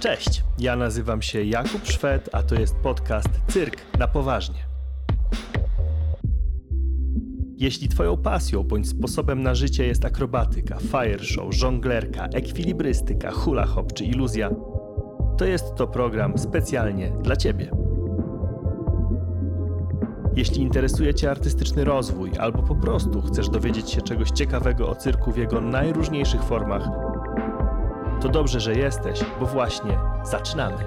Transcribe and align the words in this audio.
Cześć, 0.00 0.44
ja 0.58 0.76
nazywam 0.76 1.22
się 1.22 1.44
Jakub 1.44 1.86
Szwed, 1.86 2.28
a 2.32 2.42
to 2.42 2.54
jest 2.54 2.76
podcast 2.76 3.28
Cyrk 3.48 3.76
na 3.98 4.08
poważnie. 4.08 4.66
Jeśli 7.56 7.88
Twoją 7.88 8.16
pasją 8.16 8.64
bądź 8.64 8.88
sposobem 8.88 9.42
na 9.42 9.54
życie 9.54 9.86
jest 9.86 10.04
akrobatyka, 10.04 10.78
fire 10.78 11.24
show, 11.24 11.54
żonglerka, 11.54 12.26
ekwilibrystyka, 12.26 13.30
hula 13.30 13.66
hop 13.66 13.92
czy 13.92 14.04
iluzja, 14.04 14.50
to 15.38 15.44
jest 15.44 15.74
to 15.74 15.86
program 15.86 16.38
specjalnie 16.38 17.12
dla 17.22 17.36
Ciebie. 17.36 17.70
Jeśli 20.36 20.62
interesuje 20.62 21.14
Cię 21.14 21.30
artystyczny 21.30 21.84
rozwój 21.84 22.30
albo 22.38 22.62
po 22.62 22.74
prostu 22.74 23.22
chcesz 23.22 23.48
dowiedzieć 23.48 23.90
się 23.90 24.02
czegoś 24.02 24.30
ciekawego 24.30 24.88
o 24.88 24.94
cyrku 24.94 25.32
w 25.32 25.36
jego 25.36 25.60
najróżniejszych 25.60 26.42
formach, 26.42 26.88
to 28.20 28.28
dobrze, 28.28 28.60
że 28.60 28.74
jesteś, 28.74 29.20
bo 29.40 29.46
właśnie 29.46 29.98
zaczynamy. 30.24 30.84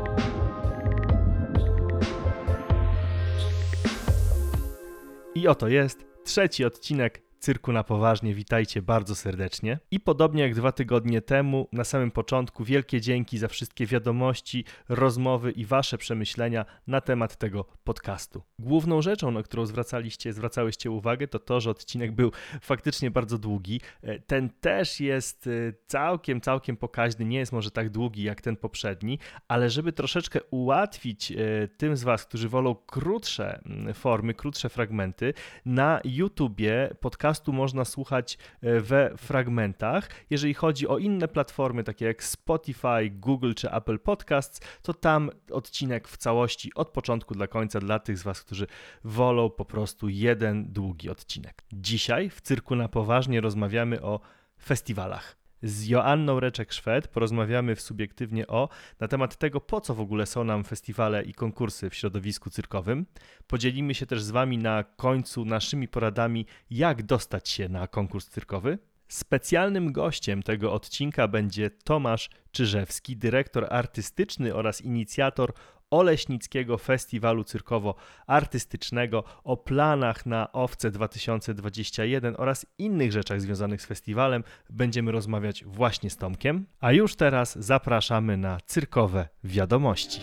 I 5.36 5.48
oto 5.48 5.68
jest 5.68 6.06
trzeci 6.24 6.66
odcinek 6.66 7.22
Cyrku 7.44 7.72
na 7.72 7.84
poważnie, 7.84 8.34
witajcie 8.34 8.82
bardzo 8.82 9.16
serdecznie. 9.16 9.80
I 9.92 10.00
podobnie 10.00 10.44
jak 10.44 10.56
dwa 10.56 10.72
tygodnie 10.72 11.22
temu, 11.22 11.68
na 11.72 11.84
samym 11.84 12.12
początku, 12.12 12.64
wielkie 12.64 13.02
dzięki 13.02 13.38
za 13.38 13.48
wszystkie 13.48 13.86
wiadomości, 13.86 14.66
rozmowy 14.90 15.52
i 15.52 15.66
wasze 15.66 15.98
przemyślenia 15.98 16.66
na 16.88 17.02
temat 17.02 17.36
tego 17.38 17.66
podcastu. 17.84 18.44
Główną 18.60 19.02
rzeczą, 19.02 19.32
na 19.32 19.44
którą 19.44 19.66
zwracaliście, 19.66 20.34
zwracałyście 20.34 20.92
uwagę, 20.92 21.28
to 21.28 21.40
to, 21.40 21.62
że 21.62 21.70
odcinek 21.70 22.12
był 22.12 22.32
faktycznie 22.62 23.12
bardzo 23.12 23.38
długi. 23.38 23.82
E, 24.02 24.20
ten 24.20 24.50
też 24.50 25.00
jest 25.00 25.48
e, 25.48 25.52
całkiem, 25.88 26.42
całkiem 26.42 26.78
pokaźny, 26.78 27.26
nie 27.26 27.38
jest 27.38 27.52
może 27.52 27.72
tak 27.72 27.90
długi 27.90 28.24
jak 28.24 28.42
ten 28.42 28.56
poprzedni, 28.56 29.20
ale 29.48 29.70
żeby 29.70 29.94
troszeczkę 29.94 30.40
ułatwić 30.44 31.32
e, 31.32 31.36
tym 31.78 31.98
z 31.98 32.04
was, 32.04 32.26
którzy 32.26 32.50
wolą 32.50 32.76
krótsze 32.76 33.62
mm, 33.66 33.94
formy, 33.94 34.34
krótsze 34.34 34.70
fragmenty, 34.70 35.34
na 35.66 36.02
YouTubie 36.04 36.90
podcast 37.00 37.31
podcastu 37.32 37.54
można 37.54 37.86
słuchać 37.86 38.38
e, 38.62 38.80
we 38.80 39.18
fragmentach. 39.18 40.10
Jeżeli 40.30 40.54
chodzi 40.54 40.88
o 40.88 40.98
inne 40.98 41.28
platformy, 41.28 41.84
takie 41.84 42.06
jak 42.06 42.24
Spotify, 42.24 43.10
Google 43.12 43.54
czy 43.54 43.72
Apple 43.72 44.00
Podcasts, 44.00 44.62
to 44.82 44.94
tam 44.94 45.30
odcinek 45.52 46.08
w 46.08 46.18
całości 46.18 46.74
od 46.76 46.90
początku 46.90 47.36
do 47.36 47.48
końca 47.48 47.80
dla 47.80 48.00
tych 48.00 48.18
z 48.18 48.24
Was, 48.24 48.42
którzy 48.42 48.68
wolą 49.04 49.50
po 49.50 49.66
prostu 49.66 50.10
jeden 50.10 50.74
długi 50.74 51.10
odcinek. 51.10 51.64
Dzisiaj 51.74 52.30
w 52.30 52.42
Cyrku 52.42 52.76
na 52.76 52.88
Poważnie 52.88 53.42
rozmawiamy 53.42 54.02
o 54.02 54.20
festiwalach. 54.64 55.41
Z 55.64 55.88
Joanną 55.88 56.40
Reczek-Szwed 56.40 57.08
porozmawiamy 57.08 57.76
w 57.76 57.82
subiektywnie 57.82 58.48
o 58.48 58.70
na 59.00 59.08
temat 59.08 59.38
tego, 59.38 59.62
po 59.62 59.82
co 59.82 59.96
w 59.96 60.00
ogóle 60.00 60.26
są 60.26 60.44
nam 60.44 60.64
festiwale 60.64 61.24
i 61.24 61.34
konkursy 61.34 61.90
w 61.90 61.96
środowisku 61.96 62.50
cyrkowym. 62.50 63.06
Podzielimy 63.48 63.94
się 63.94 64.06
też 64.06 64.24
z 64.24 64.32
Wami 64.32 64.58
na 64.58 64.84
końcu 64.84 65.46
naszymi 65.46 65.88
poradami, 65.88 66.46
jak 66.70 67.04
dostać 67.04 67.50
się 67.50 67.70
na 67.70 67.88
konkurs 67.88 68.28
cyrkowy. 68.28 68.78
Specjalnym 69.08 69.92
gościem 69.92 70.44
tego 70.44 70.74
odcinka 70.74 71.28
będzie 71.28 71.70
Tomasz 71.70 72.30
Czyżewski, 72.52 73.18
dyrektor 73.18 73.68
artystyczny 73.70 74.56
oraz 74.56 74.82
inicjator 74.82 75.54
Oleśnickiego 75.92 76.78
Festiwalu 76.78 77.44
Cyrkowo-Artystycznego, 77.44 79.24
o 79.44 79.58
planach 79.58 80.26
na 80.26 80.52
OWCE 80.52 80.92
2021 80.92 82.36
oraz 82.38 82.66
innych 82.78 83.12
rzeczach 83.12 83.42
związanych 83.42 83.82
z 83.82 83.86
festiwalem 83.86 84.44
będziemy 84.70 85.12
rozmawiać 85.12 85.64
właśnie 85.64 86.10
z 86.10 86.18
Tomkiem. 86.18 86.66
A 86.80 86.92
już 86.92 87.16
teraz 87.16 87.60
zapraszamy 87.60 88.38
na 88.38 88.58
cyrkowe 88.66 89.30
wiadomości. 89.44 90.22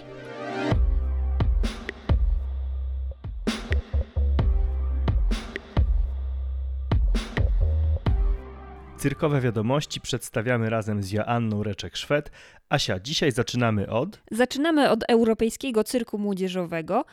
Cyrkowe 8.99 9.41
wiadomości 9.41 10.01
przedstawiamy 10.01 10.71
razem 10.71 11.03
z 11.03 11.13
Joanną 11.13 11.63
Reczek-Szwed. 11.63 12.23
Asia, 12.69 13.01
dzisiaj 13.01 13.33
zaczynamy 13.33 13.91
od... 13.91 14.21
Zaczynamy 14.31 14.91
od 14.91 15.05
Europejskiego 15.09 15.85
Cyrku 15.85 16.19
Młodzieżowego, 16.19 17.05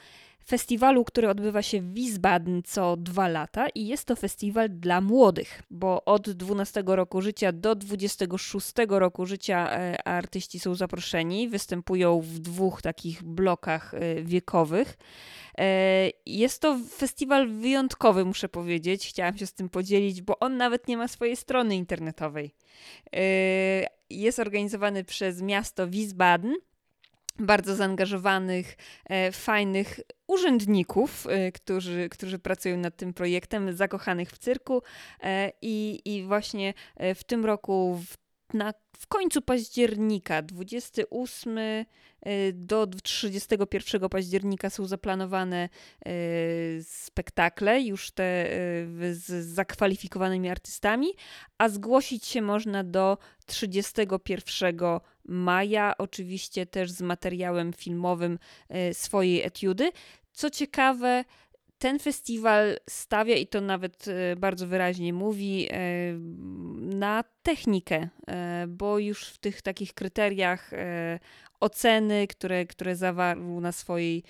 festiwalu, 0.48 1.06
który 1.06 1.30
odbywa 1.30 1.62
się 1.62 1.82
w 1.82 1.94
Wiesbaden 1.94 2.64
co 2.64 2.98
dwa 2.98 3.28
lata 3.28 3.70
i 3.70 3.88
jest 3.88 4.06
to 4.06 4.16
festiwal 4.16 4.70
dla 4.70 5.02
młodych, 5.02 5.62
bo 5.70 6.06
od 6.06 6.30
12 6.30 6.84
roku 6.86 7.22
życia 7.22 7.52
do 7.52 7.76
26 7.76 8.74
roku 8.90 9.26
życia 9.26 9.72
e, 9.72 10.08
artyści 10.08 10.60
są 10.60 10.76
zaproszeni, 10.76 11.50
występują 11.50 12.22
w 12.22 12.40
dwóch 12.40 12.82
takich 12.82 13.24
blokach 13.24 13.94
e, 13.94 14.24
wiekowych. 14.24 14.98
E, 15.58 16.10
jest 16.26 16.62
to 16.62 16.80
festiwal 16.90 17.50
wyjątkowy, 17.50 18.26
muszę 18.26 18.50
powiedzieć. 18.50 19.08
Chciałam 19.08 19.38
się 19.38 19.48
z 19.48 19.54
tym 19.54 19.70
podzielić, 19.70 20.22
bo 20.22 20.40
on 20.40 20.58
nawet 20.58 20.88
nie 20.88 20.98
ma 20.98 21.08
swojej 21.08 21.36
strony 21.36 21.76
internetowej. 21.76 22.56
Jest 24.10 24.40
organizowany 24.40 25.04
przez 25.04 25.42
miasto 25.42 25.88
Wiesbaden 25.88 26.56
bardzo 27.40 27.76
zaangażowanych, 27.76 28.78
e, 29.10 29.32
fajnych 29.32 30.00
urzędników, 30.28 31.28
e, 31.30 31.52
którzy, 31.52 32.10
którzy 32.10 32.40
pracują 32.40 32.78
nad 32.78 32.96
tym 32.96 33.14
projektem, 33.14 33.74
zakochanych 33.74 34.30
w 34.30 34.38
cyrku. 34.38 34.82
E, 35.24 35.52
I, 35.62 36.02
i 36.06 36.24
właśnie 36.24 36.74
w 37.16 37.24
tym 37.24 37.46
roku, 37.46 38.02
w, 38.06 38.25
na, 38.54 38.74
w 38.98 39.08
końcu 39.08 39.42
października, 39.42 40.42
28 40.42 41.60
do 42.54 42.88
31 43.04 44.10
października 44.10 44.70
są 44.70 44.86
zaplanowane 44.86 45.70
spektakle, 46.84 47.82
już 47.82 48.12
te 48.12 48.46
z 49.12 49.46
zakwalifikowanymi 49.46 50.50
artystami, 50.50 51.08
a 51.58 51.70
zgłosić 51.70 52.26
się 52.26 52.42
można 52.42 52.84
do 52.84 53.18
31 53.46 54.80
maja, 55.26 55.94
oczywiście 55.98 56.66
też 56.66 56.92
z 56.92 57.02
materiałem 57.02 57.74
filmowym 57.74 58.40
swojej 58.94 59.44
etiudy. 59.44 59.92
Co 60.34 60.50
ciekawe, 60.50 61.26
ten 61.86 62.00
festiwal 62.00 62.78
stawia, 62.90 63.36
i 63.36 63.48
to 63.48 63.62
nawet 63.62 64.08
e, 64.08 64.36
bardzo 64.36 64.68
wyraźnie 64.68 65.14
mówi, 65.14 65.68
e, 65.72 65.78
na 66.80 67.24
technikę, 67.44 68.08
bo 68.68 69.00
już 69.00 69.26
w 69.26 69.38
tych 69.38 69.62
takich 69.62 69.94
kryteriach 69.94 70.72
oceny, 71.60 72.28
które, 72.28 72.66
które 72.66 72.96
zawarł 72.96 73.62
na 73.62 73.72
swojej 73.72 74.24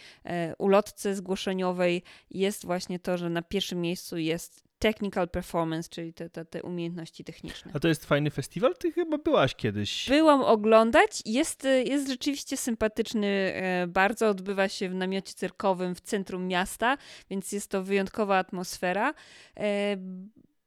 ulotce 0.57 1.15
zgłoszeniowej, 1.15 2.03
jest 2.31 2.65
właśnie 2.65 2.99
to, 2.99 3.17
że 3.17 3.29
na 3.29 3.41
pierwszym 3.41 3.81
miejscu 3.81 4.17
jest 4.17 4.64
technical 4.85 5.29
performance, 5.29 5.89
czyli 5.89 6.13
te, 6.13 6.29
te, 6.29 6.45
te 6.45 6.63
umiejętności 6.63 7.23
techniczne. 7.23 7.71
A 7.73 7.79
to 7.79 7.87
jest 7.87 8.05
fajny 8.05 8.31
festiwal? 8.31 8.75
Ty 8.75 8.91
chyba 8.91 9.17
byłaś 9.17 9.55
kiedyś. 9.55 10.09
Byłam 10.09 10.41
oglądać. 10.41 11.21
Jest, 11.25 11.67
jest 11.85 12.07
rzeczywiście 12.07 12.57
sympatyczny 12.57 13.27
e, 13.27 13.87
bardzo. 13.87 14.29
Odbywa 14.29 14.69
się 14.69 14.89
w 14.89 14.95
namiocie 14.95 15.33
cyrkowym 15.33 15.95
w 15.95 16.01
centrum 16.01 16.47
miasta, 16.47 16.97
więc 17.29 17.51
jest 17.51 17.71
to 17.71 17.83
wyjątkowa 17.83 18.37
atmosfera 18.37 19.13
e, 19.57 19.97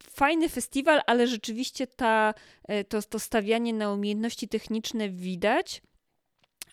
fajny 0.03 0.49
festiwal, 0.49 1.01
ale 1.07 1.27
rzeczywiście 1.27 1.87
ta, 1.87 2.35
e, 2.65 2.85
to, 2.85 3.03
to 3.03 3.19
stawianie 3.19 3.73
na 3.73 3.93
umiejętności 3.93 4.49
techniczne 4.49 5.09
widać. 5.09 5.83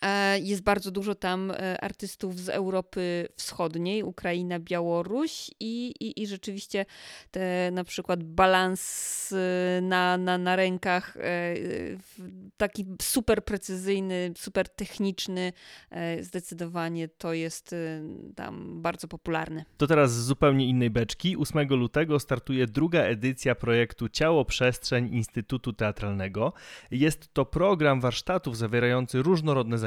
E, 0.02 0.38
jest 0.38 0.62
bardzo 0.62 0.90
dużo 0.90 1.14
tam 1.14 1.50
e, 1.50 1.80
artystów 1.80 2.40
z 2.40 2.48
Europy 2.48 3.28
Wschodniej, 3.36 4.02
Ukraina, 4.02 4.58
Białoruś 4.58 5.50
i, 5.60 5.94
i, 6.00 6.22
i 6.22 6.26
rzeczywiście 6.26 6.86
te 7.30 7.70
na 7.72 7.84
przykład 7.84 8.24
balans 8.24 9.32
e, 9.32 9.80
na, 9.80 10.18
na, 10.18 10.38
na 10.38 10.56
rękach 10.56 11.16
taki 12.56 12.86
super 13.02 13.44
precyzyjny, 13.44 14.32
super 14.36 14.68
techniczny, 14.68 15.52
zdecydowanie 16.20 17.08
to 17.08 17.32
jest 17.32 17.74
tam 18.36 18.82
bardzo 18.82 19.08
popularny. 19.08 19.64
To 19.76 19.86
teraz 19.86 20.12
z 20.12 20.24
zupełnie 20.24 20.68
innej 20.68 20.90
beczki. 20.90 21.36
8 21.36 21.68
lutego 21.68 22.20
startuje 22.20 22.66
druga 22.66 23.00
edycja 23.00 23.54
projektu 23.54 24.08
Ciało 24.08 24.44
Przestrzeń 24.44 25.14
Instytutu 25.14 25.72
Teatralnego. 25.72 26.52
Jest 26.90 27.34
to 27.34 27.44
program 27.44 28.00
warsztatów 28.00 28.56
zawierający 28.56 29.22
różnorodne 29.22 29.78
zajęcia, 29.78 29.85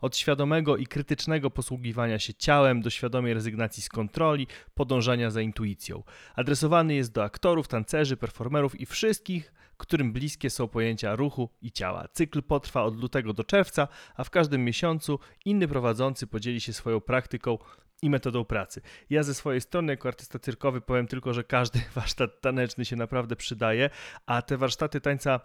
od 0.00 0.16
świadomego 0.16 0.76
i 0.76 0.86
krytycznego 0.86 1.50
posługiwania 1.50 2.18
się 2.18 2.34
ciałem 2.34 2.82
do 2.82 2.90
świadomej 2.90 3.34
rezygnacji 3.34 3.82
z 3.82 3.88
kontroli, 3.88 4.46
podążania 4.74 5.30
za 5.30 5.40
intuicją. 5.40 6.02
Adresowany 6.34 6.94
jest 6.94 7.12
do 7.12 7.24
aktorów, 7.24 7.68
tancerzy, 7.68 8.16
performerów 8.16 8.80
i 8.80 8.86
wszystkich, 8.86 9.52
którym 9.76 10.12
bliskie 10.12 10.50
są 10.50 10.68
pojęcia 10.68 11.16
ruchu 11.16 11.48
i 11.62 11.72
ciała. 11.72 12.08
Cykl 12.12 12.42
potrwa 12.42 12.82
od 12.82 13.00
lutego 13.00 13.32
do 13.32 13.44
czerwca, 13.44 13.88
a 14.16 14.24
w 14.24 14.30
każdym 14.30 14.64
miesiącu 14.64 15.18
inny 15.44 15.68
prowadzący 15.68 16.26
podzieli 16.26 16.60
się 16.60 16.72
swoją 16.72 17.00
praktyką 17.00 17.58
i 18.02 18.10
metodą 18.10 18.44
pracy. 18.44 18.80
Ja 19.10 19.22
ze 19.22 19.34
swojej 19.34 19.60
strony, 19.60 19.92
jako 19.92 20.08
artysta 20.08 20.38
cyrkowy, 20.38 20.80
powiem 20.80 21.06
tylko, 21.06 21.34
że 21.34 21.44
każdy 21.44 21.80
warsztat 21.94 22.40
taneczny 22.40 22.84
się 22.84 22.96
naprawdę 22.96 23.36
przydaje, 23.36 23.90
a 24.26 24.42
te 24.42 24.56
warsztaty 24.56 25.00
tańca 25.00 25.40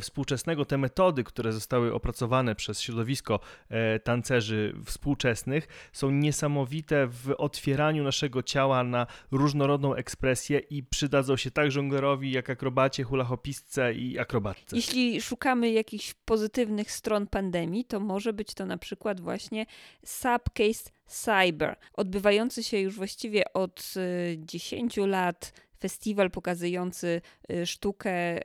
współczesnego, 0.00 0.64
te 0.64 0.78
metody, 0.78 1.24
które 1.24 1.52
zostały 1.52 1.94
opracowane 1.94 2.54
przez 2.54 2.80
środowisko 2.80 3.40
e, 3.68 3.98
tancerzy 3.98 4.74
współczesnych, 4.84 5.90
są 5.92 6.10
niesamowite 6.10 7.06
w 7.06 7.34
otwieraniu 7.38 8.04
naszego 8.04 8.42
ciała 8.42 8.84
na 8.84 9.06
różnorodną 9.30 9.94
ekspresję 9.94 10.58
i 10.58 10.82
przydadzą 10.82 11.36
się 11.36 11.50
tak 11.50 11.70
żonglerowi, 11.70 12.32
jak 12.32 12.50
akrobacie, 12.50 13.04
hulahopistce 13.04 13.94
i 13.94 14.18
akrobatce. 14.18 14.76
Jeśli 14.76 15.20
szukamy 15.20 15.70
jakichś 15.70 16.14
pozytywnych 16.24 16.92
stron 16.92 17.26
pandemii, 17.26 17.84
to 17.84 18.00
może 18.00 18.32
być 18.32 18.54
to 18.54 18.66
na 18.66 18.78
przykład 18.78 19.20
właśnie 19.20 19.66
Subcase 20.04 20.90
Cyber, 21.06 21.76
odbywający 21.92 22.64
się 22.64 22.78
już 22.78 22.96
właściwie 22.96 23.52
od 23.52 23.94
10 24.38 24.98
e, 24.98 25.06
lat 25.06 25.63
festiwal 25.84 26.30
pokazujący 26.30 27.20
y, 27.50 27.66
sztukę 27.66 28.40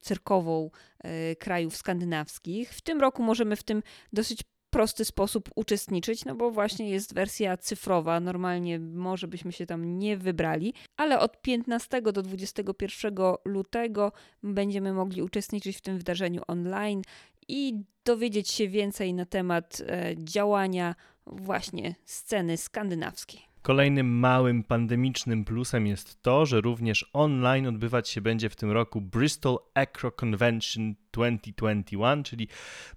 cyrkową 0.00 0.70
y, 1.04 1.36
krajów 1.36 1.76
skandynawskich. 1.76 2.74
W 2.74 2.80
tym 2.80 3.00
roku 3.00 3.22
możemy 3.22 3.56
w 3.56 3.62
tym 3.62 3.82
dosyć 4.12 4.42
prosty 4.70 5.04
sposób 5.04 5.50
uczestniczyć, 5.54 6.24
no 6.24 6.34
bo 6.34 6.50
właśnie 6.50 6.90
jest 6.90 7.14
wersja 7.14 7.56
cyfrowa. 7.56 8.20
Normalnie 8.20 8.78
może 8.78 9.28
byśmy 9.28 9.52
się 9.52 9.66
tam 9.66 9.98
nie 9.98 10.16
wybrali, 10.16 10.74
ale 10.96 11.20
od 11.20 11.42
15 11.42 12.02
do 12.02 12.22
21 12.22 13.14
lutego 13.44 14.12
będziemy 14.42 14.92
mogli 14.92 15.22
uczestniczyć 15.22 15.76
w 15.76 15.80
tym 15.80 15.98
wydarzeniu 15.98 16.42
online 16.46 17.02
i 17.48 17.74
dowiedzieć 18.04 18.48
się 18.48 18.68
więcej 18.68 19.14
na 19.14 19.26
temat 19.26 19.82
e, 19.86 20.14
działania 20.16 20.94
właśnie 21.26 21.94
sceny 22.04 22.56
skandynawskiej. 22.56 23.40
Kolejnym 23.68 24.18
małym 24.18 24.64
pandemicznym 24.64 25.44
plusem 25.44 25.86
jest 25.86 26.22
to, 26.22 26.46
że 26.46 26.60
również 26.60 27.10
online 27.12 27.66
odbywać 27.66 28.08
się 28.08 28.20
będzie 28.20 28.48
w 28.48 28.56
tym 28.56 28.70
roku 28.70 29.00
Bristol 29.00 29.58
Acro 29.74 30.12
Convention 30.12 30.94
2021, 31.12 32.24
czyli 32.24 32.48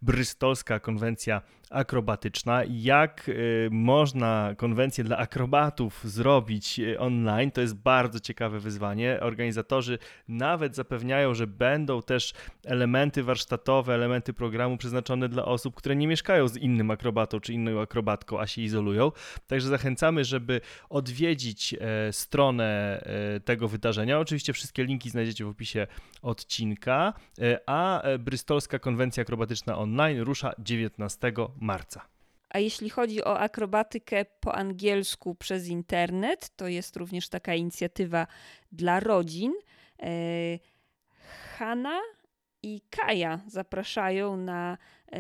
brystolska 0.02 0.80
konwencja 0.80 1.42
akrobatyczna. 1.72 2.62
Jak 2.70 3.30
y, 3.30 3.70
można 3.72 4.54
konwencję 4.58 5.04
dla 5.04 5.18
akrobatów 5.18 6.02
zrobić 6.04 6.80
y, 6.80 7.00
online, 7.00 7.52
to 7.52 7.62
jest 7.62 7.76
bardzo 7.76 8.20
ciekawe 8.20 8.60
wyzwanie. 8.60 9.20
Organizatorzy 9.22 9.98
nawet 10.28 10.76
zapewniają, 10.76 11.34
że 11.34 11.48
będą 11.48 12.02
też 12.02 12.34
elementy 12.66 13.24
warsztatowe, 13.24 13.94
elementy 13.94 14.34
programu 14.34 14.78
przeznaczone 14.78 15.30
dla 15.30 15.46
osób, 15.46 15.76
które 15.76 15.96
nie 15.96 16.08
mieszkają 16.08 16.48
z 16.48 16.58
innym 16.58 16.92
akrobatą 16.92 17.40
czy 17.40 17.54
inną 17.54 17.82
akrobatką, 17.82 18.40
a 18.40 18.48
się 18.48 18.62
izolują. 18.62 19.12
Także 19.48 19.68
zachęcamy, 19.68 20.26
żeby 20.26 20.62
odwiedzić 20.90 21.74
e, 21.74 22.14
stronę 22.14 23.02
e, 23.36 23.40
tego 23.40 23.68
wydarzenia. 23.68 24.20
Oczywiście 24.20 24.54
wszystkie 24.54 24.84
linki 24.84 25.10
znajdziecie 25.10 25.46
w 25.46 25.50
opisie 25.50 25.88
odcinka, 26.22 27.14
e, 27.40 27.70
a 28.04 28.18
Bristolska 28.18 28.80
Konwencja 28.80 29.22
Akrobatyczna 29.22 29.78
Online 29.78 30.20
rusza 30.22 30.54
19 30.60 31.34
marca. 31.60 32.06
A 32.50 32.60
jeśli 32.60 32.90
chodzi 32.90 33.24
o 33.24 33.40
akrobatykę 33.40 34.26
po 34.40 34.56
angielsku 34.56 35.36
przez 35.36 35.68
internet, 35.68 36.50
to 36.56 36.68
jest 36.68 36.96
również 36.96 37.30
taka 37.30 37.56
inicjatywa 37.56 38.28
dla 38.72 39.00
rodzin. 39.00 39.54
E, 40.00 40.10
Hanna 41.58 42.00
i 42.64 42.82
Kaja 42.90 43.40
zapraszają 43.48 44.38
na 44.38 44.78
e, 45.12 45.18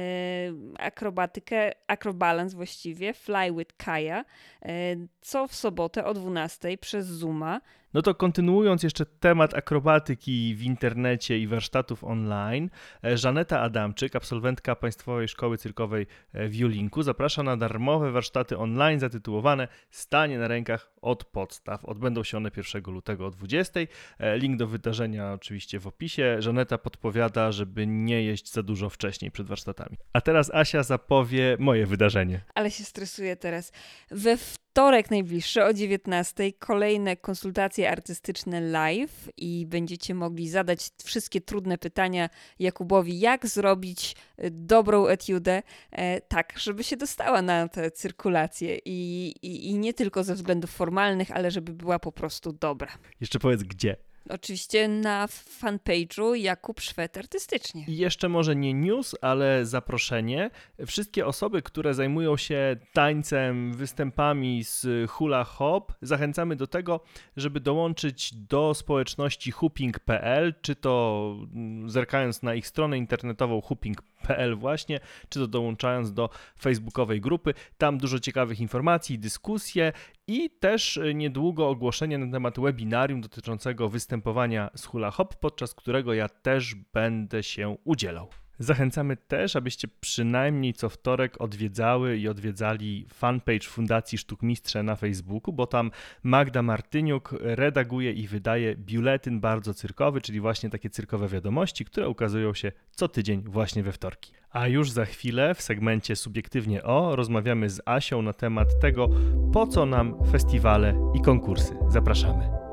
akrobatykę, 0.79 1.71
acrobalance 1.87 2.55
właściwie, 2.55 3.13
Fly 3.13 3.53
with 3.57 3.75
Kaja, 3.77 4.25
e, 4.61 4.95
co 5.21 5.47
w 5.47 5.55
sobotę 5.55 6.05
o 6.05 6.13
12 6.13 6.77
przez 6.77 7.07
Zooma. 7.07 7.61
No 7.93 8.01
to 8.01 8.15
kontynuując 8.15 8.83
jeszcze 8.83 9.05
temat 9.05 9.53
akrobatyki 9.53 10.55
w 10.55 10.63
internecie 10.63 11.39
i 11.39 11.47
warsztatów 11.47 12.03
online, 12.03 12.69
e, 13.03 13.17
Żaneta 13.17 13.61
Adamczyk, 13.61 14.15
absolwentka 14.15 14.75
Państwowej 14.75 15.27
Szkoły 15.27 15.57
Cyrkowej 15.57 16.07
e, 16.33 16.47
w 16.47 16.55
Julinku, 16.55 17.03
zaprasza 17.03 17.43
na 17.43 17.57
darmowe 17.57 18.11
warsztaty 18.11 18.57
online 18.57 18.99
zatytułowane 18.99 19.67
Stanie 19.89 20.39
na 20.39 20.47
rękach 20.47 20.91
od 21.01 21.25
podstaw. 21.25 21.85
Odbędą 21.85 22.23
się 22.23 22.37
one 22.37 22.51
1 22.57 22.93
lutego 22.93 23.27
o 23.27 23.31
20. 23.31 23.79
E, 24.19 24.37
link 24.37 24.57
do 24.57 24.67
wydarzenia 24.67 25.33
oczywiście 25.33 25.79
w 25.79 25.87
opisie. 25.87 26.35
Żaneta 26.39 26.77
podpowiada, 26.77 27.51
żeby 27.51 27.87
nie 27.87 28.23
jeść 28.23 28.51
za 28.51 28.63
dużo 28.63 28.89
wcześniej 28.89 29.31
przed 29.31 29.47
warsztatami. 29.47 29.97
A 30.13 30.21
teraz 30.21 30.53
Asia 30.53 30.83
zapowie 30.83 31.57
moje 31.59 31.85
wydarzenie. 31.85 32.41
Ale 32.55 32.71
się 32.71 32.83
stresuję 32.83 33.35
teraz. 33.35 33.71
We 34.11 34.37
wtorek 34.37 34.70
najbliższy 35.11 35.63
o 35.63 35.73
19 35.73 36.53
kolejne 36.53 37.17
konsultacje 37.17 37.91
artystyczne 37.91 38.61
live 38.61 39.29
i 39.37 39.65
będziecie 39.67 40.15
mogli 40.15 40.49
zadać 40.49 40.89
wszystkie 41.03 41.41
trudne 41.41 41.77
pytania 41.77 42.29
Jakubowi, 42.59 43.19
jak 43.19 43.47
zrobić 43.47 44.15
e, 44.37 44.51
dobrą 44.51 45.07
etiudę 45.07 45.63
e, 45.91 46.21
tak, 46.21 46.53
żeby 46.59 46.83
się 46.83 46.97
dostała 46.97 47.41
na 47.41 47.67
tę 47.67 47.91
cyrkulację 47.91 48.77
i, 48.85 49.27
i, 49.41 49.69
i 49.69 49.77
nie 49.77 49.93
tylko 49.93 50.23
ze 50.23 50.35
względów 50.35 50.71
formalnych, 50.71 51.31
ale 51.31 51.51
żeby 51.51 51.73
była 51.73 51.99
po 51.99 52.11
prostu 52.11 52.51
dobra. 52.53 52.91
Jeszcze 53.21 53.39
powiedz 53.39 53.63
gdzie. 53.63 54.10
Oczywiście 54.29 54.87
na 54.87 55.27
fanpage'u 55.61 56.33
Jakub 56.33 56.79
Szwed 56.79 57.17
Artystycznie. 57.17 57.85
I 57.87 57.97
jeszcze 57.97 58.29
może 58.29 58.55
nie 58.55 58.73
news, 58.73 59.15
ale 59.21 59.65
zaproszenie. 59.65 60.49
Wszystkie 60.87 61.25
osoby, 61.25 61.61
które 61.61 61.93
zajmują 61.93 62.37
się 62.37 62.75
tańcem, 62.93 63.73
występami 63.73 64.63
z 64.63 65.11
hula 65.11 65.43
hop, 65.43 65.93
zachęcamy 66.01 66.55
do 66.55 66.67
tego, 66.67 66.99
żeby 67.37 67.59
dołączyć 67.59 68.33
do 68.33 68.73
społeczności 68.73 69.51
hooping.pl, 69.51 70.53
czy 70.61 70.75
to 70.75 71.35
mm, 71.53 71.89
zerkając 71.89 72.43
na 72.43 72.55
ich 72.55 72.67
stronę 72.67 72.97
internetową 72.97 73.61
hooping.pl 73.61 74.55
właśnie, 74.55 74.99
czy 75.29 75.39
to 75.39 75.47
dołączając 75.47 76.13
do 76.13 76.29
facebookowej 76.59 77.21
grupy. 77.21 77.53
Tam 77.77 77.97
dużo 77.97 78.19
ciekawych 78.19 78.59
informacji, 78.59 79.19
dyskusje 79.19 79.93
i 80.27 80.49
też 80.49 80.97
e, 80.97 81.13
niedługo 81.13 81.69
ogłoszenie 81.69 82.17
na 82.17 82.31
temat 82.31 82.59
webinarium 82.59 83.21
dotyczącego 83.21 83.89
występowania 84.11 84.69
z 84.75 84.85
hula 84.85 85.11
hop, 85.11 85.35
podczas 85.35 85.73
którego 85.73 86.13
ja 86.13 86.29
też 86.29 86.75
będę 86.93 87.43
się 87.43 87.77
udzielał. 87.83 88.27
Zachęcamy 88.59 89.17
też, 89.17 89.55
abyście 89.55 89.87
przynajmniej 89.99 90.73
co 90.73 90.89
wtorek 90.89 91.41
odwiedzały 91.41 92.17
i 92.17 92.27
odwiedzali 92.27 93.05
fanpage 93.13 93.67
Fundacji 93.67 94.17
Sztukmistrze 94.17 94.83
na 94.83 94.95
Facebooku, 94.95 95.53
bo 95.53 95.67
tam 95.67 95.91
Magda 96.23 96.61
Martyniuk 96.61 97.35
redaguje 97.39 98.11
i 98.11 98.27
wydaje 98.27 98.75
biuletyn 98.75 99.39
bardzo 99.39 99.73
cyrkowy, 99.73 100.21
czyli 100.21 100.39
właśnie 100.39 100.69
takie 100.69 100.89
cyrkowe 100.89 101.27
wiadomości, 101.27 101.85
które 101.85 102.09
ukazują 102.09 102.53
się 102.53 102.71
co 102.91 103.07
tydzień 103.07 103.43
właśnie 103.45 103.83
we 103.83 103.91
wtorki. 103.91 104.33
A 104.49 104.67
już 104.67 104.91
za 104.91 105.05
chwilę 105.05 105.55
w 105.55 105.61
segmencie 105.61 106.15
Subiektywnie 106.15 106.83
O 106.83 107.15
rozmawiamy 107.15 107.69
z 107.69 107.81
Asią 107.85 108.21
na 108.21 108.33
temat 108.33 108.79
tego, 108.81 109.09
po 109.53 109.67
co 109.67 109.85
nam 109.85 110.15
festiwale 110.31 111.11
i 111.15 111.21
konkursy. 111.21 111.77
Zapraszamy. 111.89 112.70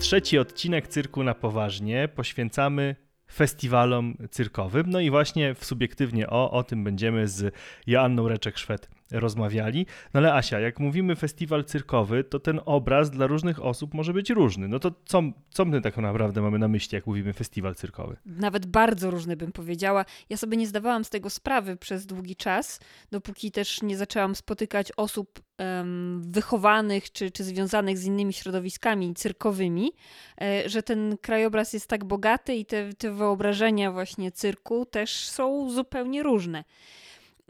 Trzeci 0.00 0.38
odcinek 0.38 0.88
Cyrku 0.88 1.22
na 1.22 1.34
Poważnie 1.34 2.08
poświęcamy 2.08 2.96
festiwalom 3.32 4.16
cyrkowym. 4.30 4.90
No 4.90 5.00
i 5.00 5.10
właśnie 5.10 5.54
w 5.54 5.64
subiektywnie 5.64 6.30
o, 6.30 6.50
o 6.50 6.62
tym 6.62 6.84
będziemy 6.84 7.28
z 7.28 7.54
Joanną 7.86 8.28
Reczek-Szwed 8.28 8.88
rozmawiali. 9.12 9.86
No 10.14 10.18
ale 10.18 10.34
Asia, 10.34 10.60
jak 10.60 10.80
mówimy 10.80 11.16
festiwal 11.16 11.64
cyrkowy, 11.64 12.24
to 12.24 12.40
ten 12.40 12.60
obraz 12.66 13.10
dla 13.10 13.26
różnych 13.26 13.64
osób 13.64 13.94
może 13.94 14.12
być 14.12 14.30
różny. 14.30 14.68
No 14.68 14.78
to 14.78 14.92
co, 15.04 15.22
co 15.50 15.64
my 15.64 15.80
tak 15.80 15.96
naprawdę 15.96 16.42
mamy 16.42 16.58
na 16.58 16.68
myśli, 16.68 16.96
jak 16.96 17.06
mówimy 17.06 17.32
festiwal 17.32 17.74
cyrkowy? 17.74 18.16
Nawet 18.26 18.66
bardzo 18.66 19.10
różny 19.10 19.36
bym 19.36 19.52
powiedziała. 19.52 20.04
Ja 20.30 20.36
sobie 20.36 20.56
nie 20.56 20.66
zdawałam 20.66 21.04
z 21.04 21.10
tego 21.10 21.30
sprawy 21.30 21.76
przez 21.76 22.06
długi 22.06 22.36
czas, 22.36 22.80
dopóki 23.10 23.50
też 23.50 23.82
nie 23.82 23.96
zaczęłam 23.96 24.34
spotykać 24.34 24.92
osób 24.96 25.40
um, 25.58 26.22
wychowanych 26.26 27.12
czy, 27.12 27.30
czy 27.30 27.44
związanych 27.44 27.98
z 27.98 28.04
innymi 28.04 28.32
środowiskami 28.32 29.14
cyrkowymi, 29.14 29.92
e, 30.40 30.68
że 30.68 30.82
ten 30.82 31.16
krajobraz 31.22 31.72
jest 31.72 31.86
tak 31.86 32.04
bogaty 32.04 32.54
i 32.54 32.66
te, 32.66 32.92
te 32.92 33.12
wyobrażenia 33.12 33.92
właśnie 33.92 34.32
cyrku 34.32 34.86
też 34.86 35.28
są 35.28 35.70
zupełnie 35.70 36.22
różne. 36.22 36.64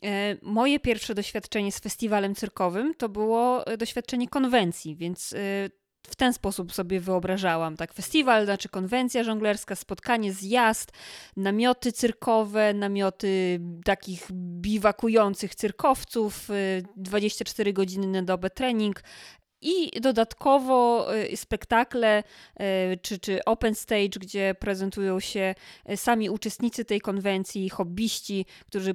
E, 0.04 0.36
moje 0.42 0.80
pierwsze 0.80 1.14
doświadczenie 1.14 1.72
z 1.72 1.78
festiwalem 1.78 2.34
cyrkowym 2.34 2.94
to 2.94 3.08
było 3.08 3.66
e, 3.66 3.76
doświadczenie 3.76 4.28
konwencji, 4.28 4.96
więc 4.96 5.32
e, 5.32 5.36
w 6.06 6.16
ten 6.16 6.32
sposób 6.32 6.72
sobie 6.72 7.00
wyobrażałam. 7.00 7.76
Tak, 7.76 7.92
festiwal, 7.92 8.44
znaczy 8.44 8.68
konwencja 8.68 9.24
żonglerska, 9.24 9.76
spotkanie, 9.76 10.32
zjazd, 10.32 10.92
namioty 11.36 11.92
cyrkowe, 11.92 12.74
namioty 12.74 13.60
takich 13.84 14.26
biwakujących 14.60 15.54
cyrkowców, 15.54 16.48
24 16.96 17.72
godziny 17.72 18.06
na 18.06 18.22
dobę 18.22 18.50
trening, 18.50 19.02
i 19.62 20.00
dodatkowo 20.00 21.06
spektakle 21.34 22.22
czy, 23.02 23.18
czy 23.18 23.44
open 23.44 23.74
stage, 23.74 24.20
gdzie 24.20 24.54
prezentują 24.60 25.20
się 25.20 25.54
sami 25.96 26.30
uczestnicy 26.30 26.84
tej 26.84 27.00
konwencji, 27.00 27.68
hobbyści, 27.68 28.46
którzy 28.66 28.94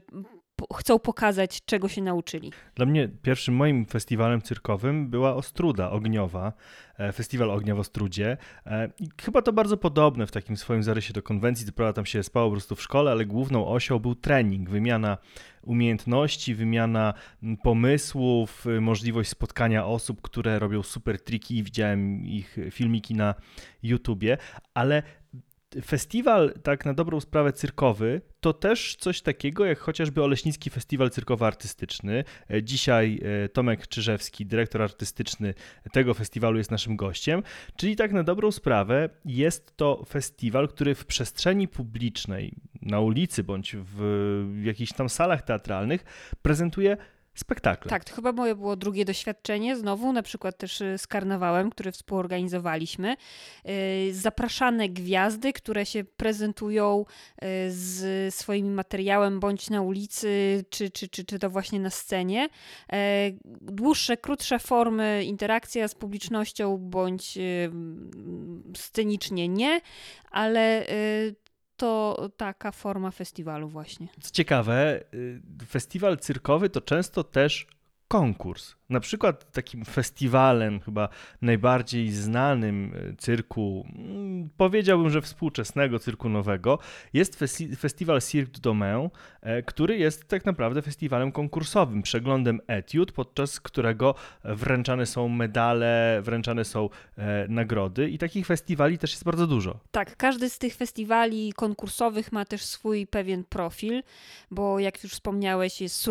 chcą 0.78 1.00
pokazać, 1.00 1.66
czego 1.66 1.88
się 1.88 2.02
nauczyli. 2.02 2.52
Dla 2.76 2.86
mnie 2.86 3.10
pierwszym 3.22 3.56
moim 3.56 3.86
festiwalem 3.86 4.42
cyrkowym 4.42 5.10
była 5.10 5.36
Ostruda 5.36 5.92
Ogniowa, 5.92 6.54
e, 6.98 7.12
festiwal 7.12 7.52
Ognia 7.52 7.76
w 7.76 7.80
Ostrudzie. 7.80 8.38
E, 8.66 8.90
I 9.00 9.10
chyba 9.22 9.42
to 9.42 9.54
bardzo 9.54 9.78
podobne 9.78 10.28
w 10.28 10.32
takim 10.32 10.58
swoim 10.58 10.84
zarysie 10.84 11.14
do 11.14 11.22
konwencji, 11.22 11.66
co 11.66 11.72
prawda 11.72 11.94
tam 11.94 12.06
się 12.06 12.24
spało 12.24 12.48
po 12.48 12.52
prostu 12.52 12.76
w 12.76 12.82
szkole, 12.82 13.12
ale 13.12 13.26
główną 13.26 13.68
osią 13.68 14.00
był 14.00 14.16
trening, 14.16 14.70
wymiana 14.70 15.18
umiejętności, 15.62 16.56
wymiana 16.56 17.14
pomysłów, 17.64 18.66
y, 18.66 18.82
możliwość 18.82 19.30
spotkania 19.30 19.86
osób, 19.86 20.22
które 20.22 20.60
robią 20.60 20.84
super 20.84 21.22
triki. 21.22 21.64
Widziałem 21.64 22.26
ich 22.26 22.58
filmiki 22.72 23.16
na 23.16 23.36
YouTubie, 23.84 24.38
ale 24.74 25.04
festiwal, 25.84 26.54
tak 26.64 26.86
na 26.86 26.94
dobrą 26.94 27.20
sprawę 27.20 27.54
cyrkowy, 27.54 28.22
to 28.40 28.54
też 28.54 28.96
coś 29.00 29.22
takiego 29.22 29.66
jak 29.66 29.80
chociażby 29.80 30.24
Oleśnicki 30.24 30.70
Festiwal 30.70 31.10
Cyrkowo-Artystyczny. 31.10 32.24
E, 32.50 32.64
dzisiaj 32.64 33.22
e, 33.46 33.50
Tomek 33.50 33.88
Czyżewski, 33.88 34.46
dyrektor 34.46 34.82
artystyczny 34.82 35.54
tego 35.92 36.14
festiwalu 36.14 36.58
jest 36.58 36.72
naszym 36.72 36.96
gościem, 36.96 37.44
czyli 37.76 37.96
tak 37.96 38.12
na 38.12 38.24
dobrą 38.24 38.52
sprawę 38.52 39.10
jest 39.26 39.78
to 39.78 40.04
festiwal, 40.10 40.68
który 40.68 40.96
w 40.96 41.06
przestrzeni 41.06 41.68
publicznej, 41.68 42.54
na 42.82 43.00
ulicy 43.00 43.44
bądź 43.44 43.76
w 43.80 44.62
jakichś 44.64 44.92
tam 44.94 45.10
salach 45.10 45.42
teatralnych 45.42 46.04
prezentuje 46.42 46.98
spektakle. 47.36 47.90
Tak, 47.90 48.04
to 48.04 48.16
chyba 48.16 48.32
moje 48.32 48.56
było 48.56 48.76
drugie 48.76 49.06
doświadczenie, 49.06 49.76
znowu 49.78 50.14
na 50.14 50.24
przykład 50.24 50.58
też 50.58 50.82
y, 50.82 50.98
z 50.98 51.08
karnawałem, 51.08 51.70
który 51.70 51.92
współorganizowaliśmy. 51.92 53.16
Y, 53.70 54.14
zapraszane 54.14 54.90
gwiazdy, 54.90 55.54
które 55.54 55.86
się 55.86 56.04
prezentują 56.04 57.06
y, 57.44 57.46
z 57.72 58.36
swoim 58.36 58.74
materiałem 58.74 59.40
bądź 59.40 59.70
na 59.70 59.82
ulicy, 59.82 60.64
czy, 60.70 60.90
czy, 60.90 61.08
czy, 61.08 61.26
czy 61.26 61.40
to 61.40 61.50
właśnie 61.50 61.80
na 61.80 61.90
scenie. 61.90 62.50
E, 62.94 63.32
dłuższe, 63.62 64.18
krótsze 64.18 64.60
formy, 64.60 65.24
interakcja 65.24 65.88
z 65.88 65.96
publicznością 65.96 66.78
bądź 66.78 67.38
scenicznie 68.76 69.48
nie, 69.48 69.82
ale 70.32 70.86
to 71.78 72.18
taka 72.38 72.72
forma 72.72 73.12
festiwalu 73.12 73.70
właśnie. 73.70 74.08
Co 74.22 74.32
ciekawe, 74.32 75.04
y, 75.14 75.42
festiwal 75.68 76.18
cyrkowy 76.18 76.70
to 76.70 76.82
często 76.82 77.24
też 77.24 77.68
konkurs. 78.08 78.76
Na 78.90 79.00
przykład 79.00 79.52
takim 79.52 79.86
festiwalem, 79.86 80.80
chyba 80.80 81.10
najbardziej 81.42 82.12
znanym 82.12 82.94
e, 82.96 83.16
cyrku, 83.18 83.86
mm, 83.96 84.50
powiedziałbym, 84.58 85.10
że 85.10 85.22
współczesnego 85.22 86.00
cyrku 86.00 86.30
nowego, 86.30 86.80
jest 87.14 87.40
festiwal 87.78 88.22
Cirque 88.22 88.52
du 88.52 88.62
Domain, 88.62 89.10
e, 89.42 89.64
który 89.64 89.98
jest 89.98 90.28
tak 90.28 90.46
naprawdę 90.46 90.82
festiwalem 90.82 91.32
konkursowym, 91.32 92.02
przeglądem 92.02 92.62
etiud, 92.68 93.12
podczas 93.12 93.60
którego 93.60 94.16
wręczane 94.44 95.06
są 95.06 95.30
medale, 95.30 96.22
wręczane 96.24 96.66
są 96.66 96.90
e, 97.18 97.48
nagrody 97.48 98.10
i 98.10 98.18
takich 98.18 98.46
festiwali 98.46 98.98
też 98.98 99.12
jest 99.12 99.24
bardzo 99.24 99.48
dużo. 99.48 99.80
Tak, 99.92 100.18
każdy 100.18 100.50
z 100.50 100.60
tych 100.60 100.76
festiwali 100.76 101.54
konkursowych 101.54 102.32
ma 102.32 102.46
też 102.46 102.66
swój 102.66 103.08
pewien 103.08 103.44
profil, 103.44 104.04
bo 104.52 104.80
jak 104.80 105.04
już 105.04 105.12
wspomniałeś, 105.12 105.82
jest 105.82 106.10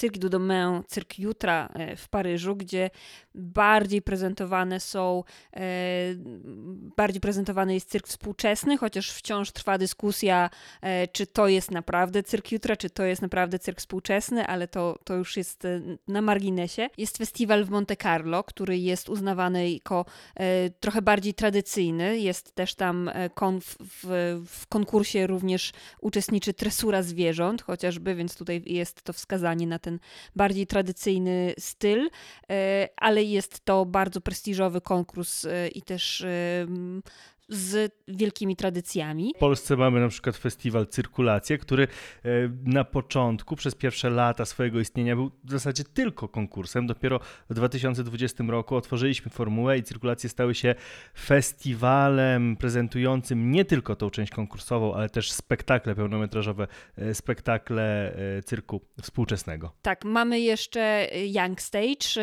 Cirque 0.00 0.18
du 0.18 0.28
Domain, 0.28 0.82
Cyrk 0.88 1.18
Jutra 1.18 1.68
w 1.96 2.11
Paryżu, 2.12 2.56
gdzie 2.56 2.90
bardziej 3.34 4.02
prezentowane 4.02 4.80
są, 4.80 5.24
e, 5.56 5.60
bardziej 6.96 7.20
prezentowany 7.20 7.74
jest 7.74 7.90
cyrk 7.90 8.06
współczesny, 8.06 8.76
chociaż 8.76 9.10
wciąż 9.10 9.52
trwa 9.52 9.78
dyskusja, 9.78 10.50
e, 10.80 11.08
czy 11.08 11.26
to 11.26 11.48
jest 11.48 11.70
naprawdę 11.70 12.22
cyrk 12.22 12.52
jutra, 12.52 12.76
czy 12.76 12.90
to 12.90 13.04
jest 13.04 13.22
naprawdę 13.22 13.58
cyrk 13.58 13.78
współczesny, 13.78 14.46
ale 14.46 14.68
to, 14.68 14.98
to 15.04 15.14
już 15.14 15.36
jest 15.36 15.64
e, 15.64 15.80
na 16.08 16.22
marginesie. 16.22 16.88
Jest 16.98 17.18
festiwal 17.18 17.64
w 17.64 17.70
Monte 17.70 17.96
Carlo, 17.96 18.44
który 18.44 18.78
jest 18.78 19.08
uznawany 19.08 19.70
jako 19.70 20.04
trochę 20.80 21.02
bardziej 21.02 21.34
tradycyjny. 21.34 22.18
Jest 22.18 22.54
też 22.54 22.74
tam 22.74 23.10
w, 23.80 24.06
w 24.46 24.66
konkursie 24.66 25.26
również 25.26 25.72
uczestniczy 26.00 26.54
tresura 26.54 27.02
zwierząt, 27.02 27.62
chociażby, 27.62 28.14
więc 28.14 28.36
tutaj 28.36 28.62
jest 28.66 29.02
to 29.02 29.12
wskazanie 29.12 29.66
na 29.66 29.78
ten 29.78 29.98
bardziej 30.36 30.66
tradycyjny 30.66 31.54
styl, 31.58 32.01
ale 32.96 33.22
jest 33.22 33.64
to 33.64 33.86
bardzo 33.86 34.20
prestiżowy 34.20 34.80
konkurs 34.80 35.44
e, 35.44 35.68
i 35.68 35.82
też 35.82 36.20
e, 36.20 36.66
z 37.52 37.92
wielkimi 38.08 38.56
tradycjami. 38.56 39.32
W 39.36 39.38
Polsce 39.38 39.76
mamy 39.76 40.00
na 40.00 40.08
przykład 40.08 40.36
festiwal 40.36 40.86
Cyrkulacja, 40.86 41.58
który 41.58 41.82
e, 41.82 41.88
na 42.64 42.84
początku, 42.84 43.56
przez 43.56 43.74
pierwsze 43.74 44.10
lata 44.10 44.44
swojego 44.44 44.80
istnienia 44.80 45.16
był 45.16 45.30
w 45.44 45.50
zasadzie 45.50 45.84
tylko 45.84 46.28
konkursem. 46.28 46.86
Dopiero 46.86 47.20
w 47.50 47.54
2020 47.54 48.44
roku 48.48 48.76
otworzyliśmy 48.76 49.30
formułę 49.30 49.78
i 49.78 49.82
cyrkulacje 49.82 50.30
stały 50.30 50.54
się 50.54 50.74
festiwalem 51.18 52.56
prezentującym 52.56 53.50
nie 53.50 53.64
tylko 53.64 53.96
tą 53.96 54.10
część 54.10 54.32
konkursową, 54.32 54.94
ale 54.94 55.08
też 55.08 55.32
spektakle 55.32 55.94
pełnometrażowe, 55.94 56.66
e, 56.96 57.14
spektakle 57.14 58.14
e, 58.38 58.42
cyrku 58.42 58.80
współczesnego. 59.02 59.72
Tak, 59.82 60.04
mamy 60.04 60.40
jeszcze 60.40 61.08
Young 61.26 61.60
Stage, 61.60 62.22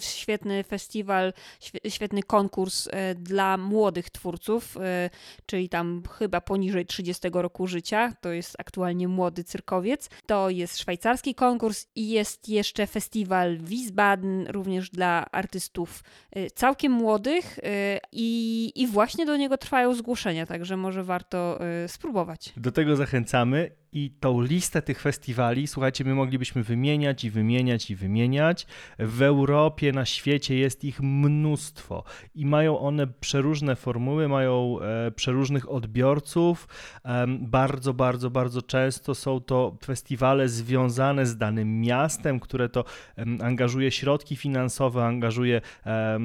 świetny 0.00 0.64
festiwal, 0.64 1.32
świetny 1.88 2.22
konkurs 2.22 2.88
dla 3.16 3.56
młodych 3.56 4.10
twórców, 4.12 4.76
y, 4.76 4.80
czyli 5.46 5.68
tam 5.68 6.02
chyba 6.18 6.40
poniżej 6.40 6.86
30 6.86 7.28
roku 7.32 7.66
życia. 7.66 8.12
To 8.20 8.32
jest 8.32 8.56
aktualnie 8.58 9.08
młody 9.08 9.44
cyrkowiec. 9.44 10.10
To 10.26 10.50
jest 10.50 10.78
szwajcarski 10.78 11.34
konkurs 11.34 11.86
i 11.94 12.10
jest 12.10 12.48
jeszcze 12.48 12.86
festiwal 12.86 13.58
Wiesbaden, 13.58 14.46
również 14.46 14.90
dla 14.90 15.26
artystów 15.32 16.02
y, 16.36 16.50
całkiem 16.50 16.92
młodych 16.92 17.58
y, 17.58 17.62
i, 18.12 18.72
i 18.74 18.86
właśnie 18.86 19.26
do 19.26 19.36
niego 19.36 19.58
trwają 19.58 19.94
zgłoszenia, 19.94 20.46
także 20.46 20.76
może 20.76 21.04
warto 21.04 21.58
spróbować. 21.86 22.52
Do 22.56 22.72
tego 22.72 22.96
zachęcamy 22.96 23.81
i 23.92 24.10
tą 24.20 24.40
listę 24.40 24.82
tych 24.82 25.00
festiwali, 25.00 25.66
słuchajcie, 25.66 26.04
my 26.04 26.14
moglibyśmy 26.14 26.62
wymieniać 26.62 27.24
i 27.24 27.30
wymieniać 27.30 27.90
i 27.90 27.96
wymieniać. 27.96 28.66
W 28.98 29.22
Europie, 29.22 29.92
na 29.92 30.04
świecie 30.04 30.56
jest 30.56 30.84
ich 30.84 31.00
mnóstwo 31.00 32.04
i 32.34 32.46
mają 32.46 32.78
one 32.78 33.06
przeróżne 33.06 33.76
formuły, 33.76 34.28
mają 34.28 34.80
e, 34.80 35.10
przeróżnych 35.10 35.70
odbiorców. 35.70 36.68
Bardzo, 37.28 37.94
bardzo, 37.94 38.30
bardzo 38.30 38.62
często 38.62 39.14
są 39.14 39.40
to 39.40 39.76
festiwale 39.84 40.48
związane 40.48 41.26
z 41.26 41.36
danym 41.36 41.80
miastem, 41.80 42.40
które 42.40 42.68
to 42.68 42.84
angażuje 43.40 43.90
środki 43.90 44.36
finansowe, 44.36 45.04
angażuje 45.04 45.60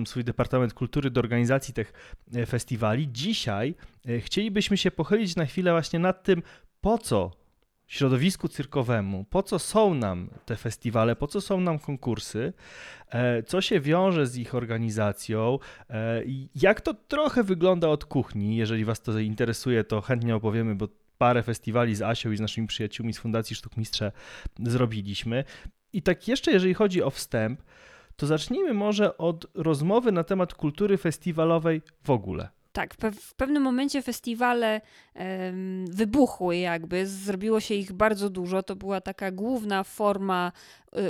swój 0.06 0.24
Departament 0.24 0.74
Kultury 0.74 1.12
do 1.12 1.20
organizacji 1.20 1.74
tych 1.74 1.94
e, 2.34 2.46
festiwali. 2.46 3.12
Dzisiaj 3.12 3.76
e, 4.08 4.20
chcielibyśmy 4.20 4.78
się 4.78 4.92
pochylić 4.92 5.36
na 5.36 5.46
chwilę 5.46 5.72
właśnie 5.72 6.00
nad 6.00 6.24
tym, 6.24 6.42
po 6.82 6.98
co 6.98 7.47
środowisku 7.88 8.48
cyrkowemu, 8.48 9.26
po 9.30 9.44
co 9.44 9.60
są 9.60 9.94
nam 9.94 10.30
te 10.46 10.56
festiwale, 10.56 11.16
po 11.16 11.28
co 11.28 11.42
są 11.42 11.60
nam 11.62 11.80
konkursy, 11.80 12.54
e, 13.10 13.44
co 13.44 13.62
się 13.62 13.80
wiąże 13.80 14.28
z 14.28 14.38
ich 14.38 14.56
organizacją, 14.56 15.60
e, 15.90 16.24
jak 16.56 16.82
to 16.82 16.94
trochę 16.94 17.44
wygląda 17.44 17.88
od 17.88 18.06
kuchni. 18.06 18.56
Jeżeli 18.56 18.86
Was 18.86 19.02
to 19.02 19.20
interesuje, 19.20 19.84
to 19.84 20.02
chętnie 20.02 20.36
opowiemy, 20.36 20.76
bo 20.76 20.88
parę 21.18 21.44
festiwali 21.44 21.96
z 21.96 22.02
Asią 22.02 22.32
i 22.32 22.38
z 22.38 22.40
naszymi 22.40 22.68
przyjaciółmi 22.68 23.14
z 23.14 23.18
Fundacji 23.18 23.56
Sztukmistrze 23.56 24.12
zrobiliśmy. 24.64 25.44
I 25.94 26.02
tak 26.02 26.28
jeszcze, 26.28 26.52
jeżeli 26.52 26.74
chodzi 26.74 27.04
o 27.04 27.10
wstęp, 27.10 27.62
to 28.16 28.28
zacznijmy 28.28 28.74
może 28.74 29.18
od 29.18 29.46
rozmowy 29.54 30.12
na 30.12 30.24
temat 30.24 30.54
kultury 30.54 30.98
festiwalowej 30.98 31.82
w 32.04 32.10
ogóle. 32.10 32.57
Tak, 32.78 32.96
w 33.22 33.34
pewnym 33.36 33.64
momencie 33.64 34.02
festiwale 34.02 34.82
wybuchły 35.86 36.58
jakby, 36.58 37.08
zrobiło 37.08 37.60
się 37.60 37.76
ich 37.76 37.94
bardzo 37.94 38.30
dużo. 38.30 38.64
To 38.64 38.76
była 38.76 39.02
taka 39.02 39.32
główna 39.32 39.84
forma 39.84 40.52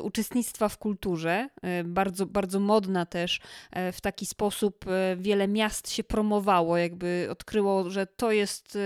uczestnictwa 0.02 0.70
w 0.70 0.78
kulturze, 0.78 1.50
y, 1.82 1.84
bardzo, 1.84 2.26
bardzo 2.26 2.60
modna 2.60 3.06
też. 3.06 3.40
Y, 3.90 3.92
w 3.92 4.02
taki 4.02 4.26
sposób 4.26 4.86
wiele 5.18 5.48
miast 5.48 5.92
się 5.92 6.04
promowało, 6.04 6.78
jakby 6.78 7.28
odkryło, 7.32 7.90
że 7.90 8.08
to 8.08 8.32
jest 8.32 8.78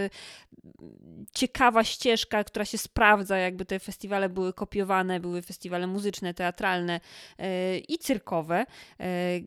ciekawa 1.34 1.84
ścieżka, 1.84 2.44
która 2.44 2.66
się 2.66 2.78
sprawdza, 2.78 3.38
jakby 3.38 3.66
te 3.66 3.80
festiwale 3.80 4.30
były 4.30 4.54
kopiowane, 4.54 5.20
były 5.20 5.42
festiwale 5.42 5.88
muzyczne, 5.88 6.34
teatralne 6.34 7.00
i 7.88 7.98
cyrkowe, 7.98 8.66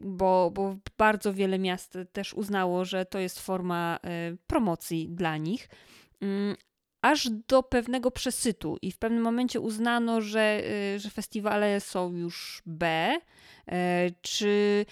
bo, 0.00 0.50
bo 0.54 0.76
bardzo 0.98 1.34
wiele 1.34 1.58
miast 1.58 1.98
też 2.12 2.34
uznało, 2.34 2.84
że 2.84 3.06
to 3.06 3.18
jest 3.18 3.40
forma 3.40 3.98
promocji 4.46 5.08
dla 5.10 5.36
nich. 5.36 5.68
Aż 7.04 7.28
do 7.48 7.62
pewnego 7.62 8.10
przesytu. 8.10 8.78
I 8.82 8.92
w 8.92 8.98
pewnym 8.98 9.22
momencie 9.22 9.60
uznano, 9.60 10.20
że, 10.20 10.62
że 10.96 11.10
festiwale 11.10 11.80
są 11.80 12.12
już 12.12 12.62
B, 12.66 13.12
czy 14.22 14.86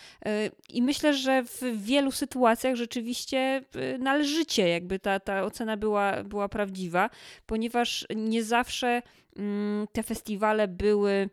i 0.69 0.83
myślę, 0.83 1.15
że 1.15 1.43
w 1.43 1.63
wielu 1.77 2.11
sytuacjach 2.11 2.77
rzeczywiście 2.77 3.65
należycie 3.99 4.69
jakby 4.69 4.99
ta, 4.99 5.21
ta 5.21 5.45
ocena 5.45 5.77
była, 5.77 6.25
była 6.25 6.49
prawdziwa, 6.49 7.11
ponieważ 7.47 8.07
nie 8.17 8.45
zawsze 8.45 9.03
mm, 9.37 9.87
te 9.93 10.03
festiwale 10.03 10.69
były 10.69 11.31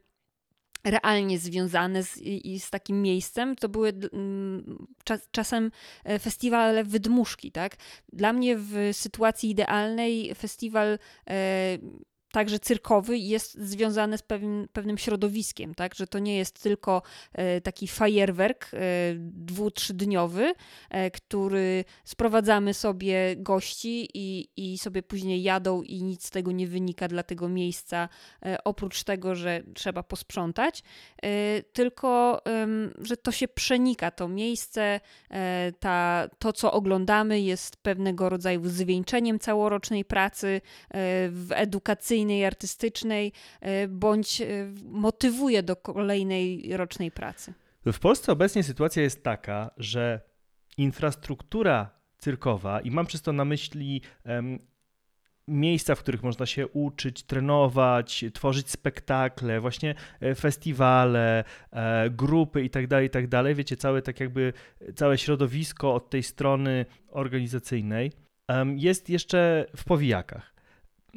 realnie 0.84 1.40
związane 1.40 2.04
z, 2.04 2.18
i, 2.18 2.60
z 2.60 2.70
takim 2.70 3.02
miejscem, 3.02 3.56
to 3.56 3.70
były 3.70 3.94
czas, 5.04 5.28
czasem 5.32 5.72
e, 6.04 6.20
festiwale 6.20 6.84
wydmuszki, 6.84 7.52
tak? 7.52 7.76
Dla 8.14 8.34
mnie 8.34 8.58
w 8.58 8.74
sytuacji 8.92 9.50
idealnej 9.50 10.36
festiwal 10.36 11.00
e, 11.30 11.78
także 12.32 12.60
cyrkowy 12.60 13.18
jest 13.18 13.54
związany 13.54 14.18
z 14.18 14.22
pewnym, 14.22 14.68
pewnym 14.74 14.98
środowiskiem, 14.98 15.76
tak? 15.76 15.96
że 15.96 16.08
to 16.08 16.20
nie 16.20 16.38
jest 16.38 16.64
tylko 16.64 17.02
e, 17.34 17.62
taki 17.62 17.88
fajerwerk 17.88 18.72
e, 18.74 18.78
dwu, 19.18 19.72
trzydniowy, 19.72 20.54
e, 20.90 21.12
który 21.12 21.86
sprowadzamy 22.04 22.74
sobie 22.74 23.36
gości 23.38 24.10
i, 24.14 24.50
i 24.58 24.78
sobie 24.78 25.04
później 25.04 25.44
jadą 25.44 25.82
i 25.82 26.04
nic 26.04 26.26
z 26.26 26.30
tego 26.30 26.52
nie 26.52 26.68
wynika 26.68 27.08
dla 27.08 27.24
tego 27.24 27.50
miejsca, 27.50 28.10
oprócz 28.64 29.04
tego, 29.04 29.36
że 29.36 29.64
trzeba 29.74 30.04
posprzątać, 30.04 30.84
tylko, 31.74 32.42
że 33.02 33.18
to 33.18 33.32
się 33.32 33.48
przenika, 33.48 34.12
to 34.12 34.28
miejsce, 34.28 35.00
ta, 35.80 36.30
to 36.40 36.54
co 36.54 36.72
oglądamy 36.72 37.42
jest 37.42 37.76
pewnego 37.76 38.30
rodzaju 38.30 38.62
zwieńczeniem 38.70 39.40
całorocznej 39.40 40.06
pracy 40.06 40.62
w 41.30 41.48
edukacyjnej 41.52 42.19
edukacyjnej, 42.20 42.46
artystycznej, 42.46 43.32
e, 43.62 43.88
bądź 43.88 44.42
e, 44.42 44.46
motywuje 44.84 45.64
do 45.64 45.76
kolejnej 45.76 46.78
rocznej 46.78 47.12
pracy. 47.12 47.54
W 47.86 48.00
Polsce 48.00 48.32
obecnie 48.32 48.64
sytuacja 48.64 49.04
jest 49.04 49.24
taka, 49.24 49.72
że 49.78 50.22
infrastruktura 50.78 51.90
cyrkowa, 52.18 52.82
i 52.82 52.92
mam 52.92 53.06
przez 53.06 53.22
to 53.22 53.34
na 53.34 53.46
myśli 53.46 54.02
miejsca, 55.48 55.96
w 55.96 56.00
których 56.00 56.24
można 56.24 56.46
się 56.46 56.68
uczyć, 56.68 57.24
trenować, 57.24 58.26
tworzyć 58.34 58.70
spektakle, 58.70 59.60
właśnie 59.60 59.96
e, 60.20 60.36
festiwale, 60.36 61.44
grupy 62.12 62.64
itd., 62.64 62.88
tak 62.88 63.04
itd. 63.04 63.44
Tak 63.44 63.56
Wiecie, 63.56 63.78
całe 63.78 64.02
tak 64.02 64.20
jakby 64.20 64.54
całe 64.96 65.18
środowisko 65.18 65.94
od 65.94 66.10
tej 66.10 66.24
strony 66.24 66.86
organizacyjnej 67.12 68.12
jest 68.76 69.10
jeszcze 69.10 69.66
w 69.76 69.84
powijakach. 69.84 70.59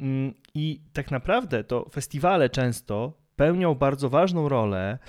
Mm, 0.03 0.33
I 0.53 0.81
tak 0.93 1.11
naprawdę 1.11 1.63
to 1.63 1.89
festiwale 1.89 2.49
często 2.49 3.13
pełnią 3.35 3.75
bardzo 3.75 4.09
ważną 4.09 4.49
rolę 4.49 4.99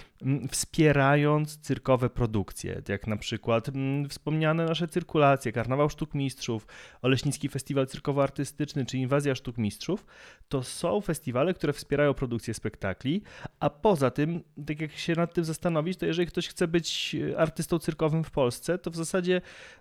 wspierając 0.51 1.59
cyrkowe 1.59 2.11
produkcje, 2.11 2.83
jak 2.89 3.07
na 3.07 3.17
przykład 3.17 3.67
wspomniane 4.09 4.65
nasze 4.65 4.89
cyrkulacje, 4.89 5.53
Karnawał 5.53 5.91
Sztuk 5.91 6.15
Mistrzów, 6.15 6.67
Oleśnicki 7.03 7.49
Festiwal 7.49 7.87
Cyrkowo-Artystyczny 7.87 8.87
czy 8.87 8.99
Inwazja 8.99 9.35
Sztuk 9.35 9.59
Mistrzów, 9.59 10.07
to 10.49 10.63
są 10.63 11.01
festiwale, 11.01 11.55
które 11.55 11.73
wspierają 11.73 12.15
produkcję 12.15 12.55
spektakli, 12.55 13.23
a 13.61 13.71
poza 13.71 14.11
tym, 14.11 14.43
tak 14.67 14.81
jak 14.81 14.93
się 14.93 15.15
nad 15.15 15.35
tym 15.35 15.45
zastanowić, 15.45 15.99
to 15.99 16.07
jeżeli 16.07 16.29
ktoś 16.29 16.49
chce 16.49 16.69
być 16.69 17.17
e, 17.33 17.39
artystą 17.39 17.79
cyrkowym 17.79 18.25
w 18.25 18.31
Polsce, 18.31 18.79
to 18.79 18.91
w 18.91 18.97
zasadzie 18.97 19.41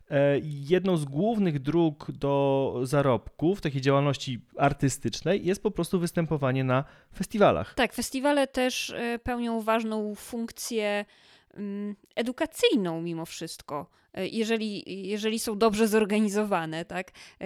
e, 0.09 0.39
jedną 0.43 0.97
z 0.97 1.05
głównych 1.05 1.59
dróg 1.59 2.11
do 2.11 2.73
zarobku 2.83 3.55
w 3.55 3.61
takiej 3.61 3.81
działalności 3.81 4.45
artystycznej 4.57 5.45
jest 5.45 5.63
po 5.63 5.71
prostu 5.71 5.99
występowanie 5.99 6.63
na 6.63 6.83
festiwalach. 7.15 7.73
Tak, 7.73 7.93
festiwale 7.93 8.47
też 8.47 8.89
e, 8.89 9.19
pełnią 9.19 9.61
ważną 9.61 10.15
funkcję 10.15 10.32
funkcję 10.33 11.05
mm, 11.53 11.95
edukacyjną 12.15 13.01
mimo 13.01 13.25
wszystko, 13.25 13.89
e, 14.13 14.27
jeżeli, 14.27 14.83
jeżeli 15.09 15.39
są 15.39 15.57
dobrze 15.57 15.87
zorganizowane, 15.87 16.85
tak? 16.85 17.11
E, 17.41 17.45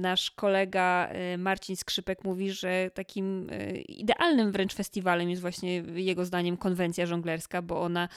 nasz 0.00 0.30
kolega 0.30 1.08
e, 1.08 1.38
Marcin 1.38 1.76
Skrzypek 1.76 2.24
mówi, 2.24 2.52
że 2.52 2.90
takim 2.94 3.50
idealnym 3.88 4.52
wręcz 4.52 4.74
festiwalem 4.74 5.30
jest 5.30 5.42
właśnie 5.42 5.82
jego 5.94 6.24
zdaniem 6.24 6.56
konwencja 6.56 7.06
żonglerska, 7.06 7.62
bo 7.62 7.82
ona 7.82 8.08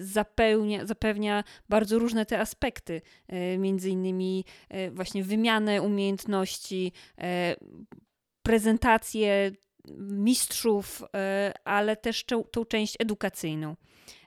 zapełnia, 0.00 0.86
zapewnia 0.86 1.44
bardzo 1.68 1.98
różne 1.98 2.26
te 2.26 2.40
aspekty, 2.40 3.02
między 3.58 3.90
innymi 3.90 4.44
właśnie 4.90 5.24
wymianę 5.24 5.82
umiejętności, 5.82 6.92
prezentację 8.42 9.52
mistrzów, 9.98 11.02
e, 11.14 11.52
ale 11.64 11.96
też 11.96 12.24
tą 12.24 12.64
część 12.68 12.96
edukacyjną. 12.98 13.76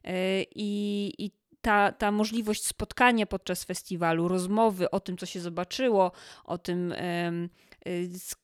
E, 0.04 0.44
I, 0.44 1.14
i 1.18 1.32
ta, 1.62 1.92
ta 1.92 2.12
możliwość 2.12 2.68
spotkania 2.68 3.26
podczas 3.26 3.64
festiwalu, 3.64 4.28
rozmowy 4.28 4.92
o 4.92 5.00
tym, 5.00 5.18
co 5.18 5.26
się 5.26 5.40
zobaczyło, 5.40 6.12
o 6.44 6.58
tym, 6.58 6.94
z 8.12 8.36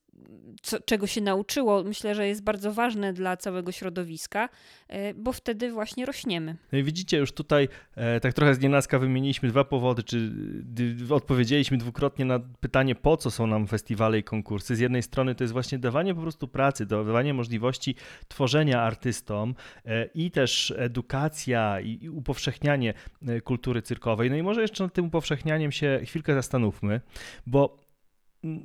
co, 0.62 0.80
czego 0.80 1.08
się 1.08 1.22
nauczyło, 1.22 1.84
myślę, 1.84 2.16
że 2.16 2.28
jest 2.28 2.44
bardzo 2.44 2.74
ważne 2.74 3.14
dla 3.14 3.38
całego 3.38 3.72
środowiska, 3.72 4.50
e, 4.88 5.14
bo 5.14 5.32
wtedy 5.32 5.72
właśnie 5.72 6.06
rośniemy. 6.06 6.56
No 6.72 6.78
i 6.78 6.84
widzicie, 6.84 7.18
już 7.18 7.32
tutaj 7.32 7.68
e, 7.96 8.20
tak 8.20 8.34
trochę 8.34 8.56
z 8.56 8.60
nienacka 8.60 9.00
wymieniliśmy 9.00 9.50
dwa 9.50 9.64
powody, 9.64 10.04
czy 10.04 10.32
odpowiedzieliśmy 11.10 11.78
dwukrotnie 11.78 12.26
na 12.26 12.40
pytanie, 12.40 12.96
po 12.96 13.18
co 13.18 13.32
są 13.32 13.48
nam 13.48 13.68
festiwale 13.68 14.20
i 14.20 14.24
konkursy. 14.24 14.76
Z 14.76 14.80
jednej 14.80 15.04
strony 15.04 15.36
to 15.36 15.44
jest 15.44 15.54
właśnie 15.54 15.80
dawanie 15.80 16.16
po 16.16 16.22
prostu 16.22 16.48
pracy, 16.48 16.86
dawanie 16.86 17.34
możliwości 17.34 17.96
tworzenia 18.28 18.82
artystom 18.82 19.56
e, 19.86 20.06
i 20.06 20.32
też 20.32 20.74
edukacja 20.78 21.82
i 21.82 22.10
upowszechnianie 22.10 22.94
kultury 23.44 23.82
cyrkowej. 23.82 24.30
No 24.30 24.36
i 24.36 24.44
może 24.44 24.62
jeszcze 24.62 24.84
nad 24.84 24.94
tym 24.94 25.06
upowszechnianiem 25.06 25.72
się 25.72 26.00
chwilkę 26.04 26.34
zastanówmy, 26.34 27.02
bo 27.48 27.91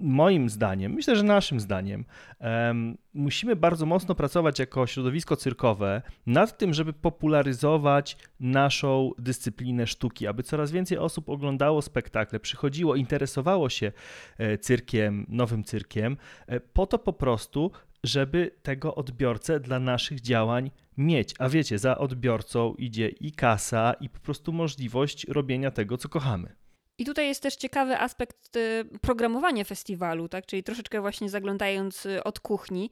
moim 0.01 0.49
zdaniem, 0.49 0.93
myślę, 0.93 1.17
że 1.17 1.23
naszym 1.23 1.61
zdaniem, 1.61 2.05
um, 2.41 2.99
musimy 3.15 3.57
bardzo 3.57 3.87
mocno 3.87 4.15
pracować 4.15 4.59
jako 4.59 4.87
środowisko 4.87 5.37
cyrkowe 5.37 6.03
nad 6.27 6.59
tym, 6.59 6.75
żeby 6.75 6.93
popularyzować 6.93 8.17
naszą 8.41 9.11
dyscyplinę 9.19 9.87
sztuki, 9.87 10.27
aby 10.27 10.43
coraz 10.43 10.71
więcej 10.71 10.99
osób 10.99 11.29
oglądało 11.29 11.83
spektakle, 11.83 12.41
przychodziło, 12.41 12.97
interesowało 12.97 13.69
się 13.69 13.93
e, 14.39 14.59
cyrkiem, 14.59 15.27
nowym 15.29 15.65
cyrkiem, 15.65 16.17
e, 16.47 16.61
po 16.61 16.87
to 16.87 16.99
po 16.99 17.13
prostu, 17.13 17.71
żeby 18.05 18.51
tego 18.63 18.95
odbiorcę 18.95 19.61
dla 19.61 19.81
naszych 19.81 20.21
działań 20.21 20.71
mieć. 20.97 21.35
A 21.39 21.49
wiecie, 21.49 21.79
za 21.79 21.99
odbiorcą 21.99 22.75
idzie 22.75 23.09
i 23.09 23.33
kasa, 23.33 23.93
i 24.01 24.09
po 24.09 24.21
prostu 24.21 24.53
możliwość 24.53 25.27
robienia 25.29 25.71
tego, 25.71 25.97
co 25.97 26.09
kochamy. 26.09 26.66
I 26.99 27.05
tutaj 27.05 27.29
jest 27.29 27.43
też 27.43 27.57
ciekawy 27.57 27.99
aspekt 27.99 28.57
y, 28.57 28.85
programowania 29.01 29.65
festiwalu, 29.65 30.29
tak? 30.29 30.47
czyli 30.47 30.63
troszeczkę 30.63 31.01
właśnie 31.01 31.31
zaglądając 31.31 32.07
y, 32.07 32.25
od 32.25 32.41
kuchni, 32.41 32.91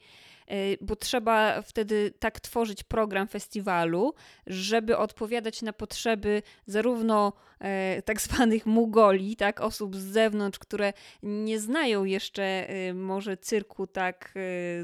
y, 0.51 0.79
bo 0.81 0.97
trzeba 0.97 1.63
wtedy 1.63 2.13
tak 2.19 2.41
tworzyć 2.41 2.83
program 2.83 3.29
festiwalu, 3.29 4.15
żeby 4.47 4.97
odpowiadać 4.97 5.63
na 5.63 5.73
potrzeby 5.73 6.43
zarówno 6.67 7.33
e, 7.61 8.03
tak 8.03 8.21
zwanych 8.21 8.67
mugoli, 8.67 9.37
tak, 9.37 9.61
osób 9.61 9.97
z 9.97 10.03
zewnątrz, 10.03 10.59
które 10.59 10.93
nie 11.23 11.61
znają 11.61 12.05
jeszcze 12.05 12.69
może 12.95 13.37
cyrku 13.37 13.87
tak 13.87 14.35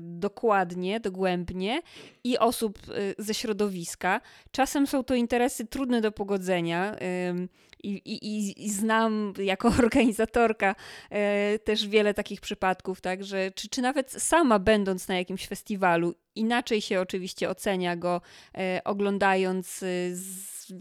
dokładnie, 0.01 1.01
dogłębnie 1.01 1.83
i 2.25 2.39
osób 2.39 2.79
ze 3.19 3.35
środowiska. 3.35 4.21
Czasem 4.51 4.87
są 4.87 5.05
to 5.05 5.15
interesy 5.15 5.67
trudne 5.67 6.01
do 6.01 6.13
pogodzenia 6.13 6.97
i, 7.85 7.91
i, 7.91 8.65
i 8.67 8.71
znam 8.71 9.33
jako 9.39 9.69
organizatorka 9.85 10.75
e, 11.11 11.59
też 11.59 11.89
wiele 11.89 12.15
takich 12.15 12.41
przypadków, 12.41 13.01
tak, 13.01 13.25
że 13.25 13.51
czy, 13.51 13.69
czy 13.69 13.83
nawet 13.83 14.13
sama 14.13 14.59
będąc 14.59 15.09
na 15.09 15.17
jakimś 15.17 15.47
festiwalu, 15.47 16.15
inaczej 16.35 16.81
się 16.81 17.01
oczywiście 17.01 17.51
ocenia 17.51 17.97
go 17.97 18.21
e, 18.59 18.81
oglądając, 18.85 19.83
e, 19.83 19.87
z, 20.13 20.73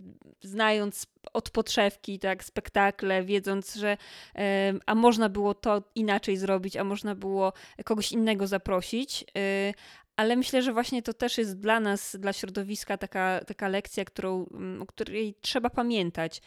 znając 0.42 1.08
od 1.34 1.50
podszewki, 1.50 2.20
tak, 2.20 2.44
spektakle, 2.44 3.24
wiedząc, 3.24 3.76
że 3.76 3.98
e, 4.36 4.74
a 4.86 4.96
można 4.96 5.30
było 5.30 5.54
to 5.54 5.84
inaczej 5.96 6.38
zrobić, 6.38 6.78
a 6.78 6.84
można 6.84 7.16
było 7.16 7.54
kogoś 7.86 8.12
innego 8.12 8.48
zaprosić, 8.48 9.26
e, 9.38 9.74
ale 10.20 10.36
myślę, 10.36 10.62
że 10.62 10.74
właśnie 10.74 11.02
to 11.02 11.14
też 11.14 11.38
jest 11.38 11.60
dla 11.60 11.80
nas, 11.80 12.16
dla 12.20 12.34
środowiska 12.34 12.98
taka, 12.98 13.42
taka 13.48 13.68
lekcja, 13.68 14.06
którą, 14.06 14.46
mm, 14.52 14.82
o 14.82 14.86
której 14.86 15.36
trzeba 15.42 15.70
pamiętać, 15.70 16.42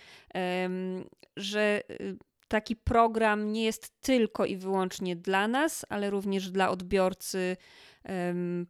że 1.36 1.82
y, 1.90 2.16
taki 2.48 2.76
program 2.76 3.52
nie 3.52 3.64
jest 3.64 4.00
tylko 4.00 4.46
i 4.46 4.56
wyłącznie 4.56 5.16
dla 5.16 5.48
nas, 5.48 5.86
ale 5.88 6.10
również 6.10 6.50
dla 6.50 6.70
odbiorcy 6.70 7.56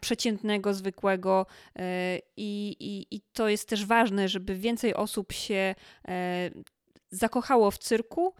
przeciętnego, 0.01 0.75
zwykłego 0.75 1.47
e, 1.79 2.19
i, 2.37 2.77
i, 3.11 3.21
to 3.33 3.49
jest 3.49 3.69
też 3.69 3.87
ważne, 3.87 4.29
żeby 4.29 4.55
więcej 4.55 4.95
osób 4.95 5.33
się 5.33 5.75
e, 6.09 6.51
zakochało 7.11 7.71
w 7.71 7.79
cyrku, 7.79 8.35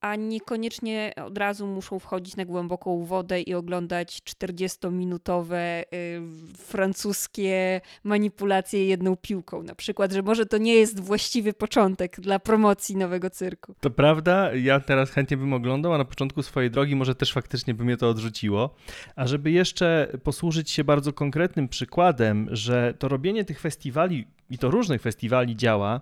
a 0.00 0.16
niekoniecznie 0.16 1.12
od 1.24 1.38
razu 1.38 1.66
muszą 1.66 1.98
wchodzić 1.98 2.36
na 2.36 2.44
głęboką 2.44 3.04
wodę 3.04 3.40
i 3.40 3.54
oglądać 3.54 4.18
40-minutowe 4.18 5.82
y, 5.82 6.20
francuskie 6.56 7.80
manipulacje 8.04 8.86
jedną 8.86 9.16
piłką. 9.16 9.62
Na 9.62 9.74
przykład, 9.74 10.12
że 10.12 10.22
może 10.22 10.46
to 10.46 10.58
nie 10.58 10.74
jest 10.74 11.00
właściwy 11.00 11.52
początek 11.52 12.20
dla 12.20 12.38
promocji 12.38 12.96
nowego 12.96 13.30
cyrku. 13.30 13.74
To 13.80 13.90
prawda, 13.90 14.54
ja 14.54 14.80
teraz 14.80 15.10
chętnie 15.10 15.36
bym 15.36 15.52
oglądał, 15.52 15.94
a 15.94 15.98
na 15.98 16.04
początku 16.04 16.42
swojej 16.42 16.70
drogi 16.70 16.96
może 16.96 17.14
też 17.14 17.32
faktycznie 17.32 17.74
by 17.74 17.84
mnie 17.84 17.96
to 17.96 18.08
odrzuciło. 18.08 18.74
A 19.16 19.26
żeby 19.26 19.50
jeszcze 19.50 20.12
posłużyć 20.22 20.70
się 20.70 20.84
bardzo 20.84 21.12
konkretnym 21.12 21.68
przykładem, 21.68 22.48
że 22.50 22.94
to 22.98 23.08
robienie 23.08 23.44
tych 23.44 23.60
festiwali 23.60 24.26
i 24.50 24.58
to 24.58 24.70
różnych 24.70 25.02
festiwali 25.02 25.56
działa, 25.56 26.00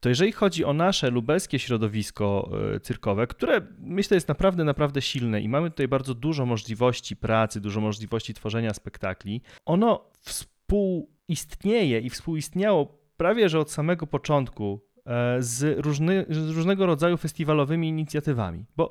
to 0.00 0.08
jeżeli 0.08 0.32
chodzi 0.32 0.64
o 0.64 0.72
nasze 0.72 1.10
lubelskie 1.10 1.58
środowisko 1.58 2.50
e, 2.74 2.80
cyrkowe, 2.80 3.26
które 3.26 3.60
myślę 3.78 4.14
jest 4.14 4.28
naprawdę, 4.28 4.64
naprawdę 4.64 5.02
silne 5.02 5.40
i 5.40 5.48
mamy 5.48 5.70
tutaj 5.70 5.88
bardzo 5.88 6.14
dużo 6.14 6.46
możliwości 6.46 7.16
pracy, 7.16 7.60
dużo 7.60 7.80
możliwości 7.80 8.34
tworzenia 8.34 8.74
spektakli, 8.74 9.42
ono 9.64 10.10
współistnieje 10.20 12.00
i 12.00 12.10
współistniało 12.10 13.02
prawie 13.16 13.48
że 13.48 13.60
od 13.60 13.70
samego 13.70 14.06
początku 14.06 14.80
e, 15.06 15.42
z, 15.42 15.78
różny, 15.78 16.26
z 16.28 16.50
różnego 16.50 16.86
rodzaju 16.86 17.16
festiwalowymi 17.16 17.88
inicjatywami. 17.88 18.64
Bo 18.76 18.90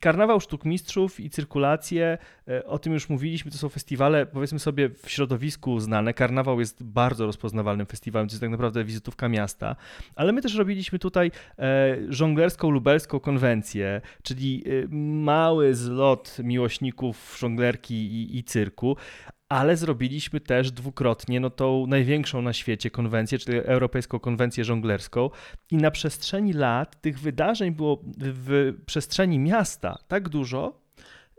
Karnawał 0.00 0.40
Sztuk 0.40 0.64
Mistrzów 0.64 1.20
i 1.20 1.30
cyrkulacje, 1.30 2.18
e, 2.48 2.66
o 2.66 2.78
tym 2.78 2.92
już 2.92 3.08
mówiliśmy, 3.08 3.50
to 3.50 3.58
są 3.58 3.68
festiwale, 3.68 4.26
powiedzmy 4.26 4.58
sobie, 4.58 4.88
w 4.88 5.10
środowisku 5.10 5.80
znane. 5.80 6.14
Karnawał 6.14 6.60
jest 6.60 6.82
bardzo 6.82 7.26
rozpoznawalnym 7.26 7.86
festiwalem, 7.86 8.28
to 8.28 8.32
jest 8.32 8.40
tak 8.40 8.50
naprawdę 8.50 8.84
wizytówka 8.84 9.28
miasta, 9.28 9.76
ale 10.14 10.32
my 10.32 10.42
też 10.42 10.54
robiliśmy 10.54 10.98
tutaj 10.98 11.30
e, 11.58 11.96
żonglerską 12.08 12.70
lubelską 12.70 13.20
konwencję, 13.20 14.00
czyli 14.22 14.64
e, 14.66 14.88
mały 15.24 15.74
zlot 15.74 16.36
miłośników 16.44 17.36
żonglerki 17.38 17.94
i, 17.94 18.38
i 18.38 18.44
cyrku, 18.44 18.96
ale 19.48 19.76
zrobiliśmy 19.76 20.40
też 20.40 20.70
dwukrotnie 20.70 21.40
no, 21.40 21.50
tą 21.50 21.86
największą 21.86 22.42
na 22.42 22.52
świecie 22.52 22.90
konwencję, 22.90 23.38
czyli 23.38 23.58
Europejską 23.58 24.18
Konwencję 24.18 24.64
Żonglerską. 24.64 25.30
I 25.70 25.76
na 25.76 25.90
przestrzeni 25.90 26.52
lat 26.52 27.00
tych 27.00 27.20
wydarzeń 27.20 27.70
było 27.70 28.02
w 28.18 28.74
przestrzeni 28.86 29.38
miasta 29.38 29.98
tak 30.08 30.28
dużo, 30.28 30.86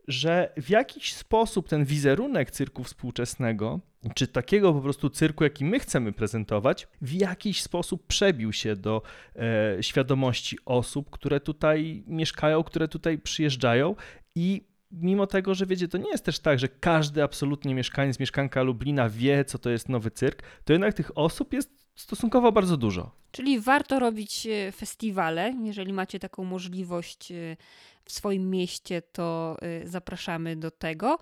że 0.08 0.54
w 0.58 0.70
jakiś 0.70 1.14
sposób 1.14 1.70
ten 1.70 1.86
wizerunek 1.86 2.52
cyrku 2.52 2.84
współczesnego, 2.84 3.80
czy 4.16 4.28
takiego 4.28 4.74
po 4.74 4.82
prostu 4.82 5.10
cyrku, 5.10 5.44
jaki 5.44 5.66
my 5.66 5.80
chcemy 5.80 6.12
prezentować, 6.12 6.88
w 7.02 7.14
jakiś 7.14 7.62
sposób 7.62 8.08
przebił 8.08 8.54
się 8.54 8.76
do 8.76 9.02
e, 9.36 9.84
świadomości 9.84 10.58
osób, 10.66 11.10
które 11.10 11.40
tutaj 11.40 12.04
mieszkają, 12.08 12.64
które 12.64 12.88
tutaj 12.88 13.18
przyjeżdżają 13.18 13.96
i 14.36 14.67
mimo 14.92 15.28
tego, 15.28 15.56
że 15.56 15.66
wiecie, 15.66 15.88
to 15.88 15.98
nie 15.98 16.10
jest 16.10 16.26
też 16.26 16.40
tak, 16.40 16.60
że 16.60 16.68
każdy 16.68 17.24
absolutnie 17.24 17.76
mieszkaniec, 17.76 18.20
mieszkanka 18.20 18.64
Lublina 18.64 19.10
wie, 19.10 19.46
co 19.46 19.60
to 19.60 19.70
jest 19.70 19.90
nowy 19.90 20.12
cyrk, 20.12 20.44
to 20.66 20.74
jednak 20.74 20.94
tych 20.94 21.18
osób 21.18 21.54
jest 21.54 21.88
stosunkowo 21.96 22.52
bardzo 22.52 22.78
dużo. 22.78 23.12
Czyli 23.32 23.60
warto 23.60 24.00
robić 24.00 24.48
e, 24.48 24.72
festiwale, 24.72 25.54
jeżeli 25.64 25.94
macie 25.94 26.20
taką 26.20 26.44
możliwość 26.44 27.32
e, 27.32 27.58
w 28.06 28.12
swoim 28.12 28.50
mieście, 28.50 29.02
to 29.02 29.58
e, 29.62 29.88
zapraszamy 29.88 30.56
do 30.56 30.72
tego. 30.72 31.20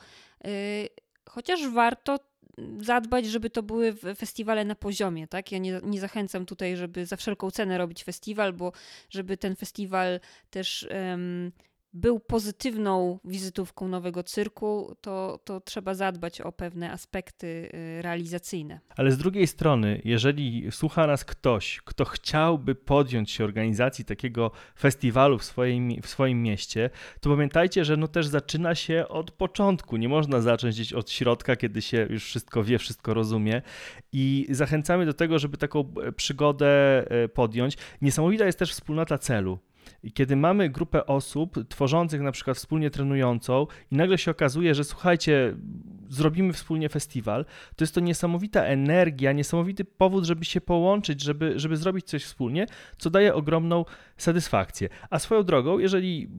Chociaż 1.29 1.69
warto 1.69 2.19
zadbać, 2.81 3.25
żeby 3.25 3.49
to 3.49 3.63
były 3.63 3.95
festiwale 4.15 4.65
na 4.65 4.75
poziomie, 4.75 5.27
tak? 5.27 5.51
Ja 5.51 5.57
nie, 5.57 5.79
nie 5.83 5.99
zachęcam 5.99 6.45
tutaj, 6.45 6.77
żeby 6.77 7.05
za 7.05 7.15
wszelką 7.15 7.51
cenę 7.51 7.77
robić 7.77 8.03
festiwal, 8.03 8.53
bo 8.53 8.71
żeby 9.09 9.37
ten 9.37 9.55
festiwal 9.55 10.19
też 10.49 10.87
um, 10.91 11.51
był 11.95 12.19
pozytywną 12.19 13.19
wizytówką 13.25 13.87
nowego 13.87 14.23
cyrku, 14.23 14.95
to, 15.01 15.39
to 15.43 15.61
trzeba 15.61 15.93
zadbać 15.93 16.41
o 16.41 16.51
pewne 16.51 16.91
aspekty 16.91 17.47
y, 17.97 18.01
realizacyjne. 18.01 18.79
Ale 18.97 19.11
z 19.11 19.17
drugiej 19.17 19.47
strony, 19.47 20.01
jeżeli 20.05 20.71
słucha 20.71 21.07
nas 21.07 21.25
ktoś, 21.25 21.81
kto 21.85 22.05
chciałby 22.05 22.75
podjąć 22.75 23.31
się 23.31 23.43
organizacji 23.43 24.05
takiego 24.05 24.51
festiwalu 24.79 25.37
w 25.37 25.43
swoim, 25.43 26.01
w 26.01 26.07
swoim 26.07 26.43
mieście, 26.43 26.89
to 27.21 27.29
pamiętajcie, 27.29 27.85
że 27.85 27.97
no 27.97 28.07
też 28.07 28.27
zaczyna 28.27 28.75
się 28.75 29.07
od 29.07 29.31
początku. 29.31 29.97
Nie 29.97 30.09
można 30.09 30.41
zacząć 30.41 30.75
gdzieś 30.75 30.93
od 30.93 31.11
środka, 31.11 31.55
kiedy 31.55 31.81
się 31.81 32.07
już 32.09 32.25
wszystko 32.25 32.63
wie, 32.63 32.77
wszystko 32.77 33.13
rozumie. 33.13 33.61
I 34.11 34.47
zachęcamy 34.49 35.05
do 35.05 35.13
tego, 35.13 35.39
żeby 35.39 35.57
taką 35.57 35.93
e, 36.03 36.11
przygodę 36.11 37.05
e, 37.11 37.27
podjąć. 37.27 37.77
Niesamowita 38.01 38.45
jest 38.45 38.59
też 38.59 38.71
wspólnota 38.71 39.17
celu. 39.17 39.59
I 40.03 40.11
kiedy 40.11 40.35
mamy 40.35 40.69
grupę 40.69 41.05
osób 41.05 41.67
tworzących 41.69 42.21
na 42.21 42.31
przykład 42.31 42.57
wspólnie 42.57 42.89
trenującą 42.89 43.67
i 43.91 43.95
nagle 43.95 44.17
się 44.17 44.31
okazuje, 44.31 44.75
że 44.75 44.83
słuchajcie, 44.83 45.55
zrobimy 46.09 46.53
wspólnie 46.53 46.89
festiwal, 46.89 47.45
to 47.75 47.83
jest 47.83 47.95
to 47.95 48.01
niesamowita 48.01 48.63
energia, 48.63 49.31
niesamowity 49.31 49.85
powód, 49.85 50.25
żeby 50.25 50.45
się 50.45 50.61
połączyć, 50.61 51.21
żeby, 51.21 51.59
żeby 51.59 51.77
zrobić 51.77 52.05
coś 52.05 52.23
wspólnie, 52.23 52.65
co 52.97 53.09
daje 53.09 53.33
ogromną 53.33 53.85
satysfakcję. 54.17 54.89
A 55.09 55.19
swoją 55.19 55.43
drogą, 55.43 55.79
jeżeli 55.79 56.29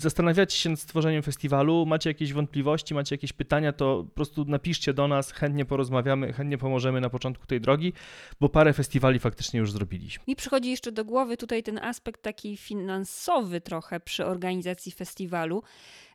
zastanawiacie 0.00 0.56
się 0.56 0.70
nad 0.70 0.80
stworzeniem 0.80 1.22
festiwalu, 1.22 1.86
macie 1.86 2.10
jakieś 2.10 2.32
wątpliwości, 2.32 2.94
macie 2.94 3.14
jakieś 3.14 3.32
pytania, 3.32 3.72
to 3.72 4.04
po 4.04 4.14
prostu 4.14 4.44
napiszcie 4.44 4.94
do 4.94 5.08
nas, 5.08 5.32
chętnie 5.32 5.64
porozmawiamy, 5.64 6.32
chętnie 6.32 6.58
pomożemy 6.58 7.00
na 7.00 7.10
początku 7.10 7.46
tej 7.46 7.60
drogi, 7.60 7.92
bo 8.40 8.48
parę 8.48 8.72
festiwali 8.72 9.18
faktycznie 9.18 9.60
już 9.60 9.72
zrobiliśmy. 9.72 10.24
Mi 10.28 10.36
przychodzi 10.36 10.70
jeszcze 10.70 10.92
do 10.92 11.04
głowy 11.04 11.36
tutaj 11.36 11.62
ten 11.62 11.78
aspekt 11.78 12.22
taki 12.22 12.56
finansowy 12.56 13.60
trochę 13.60 14.00
przy 14.00 14.26
organizacji 14.26 14.92
festiwalu, 14.92 15.62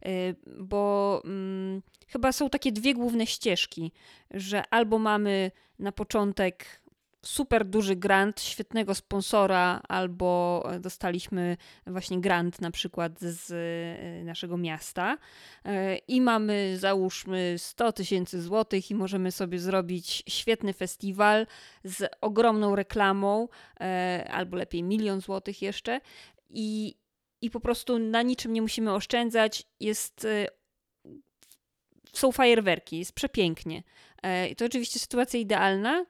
y, 0.06 0.36
bo 0.60 1.22
hmm, 1.24 1.82
chyba 2.08 2.32
są 2.32 2.50
takie 2.50 2.72
dwie 2.72 2.94
główne 2.94 3.28
ścieżki, 3.28 3.92
że 4.32 4.64
albo 4.70 5.00
mamy 5.00 5.52
na 5.80 5.92
początek 5.92 6.85
super 7.26 7.66
duży 7.66 7.96
grant, 7.96 8.42
świetnego 8.42 8.96
sponsora, 8.96 9.82
albo 9.88 10.64
dostaliśmy 10.80 11.58
właśnie 11.88 12.22
grant 12.22 12.62
na 12.62 12.72
przykład 12.72 13.20
z 13.20 13.52
e, 13.52 14.24
naszego 14.24 14.58
miasta 14.58 15.18
e, 15.66 15.96
i 15.96 16.22
mamy 16.22 16.78
załóżmy 16.78 17.56
100 17.58 17.92
tysięcy 17.92 18.42
złotych 18.42 18.92
i 18.92 18.96
możemy 18.96 19.32
sobie 19.32 19.60
zrobić 19.60 20.24
świetny 20.28 20.74
festiwal 20.74 21.48
z 21.84 22.12
ogromną 22.22 22.76
reklamą, 22.76 23.48
e, 23.80 24.28
albo 24.32 24.58
lepiej 24.58 24.84
milion 24.84 25.22
złotych 25.22 25.62
jeszcze. 25.62 26.02
I, 26.50 26.96
i 27.42 27.50
po 27.50 27.60
prostu 27.60 28.00
na 28.00 28.22
niczym 28.22 28.54
nie 28.54 28.62
musimy 28.62 28.94
oszczędzać, 28.94 29.64
jest 29.80 30.28
są 32.14 32.32
fajerwerki, 32.32 33.00
jest 33.00 33.14
przepięknie. 33.14 33.84
I 34.52 34.56
to 34.56 34.66
oczywiście 34.66 35.00
sytuacja 35.00 35.40
idealna, 35.40 36.06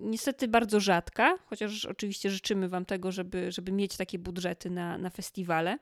niestety 0.00 0.48
bardzo 0.48 0.80
rzadka, 0.80 1.38
chociaż 1.46 1.84
oczywiście 1.86 2.30
życzymy 2.30 2.68
Wam 2.68 2.84
tego, 2.84 3.12
żeby, 3.12 3.52
żeby 3.52 3.72
mieć 3.72 3.96
takie 3.96 4.18
budżety 4.18 4.70
na, 4.70 4.98
na 4.98 5.10
festiwale. 5.10 5.78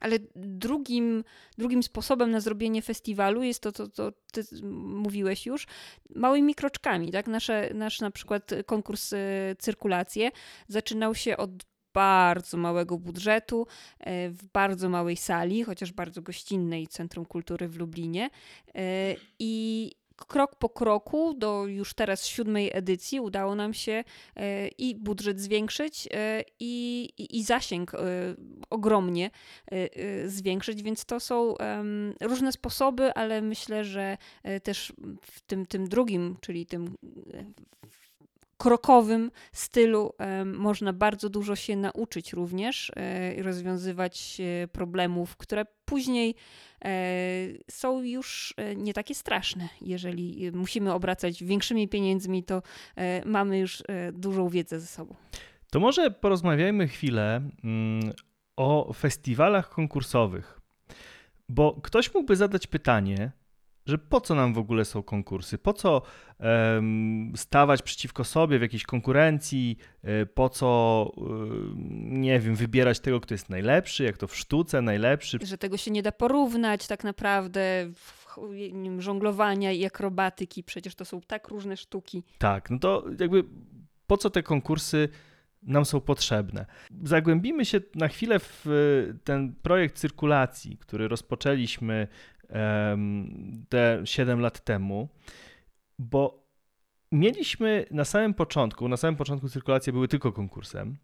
Ale 0.00 0.18
drugim, 0.36 1.24
drugim 1.58 1.82
sposobem 1.82 2.30
na 2.30 2.40
zrobienie 2.40 2.82
festiwalu 2.82 3.42
jest 3.42 3.62
to, 3.62 3.72
co, 3.72 3.88
co 3.88 4.12
ty 4.32 4.42
mówiłeś 4.72 5.46
już, 5.46 5.66
małymi 6.14 6.54
kroczkami. 6.54 7.12
Tak? 7.12 7.26
Nasze, 7.26 7.70
nasz 7.74 8.00
na 8.00 8.10
przykład 8.10 8.50
konkurs 8.66 9.12
y, 9.12 9.16
cyrkulacje 9.58 10.30
zaczynał 10.68 11.14
się 11.14 11.36
od 11.36 11.50
bardzo 11.96 12.56
małego 12.56 12.98
budżetu, 12.98 13.66
e, 14.00 14.30
w 14.30 14.46
bardzo 14.46 14.88
małej 14.88 15.16
sali, 15.16 15.64
chociaż 15.64 15.92
bardzo 15.92 16.22
gościnnej 16.22 16.86
Centrum 16.86 17.26
Kultury 17.26 17.68
w 17.68 17.76
Lublinie. 17.76 18.30
E, 18.74 19.14
I 19.38 19.92
krok 20.16 20.56
po 20.56 20.68
kroku 20.68 21.34
do 21.34 21.66
już 21.66 21.94
teraz 21.94 22.26
siódmej 22.26 22.70
edycji 22.74 23.20
udało 23.20 23.54
nam 23.54 23.74
się 23.74 24.04
e, 24.36 24.68
i 24.68 24.94
budżet 24.94 25.40
zwiększyć 25.40 26.08
e, 26.12 26.44
i, 26.60 27.08
i, 27.18 27.44
zasięg 27.44 27.94
e, 27.94 27.98
ogromnie 28.70 29.30
zwiększyć, 30.26 30.82
więc 30.82 31.04
to 31.04 31.20
są 31.20 31.54
różne 32.20 32.52
sposoby, 32.52 33.14
ale 33.14 33.42
myślę, 33.42 33.84
że 33.84 34.18
też 34.62 34.92
w 35.22 35.40
tym, 35.40 35.66
tym 35.66 35.88
drugim, 35.88 36.36
czyli 36.40 36.66
tym 36.66 36.96
krokowym 38.56 39.30
stylu 39.52 40.12
można 40.44 40.92
bardzo 40.92 41.28
dużo 41.28 41.56
się 41.56 41.76
nauczyć 41.76 42.32
również 42.32 42.92
i 43.38 43.42
rozwiązywać 43.42 44.38
problemów, 44.72 45.36
które 45.36 45.66
później 45.84 46.34
E, 46.84 46.90
są 47.70 48.02
już 48.02 48.54
e, 48.56 48.76
nie 48.76 48.94
takie 48.94 49.14
straszne. 49.14 49.68
Jeżeli 49.80 50.50
musimy 50.52 50.92
obracać 50.92 51.44
większymi 51.44 51.88
pieniędzmi, 51.88 52.44
to 52.44 52.62
e, 52.96 53.28
mamy 53.28 53.58
już 53.58 53.82
dużą 54.12 54.48
wiedzę 54.48 54.80
ze 54.80 54.86
sobą. 54.86 55.14
To 55.70 55.80
może 55.80 56.10
porozmawiajmy 56.10 56.88
chwilę 56.88 57.50
mm, 57.64 58.12
o 58.56 58.92
festiwalach 58.92 59.68
konkursowych, 59.68 60.60
bo 61.48 61.80
ktoś 61.82 62.14
mógłby 62.14 62.36
zadać 62.36 62.66
pytanie, 62.66 63.32
że 63.86 63.98
po 63.98 64.20
co 64.20 64.34
nam 64.34 64.54
w 64.54 64.58
ogóle 64.58 64.84
są 64.84 65.02
konkursy, 65.02 65.58
po 65.58 65.72
co 65.72 66.02
um, 66.40 67.32
stawać 67.36 67.82
przeciwko 67.82 68.24
sobie 68.24 68.58
w 68.58 68.62
jakiejś 68.62 68.84
konkurencji, 68.84 69.76
e, 70.02 70.26
po 70.26 70.48
co, 70.48 71.12
nie 72.00 72.40
wiem, 72.40 72.54
wybierać 72.54 73.00
tego, 73.00 73.20
kto 73.20 73.34
jest 73.34 73.50
najlepszy, 73.50 74.04
jak 74.04 74.16
to 74.16 74.26
w 74.26 74.36
sztuce 74.36 74.82
najlepszy. 74.82 75.38
Że 75.42 75.58
tego 75.58 75.76
się 75.76 75.90
nie 75.90 76.02
da 76.02 76.12
porównać 76.12 76.86
tak 76.86 77.04
naprawdę, 77.04 77.92
żonglowania 78.98 79.72
i 79.72 79.84
akrobatyki, 79.84 80.64
przecież 80.64 80.94
to 80.94 81.04
są 81.04 81.20
tak 81.20 81.48
różne 81.48 81.76
sztuki. 81.76 82.22
Tak, 82.38 82.70
no 82.70 82.78
to 82.78 83.04
jakby 83.20 83.44
po 84.06 84.16
co 84.16 84.30
te 84.30 84.42
konkursy 84.42 85.08
nam 85.62 85.84
są 85.84 86.00
potrzebne. 86.00 86.66
Zagłębimy 87.02 87.64
się 87.64 87.80
na 87.94 88.08
chwilę 88.08 88.38
w 88.38 88.64
ten 89.24 89.54
projekt 89.54 89.96
cyrkulacji, 89.96 90.78
który 90.78 91.08
rozpoczęliśmy 91.08 92.08
te 93.68 94.02
7 94.04 94.40
lat 94.40 94.64
temu, 94.64 95.08
bo 95.98 96.46
mieliśmy 97.12 97.86
na 97.90 98.04
samym 98.04 98.34
początku, 98.34 98.88
na 98.88 98.96
samym 98.96 99.16
początku 99.16 99.48
cyrkulacja 99.48 99.92
były 99.92 100.08
tylko 100.08 100.32
konkursem, 100.32 100.96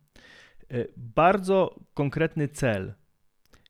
e, 0.71 0.85
bardzo 0.97 1.81
konkretny 1.95 2.49
cel. 2.49 2.95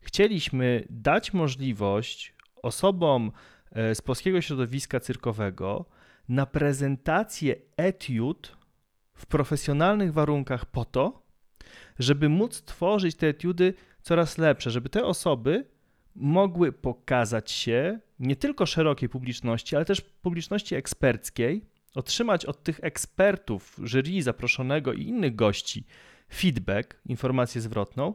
Chcieliśmy 0.00 0.86
dać 0.90 1.32
możliwość 1.32 2.34
osobom 2.62 3.32
e, 3.72 3.94
z 3.94 4.02
polskiego 4.02 4.40
środowiska 4.40 5.00
cyrkowego 5.00 5.84
na 6.28 6.46
prezentację 6.46 7.56
etiud 7.76 8.56
w 9.14 9.26
profesjonalnych 9.26 10.12
warunkach 10.12 10.66
po 10.66 10.84
to, 10.84 11.22
żeby 11.98 12.28
móc 12.28 12.62
tworzyć 12.62 13.16
te 13.16 13.26
etiudy 13.28 13.74
coraz 14.02 14.38
lepsze, 14.38 14.70
żeby 14.70 14.88
te 14.88 15.04
osoby 15.04 15.64
mogły 16.14 16.72
pokazać 16.72 17.50
się 17.50 17.98
nie 18.18 18.36
tylko 18.36 18.66
szerokiej 18.66 19.08
publiczności, 19.08 19.76
ale 19.76 19.84
też 19.84 20.00
publiczności 20.00 20.74
eksperckiej, 20.74 21.64
otrzymać 21.94 22.44
od 22.44 22.62
tych 22.62 22.80
ekspertów, 22.82 23.76
jury 23.82 24.22
zaproszonego 24.22 24.92
i 24.92 25.02
innych 25.02 25.34
gości 25.34 25.84
feedback, 26.34 27.00
informację 27.06 27.60
zwrotną, 27.60 28.14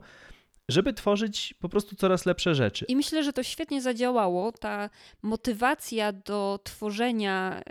żeby 0.69 0.93
tworzyć 0.93 1.53
po 1.59 1.69
prostu 1.69 1.95
coraz 1.95 2.25
lepsze 2.25 2.55
rzeczy. 2.55 2.85
I 2.87 2.95
myślę, 2.95 3.23
że 3.23 3.33
to 3.33 3.43
świetnie 3.43 3.81
zadziałało. 3.81 4.51
Ta 4.51 4.89
motywacja 5.21 6.11
do 6.11 6.59
tworzenia 6.63 7.61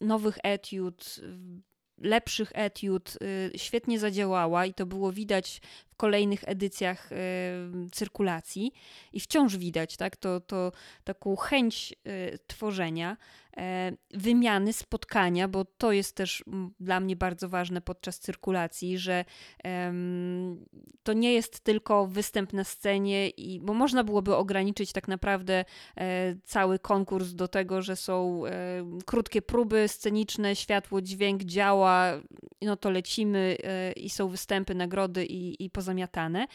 y, 0.00 0.04
nowych 0.04 0.38
etiud, 0.42 1.20
lepszych 1.98 2.52
etiud 2.54 3.18
y, 3.54 3.58
świetnie 3.58 3.98
zadziałała 3.98 4.66
i 4.66 4.74
to 4.74 4.86
było 4.86 5.12
widać 5.12 5.60
kolejnych 6.02 6.44
edycjach 6.46 7.12
y, 7.12 7.16
cyrkulacji 7.92 8.72
i 9.12 9.20
wciąż 9.20 9.56
widać 9.56 9.96
tak, 9.96 10.16
to, 10.16 10.40
to 10.40 10.72
taką 11.04 11.36
chęć 11.36 11.94
y, 12.06 12.38
tworzenia. 12.46 13.16
E, 13.56 13.92
wymiany, 14.14 14.72
spotkania, 14.72 15.48
bo 15.48 15.64
to 15.64 15.92
jest 15.92 16.16
też 16.16 16.44
dla 16.80 17.00
mnie 17.00 17.16
bardzo 17.16 17.48
ważne 17.48 17.80
podczas 17.80 18.18
cyrkulacji, 18.18 18.98
że 18.98 19.24
to 21.02 21.12
nie 21.12 21.32
jest 21.32 21.60
tylko 21.60 22.06
występ 22.06 22.52
na 22.52 22.64
scenie, 22.64 23.28
i, 23.28 23.60
bo 23.60 23.74
można 23.74 24.04
byłoby 24.04 24.36
ograniczyć 24.36 24.92
tak 24.92 25.08
naprawdę 25.08 25.64
e, 25.96 26.36
cały 26.44 26.78
konkurs 26.78 27.32
do 27.34 27.48
tego, 27.48 27.82
że 27.82 27.96
są 27.96 28.46
e, 28.46 28.50
krótkie 29.06 29.42
próby 29.42 29.88
sceniczne, 29.88 30.56
światło, 30.56 31.00
dźwięk 31.02 31.44
działa, 31.44 32.12
no 32.62 32.76
to 32.76 32.90
lecimy 32.90 33.56
i 33.96 34.10
są 34.10 34.28
występy, 34.28 34.74
nagrody 34.74 35.26
i, 35.26 35.64
i 35.64 35.70
pozamiatane 35.92 36.46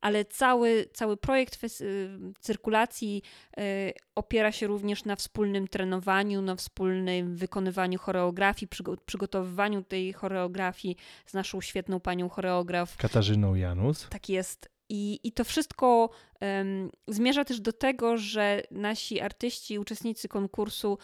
ale 0.00 0.24
cały, 0.24 0.86
cały 0.92 1.16
projekt 1.16 1.64
y, 1.80 2.10
cyrkulacji 2.40 3.22
y, 3.58 3.92
opiera 4.14 4.52
się 4.52 4.66
również 4.66 5.04
na 5.04 5.16
wspólnym 5.16 5.68
trenowaniu, 5.68 6.42
na 6.42 6.56
wspólnym 6.56 7.36
wykonywaniu 7.36 7.98
choreografii, 7.98 8.68
przygotowywaniu 9.06 9.82
tej 9.82 10.12
choreografii 10.12 10.96
z 11.26 11.34
naszą 11.34 11.60
świetną 11.60 12.00
panią 12.00 12.28
choreograf. 12.28 12.96
Katarzyną 12.96 13.54
Janus. 13.54 14.06
Tak 14.10 14.28
jest. 14.28 14.70
I, 14.88 15.20
i 15.24 15.32
to 15.32 15.44
wszystko 15.44 16.10
um, 16.40 16.90
zmierza 17.08 17.44
też 17.44 17.60
do 17.60 17.72
tego, 17.72 18.16
że 18.16 18.62
nasi 18.70 19.20
artyści, 19.20 19.78
uczestnicy 19.78 20.28
konkursu 20.28 20.98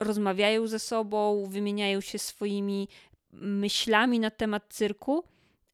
rozmawiają 0.00 0.66
ze 0.66 0.78
sobą, 0.78 1.46
wymieniają 1.48 2.00
się 2.00 2.18
swoimi 2.18 2.88
myślami 3.32 4.20
na 4.20 4.30
temat 4.30 4.62
cyrku. 4.68 5.24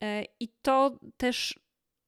E, 0.02 0.24
I 0.40 0.48
to 0.62 0.98
też 1.16 1.61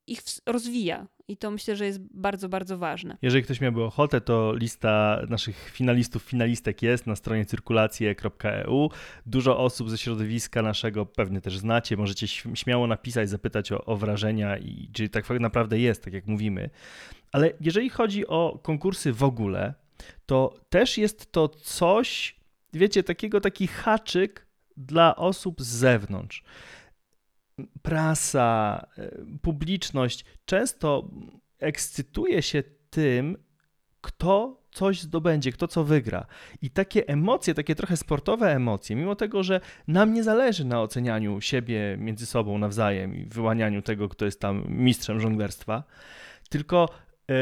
ich 0.07 0.20
rozwija. 0.46 1.07
I 1.29 1.37
to 1.37 1.51
myślę, 1.51 1.77
że 1.77 1.87
jest 1.87 2.01
bardzo, 2.14 2.48
bardzo 2.48 2.79
ważne. 2.79 3.16
Jeżeli 3.22 3.44
ktoś 3.44 3.61
miałby 3.61 3.85
ochotę, 3.85 4.20
to 4.20 4.55
lista 4.55 5.22
naszych 5.29 5.70
finalistów, 5.70 6.22
finalistek 6.22 6.83
jest 6.83 7.07
na 7.07 7.16
stronie 7.16 7.46
cyrkulacje.eu. 7.46 8.90
Dużo 9.27 9.59
osób 9.59 9.90
ze 9.90 9.98
środowiska 9.98 10.62
naszego 10.62 11.07
pewnie 11.07 11.40
też 11.40 11.59
znacie. 11.59 11.96
Możecie 11.96 12.29
śmiało 12.55 12.87
napisać, 12.87 13.31
zapytać 13.31 13.72
o, 13.72 13.85
o 13.85 13.96
wrażenia 13.96 14.59
i 14.59 14.90
czy 14.92 15.09
tak 15.09 15.31
naprawdę 15.31 15.79
jest, 15.79 16.05
tak 16.05 16.12
jak 16.12 16.27
mówimy. 16.27 16.70
Ale 17.33 17.53
jeżeli 17.61 17.90
chodzi 17.90 18.27
o 18.27 18.61
konkursy 18.62 19.12
w 19.12 19.22
ogóle, 19.22 19.74
to 20.27 20.55
też 20.68 20.98
jest 20.98 21.33
to 21.33 21.48
coś, 21.48 22.37
wiecie, 22.72 23.03
takiego 23.03 23.40
taki 23.40 23.66
haczyk 23.66 24.46
dla 24.77 25.16
osób 25.16 25.62
z 25.62 25.66
zewnątrz 25.66 26.42
prasa, 27.83 28.87
e, 28.99 29.11
publiczność 29.42 30.25
często 30.44 31.11
ekscytuje 31.59 32.42
się 32.42 32.62
tym, 32.90 33.37
kto 34.01 34.62
coś 34.71 35.03
zdobędzie, 35.03 35.53
kto 35.53 35.68
co 35.68 35.85
wygra. 35.85 36.27
I 36.62 36.71
takie 36.71 37.09
emocje, 37.09 37.55
takie 37.55 37.75
trochę 37.75 37.97
sportowe 37.97 38.55
emocje, 38.55 38.97
mimo 38.97 39.14
tego, 39.14 39.42
że 39.42 39.61
nam 39.88 40.12
nie 40.12 40.23
zależy 40.23 40.64
na 40.64 40.83
ocenianiu 40.83 41.40
siebie 41.40 41.97
między 41.99 42.27
sobą 42.27 42.59
nawzajem 42.59 43.16
i 43.16 43.27
wyłanianiu 43.27 43.83
tego, 43.83 44.09
kto 44.09 44.25
jest 44.25 44.40
tam 44.40 44.64
mistrzem 44.68 45.21
żonglerstwa, 45.21 45.85
tylko 46.49 46.88
e, 47.31 47.35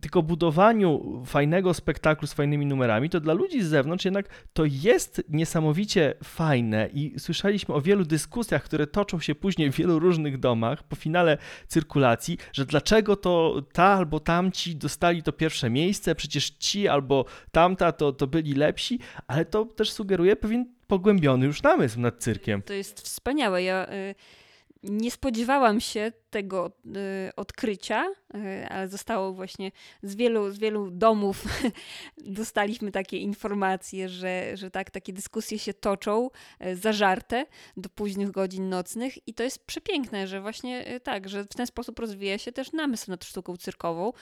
tylko 0.00 0.22
budowaniu 0.22 1.22
fajnego 1.26 1.74
spektaklu 1.74 2.28
z 2.28 2.32
fajnymi 2.32 2.66
numerami, 2.66 3.10
to 3.10 3.20
dla 3.20 3.34
ludzi 3.34 3.62
z 3.62 3.66
zewnątrz 3.66 4.04
jednak 4.04 4.28
to 4.52 4.64
jest 4.64 5.22
niesamowicie 5.28 6.14
fajne 6.24 6.88
i 6.92 7.14
słyszeliśmy 7.18 7.74
o 7.74 7.80
wielu 7.80 8.04
dyskusjach, 8.04 8.62
które 8.62 8.86
toczą 8.86 9.20
się 9.20 9.34
później 9.34 9.72
w 9.72 9.76
wielu 9.76 9.98
różnych 9.98 10.38
domach 10.38 10.82
po 10.82 10.96
finale 10.96 11.38
cyrkulacji, 11.66 12.38
że 12.52 12.66
dlaczego 12.66 13.16
to 13.16 13.62
ta 13.72 13.84
albo 13.84 14.20
tamci 14.20 14.76
dostali 14.76 15.22
to 15.22 15.32
pierwsze 15.32 15.70
miejsce, 15.70 16.14
przecież 16.14 16.50
ci 16.50 16.88
albo 16.88 17.24
tamta 17.52 17.92
to, 17.92 18.12
to 18.12 18.26
byli 18.26 18.52
lepsi, 18.52 18.98
ale 19.26 19.44
to 19.44 19.64
też 19.64 19.92
sugeruje 19.92 20.36
pewien 20.36 20.76
pogłębiony 20.86 21.46
już 21.46 21.62
namysł 21.62 22.00
nad 22.00 22.18
cyrkiem. 22.18 22.62
To 22.62 22.72
jest 22.72 23.00
wspaniałe. 23.00 23.62
Ja 23.62 23.86
y, 23.92 24.14
nie 24.82 25.10
spodziewałam 25.10 25.80
się 25.80 26.12
tego 26.36 26.72
y, 26.86 27.34
odkrycia, 27.36 28.04
y, 28.34 28.68
ale 28.68 28.88
zostało 28.88 29.32
właśnie 29.32 29.72
z 30.02 30.14
wielu, 30.14 30.50
z 30.50 30.58
wielu 30.58 30.90
domów 30.90 31.44
dostaliśmy 32.40 32.92
takie 32.92 33.18
informacje, 33.18 34.08
że, 34.08 34.56
że 34.56 34.70
tak, 34.70 34.90
takie 34.90 35.12
dyskusje 35.12 35.58
się 35.58 35.74
toczą, 35.74 36.30
y, 36.66 36.76
zażarte 36.76 37.46
do 37.76 37.88
późnych 37.88 38.30
godzin 38.30 38.68
nocnych 38.68 39.28
i 39.28 39.34
to 39.34 39.42
jest 39.42 39.66
przepiękne, 39.66 40.26
że 40.26 40.40
właśnie 40.40 41.00
tak, 41.02 41.28
że 41.28 41.44
w 41.44 41.48
ten 41.48 41.66
sposób 41.66 41.98
rozwija 41.98 42.38
się 42.38 42.52
też 42.52 42.72
namysł 42.72 43.10
nad 43.10 43.24
sztuką 43.24 43.56
cyrkową 43.56 44.12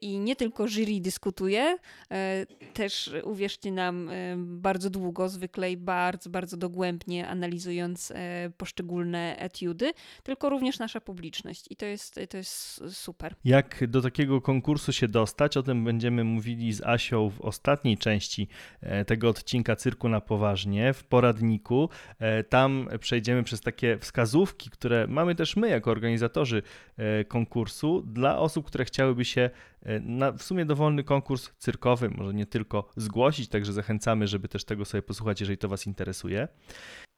i 0.00 0.18
nie 0.18 0.36
tylko 0.36 0.68
jury 0.68 1.00
dyskutuje, 1.00 1.76
też 2.74 3.10
uwierzcie 3.24 3.72
nam 3.72 4.10
bardzo 4.36 4.90
długo, 4.90 5.28
zwykle 5.28 5.72
i 5.72 5.76
bardzo, 5.76 6.30
bardzo 6.30 6.56
dogłębnie 6.56 7.28
analizując 7.28 8.12
poszczególne 8.56 9.36
etiudy, 9.38 9.92
tylko 10.22 10.48
również 10.48 10.78
nasza 10.78 11.00
publiczność 11.00 11.39
publiczność 11.40 11.66
i 11.70 11.76
to 11.76 11.86
jest, 11.86 12.20
to 12.30 12.36
jest 12.36 12.82
super. 12.94 13.34
Jak 13.44 13.86
do 13.86 14.02
takiego 14.02 14.40
konkursu 14.40 14.92
się 14.92 15.08
dostać, 15.08 15.56
o 15.56 15.62
tym 15.62 15.84
będziemy 15.84 16.24
mówili 16.24 16.72
z 16.72 16.82
Asią 16.82 17.30
w 17.30 17.40
ostatniej 17.40 17.98
części 17.98 18.48
e, 18.80 19.04
tego 19.04 19.28
odcinka 19.28 19.76
Cyrku 19.76 20.08
na 20.08 20.20
Poważnie 20.20 20.92
w 20.92 21.04
poradniku. 21.04 21.88
E, 22.18 22.44
tam 22.44 22.88
przejdziemy 23.00 23.42
przez 23.42 23.60
takie 23.60 23.98
wskazówki, 23.98 24.70
które 24.70 25.06
mamy 25.06 25.34
też 25.34 25.56
my 25.56 25.68
jako 25.68 25.90
organizatorzy 25.90 26.62
e, 26.96 27.24
konkursu 27.24 28.02
dla 28.02 28.38
osób, 28.38 28.66
które 28.66 28.84
chciałyby 28.84 29.24
się 29.24 29.50
na 30.00 30.32
w 30.32 30.42
sumie 30.42 30.64
dowolny 30.64 31.04
konkurs 31.04 31.50
cyrkowy, 31.58 32.10
może 32.10 32.34
nie 32.34 32.46
tylko 32.46 32.90
zgłosić, 32.96 33.48
także 33.48 33.72
zachęcamy, 33.72 34.26
żeby 34.26 34.48
też 34.48 34.64
tego 34.64 34.84
sobie 34.84 35.02
posłuchać, 35.02 35.40
jeżeli 35.40 35.58
to 35.58 35.68
Was 35.68 35.86
interesuje. 35.86 36.48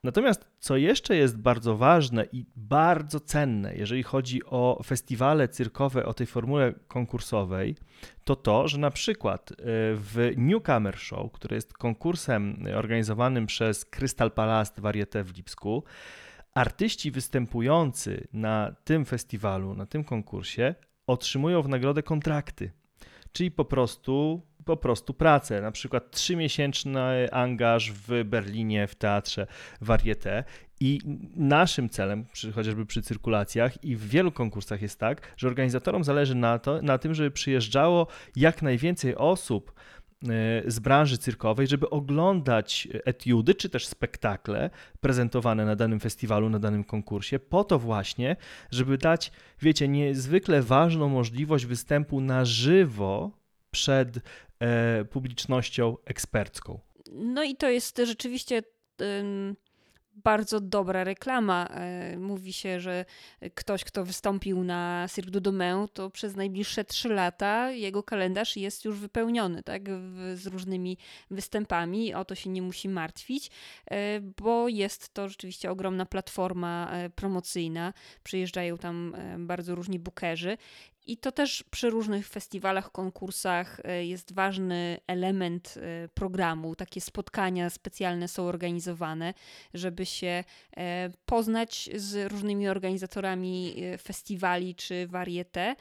Natomiast 0.04 0.50
co 0.58 0.76
jeszcze 0.76 1.16
jest 1.16 1.38
bardzo 1.38 1.76
ważne 1.76 2.26
i 2.32 2.46
bardzo 2.56 3.20
cenne, 3.20 3.74
jeżeli 3.74 4.02
chodzi 4.02 4.44
o 4.44 4.82
festiwale 4.84 5.48
cyrkowe, 5.48 6.06
o 6.06 6.14
tej 6.14 6.26
formule 6.26 6.74
konkursowej, 6.88 7.76
to 8.24 8.36
to, 8.36 8.68
że 8.68 8.78
na 8.78 8.90
przykład 8.90 9.52
e, 9.52 9.54
w 9.94 10.32
Newcomer 10.36 10.98
Show, 10.98 11.32
które 11.32 11.54
jest 11.54 11.72
konkursem 11.72 12.64
organizowanym 12.76 13.46
przez 13.46 13.84
Crystal 13.84 14.30
Palace 14.30 14.82
Varieté 14.82 15.24
w 15.24 15.36
Lipsku, 15.36 15.84
artyści 16.54 17.10
występujący 17.10 18.28
na 18.32 18.74
tym 18.84 19.04
festiwalu, 19.04 19.74
na 19.74 19.86
tym 19.86 20.04
konkursie 20.04 20.74
otrzymują 21.06 21.62
w 21.62 21.68
nagrodę 21.68 22.02
kontrakty. 22.02 22.72
Czyli 23.32 23.50
po 23.50 23.64
prostu 23.64 24.42
po 24.64 24.76
prostu 24.76 25.14
pracę, 25.14 25.60
na 25.60 25.72
przykład 25.72 26.10
trzymiesięczny 26.10 27.32
angaż 27.32 27.92
w 27.92 28.24
Berlinie 28.24 28.86
w 28.86 28.94
teatrze 28.94 29.46
Varieté 29.80 30.44
i 30.80 31.00
naszym 31.36 31.88
celem, 31.88 32.24
przy, 32.32 32.52
chociażby 32.52 32.86
przy 32.86 33.02
cyrkulacjach 33.02 33.84
i 33.84 33.96
w 33.96 34.08
wielu 34.08 34.32
konkursach 34.32 34.82
jest 34.82 34.98
tak, 34.98 35.20
że 35.36 35.48
organizatorom 35.48 36.04
zależy 36.04 36.34
na, 36.34 36.58
to, 36.58 36.82
na 36.82 36.98
tym, 36.98 37.14
żeby 37.14 37.30
przyjeżdżało 37.30 38.06
jak 38.36 38.62
najwięcej 38.62 39.16
osób 39.16 39.72
e, 39.72 40.26
z 40.66 40.78
branży 40.78 41.18
cyrkowej, 41.18 41.66
żeby 41.66 41.90
oglądać 41.90 42.88
etiudy 43.04 43.54
czy 43.54 43.68
też 43.68 43.86
spektakle 43.86 44.70
prezentowane 45.00 45.64
na 45.64 45.76
danym 45.76 46.00
festiwalu, 46.00 46.50
na 46.50 46.58
danym 46.58 46.84
konkursie, 46.84 47.38
po 47.38 47.64
to 47.64 47.78
właśnie, 47.78 48.36
żeby 48.70 48.98
dać, 48.98 49.32
wiecie, 49.60 49.88
niezwykle 49.88 50.62
ważną 50.62 51.08
możliwość 51.08 51.66
występu 51.66 52.20
na 52.20 52.44
żywo 52.44 53.41
przed 53.72 54.18
e, 54.60 55.04
publicznością 55.04 55.96
ekspercką. 56.04 56.80
No 57.12 57.42
i 57.42 57.56
to 57.56 57.68
jest 57.70 58.00
rzeczywiście 58.04 58.62
bardzo 60.14 60.60
dobra 60.60 61.04
reklama. 61.04 61.66
E, 61.66 62.16
mówi 62.18 62.52
się, 62.52 62.80
że 62.80 63.04
ktoś, 63.54 63.84
kto 63.84 64.04
wystąpił 64.04 64.64
na 64.64 65.06
Cirque 65.14 65.30
du 65.30 65.40
Domain, 65.40 65.86
to 65.92 66.10
przez 66.10 66.36
najbliższe 66.36 66.84
trzy 66.84 67.08
lata 67.08 67.70
jego 67.70 68.02
kalendarz 68.02 68.56
jest 68.56 68.84
już 68.84 68.98
wypełniony, 68.98 69.62
tak, 69.62 69.82
z 70.34 70.46
różnymi 70.46 70.98
występami. 71.30 72.14
O 72.14 72.24
to 72.24 72.34
się 72.34 72.50
nie 72.50 72.62
musi 72.62 72.88
martwić, 72.88 73.50
e, 73.90 74.20
bo 74.20 74.68
jest 74.68 75.14
to 75.14 75.28
rzeczywiście 75.28 75.70
ogromna 75.70 76.06
platforma 76.06 76.90
e, 76.92 77.10
promocyjna. 77.10 77.92
Przyjeżdżają 78.22 78.78
tam 78.78 79.16
bardzo 79.38 79.74
różni 79.74 79.98
bookerzy 79.98 80.56
i 81.06 81.16
to 81.16 81.32
też 81.32 81.64
przy 81.70 81.90
różnych 81.90 82.28
festiwalach, 82.28 82.92
konkursach 82.92 83.80
e, 83.84 84.04
jest 84.04 84.32
ważny 84.32 85.00
element 85.06 85.74
e, 85.76 86.08
programu. 86.08 86.74
Takie 86.74 87.00
spotkania 87.00 87.70
specjalne 87.70 88.28
są 88.28 88.42
organizowane, 88.42 89.34
żeby 89.74 90.06
się 90.06 90.44
e, 90.76 91.10
poznać 91.26 91.90
z 91.94 92.32
różnymi 92.32 92.68
organizatorami 92.68 93.74
festiwali 94.02 94.74
czy 94.74 95.06
varieté 95.06 95.76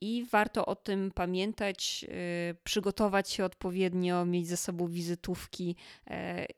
i 0.00 0.26
warto 0.30 0.66
o 0.66 0.76
tym 0.76 1.10
pamiętać, 1.14 2.04
przygotować 2.64 3.30
się 3.30 3.44
odpowiednio, 3.44 4.26
mieć 4.26 4.48
ze 4.48 4.56
sobą 4.56 4.88
wizytówki 4.88 5.76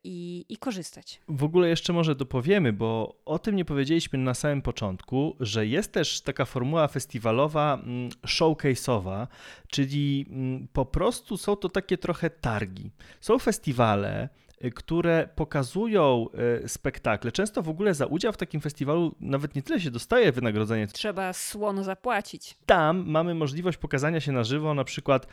i, 0.04 0.44
i 0.48 0.56
korzystać. 0.56 1.20
W 1.28 1.44
ogóle 1.44 1.68
jeszcze 1.68 1.92
może 1.92 2.14
dopowiemy, 2.14 2.72
bo 2.72 3.16
o 3.24 3.38
tym 3.38 3.56
nie 3.56 3.64
powiedzieliśmy 3.64 4.18
na 4.18 4.34
samym 4.34 4.62
początku, 4.62 5.36
że 5.40 5.66
jest 5.66 5.92
też 5.92 6.20
taka 6.20 6.44
formuła 6.44 6.88
festiwalowa, 6.88 7.63
Mm, 7.72 8.10
showcase'owa, 8.26 9.26
czyli 9.68 10.26
mm, 10.30 10.68
po 10.72 10.84
prostu 10.84 11.36
są 11.36 11.56
to 11.56 11.68
takie 11.68 11.98
trochę 11.98 12.30
targi. 12.30 12.90
Są 13.20 13.38
festiwale, 13.38 14.28
które 14.70 15.28
pokazują 15.34 16.26
y, 16.64 16.68
spektakle. 16.68 17.32
Często 17.32 17.62
w 17.62 17.68
ogóle 17.68 17.94
za 17.94 18.06
udział 18.06 18.32
w 18.32 18.36
takim 18.36 18.60
festiwalu 18.60 19.14
nawet 19.20 19.54
nie 19.54 19.62
tyle 19.62 19.80
się 19.80 19.90
dostaje 19.90 20.32
wynagrodzenie. 20.32 20.86
Trzeba 20.86 21.32
słono 21.32 21.84
zapłacić. 21.84 22.56
Tam 22.66 23.04
mamy 23.06 23.34
możliwość 23.34 23.78
pokazania 23.78 24.20
się 24.20 24.32
na 24.32 24.44
żywo 24.44 24.74
na 24.74 24.84
przykład 24.84 25.26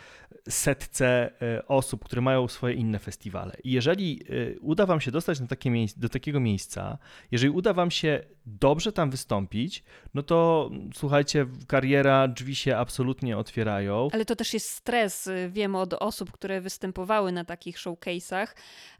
setce 0.49 1.31
y, 1.59 1.67
osób, 1.67 2.05
które 2.05 2.21
mają 2.21 2.47
swoje 2.47 2.73
inne 2.73 2.99
festiwale. 2.99 3.57
I 3.63 3.71
jeżeli 3.71 4.19
uda 4.61 4.85
Wam 4.85 5.01
się 5.01 5.11
dostać 5.11 5.39
takie 5.49 5.71
do 5.97 6.09
takiego 6.09 6.39
miejsca, 6.39 6.97
jeżeli 7.31 7.51
uda 7.51 7.73
Wam 7.73 7.91
się 7.91 8.23
dobrze 8.45 8.91
tam 8.91 9.09
wystąpić, 9.09 9.83
no 10.13 10.23
to 10.23 10.69
słuchajcie, 10.95 11.45
kariera, 11.67 12.27
drzwi 12.27 12.55
się 12.55 12.77
absolutnie 12.77 13.37
otwierają. 13.37 14.07
Ale 14.13 14.25
to 14.25 14.35
też 14.35 14.53
jest 14.53 14.69
stres. 14.69 15.29
Wiem 15.49 15.75
od 15.75 15.93
osób, 15.93 16.31
które 16.31 16.61
występowały 16.61 17.31
na 17.31 17.45
takich 17.45 17.77
showcase'ach, 17.77 18.47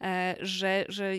e, 0.02 0.21
że, 0.40 0.86
że 0.90 1.14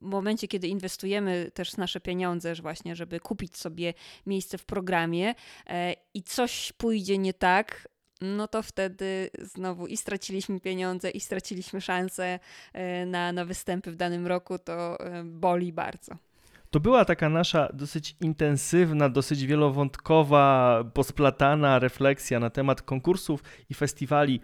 w 0.00 0.04
momencie, 0.04 0.48
kiedy 0.48 0.68
inwestujemy 0.68 1.50
też 1.54 1.76
nasze 1.76 2.00
pieniądze, 2.00 2.54
właśnie, 2.54 2.96
żeby 2.96 3.20
kupić 3.20 3.56
sobie 3.56 3.94
miejsce 4.26 4.58
w 4.58 4.64
programie 4.64 5.34
e, 5.66 5.94
i 6.14 6.22
coś 6.22 6.72
pójdzie 6.72 7.18
nie 7.18 7.34
tak, 7.34 7.88
no 8.20 8.48
to 8.48 8.62
wtedy 8.62 9.30
znowu 9.38 9.86
i 9.86 9.96
straciliśmy 9.96 10.60
pieniądze, 10.60 11.10
i 11.10 11.20
straciliśmy 11.20 11.80
szansę 11.80 12.38
e, 12.72 13.06
na, 13.06 13.32
na 13.32 13.44
występy 13.44 13.90
w 13.90 13.96
danym 13.96 14.26
roku, 14.26 14.58
to 14.58 15.00
e, 15.00 15.24
boli 15.24 15.72
bardzo. 15.72 16.14
To 16.70 16.80
była 16.80 17.04
taka 17.04 17.28
nasza 17.28 17.68
dosyć 17.72 18.16
intensywna, 18.20 19.08
dosyć 19.08 19.46
wielowątkowa, 19.46 20.84
posplatana 20.94 21.78
refleksja 21.78 22.40
na 22.40 22.50
temat 22.50 22.82
konkursów 22.82 23.42
i 23.70 23.74
festiwali 23.74 24.40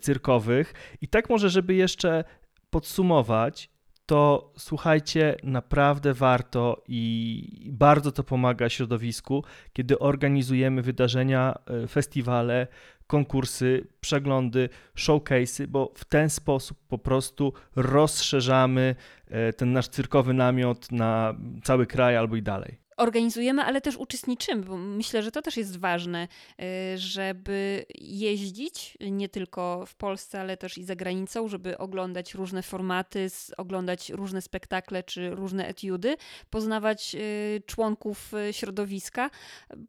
cyrkowych. 0.00 0.74
I 1.00 1.08
tak 1.08 1.30
może, 1.30 1.50
żeby 1.50 1.74
jeszcze 1.74 2.24
podsumować, 2.72 3.70
to 4.06 4.52
słuchajcie, 4.58 5.36
naprawdę 5.42 6.14
warto 6.14 6.82
i 6.88 7.70
bardzo 7.72 8.12
to 8.12 8.24
pomaga 8.24 8.68
środowisku, 8.68 9.44
kiedy 9.72 9.98
organizujemy 9.98 10.82
wydarzenia, 10.82 11.54
e, 11.66 11.86
festiwale, 11.86 12.66
konkursy, 13.06 13.86
przeglądy, 14.00 14.68
showcase'y, 14.96 15.66
bo 15.66 15.92
w 15.96 16.04
ten 16.04 16.30
sposób 16.30 16.78
po 16.88 16.98
prostu 16.98 17.52
rozszerzamy 17.76 18.94
e, 19.28 19.52
ten 19.52 19.72
nasz 19.72 19.88
cyrkowy 19.88 20.34
namiot 20.34 20.92
na 20.92 21.34
cały 21.62 21.86
kraj 21.86 22.16
albo 22.16 22.36
i 22.36 22.42
dalej 22.42 22.81
organizujemy, 22.96 23.62
ale 23.62 23.80
też 23.80 23.96
uczestniczymy, 23.96 24.62
bo 24.62 24.76
myślę, 24.76 25.22
że 25.22 25.30
to 25.30 25.42
też 25.42 25.56
jest 25.56 25.78
ważne, 25.78 26.28
y, 26.60 26.98
żeby 26.98 27.84
jeździć 28.00 28.98
nie 29.00 29.28
tylko 29.28 29.86
w 29.86 29.94
Polsce, 29.94 30.40
ale 30.40 30.56
też 30.56 30.78
i 30.78 30.84
za 30.84 30.96
granicą, 30.96 31.48
żeby 31.48 31.78
oglądać 31.78 32.34
różne 32.34 32.62
formaty, 32.62 33.26
oglądać 33.56 34.10
różne 34.10 34.42
spektakle 34.42 35.02
czy 35.02 35.30
różne 35.30 35.66
etiudy, 35.66 36.16
poznawać 36.50 37.14
y, 37.14 37.62
członków 37.66 38.34
y, 38.34 38.52
środowiska, 38.52 39.30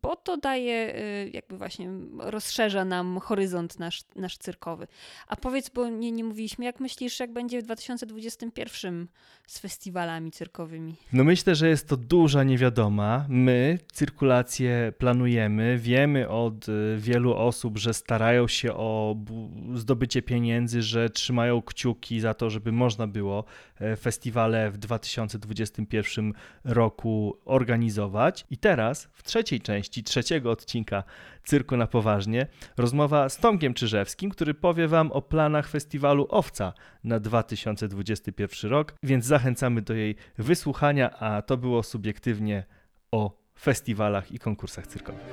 bo 0.02 0.16
to 0.16 0.38
daje, 0.38 0.94
jakby 1.34 1.58
właśnie 1.58 1.90
rozszerza 2.20 2.86
nam 2.86 3.20
horyzont 3.20 3.80
nasz, 3.80 4.02
nasz 4.16 4.38
cyrkowy. 4.38 4.88
A 5.28 5.36
powiedz, 5.36 5.70
bo 5.70 5.90
nie, 5.90 6.12
nie 6.12 6.24
mówiliśmy, 6.24 6.66
jak 6.66 6.80
myślisz, 6.80 7.20
jak 7.20 7.34
będzie 7.34 7.62
w 7.62 7.64
2021 7.64 9.08
z 9.48 9.60
festiwalami 9.60 10.32
cyrkowymi? 10.32 10.96
No 11.14 11.24
myślę, 11.24 11.56
że 11.56 11.70
jest 11.70 11.88
to 11.88 11.98
duża 11.98 12.44
niewiadoma 12.44 12.93
My 13.30 13.80
cyrkulację 13.92 14.94
planujemy. 14.98 15.78
Wiemy 15.78 16.30
od 16.30 16.70
y, 16.70 16.96
wielu 16.98 17.34
osób, 17.36 17.78
że 17.78 17.94
starają 17.94 18.48
się 18.48 18.74
o 18.74 19.16
zdobycie 19.74 20.22
pieniędzy, 20.22 20.82
że 20.82 21.10
trzymają 21.10 21.62
kciuki 21.62 22.20
za 22.20 22.34
to, 22.34 22.50
żeby 22.50 22.72
można 22.72 23.08
było 23.08 23.46
e, 23.80 23.96
festiwale 23.96 24.72
w 24.72 24.78
2021 24.78 26.34
roku 26.64 27.38
organizować. 27.46 28.46
I 28.50 28.58
teraz 28.58 29.10
w 29.14 29.24
trzeciej 29.24 29.62
części 29.62 30.04
trzeciego 30.04 30.52
odcinka 30.52 31.04
Cyrku 31.44 31.78
na 31.78 31.88
Poważnie 31.88 32.48
rozmowa 32.78 33.30
z 33.30 33.38
Tomkiem 33.38 33.74
Czyżewskim, 33.74 34.30
który 34.30 34.54
powie 34.54 34.88
Wam 34.88 35.12
o 35.12 35.22
planach 35.22 35.68
festiwalu 35.68 36.28
Owca 36.30 36.74
na 37.04 37.20
2021 37.20 38.72
rok, 38.72 38.94
więc 39.04 39.26
zachęcamy 39.26 39.82
do 39.82 39.94
jej 39.94 40.16
wysłuchania, 40.38 41.20
a 41.20 41.42
to 41.42 41.58
było 41.58 41.84
subiektywnie 41.84 42.64
o 43.14 43.32
festiwalach 43.60 44.32
i 44.32 44.40
konkursach 44.40 44.88
cyrkowych. 44.88 45.24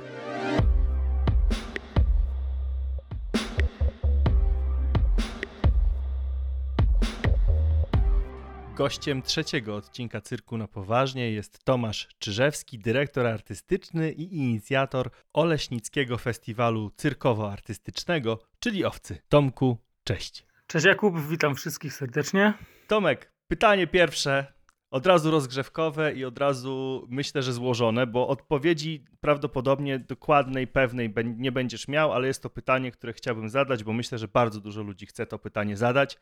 Gościem 8.75 9.21
trzeciego 9.21 9.75
odcinka 9.75 10.21
Cyrku 10.21 10.57
na 10.57 10.67
Poważnie 10.67 11.31
jest 11.31 11.63
Tomasz 11.63 12.07
Czyżewski, 12.19 12.79
dyrektor 12.79 13.27
artystyczny 13.27 14.11
i 14.11 14.37
inicjator 14.37 15.09
Oleśnickiego 15.33 16.17
Festiwalu 16.17 16.91
Cyrkowo-Artystycznego, 16.97 18.37
czyli 18.59 18.85
Owcy. 18.85 19.17
Tomku, 19.29 19.77
cześć. 20.03 20.45
Cześć 20.67 20.85
Jakub, 20.85 21.19
witam 21.19 21.55
wszystkich 21.55 21.93
serdecznie. 21.93 22.53
Tomek, 22.87 23.31
pytanie 23.47 23.87
pierwsze 23.87 24.60
od 24.91 25.05
razu 25.05 25.31
rozgrzewkowe 25.31 26.13
i 26.13 26.25
od 26.25 26.37
razu 26.37 27.07
myślę, 27.09 27.43
że 27.43 27.53
złożone, 27.53 28.07
bo 28.07 28.27
odpowiedzi 28.27 29.05
prawdopodobnie 29.21 29.99
dokładnej, 29.99 30.67
pewnej 30.67 31.13
nie 31.37 31.51
będziesz 31.51 31.87
miał, 31.87 32.13
ale 32.13 32.27
jest 32.27 32.43
to 32.43 32.49
pytanie, 32.49 32.91
które 32.91 33.13
chciałbym 33.13 33.49
zadać, 33.49 33.83
bo 33.83 33.93
myślę, 33.93 34.17
że 34.17 34.27
bardzo 34.27 34.59
dużo 34.59 34.81
ludzi 34.81 35.05
chce 35.05 35.25
to 35.25 35.39
pytanie 35.39 35.77
zadać. 35.77 36.17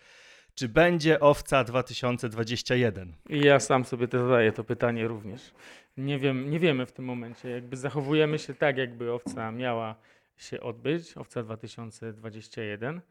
Czy 0.56 0.70
będzie 0.70 1.20
owca 1.20 1.64
2021? 1.64 3.14
I 3.30 3.40
ja 3.40 3.60
sam 3.60 3.86
sobie 3.86 4.08
to 4.08 4.20
zadaję 4.20 4.52
to 4.52 4.64
pytanie 4.64 5.08
również. 5.08 5.52
Nie, 5.98 6.20
wiem, 6.20 6.50
nie 6.50 6.60
wiemy 6.60 6.86
w 6.86 6.92
tym 6.92 7.06
momencie. 7.06 7.50
Jakby 7.50 7.78
zachowujemy 7.78 8.40
się 8.40 8.54
tak, 8.54 8.78
jakby 8.78 9.14
owca 9.14 9.52
miała 9.52 9.96
się 10.38 10.62
odbyć, 10.62 11.18
owca 11.18 11.44
2021. 11.44 13.02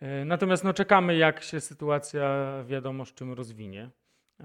E, 0.00 0.24
natomiast 0.24 0.64
no, 0.64 0.74
czekamy, 0.74 1.16
jak 1.16 1.42
się 1.42 1.60
sytuacja 1.60 2.52
wiadomo 2.66 3.04
z 3.04 3.14
czym 3.14 3.32
rozwinie. 3.32 3.90
E, 4.40 4.44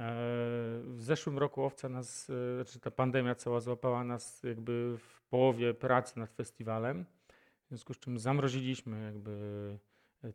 w 0.84 1.02
zeszłym 1.02 1.38
roku 1.38 1.64
owca 1.64 1.90
nas, 1.90 2.30
e, 2.30 2.56
znaczy 2.64 2.80
ta 2.80 2.92
pandemia 2.92 3.36
cała 3.36 3.60
złapała 3.60 4.04
nas 4.04 4.44
jakby 4.44 4.98
w 4.98 5.22
połowie 5.22 5.74
pracy 5.74 6.20
nad 6.20 6.34
festiwalem, 6.34 7.06
w 7.66 7.68
związku 7.68 7.94
z 7.94 8.00
czym 8.00 8.20
zamroziliśmy 8.20 9.06
jakby 9.06 9.78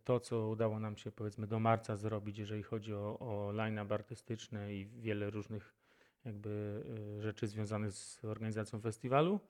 to, 0.05 0.21
co 0.21 0.49
udało 0.49 0.81
nam 0.81 0.97
się 0.97 1.13
powiedzmy 1.13 1.47
do 1.47 1.59
marca 1.59 1.97
zrobić, 1.97 2.39
jeżeli 2.39 2.63
chodzi 2.63 2.95
o, 2.95 3.19
o 3.19 3.53
line-up 3.53 3.95
artystyczny 3.95 4.75
i 4.75 4.87
wiele 4.87 5.31
różnych 5.31 5.75
jakby 6.25 6.83
rzeczy 7.21 7.47
związanych 7.47 7.93
z 7.93 8.25
organizacją 8.25 8.81
festiwalu. 8.81 9.41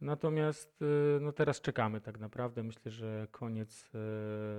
Natomiast 0.00 0.80
no 1.20 1.32
teraz 1.32 1.60
czekamy 1.60 2.00
tak 2.00 2.18
naprawdę. 2.18 2.62
Myślę, 2.62 2.90
że 2.90 3.26
koniec 3.30 3.90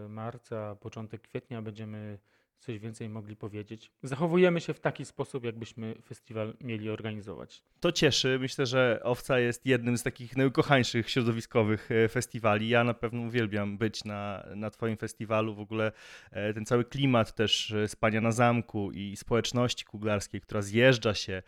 marca, 0.09 0.75
początek 0.75 1.21
kwietnia 1.21 1.61
będziemy 1.61 2.19
coś 2.61 2.79
więcej 2.79 3.09
mogli 3.09 3.35
powiedzieć. 3.35 3.91
Zachowujemy 4.03 4.61
się 4.61 4.73
w 4.73 4.79
taki 4.79 5.05
sposób, 5.05 5.45
jakbyśmy 5.45 5.95
festiwal 6.05 6.53
mieli 6.61 6.89
organizować. 6.89 7.63
To 7.79 7.91
cieszy. 7.91 8.37
Myślę, 8.39 8.65
że 8.65 8.99
Owca 9.03 9.39
jest 9.39 9.65
jednym 9.65 9.97
z 9.97 10.03
takich 10.03 10.37
najukochańszych 10.37 11.09
środowiskowych 11.09 11.91
e, 11.91 12.07
festiwali. 12.09 12.69
Ja 12.69 12.83
na 12.83 12.93
pewno 12.93 13.21
uwielbiam 13.21 13.77
być 13.77 14.03
na, 14.03 14.47
na 14.55 14.69
Twoim 14.69 14.97
festiwalu. 14.97 15.55
W 15.55 15.59
ogóle 15.59 15.91
e, 16.31 16.53
ten 16.53 16.65
cały 16.65 16.85
klimat 16.85 17.35
też 17.35 17.71
e, 17.71 17.87
spania 17.87 18.21
na 18.21 18.31
zamku 18.31 18.91
i 18.91 19.15
społeczności 19.15 19.85
kuglarskiej, 19.85 20.41
która 20.41 20.61
zjeżdża 20.61 21.13
się 21.13 21.43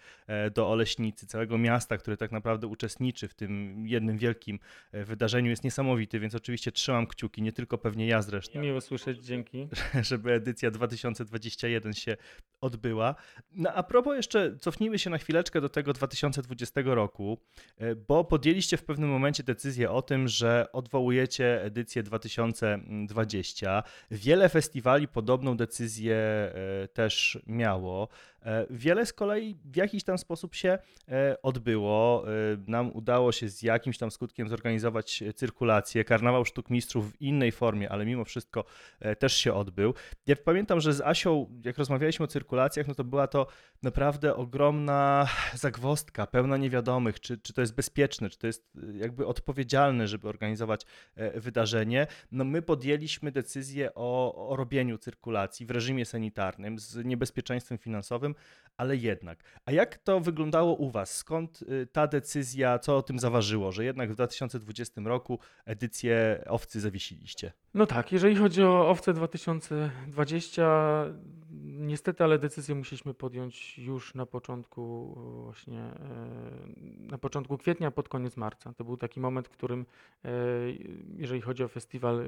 do 0.56 0.70
Oleśnicy, 0.70 1.28
całego 1.28 1.58
miasta, 1.58 1.98
które 1.98 2.18
tak 2.18 2.32
naprawdę 2.32 2.68
uczestniczy 2.68 3.28
w 3.28 3.34
tym 3.34 3.84
jednym 3.88 4.18
wielkim 4.18 4.60
wydarzeniu 4.94 5.50
jest 5.50 5.64
niesamowity, 5.64 6.20
więc 6.20 6.36
oczywiście 6.36 6.72
trzymam 6.72 7.08
kciuki, 7.08 7.42
nie 7.42 7.52
tylko 7.52 7.78
pewnie 7.78 8.08
ja 8.08 8.22
zresztą. 8.22 8.60
Miło 8.60 8.82
słyszeć, 8.82 9.26
dzięki. 9.26 9.68
Żeby 10.10 10.32
edycja 10.32 10.72
2000 10.72 11.03
2021 11.12 11.94
się 11.94 12.18
odbyła. 12.64 13.16
No 13.52 13.74
a 13.74 13.84
propos 13.84 14.16
jeszcze, 14.16 14.58
cofnijmy 14.58 15.00
się 15.00 15.10
na 15.10 15.18
chwileczkę 15.18 15.62
do 15.62 15.70
tego 15.70 15.94
2020 15.94 16.82
roku, 16.86 17.38
e, 17.78 17.96
bo 17.96 18.24
podjęliście 18.24 18.78
w 18.78 18.84
pewnym 18.84 19.10
momencie 19.10 19.44
decyzję 19.44 19.92
o 19.92 20.02
tym, 20.02 20.28
że 20.28 20.68
odwołujecie 20.72 21.64
edycję 21.64 22.04
2020. 22.04 23.84
Wiele 24.12 24.50
festiwali 24.50 25.08
podobną 25.08 25.58
decyzję 25.58 26.16
e, 26.16 26.88
też 26.88 27.40
miało. 27.48 28.08
E, 28.42 28.66
wiele 28.70 29.06
z 29.06 29.14
kolei 29.14 29.56
w 29.66 29.76
jakiś 29.76 30.04
tam 30.04 30.18
sposób 30.18 30.56
się 30.56 30.78
odbyło. 31.44 32.26
Nam 32.68 32.92
udało 32.94 33.32
się 33.32 33.50
z 33.50 33.62
jakimś 33.62 33.98
tam 33.98 34.12
skutkiem 34.12 34.50
zorganizować 34.50 35.24
cyrkulację. 35.36 36.04
Karnawał 36.04 36.46
Sztuk 36.46 36.70
Mistrzów 36.70 37.12
w 37.12 37.22
innej 37.22 37.52
formie, 37.52 37.90
ale 37.90 38.06
mimo 38.06 38.26
wszystko 38.26 38.64
też 39.20 39.34
się 39.34 39.54
odbył. 39.54 39.94
Ja 40.28 40.36
pamiętam, 40.36 40.82
że 40.82 40.94
z 40.94 41.02
Asią, 41.02 41.62
jak 41.66 41.78
rozmawialiśmy 41.78 42.26
o 42.26 42.28
cyrkulacjach, 42.54 42.88
no 42.88 42.96
to 42.96 43.04
była 43.04 43.28
to 43.28 43.48
naprawdę 43.84 44.36
ogromna 44.36 45.28
zagwostka, 45.56 46.28
pełna 46.28 46.58
niewiadomych, 46.58 47.20
czy, 47.20 47.38
czy 47.38 47.54
to 47.54 47.62
jest 47.62 47.76
bezpieczne, 47.76 48.30
czy 48.30 48.38
to 48.38 48.48
jest 48.48 48.76
y, 48.76 48.98
jakby 48.98 49.28
odpowiedzialne, 49.28 50.08
żeby 50.08 50.28
organizować 50.28 50.82
e, 51.16 51.40
wydarzenie. 51.40 52.08
No 52.32 52.44
my 52.44 52.62
podjęliśmy 52.62 53.32
decyzję 53.32 53.96
o, 53.96 54.50
o 54.50 54.56
robieniu 54.56 54.98
cyrkulacji 54.98 55.66
w 55.66 55.72
reżimie 55.72 56.06
sanitarnym 56.06 56.80
z 56.80 57.06
niebezpieczeństwem 57.06 57.78
finansowym, 57.78 58.36
ale 58.78 58.96
jednak. 58.96 59.44
A 59.66 59.72
jak 59.72 59.98
to 59.98 60.20
wyglądało 60.20 60.76
u 60.76 60.90
Was? 60.90 61.16
Skąd 61.16 61.62
y, 61.62 61.88
ta 61.92 62.08
decyzja, 62.08 62.80
co 62.80 62.98
o 62.98 63.02
tym 63.02 63.20
zaważyło, 63.20 63.72
że 63.72 63.86
jednak 63.86 64.12
w 64.12 64.16
2020 64.16 65.02
roku 65.02 65.40
edycję 65.66 66.44
owcy 66.48 66.80
zawiesiliście? 66.80 67.54
No 67.74 67.86
tak, 67.86 68.12
jeżeli 68.12 68.36
chodzi 68.36 68.64
o 68.64 68.90
owce 68.90 69.14
2020, 69.14 71.06
niestety, 71.64 72.24
ale 72.24 72.40
decyzję 72.40 72.76
musieliśmy 72.76 73.14
podjąć 73.14 73.78
już 73.78 74.16
na 74.16 74.26
początku 74.26 75.14
właśnie 75.44 75.80
e, 75.80 75.94
na 77.00 77.18
początku 77.18 77.58
kwietnia, 77.58 77.92
pod 77.92 78.10
koniec 78.10 78.38
marca. 78.38 78.74
To 78.74 78.84
był 78.84 78.98
taki 78.98 79.20
moment, 79.20 79.48
w 79.48 79.52
którym 79.52 79.86
e, 80.26 80.30
jeżeli 81.18 81.42
chodzi 81.42 81.64
o 81.64 81.68
festiwal, 81.68 82.26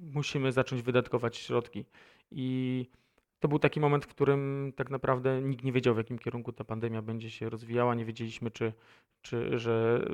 musimy 0.00 0.52
zacząć 0.52 0.82
wydatkować 0.82 1.36
środki 1.36 1.84
i 2.30 2.86
to 3.40 3.48
był 3.48 3.58
taki 3.58 3.80
moment, 3.80 4.04
w 4.04 4.08
którym 4.08 4.72
tak 4.76 4.90
naprawdę 4.90 5.42
nikt 5.42 5.64
nie 5.64 5.72
wiedział, 5.72 5.94
w 5.94 5.98
jakim 5.98 6.18
kierunku 6.18 6.52
ta 6.52 6.64
pandemia 6.64 7.02
będzie 7.02 7.30
się 7.30 7.50
rozwijała. 7.50 7.94
Nie 7.94 8.04
wiedzieliśmy, 8.04 8.50
czy, 8.50 8.72
czy 9.22 9.58
że 9.58 10.04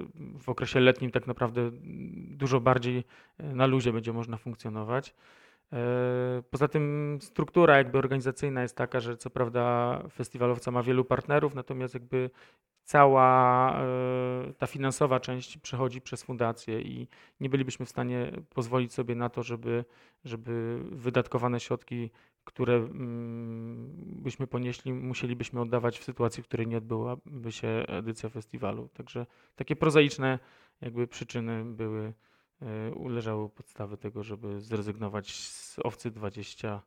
w 0.40 0.48
okresie 0.48 0.80
letnim 0.80 1.10
tak 1.10 1.26
naprawdę 1.26 1.70
dużo 2.14 2.60
bardziej 2.60 3.04
e, 3.38 3.54
na 3.54 3.66
luzie 3.66 3.92
będzie 3.92 4.12
można 4.12 4.36
funkcjonować. 4.36 5.14
E, 5.72 6.42
poza 6.50 6.68
tym 6.68 7.18
struktura 7.20 7.76
jakby 7.76 7.98
organizacyjna 7.98 8.62
jest 8.62 8.76
taka, 8.76 9.00
że 9.00 9.16
co 9.16 9.30
prawda 9.30 9.98
festiwalowca 10.12 10.70
ma 10.70 10.82
wielu 10.82 11.04
partnerów, 11.04 11.54
natomiast 11.54 11.94
jakby 11.94 12.30
cała 12.84 13.70
e, 13.80 14.52
ta 14.58 14.66
finansowa 14.66 15.20
część 15.20 15.58
przechodzi 15.58 16.00
przez 16.00 16.22
fundację 16.22 16.80
i 16.80 17.08
nie 17.40 17.48
bylibyśmy 17.48 17.86
w 17.86 17.88
stanie 17.88 18.32
pozwolić 18.54 18.92
sobie 18.92 19.14
na 19.14 19.28
to, 19.28 19.42
żeby, 19.42 19.84
żeby 20.24 20.80
wydatkowane 20.92 21.60
środki, 21.60 22.10
które 22.44 22.74
mm, 22.74 23.90
byśmy 24.22 24.46
ponieśli, 24.46 24.92
musielibyśmy 24.92 25.60
oddawać 25.60 25.98
w 25.98 26.04
sytuacji, 26.04 26.42
w 26.42 26.46
której 26.46 26.66
nie 26.66 26.78
odbyłaby 26.78 27.52
się 27.52 27.68
edycja 27.88 28.28
festiwalu. 28.28 28.88
Także 28.88 29.26
takie 29.56 29.76
prozaiczne 29.76 30.38
jakby 30.80 31.06
przyczyny 31.06 31.64
były 31.64 32.12
E, 32.62 33.08
leżały 33.08 33.48
podstawy 33.48 33.96
tego, 33.96 34.22
żeby 34.22 34.60
zrezygnować 34.60 35.34
z 35.34 35.78
owcy 35.84 36.10
20 36.10 36.82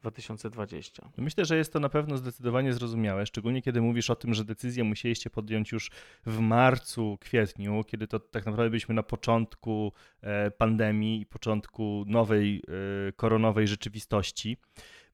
2020. 0.00 1.10
Myślę, 1.16 1.44
że 1.44 1.56
jest 1.56 1.72
to 1.72 1.80
na 1.80 1.88
pewno 1.88 2.16
zdecydowanie 2.16 2.72
zrozumiałe, 2.72 3.26
szczególnie 3.26 3.62
kiedy 3.62 3.80
mówisz 3.80 4.10
o 4.10 4.16
tym, 4.16 4.34
że 4.34 4.44
decyzję 4.44 4.84
musieliście 4.84 5.30
podjąć 5.30 5.72
już 5.72 5.90
w 6.26 6.38
marcu, 6.38 7.18
kwietniu, 7.20 7.84
kiedy 7.84 8.06
to 8.06 8.20
tak 8.20 8.46
naprawdę 8.46 8.70
byliśmy 8.70 8.94
na 8.94 9.02
początku 9.02 9.92
e, 10.20 10.50
pandemii 10.50 11.20
i 11.20 11.26
początku 11.26 12.04
nowej 12.06 12.62
e, 13.08 13.12
koronowej 13.12 13.68
rzeczywistości. 13.68 14.56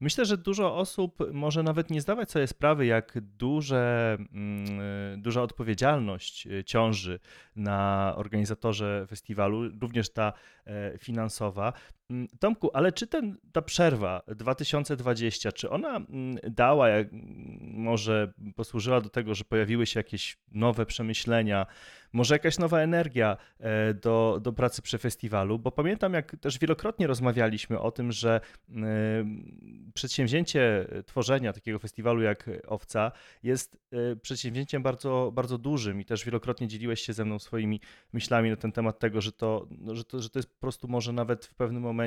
Myślę, 0.02 0.24
że 0.24 0.36
dużo 0.38 0.76
osób 0.76 1.18
może 1.32 1.62
nawet 1.62 1.90
nie 1.90 2.00
zdawać 2.00 2.30
sobie 2.30 2.46
sprawy, 2.46 2.86
jak 2.86 3.20
duże, 3.20 4.16
mm, 4.32 5.22
duża 5.22 5.42
odpowiedzialność 5.42 6.46
y, 6.46 6.64
ciąży 6.64 7.20
na 7.56 8.12
organizatorze 8.16 9.06
festiwalu, 9.08 9.68
również 9.80 10.10
ta 10.10 10.32
e, 10.66 10.98
finansowa. 10.98 11.72
Mm, 12.12 12.28
Tomku, 12.38 12.70
ale 12.74 12.92
czy 12.92 13.06
ten, 13.06 13.36
ta 13.52 13.62
przerwa 13.62 14.22
2020, 14.36 15.52
czy 15.52 15.70
ona 15.70 15.96
mm, 15.96 16.36
dała, 16.50 16.88
jak, 16.88 17.08
może 17.60 18.32
posłużyła 18.56 19.00
do 19.00 19.08
tego, 19.08 19.34
że 19.34 19.44
pojawiły 19.44 19.86
się 19.86 20.00
jakieś 20.00 20.38
nowe 20.50 20.86
przemyślenia, 20.86 21.66
może 22.12 22.34
jakaś 22.34 22.58
nowa 22.58 22.80
energia 22.80 23.36
e, 23.60 23.94
do, 23.94 24.38
do 24.42 24.52
pracy 24.52 24.82
przy 24.82 24.98
festiwalu, 24.98 25.58
bo 25.58 25.70
pamiętam, 25.70 26.12
jak 26.12 26.36
też 26.40 26.58
wielokrotnie 26.58 27.06
rozmawialiśmy 27.06 27.80
o 27.80 27.90
tym, 27.90 28.12
że 28.12 28.40
przedsięwzięcie 29.94 30.86
tworzenia 31.06 31.52
takiego 31.52 31.78
festiwalu 31.78 32.22
jak 32.22 32.50
Owca 32.66 33.12
jest 33.42 33.76
e, 33.92 34.16
przedsięwzięciem 34.16 34.82
bardzo, 34.82 35.30
bardzo 35.34 35.58
dużym 35.58 36.00
i 36.00 36.04
też 36.04 36.24
wielokrotnie 36.24 36.68
dzieliłeś 36.68 37.00
się 37.00 37.12
ze 37.12 37.24
mną 37.24 37.38
swoimi 37.38 37.80
myślami 38.12 38.50
na 38.50 38.56
ten 38.56 38.72
temat 38.72 38.98
tego, 38.98 39.20
że 39.20 39.32
to, 39.32 39.66
że 39.92 40.04
to, 40.04 40.20
że 40.22 40.30
to 40.30 40.38
jest 40.38 40.48
po 40.48 40.60
prostu 40.60 40.88
może 40.88 41.12
nawet 41.12 41.46
w 41.46 41.54
pewnym 41.54 41.82
momencie 41.82 42.01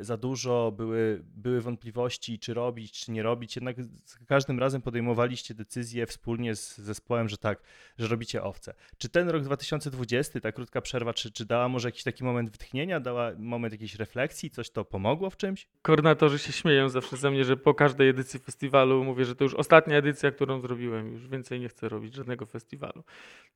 za 0.00 0.16
dużo, 0.16 0.72
były, 0.76 1.22
były 1.24 1.60
wątpliwości, 1.60 2.38
czy 2.38 2.54
robić, 2.54 2.92
czy 2.92 3.12
nie 3.12 3.22
robić, 3.22 3.56
jednak 3.56 3.84
za 3.84 4.18
każdym 4.26 4.58
razem 4.58 4.82
podejmowaliście 4.82 5.54
decyzję 5.54 6.06
wspólnie 6.06 6.54
z 6.54 6.78
zespołem, 6.78 7.28
że 7.28 7.38
tak, 7.38 7.62
że 7.98 8.08
robicie 8.08 8.42
Owce. 8.42 8.74
Czy 8.98 9.08
ten 9.08 9.28
rok 9.28 9.42
2020, 9.42 10.40
ta 10.40 10.52
krótka 10.52 10.80
przerwa, 10.80 11.14
czy, 11.14 11.32
czy 11.32 11.44
dała 11.44 11.68
może 11.68 11.88
jakiś 11.88 12.02
taki 12.02 12.24
moment 12.24 12.50
wytchnienia, 12.50 13.00
dała 13.00 13.32
moment 13.38 13.72
jakiejś 13.72 13.94
refleksji, 13.94 14.50
coś 14.50 14.70
to 14.70 14.84
pomogło 14.84 15.30
w 15.30 15.36
czymś? 15.36 15.68
Koordynatorzy 15.82 16.38
się 16.38 16.52
śmieją 16.52 16.88
zawsze 16.88 17.16
ze 17.16 17.30
mnie, 17.30 17.44
że 17.44 17.56
po 17.56 17.74
każdej 17.74 18.08
edycji 18.08 18.40
festiwalu 18.40 19.04
mówię, 19.04 19.24
że 19.24 19.34
to 19.34 19.44
już 19.44 19.54
ostatnia 19.54 19.96
edycja, 19.96 20.30
którą 20.30 20.60
zrobiłem, 20.60 21.12
już 21.12 21.28
więcej 21.28 21.60
nie 21.60 21.68
chcę 21.68 21.88
robić 21.88 22.14
żadnego 22.14 22.46
festiwalu. 22.46 23.02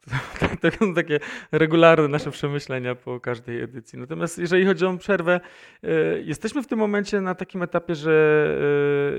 To, 0.40 0.70
to 0.70 0.76
są 0.76 0.94
takie 0.94 1.20
regularne 1.52 2.08
nasze 2.08 2.30
przemyślenia 2.30 2.94
po 2.94 3.20
każdej 3.20 3.62
edycji. 3.62 3.98
Natomiast 3.98 4.38
jeżeli 4.38 4.66
chodzi 4.66 4.86
o 4.86 4.96
przerwę, 4.96 5.40
jesteśmy 6.24 6.62
w 6.62 6.66
tym 6.66 6.78
momencie 6.78 7.20
na 7.20 7.34
takim 7.34 7.62
etapie, 7.62 7.94
że 7.94 8.10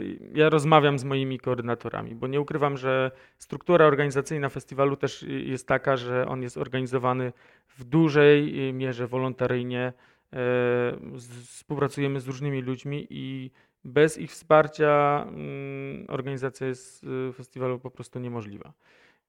y, 0.04 0.32
ja 0.34 0.50
rozmawiam 0.50 1.00
z 1.00 1.04
moimi 1.04 1.40
koordynatorami, 1.40 2.16
bo 2.16 2.28
nie 2.28 2.42
ukrywam, 2.42 2.78
że 2.78 3.12
struktura 3.38 3.86
organizacyjna 3.86 4.50
festiwalu 4.50 4.96
też 4.96 5.26
jest 5.28 5.68
taka, 5.68 5.98
że 5.98 6.28
on 6.28 6.42
jest 6.42 6.58
organizowany 6.58 7.34
w 7.68 7.84
dużej 7.84 8.70
y, 8.70 8.74
mierze 8.74 9.08
wolontaryjnie. 9.08 9.94
E, 10.34 10.98
współpracujemy 11.46 12.20
z 12.20 12.28
różnymi 12.28 12.62
ludźmi 12.62 13.08
i 13.10 13.52
bez 13.84 14.18
ich 14.18 14.32
wsparcia 14.32 15.26
mm, 15.28 16.06
organizacja 16.08 16.68
jest 16.68 17.06
festiwalu 17.34 17.80
po 17.80 17.92
prostu 17.92 18.20
niemożliwa. 18.20 18.74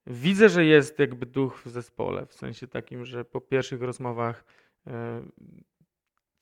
Widzę, 0.06 0.48
że 0.48 0.64
jest 0.64 0.98
jakby 0.98 1.26
duch 1.26 1.62
w 1.64 1.68
zespole, 1.68 2.26
w 2.26 2.34
sensie 2.34 2.68
takim, 2.68 3.04
że 3.04 3.24
po 3.24 3.40
pierwszych 3.40 3.82
rozmowach 3.82 4.44
e, 4.86 5.22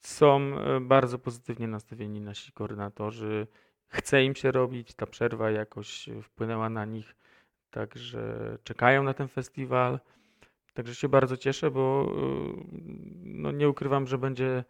są 0.01 0.39
e, 0.39 0.79
bardzo 0.79 1.19
pozytywnie 1.19 1.67
nastawieni 1.67 2.21
nasi 2.21 2.51
koordynatorzy. 2.51 3.47
Chce 3.87 4.23
im 4.23 4.35
się 4.35 4.51
robić, 4.51 4.93
ta 4.93 5.05
przerwa 5.05 5.51
jakoś 5.51 6.09
wpłynęła 6.23 6.69
na 6.69 6.85
nich, 6.85 7.15
także 7.71 8.57
czekają 8.63 9.03
na 9.03 9.13
ten 9.13 9.27
festiwal. 9.27 9.99
Także 10.73 10.95
się 10.95 11.09
bardzo 11.09 11.37
cieszę, 11.37 11.71
bo 11.71 12.13
no 13.23 13.51
nie 13.51 13.69
ukrywam, 13.69 14.07
że 14.07 14.17
będzie 14.17 14.63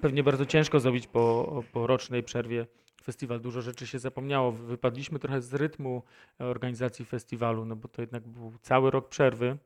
pewnie 0.00 0.22
bardzo 0.22 0.46
ciężko 0.46 0.80
zrobić 0.80 1.06
po, 1.06 1.62
po 1.72 1.86
rocznej 1.86 2.22
przerwie 2.22 2.66
festiwal. 3.04 3.40
Dużo 3.40 3.62
rzeczy 3.62 3.86
się 3.86 3.98
zapomniało. 3.98 4.52
Wypadliśmy 4.52 5.18
trochę 5.18 5.40
z 5.40 5.54
rytmu 5.54 6.02
organizacji 6.38 7.04
festiwalu, 7.04 7.64
no 7.64 7.76
bo 7.76 7.88
to 7.88 8.02
jednak 8.02 8.28
był 8.28 8.52
cały 8.62 8.90
rok 8.90 9.08
przerwy. 9.08 9.58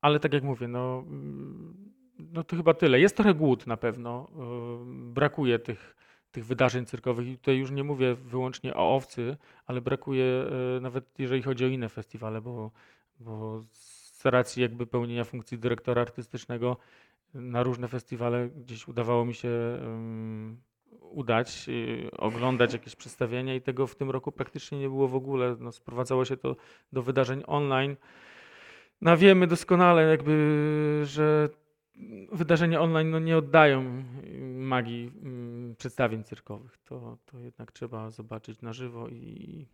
Ale 0.00 0.20
tak 0.20 0.32
jak 0.32 0.42
mówię, 0.42 0.68
no, 0.68 1.04
no 2.18 2.44
to 2.44 2.56
chyba 2.56 2.74
tyle. 2.74 3.00
Jest 3.00 3.16
trochę 3.16 3.34
głód 3.34 3.66
na 3.66 3.76
pewno. 3.76 4.28
Brakuje 4.86 5.58
tych 5.58 5.96
tych 6.32 6.46
wydarzeń 6.46 6.86
cyrkowych. 6.86 7.28
I 7.28 7.38
tutaj 7.38 7.56
już 7.56 7.70
nie 7.70 7.84
mówię 7.84 8.14
wyłącznie 8.14 8.74
o 8.74 8.96
owcy, 8.96 9.36
ale 9.66 9.80
brakuje 9.80 10.24
e, 10.76 10.80
nawet 10.80 11.18
jeżeli 11.18 11.42
chodzi 11.42 11.64
o 11.64 11.68
inne 11.68 11.88
festiwale, 11.88 12.40
bo, 12.40 12.70
bo 13.20 13.64
z 13.72 14.26
racji 14.26 14.62
jakby 14.62 14.86
pełnienia 14.86 15.24
funkcji 15.24 15.58
dyrektora 15.58 16.02
artystycznego 16.02 16.76
na 17.34 17.62
różne 17.62 17.88
festiwale 17.88 18.48
gdzieś 18.48 18.88
udawało 18.88 19.24
mi 19.24 19.34
się 19.34 19.48
um, 19.82 20.60
udać, 21.00 21.66
oglądać 22.18 22.72
jakieś 22.72 22.96
przedstawienia 22.96 23.54
i 23.54 23.60
tego 23.60 23.86
w 23.86 23.94
tym 23.94 24.10
roku 24.10 24.32
praktycznie 24.32 24.78
nie 24.78 24.88
było 24.88 25.08
w 25.08 25.14
ogóle. 25.14 25.56
No, 25.60 25.72
sprowadzało 25.72 26.24
się 26.24 26.36
to 26.36 26.56
do 26.92 27.02
wydarzeń 27.02 27.42
online. 27.46 27.96
No 29.00 29.16
wiemy 29.16 29.46
doskonale 29.46 30.02
jakby, 30.02 31.02
że 31.04 31.48
wydarzenia 32.32 32.80
online 32.80 33.10
no, 33.10 33.18
nie 33.18 33.36
oddają 33.36 34.04
magii 34.54 35.12
mm, 35.22 35.76
przedstawień 35.76 36.24
cyrkowych. 36.24 36.78
To, 36.78 37.18
to 37.26 37.38
jednak 37.38 37.72
trzeba 37.72 38.10
zobaczyć 38.10 38.62
na 38.62 38.72
żywo 38.72 39.08
i, 39.08 39.66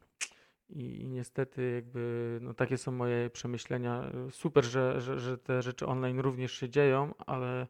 i, 0.68 1.00
i 1.00 1.06
niestety 1.06 1.72
jakby 1.74 2.38
no, 2.42 2.54
takie 2.54 2.78
są 2.78 2.92
moje 2.92 3.30
przemyślenia. 3.30 4.10
Super, 4.30 4.64
że, 4.64 5.00
że, 5.00 5.18
że 5.18 5.38
te 5.38 5.62
rzeczy 5.62 5.86
online 5.86 6.20
również 6.20 6.52
się 6.52 6.68
dzieją, 6.68 7.14
ale 7.26 7.66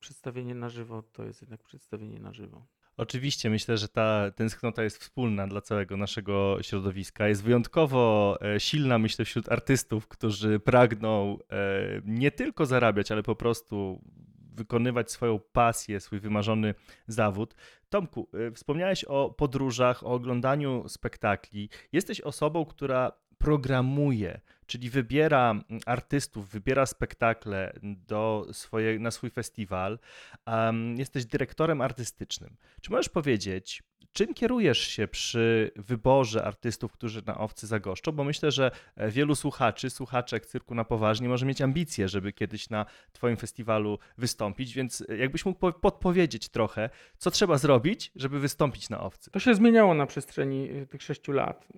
przedstawienie 0.00 0.54
na 0.54 0.68
żywo 0.68 1.02
to 1.02 1.24
jest 1.24 1.40
jednak 1.40 1.62
przedstawienie 1.62 2.20
na 2.20 2.32
żywo. 2.32 2.66
Oczywiście 2.96 3.50
myślę, 3.50 3.78
że 3.78 3.88
ta 3.88 4.30
tęsknota 4.30 4.82
jest 4.82 4.98
wspólna 4.98 5.46
dla 5.46 5.60
całego 5.60 5.96
naszego 5.96 6.58
środowiska. 6.62 7.28
Jest 7.28 7.42
wyjątkowo 7.42 8.38
e, 8.54 8.60
silna, 8.60 8.98
myślę, 8.98 9.24
wśród 9.24 9.52
artystów, 9.52 10.08
którzy 10.08 10.60
pragną 10.60 11.38
e, 11.50 11.56
nie 12.04 12.30
tylko 12.30 12.66
zarabiać, 12.66 13.12
ale 13.12 13.22
po 13.22 13.36
prostu 13.36 14.02
wykonywać 14.56 15.10
swoją 15.10 15.38
pasję, 15.52 16.00
swój 16.00 16.20
wymarzony 16.20 16.74
zawód. 17.06 17.54
Tomku, 17.88 18.28
e, 18.34 18.50
wspomniałeś 18.50 19.04
o 19.04 19.30
podróżach, 19.30 20.06
o 20.06 20.06
oglądaniu 20.06 20.88
spektakli. 20.88 21.68
Jesteś 21.92 22.20
osobą, 22.20 22.64
która 22.64 23.12
programuje, 23.46 24.40
czyli 24.66 24.90
wybiera 24.90 25.50
mm, 25.50 25.64
artystów, 25.86 26.48
wybiera 26.48 26.86
spektakle 26.86 27.72
do 27.82 28.46
swoje, 28.52 28.98
na 28.98 29.10
swój 29.10 29.30
festiwal. 29.30 29.98
Um, 30.46 30.96
jesteś 30.98 31.24
dyrektorem 31.24 31.80
artystycznym. 31.80 32.56
Czy 32.80 32.90
możesz 32.90 33.08
powiedzieć, 33.08 33.82
czym 34.12 34.34
kierujesz 34.34 34.78
się 34.78 35.08
przy 35.08 35.70
wyborze 35.76 36.44
artystów, 36.44 36.92
którzy 36.92 37.22
na 37.26 37.38
owcy 37.38 37.66
zagoszczą? 37.66 38.12
Bo 38.12 38.24
myślę, 38.24 38.50
że 38.50 38.70
e, 38.96 39.10
wielu 39.10 39.34
słuchaczy, 39.34 39.90
słuchaczek 39.90 40.46
cyrku 40.46 40.74
na 40.74 40.84
poważnie 40.84 41.28
może 41.28 41.46
mieć 41.46 41.60
ambicje, 41.62 42.08
żeby 42.08 42.32
kiedyś 42.32 42.70
na 42.70 42.86
Twoim 43.12 43.36
festiwalu 43.36 43.98
wystąpić, 44.18 44.74
więc 44.74 45.04
e, 45.08 45.16
jakbyś 45.16 45.44
mógł 45.44 45.72
podpowiedzieć 45.72 46.48
trochę, 46.48 46.90
co 47.18 47.30
trzeba 47.30 47.58
zrobić, 47.58 48.12
żeby 48.16 48.40
wystąpić 48.40 48.90
na 48.90 49.00
owcy? 49.00 49.30
To 49.30 49.38
się 49.38 49.54
zmieniało 49.54 49.94
na 49.94 50.06
przestrzeni 50.06 50.70
e, 50.70 50.86
tych 50.86 51.02
sześciu 51.02 51.32
lat. 51.32 51.68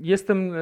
Jestem, 0.00 0.52
e, 0.54 0.56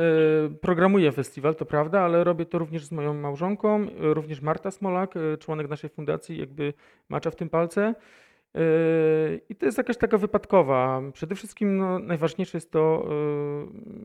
programuję 0.60 1.12
festiwal, 1.12 1.54
to 1.54 1.66
prawda, 1.66 2.00
ale 2.00 2.24
robię 2.24 2.46
to 2.46 2.58
również 2.58 2.84
z 2.84 2.92
moją 2.92 3.14
małżonką, 3.14 3.86
również 3.98 4.40
Marta 4.40 4.70
Smolak, 4.70 5.14
e, 5.16 5.36
członek 5.38 5.68
naszej 5.68 5.90
fundacji, 5.90 6.38
jakby 6.38 6.74
macza 7.08 7.30
w 7.30 7.36
tym 7.36 7.48
palce. 7.48 7.94
Yy, 8.54 9.40
I 9.48 9.54
to 9.54 9.66
jest 9.66 9.78
jakaś 9.78 9.96
taka 9.96 10.18
wypadkowa. 10.18 11.02
Przede 11.12 11.34
wszystkim 11.34 11.76
no, 11.76 11.98
najważniejsze 11.98 12.56
jest 12.56 12.70
to, 12.70 13.08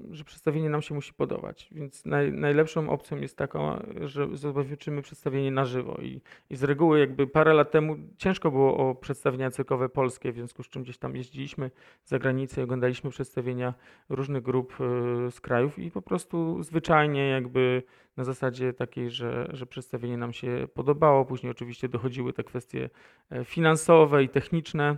yy, 0.09 0.15
że 0.15 0.23
przedstawienie 0.23 0.69
nam 0.69 0.81
się 0.81 0.95
musi 0.95 1.13
podobać. 1.13 1.69
Więc 1.71 2.05
naj, 2.05 2.31
najlepszą 2.31 2.89
opcją 2.89 3.17
jest 3.17 3.37
taka, 3.37 3.83
że 4.01 4.27
zobaczymy 4.33 5.01
przedstawienie 5.01 5.51
na 5.51 5.65
żywo. 5.65 5.97
I, 6.01 6.21
I 6.49 6.55
z 6.55 6.63
reguły 6.63 6.99
jakby 6.99 7.27
parę 7.27 7.53
lat 7.53 7.71
temu 7.71 7.95
ciężko 8.17 8.51
było 8.51 8.77
o 8.77 8.95
przedstawienia 8.95 9.51
cyrkowe 9.51 9.89
polskie, 9.89 10.31
w 10.31 10.35
związku 10.35 10.63
z 10.63 10.69
czym 10.69 10.83
gdzieś 10.83 10.97
tam 10.97 11.15
jeździliśmy 11.15 11.71
za 12.05 12.19
granicę 12.19 12.61
i 12.61 12.63
oglądaliśmy 12.63 13.09
przedstawienia 13.09 13.73
różnych 14.09 14.43
grup 14.43 14.73
yy, 14.79 15.31
z 15.31 15.41
krajów 15.41 15.79
i 15.79 15.91
po 15.91 16.01
prostu 16.01 16.63
zwyczajnie 16.63 17.29
jakby 17.29 17.83
na 18.17 18.23
zasadzie 18.23 18.73
takiej, 18.73 19.11
że, 19.11 19.49
że 19.53 19.65
przedstawienie 19.65 20.17
nam 20.17 20.33
się 20.33 20.67
podobało. 20.73 21.25
Później 21.25 21.51
oczywiście 21.51 21.89
dochodziły 21.89 22.33
te 22.33 22.43
kwestie 22.43 22.89
e, 23.29 23.45
finansowe 23.45 24.23
i 24.23 24.29
techniczne. 24.29 24.97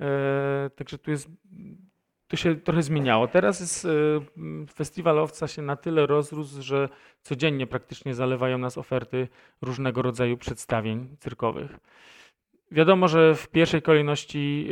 E, 0.00 0.70
także 0.76 0.98
tu 0.98 1.10
jest, 1.10 1.28
to 2.28 2.36
się 2.36 2.56
trochę 2.56 2.82
zmieniało. 2.82 3.28
Teraz 3.28 3.60
jest, 3.60 3.84
e, 3.84 3.88
festiwal 4.74 5.18
Owca 5.18 5.48
się 5.48 5.62
na 5.62 5.76
tyle 5.76 6.06
rozrósł, 6.06 6.62
że 6.62 6.88
codziennie 7.22 7.66
praktycznie 7.66 8.14
zalewają 8.14 8.58
nas 8.58 8.78
oferty 8.78 9.28
różnego 9.62 10.02
rodzaju 10.02 10.36
przedstawień 10.36 11.16
cyrkowych. 11.18 11.78
Wiadomo, 12.70 13.08
że 13.08 13.34
w 13.34 13.48
pierwszej 13.48 13.82
kolejności 13.82 14.68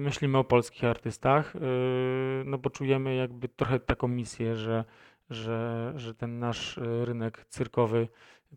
myślimy 0.00 0.38
o 0.38 0.44
polskich 0.44 0.84
artystach, 0.84 1.52
no 2.44 2.58
bo 2.58 2.70
czujemy 2.70 3.14
jakby 3.14 3.48
trochę 3.48 3.80
taką 3.80 4.08
misję, 4.08 4.56
że 4.56 4.84
że, 5.30 5.92
że 5.96 6.14
ten 6.14 6.38
nasz 6.38 6.78
e, 6.78 7.04
rynek 7.04 7.44
cyrkowy 7.48 8.08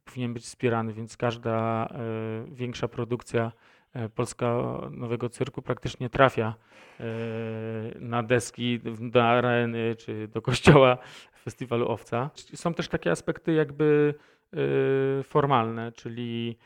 powinien 0.06 0.34
być 0.34 0.44
wspierany, 0.44 0.94
więc 0.94 1.18
każda 1.18 1.86
e, 1.86 2.46
większa 2.52 2.88
produkcja 2.88 3.52
e, 3.94 4.10
Polska 4.10 4.78
Nowego 4.92 5.30
Cyrku 5.30 5.62
praktycznie 5.62 6.10
trafia 6.10 6.56
na 8.00 8.24
deski, 8.24 8.80
do 9.00 9.24
areny 9.24 9.96
czy 9.96 10.28
do 10.28 10.42
kościoła 10.42 10.98
festiwalu 11.44 11.88
Owca. 11.88 12.30
Są 12.36 12.74
też 12.74 12.88
takie 12.88 13.12
aspekty 13.12 13.54
jakby 13.54 14.14
formalne, 15.24 15.92
czyli 15.92 16.58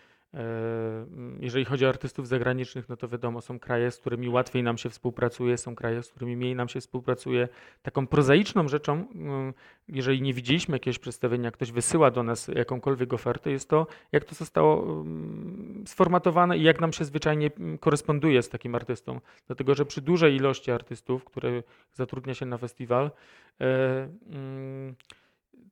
jeżeli 1.39 1.65
chodzi 1.65 1.85
o 1.85 1.89
artystów 1.89 2.27
zagranicznych, 2.27 2.89
no 2.89 2.97
to 2.97 3.07
wiadomo, 3.07 3.41
są 3.41 3.59
kraje, 3.59 3.91
z 3.91 3.97
którymi 3.97 4.29
łatwiej 4.29 4.63
nam 4.63 4.77
się 4.77 4.89
współpracuje, 4.89 5.57
są 5.57 5.75
kraje, 5.75 6.03
z 6.03 6.09
którymi 6.09 6.37
mniej 6.37 6.55
nam 6.55 6.69
się 6.69 6.81
współpracuje. 6.81 7.47
Taką 7.81 8.07
prozaiczną 8.07 8.67
rzeczą, 8.67 8.93
mm, 9.15 9.53
jeżeli 9.87 10.21
nie 10.21 10.33
widzieliśmy 10.33 10.75
jakiegoś 10.75 10.99
przedstawienia, 10.99 11.51
ktoś 11.51 11.71
wysyła 11.71 12.11
do 12.11 12.23
nas 12.23 12.47
jakąkolwiek 12.47 13.13
ofertę, 13.13 13.51
jest 13.51 13.69
to, 13.69 13.87
jak 14.11 14.25
to 14.25 14.35
zostało 14.35 14.83
mm, 14.83 15.83
sformatowane 15.87 16.57
i 16.57 16.63
jak 16.63 16.81
nam 16.81 16.93
się 16.93 17.05
zwyczajnie 17.05 17.51
koresponduje 17.79 18.41
z 18.41 18.49
takim 18.49 18.75
artystą. 18.75 19.19
Dlatego, 19.47 19.75
że 19.75 19.85
przy 19.85 20.01
dużej 20.01 20.35
ilości 20.35 20.71
artystów, 20.71 21.23
które 21.23 21.63
zatrudnia 21.93 22.33
się 22.33 22.45
na 22.45 22.57
festiwal, 22.57 23.11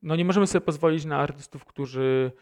no 0.02 0.16
nie 0.16 0.24
możemy 0.24 0.46
sobie 0.46 0.60
pozwolić 0.60 1.04
na 1.04 1.18
artystów, 1.18 1.64
którzy 1.64 2.32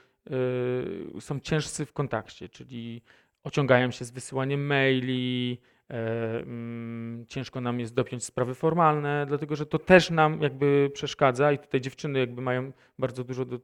są 1.20 1.40
ciężcy 1.40 1.86
w 1.86 1.92
kontakcie, 1.92 2.48
czyli 2.48 3.02
ociągają 3.44 3.90
się 3.90 4.04
z 4.04 4.10
wysyłaniem 4.10 4.66
maili, 4.66 5.60
e, 5.90 6.40
mm, 6.40 7.26
ciężko 7.26 7.60
nam 7.60 7.80
jest 7.80 7.94
dopiąć 7.94 8.24
sprawy 8.24 8.54
formalne, 8.54 9.24
dlatego 9.28 9.56
że 9.56 9.66
to 9.66 9.78
też 9.78 10.10
nam 10.10 10.42
jakby 10.42 10.90
przeszkadza 10.94 11.52
i 11.52 11.58
tutaj 11.58 11.80
dziewczyny 11.80 12.18
jakby 12.18 12.42
mają 12.42 12.72
bardzo 12.98 13.24
dużo 13.24 13.44
do, 13.44 13.58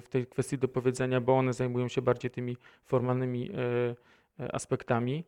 w 0.00 0.08
tej 0.10 0.26
kwestii 0.26 0.58
do 0.58 0.68
powiedzenia, 0.68 1.20
bo 1.20 1.38
one 1.38 1.52
zajmują 1.52 1.88
się 1.88 2.02
bardziej 2.02 2.30
tymi 2.30 2.56
formalnymi 2.84 3.50
e, 3.50 3.54
e, 4.44 4.54
aspektami. 4.54 5.24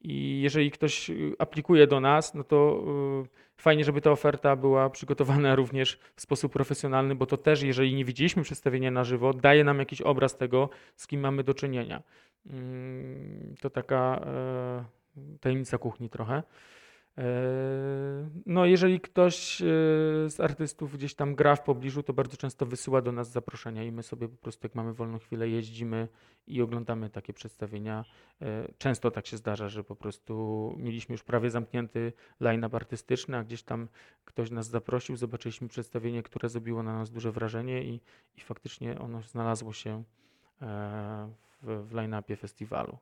I 0.00 0.40
jeżeli 0.40 0.70
ktoś 0.70 1.10
y, 1.10 1.32
aplikuje 1.38 1.86
do 1.86 2.00
nas, 2.00 2.34
no 2.34 2.44
to 2.44 2.84
y, 3.24 3.62
fajnie, 3.62 3.84
żeby 3.84 4.00
ta 4.00 4.10
oferta 4.10 4.56
była 4.56 4.90
przygotowana 4.90 5.54
również 5.60 5.98
w 6.16 6.20
sposób 6.20 6.52
profesjonalny, 6.52 7.14
bo 7.14 7.26
to 7.26 7.36
też, 7.36 7.62
jeżeli 7.62 7.94
nie 7.94 8.04
widzieliśmy 8.04 8.42
przedstawienia 8.42 8.90
na 8.90 9.04
żywo, 9.04 9.32
daje 9.32 9.64
nam 9.64 9.78
jakiś 9.78 10.02
obraz 10.02 10.36
tego, 10.36 10.68
z 10.96 11.06
kim 11.06 11.20
mamy 11.20 11.44
do 11.44 11.54
czynienia. 11.54 12.02
Mm, 12.46 13.54
to 13.60 13.70
taka 13.70 14.20
e, 14.26 14.84
tajemnica 15.40 15.78
kuchni 15.78 16.10
trochę. 16.10 16.42
E, 17.18 18.30
no, 18.46 18.66
jeżeli 18.66 19.00
ktoś 19.00 19.62
e, 19.62 19.64
z 20.30 20.40
artystów 20.40 20.96
gdzieś 20.96 21.14
tam 21.14 21.34
gra 21.34 21.56
w 21.56 21.62
pobliżu, 21.62 22.02
to 22.02 22.12
bardzo 22.12 22.36
często 22.36 22.66
wysyła 22.66 23.02
do 23.02 23.12
nas 23.12 23.30
zaproszenia 23.30 23.84
i 23.84 23.92
my 23.92 24.02
sobie 24.02 24.28
po 24.28 24.36
prostu, 24.36 24.66
jak 24.66 24.74
mamy 24.74 24.94
wolną 24.94 25.18
chwilę, 25.18 25.48
jeździmy 25.48 26.08
i 26.46 26.62
oglądamy 26.62 27.10
takie 27.10 27.32
przedstawienia. 27.32 28.04
E, 28.42 28.68
często 28.78 29.10
tak 29.10 29.26
się 29.26 29.36
zdarza, 29.36 29.68
że 29.68 29.84
po 29.84 29.96
prostu 29.96 30.74
mieliśmy 30.78 31.12
już 31.12 31.22
prawie 31.22 31.50
zamknięty 31.50 32.12
line-up 32.40 32.76
artystyczny, 32.76 33.36
a 33.36 33.44
gdzieś 33.44 33.62
tam 33.62 33.88
ktoś 34.24 34.50
nas 34.50 34.68
zaprosił, 34.68 35.16
zobaczyliśmy 35.16 35.68
przedstawienie, 35.68 36.22
które 36.22 36.48
zrobiło 36.48 36.82
na 36.82 36.98
nas 36.98 37.10
duże 37.10 37.32
wrażenie 37.32 37.84
i, 37.84 38.00
i 38.36 38.40
faktycznie 38.40 38.98
ono 38.98 39.22
znalazło 39.22 39.72
się 39.72 40.02
w, 41.62 41.86
w 41.88 41.94
line-upie 41.94 42.36
festiwalu. 42.36 42.98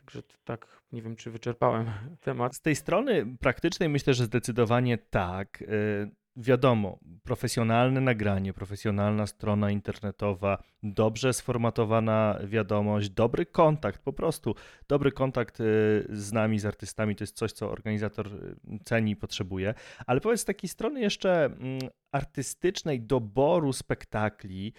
Także 0.00 0.22
tak, 0.44 0.66
nie 0.92 1.02
wiem, 1.02 1.16
czy 1.16 1.30
wyczerpałem 1.30 1.86
temat. 2.20 2.56
Z 2.56 2.60
tej 2.60 2.76
strony 2.76 3.36
praktycznej 3.40 3.88
myślę, 3.88 4.14
że 4.14 4.24
zdecydowanie 4.24 4.98
tak. 4.98 5.62
Y, 5.62 6.10
wiadomo, 6.36 6.98
profesjonalne 7.22 8.00
nagranie, 8.00 8.52
profesjonalna 8.52 9.26
strona 9.26 9.70
internetowa, 9.70 10.62
dobrze 10.82 11.32
sformatowana 11.32 12.38
wiadomość, 12.44 13.10
dobry 13.10 13.46
kontakt, 13.46 14.02
po 14.02 14.12
prostu 14.12 14.54
dobry 14.88 15.12
kontakt 15.12 15.60
y, 15.60 15.64
z 16.08 16.32
nami, 16.32 16.58
z 16.58 16.66
artystami, 16.66 17.16
to 17.16 17.24
jest 17.24 17.36
coś, 17.36 17.52
co 17.52 17.70
organizator 17.70 18.26
y, 18.26 18.56
ceni 18.84 19.12
i 19.12 19.16
potrzebuje. 19.16 19.74
Ale 20.06 20.20
powiedz 20.20 20.40
z 20.40 20.44
takiej 20.44 20.68
strony 20.68 21.00
jeszcze 21.00 21.44
mm, 21.44 21.80
artystycznej 22.12 23.00
doboru 23.00 23.72
spektakli, 23.72 24.72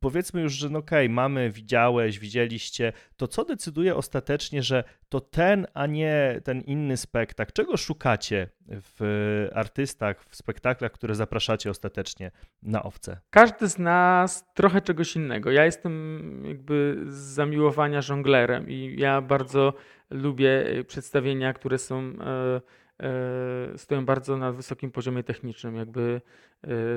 powiedzmy 0.00 0.40
już, 0.40 0.52
że 0.52 0.68
no 0.68 0.78
okej, 0.78 1.06
okay, 1.06 1.14
mamy, 1.14 1.50
widziałeś, 1.50 2.18
widzieliście, 2.18 2.92
to 3.16 3.28
co 3.28 3.44
decyduje 3.44 3.96
ostatecznie, 3.96 4.62
że 4.62 4.84
to 5.08 5.20
ten, 5.20 5.66
a 5.74 5.86
nie 5.86 6.40
ten 6.44 6.60
inny 6.60 6.96
spektakl? 6.96 7.52
Czego 7.52 7.76
szukacie 7.76 8.48
w 8.68 9.48
artystach, 9.54 10.24
w 10.24 10.36
spektaklach, 10.36 10.92
które 10.92 11.14
zapraszacie 11.14 11.70
ostatecznie 11.70 12.30
na 12.62 12.82
owce? 12.82 13.20
Każdy 13.30 13.68
z 13.68 13.78
nas 13.78 14.52
trochę 14.54 14.80
czegoś 14.80 15.16
innego. 15.16 15.50
Ja 15.50 15.64
jestem 15.64 16.42
jakby 16.46 17.02
z 17.06 17.14
zamiłowania 17.14 18.02
żonglerem 18.02 18.70
i 18.70 18.94
ja 18.98 19.20
bardzo 19.20 19.74
lubię 20.10 20.64
przedstawienia, 20.86 21.52
które 21.52 21.78
są 21.78 21.98
e, 21.98 22.60
e, 23.06 23.78
stoją 23.78 24.04
bardzo 24.06 24.36
na 24.36 24.52
wysokim 24.52 24.90
poziomie 24.90 25.22
technicznym, 25.22 25.76
jakby 25.76 26.20
e, 26.20 26.20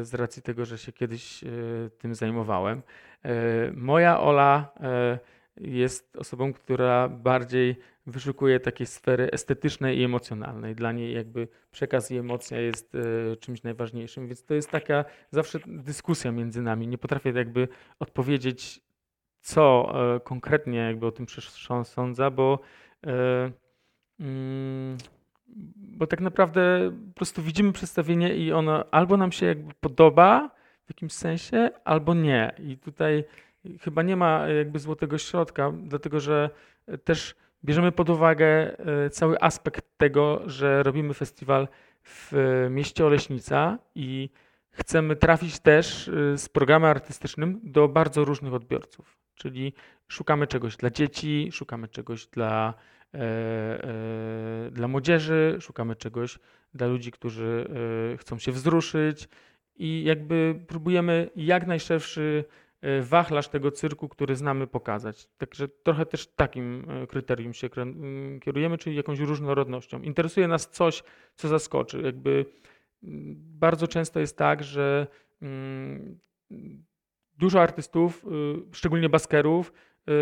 z 0.02 0.14
racji 0.14 0.42
tego, 0.42 0.66
że 0.66 0.78
się 0.78 0.92
kiedyś 0.92 1.44
tym 1.98 2.16
zajmowałem. 2.16 2.82
Moja 3.74 4.20
Ola 4.20 4.74
jest 5.58 6.18
osobą, 6.18 6.54
która 6.54 7.10
bardziej 7.10 7.76
wyszukuje 8.06 8.60
takiej 8.60 8.88
sfery 8.88 9.32
estetycznej 9.32 9.98
i 9.98 10.04
emocjonalnej. 10.04 10.76
Dla 10.76 10.92
niej 10.92 11.14
jakby 11.14 11.48
przekaz 11.72 12.12
i 12.12 12.18
emocja 12.18 12.60
jest 12.60 12.96
e, 12.96 13.36
czymś 13.36 13.64
najważniejszym, 13.64 14.28
więc 14.28 14.44
to 14.44 14.54
jest 14.54 14.70
taka 14.70 15.06
zawsze 15.32 15.60
dyskusja 15.68 16.32
między 16.32 16.62
nami. 16.62 16.88
Nie 16.88 16.98
potrafię 16.98 17.30
jakby 17.30 17.68
odpowiedzieć, 18.00 18.82
co 19.42 19.94
e, 20.16 20.20
konkretnie 20.20 20.80
jakby 20.80 21.06
o 21.06 21.12
tym 21.12 21.26
sądza, 21.84 22.32
bo 22.32 22.60
e, 23.08 23.52
mm, 24.20 24.98
bo 25.76 26.08
tak 26.08 26.22
naprawdę 26.22 26.92
po 27.08 27.16
prostu 27.16 27.42
widzimy 27.42 27.74
przedstawienie 27.74 28.36
i 28.36 28.52
ono 28.52 28.86
albo 28.92 29.18
nam 29.18 29.32
się 29.32 29.46
jakby 29.46 29.74
podoba 29.74 30.50
w 30.86 30.90
jakimś 30.90 31.14
sensie, 31.14 31.70
albo 31.86 32.14
nie. 32.14 32.56
I 32.60 32.78
tutaj 32.78 33.24
chyba 33.82 34.02
nie 34.02 34.16
ma 34.16 34.48
jakby 34.48 34.80
złotego 34.80 35.18
środka, 35.18 35.72
dlatego 35.84 36.20
że 36.20 36.50
też 37.04 37.36
bierzemy 37.66 37.92
pod 37.92 38.10
uwagę 38.10 38.78
e, 38.80 39.10
cały 39.10 39.42
aspekt 39.42 39.86
tego, 39.98 40.42
że 40.46 40.84
robimy 40.84 41.14
festiwal 41.14 41.68
w 42.04 42.32
mieście 42.70 43.06
Oleśnica 43.06 43.80
i 43.96 44.30
chcemy 44.72 45.16
trafić 45.16 45.60
też 45.60 46.08
e, 46.08 46.38
z 46.38 46.50
programem 46.50 46.90
artystycznym 46.90 47.60
do 47.64 47.88
bardzo 47.88 48.26
różnych 48.26 48.54
odbiorców. 48.54 49.18
Czyli 49.36 49.74
szukamy 50.08 50.48
czegoś 50.48 50.78
dla 50.78 50.90
dzieci, 50.90 51.50
szukamy 51.52 51.88
czegoś 51.88 52.28
dla, 52.28 52.74
dla 54.72 54.88
młodzieży, 54.88 55.58
szukamy 55.62 55.96
czegoś 55.96 56.40
dla 56.74 56.88
ludzi, 56.88 57.12
którzy 57.12 57.68
e, 58.14 58.18
chcą 58.18 58.40
się 58.40 58.52
wzruszyć 58.52 59.30
i 59.76 60.04
jakby 60.04 60.60
próbujemy 60.68 61.30
jak 61.36 61.68
najszerszy 61.68 62.46
E, 62.84 63.02
wachlarz 63.02 63.48
tego 63.48 63.72
cyrku, 63.72 64.10
który 64.10 64.36
znamy 64.36 64.68
pokazać. 64.68 65.28
Także 65.38 65.68
trochę 65.68 66.06
też 66.06 66.28
takim 66.28 66.86
e, 66.90 67.08
kryterium 67.08 67.54
się 67.54 67.70
kierujemy, 68.42 68.78
czyli 68.78 68.96
jakąś 68.96 69.20
różnorodnością. 69.20 70.02
Interesuje 70.02 70.48
nas 70.48 70.70
coś, 70.70 71.04
co 71.36 71.48
zaskoczy. 71.48 72.02
Jakby 72.02 72.46
bardzo 73.38 73.88
często 73.88 74.20
jest 74.20 74.38
tak, 74.38 74.64
że 74.64 75.08
dużo 77.38 77.62
artystów, 77.62 78.26
y, 78.26 78.76
szczególnie 78.76 79.10
baskerów, 79.10 79.74
y, 80.10 80.14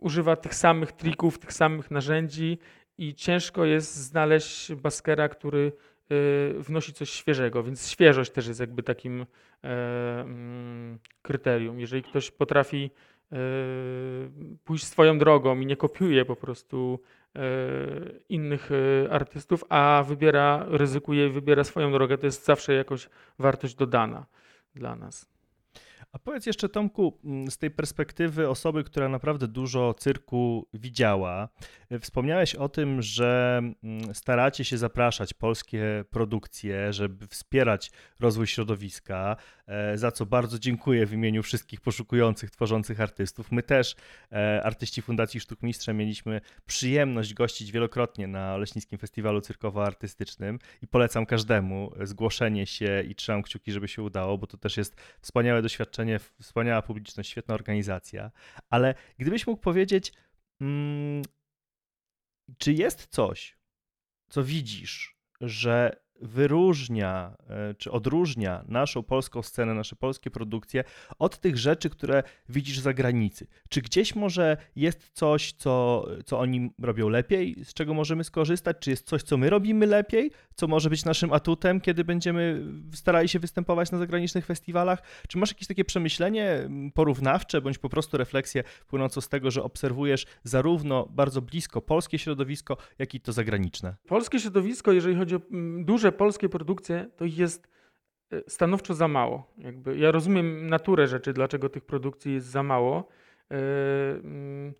używa 0.00 0.36
tych 0.36 0.54
samych 0.54 0.92
trików, 0.92 1.38
tych 1.38 1.52
samych 1.52 1.90
narzędzi 1.90 2.58
i 2.98 3.14
ciężko 3.14 3.64
jest 3.64 3.94
znaleźć 3.94 4.74
baskera, 4.74 5.28
który 5.28 5.72
Y, 6.12 6.54
wnosi 6.58 6.92
coś 6.92 7.10
świeżego, 7.10 7.62
więc 7.62 7.88
świeżość 7.88 8.30
też 8.30 8.46
jest 8.46 8.60
jakby 8.60 8.82
takim 8.82 9.26
e, 9.64 10.20
mm, 10.20 10.98
kryterium. 11.22 11.80
Jeżeli 11.80 12.02
ktoś 12.02 12.30
potrafi 12.30 12.90
e, 13.32 13.36
pójść 14.64 14.86
swoją 14.86 15.18
drogą 15.18 15.60
i 15.60 15.66
nie 15.66 15.76
kopiuje 15.76 16.24
po 16.24 16.36
prostu 16.36 17.00
e, 17.36 17.40
innych 18.28 18.70
artystów, 19.10 19.64
a 19.68 20.04
wybiera, 20.06 20.66
ryzykuje 20.68 21.26
i 21.26 21.30
wybiera 21.30 21.64
swoją 21.64 21.92
drogę, 21.92 22.18
to 22.18 22.26
jest 22.26 22.44
zawsze 22.44 22.74
jakoś 22.74 23.08
wartość 23.38 23.74
dodana 23.74 24.26
dla 24.74 24.96
nas. 24.96 25.28
A 26.12 26.18
powiedz 26.18 26.46
jeszcze, 26.46 26.68
Tomku, 26.68 27.18
mm, 27.24 27.50
z 27.50 27.58
tej 27.58 27.70
perspektywy 27.70 28.48
osoby, 28.48 28.84
która 28.84 29.08
naprawdę 29.08 29.48
dużo 29.48 29.94
cyrku 29.94 30.68
widziała, 30.74 31.48
y, 31.92 31.98
wspomniałeś 31.98 32.54
o 32.54 32.68
tym, 32.68 33.02
że 33.02 33.60
mm, 33.82 34.14
staracie 34.14 34.64
się 34.64 34.78
zapraszać 34.78 35.34
polskie 35.34 36.04
produkcje, 36.10 36.92
żeby 36.92 37.26
wspierać 37.26 37.90
rozwój 38.20 38.46
środowiska, 38.46 39.36
e, 39.36 39.59
za 39.94 40.12
co 40.12 40.26
bardzo 40.26 40.58
dziękuję 40.58 41.06
w 41.06 41.12
imieniu 41.12 41.42
wszystkich 41.42 41.80
poszukujących, 41.80 42.50
tworzących 42.50 43.00
artystów. 43.00 43.52
My 43.52 43.62
też, 43.62 43.96
e, 44.32 44.62
artyści 44.64 45.02
Fundacji 45.02 45.40
Sztuk 45.40 45.62
Mistrza, 45.62 45.92
mieliśmy 45.92 46.40
przyjemność 46.66 47.34
gościć 47.34 47.72
wielokrotnie 47.72 48.26
na 48.26 48.56
Leśnickim 48.56 48.98
Festiwalu 48.98 49.40
Cyrkowo-Artystycznym 49.40 50.58
i 50.82 50.86
polecam 50.86 51.26
każdemu 51.26 51.92
zgłoszenie 52.02 52.66
się 52.66 53.02
i 53.08 53.14
trzymam 53.14 53.42
kciuki, 53.42 53.72
żeby 53.72 53.88
się 53.88 54.02
udało, 54.02 54.38
bo 54.38 54.46
to 54.46 54.56
też 54.56 54.76
jest 54.76 54.96
wspaniałe 55.20 55.62
doświadczenie 55.62 56.18
wspaniała 56.40 56.82
publiczność, 56.82 57.30
świetna 57.30 57.54
organizacja, 57.54 58.30
ale 58.70 58.94
gdybyś 59.18 59.46
mógł 59.46 59.62
powiedzieć, 59.62 60.12
mm, 60.60 61.22
czy 62.58 62.72
jest 62.72 63.06
coś, 63.06 63.58
co 64.28 64.44
widzisz, 64.44 65.16
że 65.40 66.00
wyróżnia 66.20 67.36
e, 67.48 67.74
czy 67.74 67.90
odróżnia 67.90 68.64
naszą 68.68 69.02
polską 69.02 69.42
scenę, 69.42 69.74
nasze 69.74 69.96
polskie 69.96 70.30
produkcje 70.30 70.84
od 71.18 71.38
tych 71.38 71.58
rzeczy, 71.58 71.90
które 71.90 72.22
widzisz 72.48 72.78
za 72.78 72.92
granicy? 72.92 73.46
Czy 73.68 73.82
gdzieś 73.82 74.14
może 74.14 74.56
jest 74.76 75.10
coś, 75.12 75.52
co, 75.52 76.06
co 76.24 76.38
oni 76.38 76.70
robią 76.82 77.08
lepiej, 77.08 77.56
z 77.64 77.74
czego 77.74 77.94
możemy 77.94 78.24
skorzystać? 78.24 78.76
Czy 78.80 78.90
jest 78.90 79.06
coś, 79.06 79.22
co 79.22 79.36
my 79.36 79.50
robimy 79.50 79.86
lepiej, 79.86 80.30
co 80.54 80.68
może 80.68 80.90
być 80.90 81.04
naszym 81.04 81.32
atutem, 81.32 81.80
kiedy 81.80 82.04
będziemy 82.04 82.66
starali 82.94 83.28
się 83.28 83.38
występować 83.38 83.90
na 83.90 83.98
zagranicznych 83.98 84.46
festiwalach? 84.46 85.02
Czy 85.28 85.38
masz 85.38 85.50
jakieś 85.50 85.68
takie 85.68 85.84
przemyślenie 85.84 86.68
porównawcze, 86.94 87.60
bądź 87.60 87.78
po 87.78 87.88
prostu 87.88 88.16
refleksję 88.16 88.64
płynącą 88.88 89.20
z 89.20 89.28
tego, 89.28 89.50
że 89.50 89.62
obserwujesz 89.62 90.26
zarówno 90.44 91.06
bardzo 91.10 91.42
blisko 91.42 91.82
polskie 91.82 92.18
środowisko, 92.18 92.76
jak 92.98 93.14
i 93.14 93.20
to 93.20 93.32
zagraniczne? 93.32 93.96
Polskie 94.08 94.40
środowisko, 94.40 94.92
jeżeli 94.92 95.16
chodzi 95.16 95.34
o 95.34 95.40
duże 95.78 96.09
polskie 96.12 96.48
produkcje 96.48 97.06
to 97.16 97.24
jest 97.24 97.68
e, 98.32 98.42
stanowczo 98.50 98.94
za 98.94 99.08
mało. 99.08 99.46
Jakby 99.58 99.98
ja 99.98 100.10
rozumiem 100.10 100.66
naturę 100.66 101.06
rzeczy, 101.06 101.32
dlaczego 101.32 101.68
tych 101.68 101.84
produkcji 101.84 102.34
jest 102.34 102.46
za 102.46 102.62
mało, 102.62 103.08
e, 103.50 103.54
mm, 104.24 104.74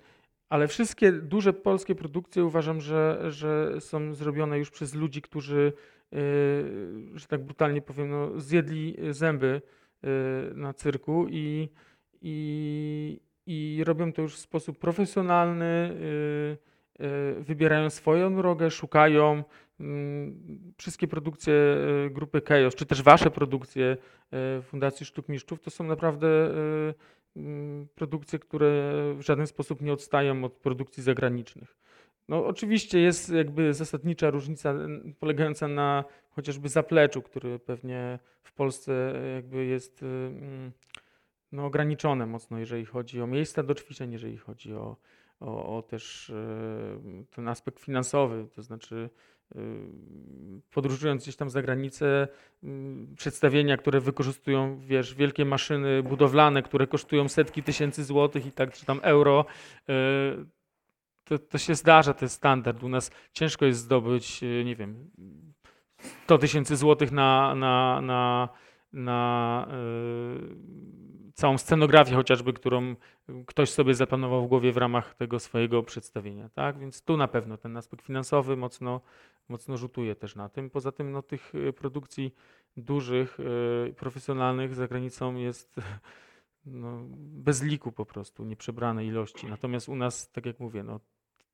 ale 0.48 0.68
wszystkie 0.68 1.12
duże 1.12 1.52
polskie 1.52 1.94
produkcje 1.94 2.44
uważam, 2.44 2.80
że, 2.80 3.26
że 3.28 3.80
są 3.80 4.14
zrobione 4.14 4.58
już 4.58 4.70
przez 4.70 4.94
ludzi, 4.94 5.22
którzy, 5.22 5.72
e, 6.12 6.16
że 7.14 7.26
tak 7.26 7.44
brutalnie 7.44 7.82
powiem, 7.82 8.10
no, 8.10 8.40
zjedli 8.40 8.96
zęby 9.10 9.62
na 10.54 10.74
cyrku 10.74 11.26
i, 11.30 11.68
i, 12.22 13.20
i 13.46 13.82
robią 13.84 14.12
to 14.12 14.22
już 14.22 14.34
w 14.34 14.38
sposób 14.38 14.78
profesjonalny, 14.78 15.96
wybierają 17.38 17.90
swoją 17.90 18.36
drogę, 18.36 18.70
szukają, 18.70 19.44
wszystkie 20.76 21.08
produkcje 21.08 21.54
e, 21.54 22.10
grupy 22.10 22.40
Chaos, 22.40 22.74
czy 22.74 22.86
też 22.86 23.02
wasze 23.02 23.30
produkcje 23.30 23.96
e, 24.32 24.62
Fundacji 24.62 25.06
Sztuk 25.06 25.28
Mistrzów, 25.28 25.60
to 25.60 25.70
są 25.70 25.84
naprawdę 25.84 26.28
e, 26.28 26.94
mm, 27.36 27.88
produkcje, 27.94 28.38
które 28.38 28.92
w 29.14 29.20
żaden 29.20 29.46
sposób 29.46 29.80
nie 29.80 29.92
odstają 29.92 30.44
od 30.44 30.52
produkcji 30.52 31.02
zagranicznych. 31.02 31.76
No, 32.28 32.46
oczywiście 32.46 33.00
jest 33.00 33.28
jakby 33.28 33.74
zasadnicza 33.74 34.30
różnica 34.30 34.74
polegająca 35.18 35.68
na 35.68 36.04
chociażby 36.30 36.68
zapleczu, 36.68 37.22
który 37.22 37.58
pewnie 37.58 38.18
w 38.42 38.52
Polsce 38.52 39.12
jakby 39.34 39.64
jest 39.64 40.02
mm, 40.02 40.72
no, 41.52 41.66
ograniczone 41.66 42.26
mocno, 42.26 42.58
jeżeli 42.58 42.84
chodzi 42.84 43.22
o 43.22 43.26
miejsca 43.26 43.62
do 43.62 43.74
ćwiczeń, 43.74 44.12
jeżeli 44.12 44.36
chodzi 44.36 44.74
o, 44.74 44.96
o, 45.40 45.76
o 45.76 45.82
też 45.82 46.32
ten 47.30 47.48
aspekt 47.48 47.80
finansowy, 47.80 48.46
to 48.54 48.62
znaczy 48.62 49.10
podróżując 50.70 51.22
gdzieś 51.22 51.36
tam 51.36 51.50
za 51.50 51.62
granicę, 51.62 52.28
mm, 52.64 53.14
przedstawienia, 53.16 53.76
które 53.76 54.00
wykorzystują, 54.00 54.78
wiesz, 54.78 55.14
wielkie 55.14 55.44
maszyny 55.44 56.02
budowlane, 56.02 56.62
które 56.62 56.86
kosztują 56.86 57.28
setki 57.28 57.62
tysięcy 57.62 58.04
złotych 58.04 58.46
i 58.46 58.52
tak, 58.52 58.72
czy 58.72 58.86
tam 58.86 59.00
euro, 59.02 59.44
y, 59.80 59.92
to, 61.24 61.38
to 61.38 61.58
się 61.58 61.74
zdarza, 61.74 62.14
to 62.14 62.24
jest 62.24 62.34
standard. 62.34 62.82
U 62.82 62.88
nas 62.88 63.10
ciężko 63.32 63.66
jest 63.66 63.80
zdobyć, 63.80 64.42
y, 64.42 64.62
nie 64.64 64.76
wiem, 64.76 65.10
100 66.24 66.38
tysięcy 66.38 66.76
złotych 66.76 67.12
na, 67.12 67.54
na, 67.54 68.00
na, 68.00 68.48
na 68.92 69.68
yy, 69.70 70.99
całą 71.40 71.58
scenografię 71.58 72.14
chociażby, 72.14 72.52
którą 72.52 72.96
ktoś 73.46 73.70
sobie 73.70 73.94
zaplanował 73.94 74.44
w 74.44 74.48
głowie 74.48 74.72
w 74.72 74.76
ramach 74.76 75.14
tego 75.14 75.38
swojego 75.38 75.82
przedstawienia. 75.82 76.48
Tak? 76.48 76.78
Więc 76.78 77.02
tu 77.02 77.16
na 77.16 77.28
pewno 77.28 77.56
ten 77.56 77.76
aspekt 77.76 78.06
finansowy 78.06 78.56
mocno, 78.56 79.00
mocno 79.48 79.76
rzutuje 79.76 80.14
też 80.14 80.36
na 80.36 80.48
tym. 80.48 80.70
Poza 80.70 80.92
tym 80.92 81.12
no, 81.12 81.22
tych 81.22 81.54
y, 81.54 81.72
produkcji 81.72 82.34
dużych, 82.76 83.38
yy, 83.86 83.94
profesjonalnych 83.94 84.74
za 84.74 84.88
granicą 84.88 85.34
jest 85.34 85.76
no, 86.66 87.00
bez 87.16 87.62
liku 87.62 87.92
po 87.92 88.06
prostu, 88.06 88.44
nieprzebrane 88.44 89.06
ilości. 89.06 89.46
Natomiast 89.46 89.88
u 89.88 89.96
nas, 89.96 90.32
tak 90.32 90.46
jak 90.46 90.60
mówię, 90.60 90.82
no, 90.82 91.00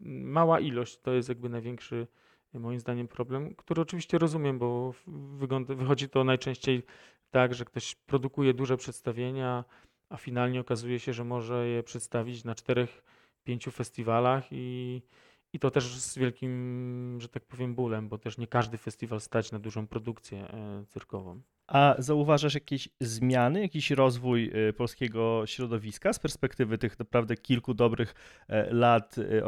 mała 0.00 0.60
ilość 0.60 0.98
to 0.98 1.12
jest 1.12 1.28
jakby 1.28 1.48
największy 1.48 2.06
moim 2.54 2.80
zdaniem 2.80 3.08
problem, 3.08 3.54
który 3.54 3.82
oczywiście 3.82 4.18
rozumiem, 4.18 4.58
bo 4.58 4.94
wychodzi 5.68 6.08
to 6.08 6.24
najczęściej 6.24 6.82
tak, 7.30 7.54
że 7.54 7.64
ktoś 7.64 7.94
produkuje 7.94 8.54
duże 8.54 8.76
przedstawienia, 8.76 9.64
a 10.08 10.16
finalnie 10.16 10.60
okazuje 10.60 11.00
się, 11.00 11.12
że 11.12 11.24
może 11.24 11.68
je 11.68 11.82
przedstawić 11.82 12.44
na 12.44 12.54
czterech, 12.54 13.02
pięciu 13.46 13.70
festiwalach 13.70 14.44
i, 14.50 15.02
i 15.52 15.58
to 15.58 15.70
też 15.70 15.84
z 16.00 16.18
wielkim, 16.18 17.18
że 17.20 17.28
tak 17.28 17.44
powiem, 17.44 17.74
bólem, 17.74 18.08
bo 18.08 18.18
też 18.18 18.38
nie 18.38 18.46
każdy 18.46 18.78
festiwal 18.78 19.20
stać 19.20 19.52
na 19.52 19.58
dużą 19.58 19.86
produkcję 19.86 20.38
e, 20.38 20.84
cyrkową. 20.88 21.42
A 21.68 21.94
zauważasz 21.98 22.54
jakieś 22.54 22.88
zmiany, 23.00 23.60
jakiś 23.60 23.90
rozwój 23.90 24.68
y, 24.68 24.72
polskiego 24.72 25.42
środowiska 25.46 26.12
z 26.12 26.18
perspektywy 26.18 26.78
tych 26.78 26.98
naprawdę 26.98 27.36
kilku 27.36 27.74
dobrych 27.74 28.14
e, 28.48 28.74
lat 28.74 29.18
y, 29.18 29.44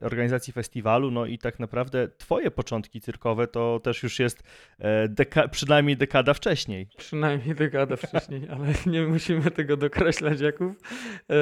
organizacji 0.00 0.52
festiwalu? 0.52 1.10
No 1.10 1.26
i 1.26 1.38
tak 1.38 1.58
naprawdę 1.60 2.08
Twoje 2.18 2.50
początki 2.50 3.00
cyrkowe 3.00 3.46
to 3.46 3.80
też 3.80 4.02
już 4.02 4.18
jest 4.18 4.42
e, 4.78 5.08
deka 5.08 5.48
przynajmniej 5.48 5.96
dekada 5.96 6.34
wcześniej. 6.34 6.88
Przynajmniej 6.96 7.54
dekada 7.54 7.96
wcześniej, 8.06 8.48
ale 8.50 8.66
nie 8.86 9.02
musimy 9.02 9.50
tego 9.50 9.76
dokreślać, 9.76 10.40
Jakub. 10.40 10.72
E, 11.30 11.34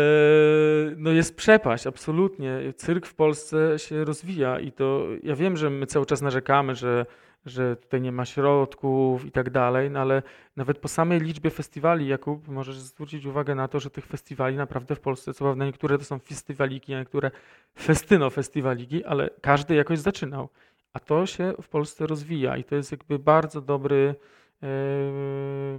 no 0.97 1.11
jest 1.11 1.37
przepaść, 1.37 1.87
absolutnie. 1.87 2.61
Cyrk 2.77 3.07
w 3.07 3.15
Polsce 3.15 3.79
się 3.79 4.05
rozwija 4.05 4.61
i 4.61 4.73
to 4.73 5.07
ja 5.23 5.37
wiem, 5.37 5.57
że 5.57 5.71
my 5.71 5.87
cały 5.87 6.07
czas 6.07 6.23
narzekamy, 6.23 6.75
że 6.75 7.07
że 7.47 7.77
tutaj 7.77 8.01
nie 8.01 8.13
ma 8.13 8.25
środków 8.25 9.25
i 9.25 9.33
tak 9.33 9.51
dalej, 9.51 9.91
no 9.91 10.01
ale 10.01 10.23
nawet 10.57 10.79
po 10.79 10.89
samej 10.89 11.21
liczbie 11.21 11.51
festiwali, 11.51 12.09
Jakub, 12.09 12.49
możesz 12.49 12.79
zwrócić 12.79 13.27
uwagę 13.27 13.55
na 13.55 13.69
to, 13.69 13.81
że 13.81 13.91
tych 13.91 14.07
festiwali 14.07 14.57
naprawdę 14.57 14.95
w 14.95 15.01
Polsce, 15.01 15.35
co 15.35 15.45
prawda 15.45 15.65
niektóre 15.65 15.99
to 15.99 16.05
są 16.05 16.19
festiwaliki, 16.19 16.95
a 16.95 16.99
niektóre 16.99 17.31
festyno 17.79 18.31
festiwaliki, 18.31 19.05
ale 19.05 19.31
każdy 19.41 19.75
jakoś 19.75 19.99
zaczynał. 19.99 20.49
A 20.93 21.01
to 21.01 21.27
się 21.27 21.53
w 21.63 21.69
Polsce 21.69 22.07
rozwija 22.07 22.57
i 22.57 22.65
to 22.65 22.75
jest 22.75 22.93
jakby 22.93 23.19
bardzo 23.19 23.61
dobry 23.61 24.15
e, 24.63 24.67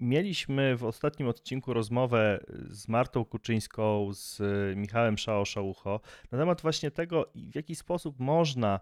Mieliśmy 0.00 0.76
w 0.76 0.84
ostatnim 0.84 1.28
odcinku 1.28 1.72
rozmowę 1.72 2.44
z 2.68 2.88
Martą 2.88 3.24
Kuczyńską, 3.24 4.08
z 4.12 4.42
Michałem 4.76 5.18
Szao-Szałucho 5.18 6.00
na 6.30 6.38
temat 6.38 6.60
właśnie 6.60 6.90
tego, 6.90 7.30
w 7.34 7.54
jaki 7.54 7.74
sposób 7.74 8.20
można 8.20 8.80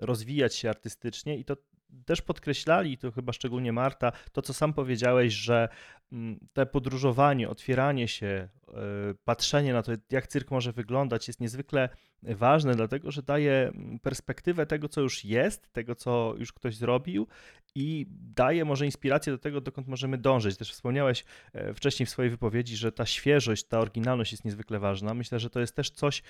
rozwijać 0.00 0.54
się 0.54 0.68
artystycznie 0.68 1.36
i 1.38 1.44
to 1.44 1.56
też 2.04 2.22
podkreślali, 2.22 2.98
to 2.98 3.12
chyba 3.12 3.32
szczególnie 3.32 3.72
Marta, 3.72 4.12
to 4.32 4.42
co 4.42 4.54
sam 4.54 4.72
powiedziałeś, 4.72 5.32
że 5.32 5.68
mm, 6.12 6.38
te 6.52 6.66
podróżowanie, 6.66 7.48
otwieranie 7.48 8.08
się, 8.08 8.26
e, 8.26 8.48
patrzenie 9.24 9.72
na 9.72 9.82
to, 9.82 9.92
jak 10.10 10.26
cyrk 10.26 10.50
może 10.50 10.72
wyglądać, 10.72 11.28
jest 11.28 11.40
niezwykle 11.40 11.88
ważne, 12.22 12.74
dlatego 12.74 13.10
że 13.10 13.22
daje 13.22 13.52
mm, 13.52 13.98
perspektywę 13.98 14.66
tego, 14.66 14.88
co 14.88 15.00
już 15.00 15.24
jest, 15.24 15.72
tego, 15.72 15.94
co 15.94 16.34
już 16.38 16.52
ktoś 16.52 16.76
zrobił 16.76 17.26
i 17.74 18.06
daje 18.10 18.64
może 18.64 18.86
inspirację 18.86 19.32
do 19.32 19.38
tego, 19.38 19.60
dokąd 19.60 19.88
możemy 19.88 20.18
dążyć. 20.18 20.56
Też 20.56 20.72
wspomniałeś 20.72 21.24
e, 21.52 21.74
wcześniej 21.74 22.06
w 22.06 22.10
swojej 22.10 22.30
wypowiedzi, 22.30 22.76
że 22.76 22.92
ta 22.92 23.06
świeżość, 23.06 23.64
ta 23.64 23.78
oryginalność 23.78 24.32
jest 24.32 24.44
niezwykle 24.44 24.78
ważna. 24.78 25.14
Myślę, 25.14 25.38
że 25.38 25.50
to 25.50 25.60
jest 25.60 25.76
też 25.76 25.90
coś, 25.90 26.22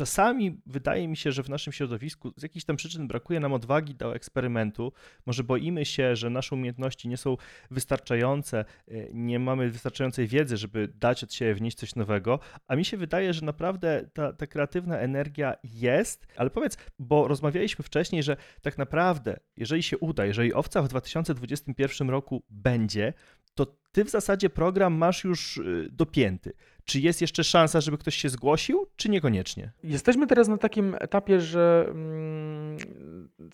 czasami 0.00 0.60
wydaje 0.66 1.08
mi 1.08 1.16
się, 1.16 1.32
że 1.32 1.42
w 1.42 1.48
naszym 1.48 1.72
środowisku 1.72 2.32
z 2.36 2.42
jakichś 2.42 2.64
tam 2.64 2.76
przyczyn 2.76 3.08
brakuje 3.08 3.40
nam 3.40 3.52
odwagi 3.52 3.94
do 3.94 4.14
eksperymentu. 4.14 4.92
Może 5.26 5.44
boimy 5.44 5.84
się, 5.84 6.16
że 6.16 6.30
nasze 6.30 6.54
umiejętności 6.54 7.08
nie 7.08 7.16
są 7.16 7.36
wystarczające, 7.70 8.64
y, 8.88 9.10
nie 9.14 9.38
mamy 9.38 9.70
wystarczającej 9.70 10.26
wiedzy, 10.26 10.56
żeby 10.56 10.88
dać 10.88 11.24
od 11.24 11.34
siebie 11.34 11.54
wnieść 11.54 11.76
coś 11.76 11.94
nowego, 11.94 12.38
a 12.68 12.76
mi 12.76 12.84
się 12.84 12.96
wydaje, 12.96 13.32
że 13.32 13.44
naprawdę 13.44 14.10
ta, 14.12 14.32
ta 14.32 14.46
kreatywna 14.46 14.98
energia 14.98 15.54
jest, 15.64 16.26
ale 16.36 16.50
powiedz, 16.50 16.76
bo 16.98 17.28
rozmawialiśmy 17.28 17.84
wcześniej, 17.84 18.22
że 18.22 18.36
tak 18.62 18.78
naprawdę, 18.78 19.40
jeżeli 19.56 19.82
się 19.82 19.98
uda, 19.98 20.24
jeżeli 20.24 20.54
owca 20.54 20.82
w 20.82 20.88
2021 20.88 22.10
roku 22.10 22.42
będzie, 22.50 23.12
to 23.54 23.66
ty 23.92 24.04
w 24.04 24.10
zasadzie 24.10 24.50
program 24.50 24.94
masz 24.94 25.24
już 25.24 25.56
y, 25.56 25.88
dopięty. 25.92 26.52
Czy 26.84 27.00
jest 27.00 27.20
jeszcze 27.20 27.44
szansa, 27.44 27.80
żeby 27.80 27.98
ktoś 27.98 28.14
się 28.14 28.28
zgłosił, 28.28 28.86
czy 28.96 29.10
niekoniecznie? 29.10 29.72
Jesteśmy 29.84 30.26
teraz 30.26 30.48
na 30.48 30.58
takim 30.58 30.96
etapie, 31.00 31.40
że 31.40 31.86
mm, 31.90 32.76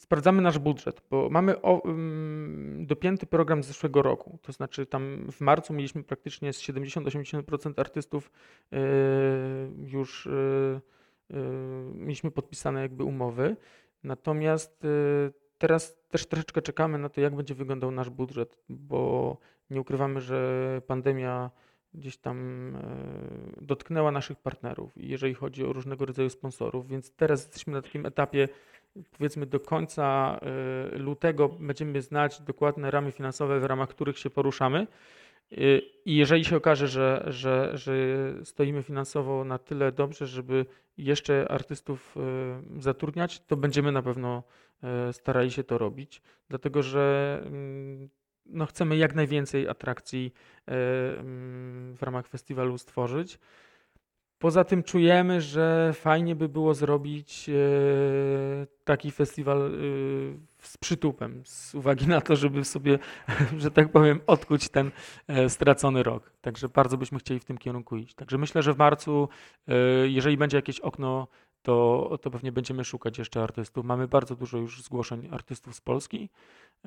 sprawdzamy 0.01 0.42
nasz 0.42 0.59
budżet, 0.59 1.03
bo 1.11 1.28
mamy 1.30 1.55
mm, 1.62 2.86
dopięty 2.86 3.26
program 3.26 3.62
z 3.62 3.66
zeszłego 3.66 4.03
roku. 4.03 4.38
To 4.42 4.53
znaczy, 4.53 4.86
tam 4.86 5.32
w 5.32 5.40
marcu 5.40 5.72
mieliśmy 5.72 6.03
praktycznie 6.03 6.53
z 6.53 6.62
70-80% 6.62 7.80
artystów 7.80 8.30
yy, 8.70 8.78
już 9.86 10.28
yy, 11.30 11.40
mieliśmy 11.94 12.30
podpisane 12.30 12.80
jakby 12.82 13.05
umowy. 13.05 13.57
Natomiast 14.05 14.84
y, 14.84 15.32
teraz 15.59 15.97
też 16.09 16.26
troszeczkę 16.26 16.62
czekamy 16.62 16.99
na 16.99 17.09
to, 17.09 17.20
jak 17.20 17.36
będzie 17.36 17.55
wyglądał 17.55 17.90
nasz 17.90 18.11
budżet, 18.11 18.59
bo 18.68 19.38
nie 19.70 19.80
ukrywamy, 19.80 20.20
że 20.20 20.82
pandemia 20.86 21.50
gdzieś 21.94 22.16
tam 22.16 22.38
dotknęła 23.60 24.10
naszych 24.10 24.38
partnerów, 24.38 24.92
jeżeli 24.96 25.34
chodzi 25.34 25.64
o 25.64 25.72
różnego 25.72 26.06
rodzaju 26.06 26.30
sponsorów, 26.30 26.88
więc 26.88 27.10
teraz 27.10 27.44
jesteśmy 27.44 27.72
na 27.72 27.82
takim 27.82 28.06
etapie, 28.06 28.48
powiedzmy 29.18 29.46
do 29.46 29.60
końca 29.60 30.40
lutego 30.92 31.48
będziemy 31.48 32.02
znać 32.02 32.40
dokładne 32.40 32.90
ramy 32.90 33.12
finansowe, 33.12 33.60
w 33.60 33.64
ramach 33.64 33.88
których 33.88 34.18
się 34.18 34.30
poruszamy. 34.30 34.86
I 36.04 36.16
jeżeli 36.16 36.44
się 36.44 36.56
okaże, 36.56 36.88
że, 36.88 37.24
że, 37.26 37.70
że 37.74 37.92
stoimy 38.44 38.82
finansowo 38.82 39.44
na 39.44 39.58
tyle 39.58 39.92
dobrze, 39.92 40.26
żeby 40.26 40.66
jeszcze 40.98 41.48
artystów 41.48 42.16
e, 42.16 42.80
zatrudniać, 42.80 43.40
to 43.40 43.56
będziemy 43.56 43.92
na 43.92 44.02
pewno 44.02 44.42
e, 44.82 45.12
starali 45.12 45.50
się 45.50 45.64
to 45.64 45.78
robić, 45.78 46.22
dlatego 46.48 46.82
że 46.82 47.38
mm, 47.46 48.08
no, 48.49 48.66
chcemy 48.66 48.97
jak 48.97 49.14
najwięcej 49.14 49.68
atrakcji 49.68 50.32
e, 50.68 50.72
mm, 51.18 51.97
w 51.97 52.03
ramach 52.03 52.28
festiwalu 52.28 52.78
stworzyć. 52.78 53.38
Poza 54.38 54.64
tym 54.64 54.82
czujemy, 54.82 55.40
że 55.40 55.92
fajnie 55.94 56.36
by 56.36 56.49
było 56.49 56.74
zrobić 56.74 57.51
taki 58.84 59.11
festiwal 59.11 59.70
z 60.66 60.76
przytupem, 60.76 61.42
z 61.44 61.74
uwagi 61.74 62.07
na 62.07 62.20
to, 62.20 62.36
żeby 62.36 62.64
sobie, 62.64 62.99
że 63.59 63.70
tak 63.70 63.92
powiem, 63.92 64.20
odkuć 64.26 64.68
ten 64.68 64.90
e, 65.28 65.49
stracony 65.49 66.03
rok. 66.03 66.32
Także 66.40 66.68
bardzo 66.68 66.97
byśmy 66.97 67.18
chcieli 67.18 67.40
w 67.40 67.44
tym 67.44 67.59
kierunku 67.59 67.97
iść. 67.97 68.14
Także 68.14 68.38
myślę, 68.38 68.62
że 68.62 68.74
w 68.74 68.78
marcu, 68.78 69.28
e, 69.68 69.74
jeżeli 70.09 70.36
będzie 70.36 70.59
jakieś 70.59 70.80
okno, 70.80 71.28
to, 71.66 72.18
to 72.22 72.30
pewnie 72.30 72.52
będziemy 72.52 72.84
szukać 72.84 73.18
jeszcze 73.18 73.42
artystów. 73.42 73.84
Mamy 73.84 74.08
bardzo 74.08 74.36
dużo 74.36 74.58
już 74.58 74.82
zgłoszeń 74.82 75.28
artystów 75.30 75.74
z 75.74 75.80
Polski. 75.80 76.28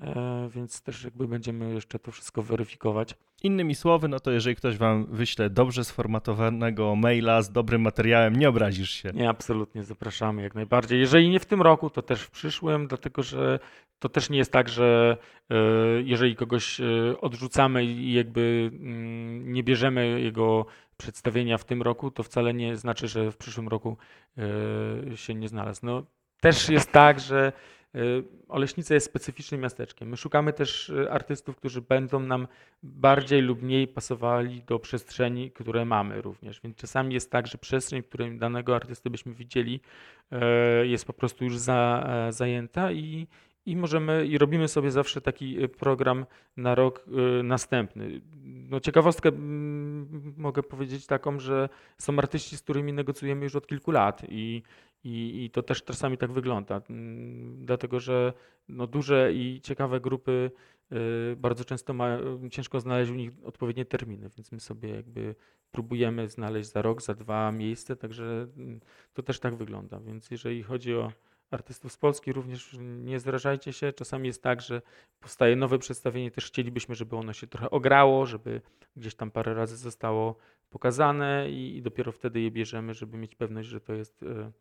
E, 0.01 0.49
więc 0.55 0.82
też 0.82 1.03
jakby 1.03 1.27
będziemy 1.27 1.73
jeszcze 1.73 1.99
to 1.99 2.11
wszystko 2.11 2.43
weryfikować. 2.43 3.15
Innymi 3.43 3.75
słowy, 3.75 4.07
no 4.07 4.19
to 4.19 4.32
jeżeli 4.32 4.55
ktoś 4.55 4.77
wam 4.77 5.05
wyśle 5.05 5.49
dobrze 5.49 5.84
sformatowanego 5.84 6.95
maila 6.95 7.41
z 7.41 7.51
dobrym 7.51 7.82
materiałem, 7.82 8.36
nie 8.36 8.49
obrazisz 8.49 8.91
się. 8.91 9.11
Nie, 9.13 9.30
absolutnie, 9.30 9.84
zapraszamy 9.84 10.41
jak 10.41 10.55
najbardziej. 10.55 10.99
Jeżeli 10.99 11.30
nie 11.30 11.39
w 11.39 11.45
tym 11.45 11.61
roku, 11.61 11.89
to 11.89 12.01
też 12.01 12.21
w 12.21 12.32
przyszłym, 12.32 12.88
dlatego 12.88 13.23
że 13.23 13.59
to 13.99 14.09
też 14.09 14.30
nie 14.30 14.38
jest 14.38 14.51
tak, 14.51 14.69
że 14.69 15.17
e, 15.49 15.55
jeżeli 16.03 16.36
kogoś 16.36 16.80
e, 16.80 16.86
odrzucamy 17.21 17.86
i 17.86 18.13
jakby 18.13 18.71
mm, 18.73 19.53
nie 19.53 19.63
bierzemy 19.63 20.21
jego 20.21 20.65
przedstawienia 21.00 21.58
w 21.58 21.66
tym 21.66 21.82
roku, 21.82 22.12
to 22.12 22.24
wcale 22.24 22.54
nie 22.54 22.78
znaczy, 22.78 23.08
że 23.08 23.32
w 23.32 23.38
przyszłym 23.38 23.68
roku 23.68 23.97
się 25.16 25.36
nie 25.36 25.47
znalazł. 25.47 25.86
No, 25.86 26.04
też 26.41 26.70
jest 26.70 26.91
tak, 26.91 27.20
że 27.20 27.52
Y, 27.95 28.24
Oleśnica 28.47 28.93
jest 28.93 29.06
specyficznym 29.06 29.62
miasteczkiem. 29.62 30.10
My 30.10 30.18
szukamy 30.18 30.54
też 30.54 30.89
y, 30.89 31.12
artystów, 31.12 31.56
którzy 31.56 31.82
będą 31.82 32.20
nam 32.20 32.47
bardziej 32.84 33.41
lub 33.41 33.62
mniej 33.62 33.88
pasowali 33.88 34.64
do 34.64 34.80
przestrzeni, 34.80 35.52
które 35.52 35.86
mamy 35.86 36.22
również. 36.22 36.62
Więc 36.62 36.78
czasami 36.78 37.14
jest 37.14 37.32
tak, 37.32 37.47
że 37.47 37.58
przestrzeń, 37.58 38.02
w 38.02 38.08
której 38.08 38.38
danego 38.38 38.76
artysty 38.76 39.10
byśmy 39.10 39.34
widzieli, 39.34 39.82
jest 40.84 41.06
po 41.06 41.14
prostu 41.14 41.43
już 41.43 41.58
za, 41.58 42.04
e, 42.08 42.32
zajęta 42.32 42.91
i, 42.91 43.28
i 43.66 43.76
możemy 43.76 44.28
i 44.28 44.38
robimy 44.38 44.68
sobie 44.68 44.91
zawsze 44.91 45.22
taki 45.22 45.70
program 45.70 46.26
na 46.58 46.76
rok 46.76 47.06
następny. 47.43 48.22
No 48.70 48.80
ciekawostkę 48.80 49.32
mogę 50.38 50.63
powiedzieć 50.63 51.05
taką, 51.05 51.39
że 51.39 51.70
są 51.97 52.20
artyści, 52.20 52.57
z 52.57 52.61
którymi 52.61 52.93
negocjujemy 52.93 53.43
już 53.43 53.55
od 53.55 53.67
kilku 53.67 53.91
lat 53.91 54.22
i 54.30 54.63
i, 55.03 55.43
I, 55.43 55.49
to 55.49 55.63
też 55.63 55.84
czasami 55.84 56.17
tak 56.17 56.32
wygląda, 56.32 56.82
mm, 56.89 57.65
dlatego 57.65 57.99
że 57.99 58.34
no 58.67 58.88
duże 58.88 59.34
i 59.34 59.61
ciekawe 59.61 59.99
grupy 59.99 60.51
y, 60.91 61.36
bardzo 61.36 61.65
często 61.65 61.93
ma, 61.93 62.17
ciężko 62.51 62.80
znaleźć 62.80 63.11
u 63.11 63.15
nich 63.15 63.32
odpowiednie 63.43 63.86
terminy, 63.86 64.30
więc 64.38 64.51
my 64.51 64.59
sobie 64.59 64.89
jakby 64.89 65.36
próbujemy 65.72 66.30
znaleźć 66.30 66.72
za 66.72 66.82
rok, 66.82 67.01
za 67.01 67.13
dwa 67.13 67.51
miejsce, 67.51 67.95
także 67.95 68.47
mm, 68.57 68.80
to 69.13 69.24
też 69.24 69.39
tak 69.39 69.55
wygląda. 69.55 69.99
Więc 69.99 70.32
jeżeli 70.32 70.63
chodzi 70.63 70.95
o 70.95 71.11
artystów 71.52 71.91
z 71.91 71.97
Polski, 71.97 72.34
również 72.34 72.78
nie 72.80 73.20
zrażajcie 73.20 73.74
się. 73.74 73.93
Czasami 73.93 74.28
jest 74.28 74.43
tak, 74.43 74.62
że 74.62 74.82
powstaje 75.20 75.56
nowe 75.56 75.80
przedstawienie, 75.80 76.32
też 76.32 76.45
chcielibyśmy, 76.45 76.95
żeby 76.95 77.16
ono 77.16 77.34
się 77.34 77.47
trochę 77.47 77.70
ograło, 77.70 78.26
żeby 78.26 78.62
gdzieś 78.95 79.16
tam 79.16 79.32
parę 79.32 79.54
razy 79.54 79.78
zostało 79.78 80.36
pokazane 80.70 81.50
i, 81.50 81.78
i 81.78 81.82
dopiero 81.82 82.12
wtedy 82.12 82.41
je 82.41 82.52
bierzemy, 82.52 82.93
żeby 82.93 83.18
mieć 83.18 83.36
pewność, 83.36 83.70
że 83.70 83.82
to 83.82 83.93
jest 83.93 84.24
y, 84.24 84.52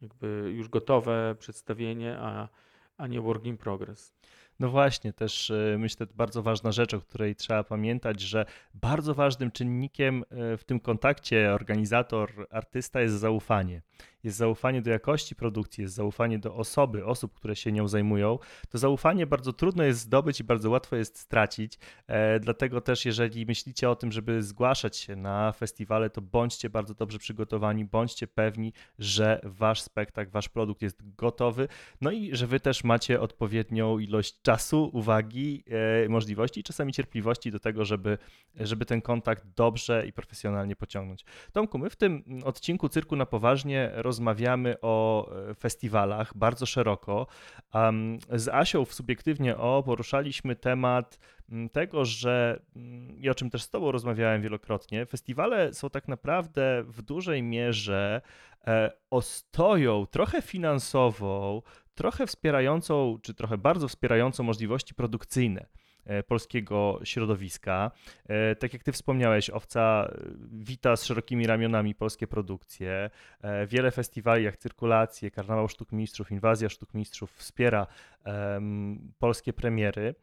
jakby 0.00 0.52
już 0.56 0.68
gotowe 0.68 1.36
przedstawienie, 1.38 2.18
a, 2.18 2.48
a 2.96 3.06
nie 3.06 3.20
work 3.20 3.44
in 3.44 3.56
progress. 3.56 4.12
No 4.60 4.68
właśnie, 4.70 5.12
też 5.12 5.50
e, 5.50 5.76
myślę, 5.78 6.06
to 6.06 6.14
bardzo 6.14 6.42
ważna 6.42 6.72
rzecz, 6.72 6.94
o 6.94 7.00
której 7.00 7.36
trzeba 7.36 7.64
pamiętać, 7.64 8.20
że 8.20 8.46
bardzo 8.74 9.14
ważnym 9.14 9.50
czynnikiem 9.50 10.24
e, 10.30 10.56
w 10.56 10.64
tym 10.64 10.80
kontakcie 10.80 11.52
organizator-artysta 11.54 13.00
jest 13.00 13.14
zaufanie 13.14 13.82
jest 14.26 14.38
zaufanie 14.38 14.82
do 14.82 14.90
jakości 14.90 15.34
produkcji, 15.34 15.82
jest 15.82 15.94
zaufanie 15.94 16.38
do 16.38 16.54
osoby, 16.54 17.04
osób, 17.04 17.34
które 17.34 17.56
się 17.56 17.72
nią 17.72 17.88
zajmują, 17.88 18.38
to 18.68 18.78
zaufanie 18.78 19.26
bardzo 19.26 19.52
trudno 19.52 19.84
jest 19.84 20.00
zdobyć 20.00 20.40
i 20.40 20.44
bardzo 20.44 20.70
łatwo 20.70 20.96
jest 20.96 21.18
stracić. 21.18 21.78
E, 22.06 22.40
dlatego 22.40 22.80
też, 22.80 23.04
jeżeli 23.04 23.46
myślicie 23.46 23.90
o 23.90 23.96
tym, 23.96 24.12
żeby 24.12 24.42
zgłaszać 24.42 24.96
się 24.96 25.16
na 25.16 25.52
festiwale, 25.52 26.10
to 26.10 26.20
bądźcie 26.20 26.70
bardzo 26.70 26.94
dobrze 26.94 27.18
przygotowani, 27.18 27.84
bądźcie 27.84 28.26
pewni, 28.26 28.72
że 28.98 29.40
wasz 29.44 29.80
spektakl, 29.80 30.30
wasz 30.30 30.48
produkt 30.48 30.82
jest 30.82 31.14
gotowy, 31.16 31.68
no 32.00 32.10
i 32.10 32.36
że 32.36 32.46
wy 32.46 32.60
też 32.60 32.84
macie 32.84 33.20
odpowiednią 33.20 33.98
ilość 33.98 34.42
czasu, 34.42 34.90
uwagi, 34.92 35.64
e, 36.04 36.08
możliwości 36.08 36.60
i 36.60 36.62
czasami 36.62 36.92
cierpliwości 36.92 37.50
do 37.50 37.60
tego, 37.60 37.84
żeby, 37.84 38.18
żeby 38.54 38.86
ten 38.86 39.02
kontakt 39.02 39.44
dobrze 39.56 40.06
i 40.06 40.12
profesjonalnie 40.12 40.76
pociągnąć. 40.76 41.24
Tomku, 41.52 41.78
my 41.78 41.90
w 41.90 41.96
tym 41.96 42.24
odcinku 42.44 42.88
Cyrku 42.88 43.16
na 43.16 43.26
Poważnie 43.26 43.90
roz 43.94 44.15
rozmawiamy 44.16 44.80
o 44.82 45.28
e, 45.50 45.54
festiwalach 45.54 46.36
bardzo 46.36 46.66
szeroko. 46.66 47.26
Z 48.32 48.48
Asią 48.48 48.84
w 48.84 48.94
Subiektywnie 48.94 49.56
O 49.56 49.82
poruszaliśmy 49.82 50.56
temat 50.56 51.18
tego, 51.72 52.04
że 52.04 52.60
i 53.18 53.30
o 53.30 53.34
czym 53.34 53.50
też 53.50 53.62
z 53.62 53.70
Tobą 53.70 53.92
rozmawiałem 53.92 54.42
wielokrotnie, 54.42 55.06
festiwale 55.06 55.74
są 55.74 55.90
tak 55.90 56.08
naprawdę 56.08 56.84
w 56.86 57.02
dużej 57.02 57.42
mierze 57.42 58.20
e, 58.66 58.92
ostoją 59.10 60.06
trochę 60.06 60.42
finansową, 60.42 61.62
trochę 61.94 62.26
wspierającą, 62.26 63.18
czy 63.22 63.34
trochę 63.34 63.58
bardzo 63.58 63.88
wspierającą 63.88 64.42
możliwości 64.42 64.94
produkcyjne. 64.94 65.66
E, 66.06 66.22
polskiego 66.22 67.00
środowiska. 67.04 67.90
E, 68.28 68.56
tak 68.56 68.72
jak 68.72 68.82
ty 68.82 68.92
wspomniałeś, 68.92 69.50
Owca 69.50 70.12
wita 70.52 70.96
z 70.96 71.04
szerokimi 71.04 71.46
ramionami 71.46 71.94
polskie 71.94 72.26
produkcje. 72.26 73.10
E, 73.42 73.66
wiele 73.66 73.90
festiwali 73.90 74.44
jak 74.44 74.56
Cyrkulacje, 74.56 75.30
Karnawał 75.30 75.68
Sztuk 75.68 75.92
Mistrzów, 75.92 76.30
Inwazja 76.30 76.68
Sztuk 76.68 76.94
Mistrzów 76.94 77.32
wspiera 77.32 77.86
polskie 79.18 79.52
premiery. 79.52 80.14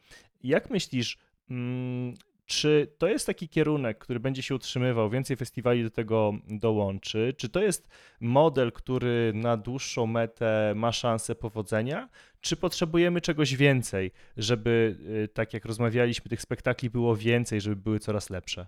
Jak 0.44 0.70
myślisz, 0.70 1.18
um, 1.50 2.14
czy 2.46 2.94
to 2.98 3.08
jest 3.08 3.26
taki 3.26 3.50
kierunek, 3.50 3.98
który 3.98 4.20
będzie 4.20 4.42
się 4.42 4.56
utrzymywał, 4.56 5.10
więcej 5.10 5.38
festiwali 5.38 5.84
do 5.84 5.90
tego 5.90 6.34
dołączy? 6.48 7.34
Czy 7.38 7.50
to 7.50 7.62
jest 7.62 7.90
model, 8.20 8.72
który 8.72 9.32
na 9.36 9.58
dłuższą 9.58 10.08
metę 10.08 10.74
ma 10.76 10.92
szansę 10.92 11.36
powodzenia? 11.36 12.10
Czy 12.42 12.56
potrzebujemy 12.56 13.22
czegoś 13.22 13.56
więcej, 13.56 14.12
żeby, 14.38 14.96
y, 15.24 15.28
tak 15.28 15.54
jak 15.54 15.66
rozmawialiśmy, 15.66 16.30
tych 16.30 16.42
spektakli 16.42 16.90
było 16.90 17.16
więcej, 17.16 17.62
żeby 17.62 17.76
były 17.76 18.00
coraz 18.00 18.30
lepsze? 18.30 18.68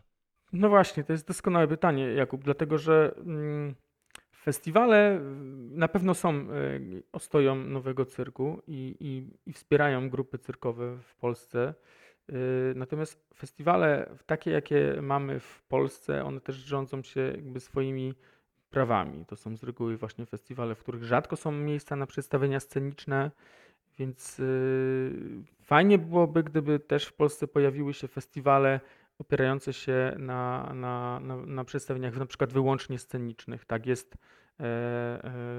No 0.53 0.69
właśnie, 0.69 1.03
to 1.03 1.13
jest 1.13 1.27
doskonałe 1.27 1.67
pytanie, 1.67 2.03
Jakub, 2.03 2.43
dlatego 2.43 2.77
że 2.77 3.15
mm, 3.17 3.75
festiwale 4.35 5.19
na 5.71 5.87
pewno 5.87 6.13
są 6.13 6.51
y, 6.51 7.03
ostoją 7.11 7.55
nowego 7.55 8.05
cyrku 8.05 8.61
i, 8.67 8.95
i, 8.99 9.49
i 9.49 9.53
wspierają 9.53 10.09
grupy 10.09 10.37
cyrkowe 10.37 10.97
w 10.97 11.15
Polsce. 11.15 11.73
Y, 12.29 12.73
natomiast 12.75 13.33
festiwale 13.35 14.09
takie, 14.25 14.51
jakie 14.51 14.97
mamy 15.01 15.39
w 15.39 15.63
Polsce, 15.67 16.23
one 16.23 16.41
też 16.41 16.55
rządzą 16.55 17.03
się 17.03 17.21
jakby 17.21 17.59
swoimi 17.59 18.13
prawami. 18.69 19.25
To 19.25 19.35
są 19.35 19.57
z 19.57 19.63
reguły 19.63 19.97
właśnie 19.97 20.25
festiwale, 20.25 20.75
w 20.75 20.79
których 20.79 21.03
rzadko 21.03 21.35
są 21.35 21.51
miejsca 21.51 21.95
na 21.95 22.07
przedstawienia 22.07 22.59
sceniczne, 22.59 23.31
więc 23.99 24.39
y, 24.39 25.11
fajnie 25.61 25.97
byłoby, 25.97 26.43
gdyby 26.43 26.79
też 26.79 27.05
w 27.05 27.13
Polsce 27.13 27.47
pojawiły 27.47 27.93
się 27.93 28.07
festiwale 28.07 28.79
opierające 29.19 29.73
się 29.73 30.15
na, 30.19 30.73
na, 30.73 31.19
na, 31.19 31.35
na 31.37 31.63
przedstawieniach 31.63 32.17
na 32.17 32.25
przykład 32.25 32.53
wyłącznie 32.53 32.99
scenicznych. 32.99 33.65
Tak 33.65 33.85
jest 33.85 34.17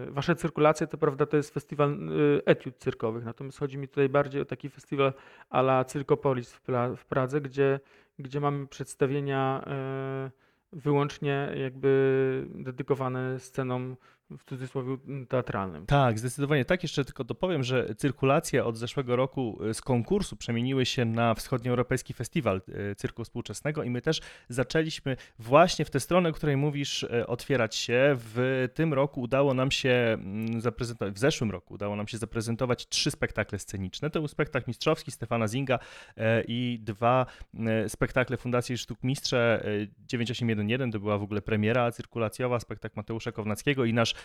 wasze 0.09 0.37
cyrkulacje, 0.37 0.87
to 0.87 0.99
prawda, 0.99 1.27
to 1.27 1.37
jest 1.37 1.55
festiwal 1.55 1.91
e, 1.91 2.47
etiud 2.47 2.77
cyrkowych, 2.77 3.25
natomiast 3.25 3.59
chodzi 3.59 3.79
mi 3.79 3.89
tutaj 3.89 4.09
bardziej 4.09 4.41
o 4.41 4.45
taki 4.45 4.69
festiwal 4.69 5.13
a 5.51 5.61
la 5.61 5.85
Cyrkopolis 5.85 6.53
w, 6.53 6.61
w 6.97 7.05
Pradze, 7.05 7.41
gdzie, 7.41 7.81
gdzie 8.19 8.41
mamy 8.41 8.67
przedstawienia 8.67 9.65
wyłącznie 10.73 11.53
jakby 11.57 12.47
dedykowane 12.55 13.41
scenom 13.41 13.97
w 14.31 14.45
cudzysłowie 14.45 14.97
teatralnym. 15.29 15.87
Tak, 15.87 16.19
zdecydowanie 16.19 16.65
tak. 16.65 16.83
Jeszcze 16.83 17.05
tylko 17.05 17.25
dopowiem, 17.25 17.63
że 17.63 17.95
cyrkulacje 17.95 18.65
od 18.65 18.77
zeszłego 18.77 19.17
roku 19.17 19.59
z 19.73 19.81
konkursu 19.81 20.37
przemieniły 20.37 20.87
się 20.87 21.05
na 21.05 21.35
Wschodnioeuropejski 21.35 22.15
Festiwal 22.15 22.63
Cyrku 22.97 23.25
Współczesnego 23.25 23.83
i 23.83 23.91
my 23.91 24.03
też 24.03 24.21
zaczęliśmy 24.49 25.17
właśnie 25.39 25.85
w 25.85 25.91
tę 25.91 26.01
stronę, 26.01 26.29
o 26.29 26.33
której 26.33 26.57
mówisz, 26.57 27.07
otwierać 27.27 27.77
się. 27.77 28.17
W 28.19 28.69
tym 28.75 28.95
roku 28.95 29.21
udało 29.21 29.55
nam 29.55 29.71
się 29.71 29.91
mm, 29.91 30.61
zaprezentować, 30.61 31.15
w 31.15 31.19
zeszłym 31.19 31.51
roku 31.51 31.75
udało 31.75 31.97
nam 31.97 32.09
się 32.09 32.19
zaprezentować 32.19 32.89
trzy 32.89 33.11
spektakle 33.11 33.59
sceniczne. 33.59 34.11
To 34.11 34.21
był 34.21 34.29
spektakl 34.29 34.65
mistrzowski 34.71 35.11
Stefana 35.11 35.49
Zinga 35.49 35.79
i 36.49 36.79
dwa 36.83 37.27
spektakle 37.89 38.37
Fundacji 38.37 38.79
Sztuk 38.79 38.99
Mistrze 39.03 39.65
9811, 40.09 40.93
to 40.93 41.01
była 41.01 41.19
w 41.19 41.23
ogóle 41.23 41.43
premiera 41.43 41.93
cyrkulacjowa, 41.93 42.61
spektakl 42.61 42.97
Mateusza 42.97 43.33
Kownackiego 43.33 43.85
i 43.85 43.93
nasz 43.93 44.16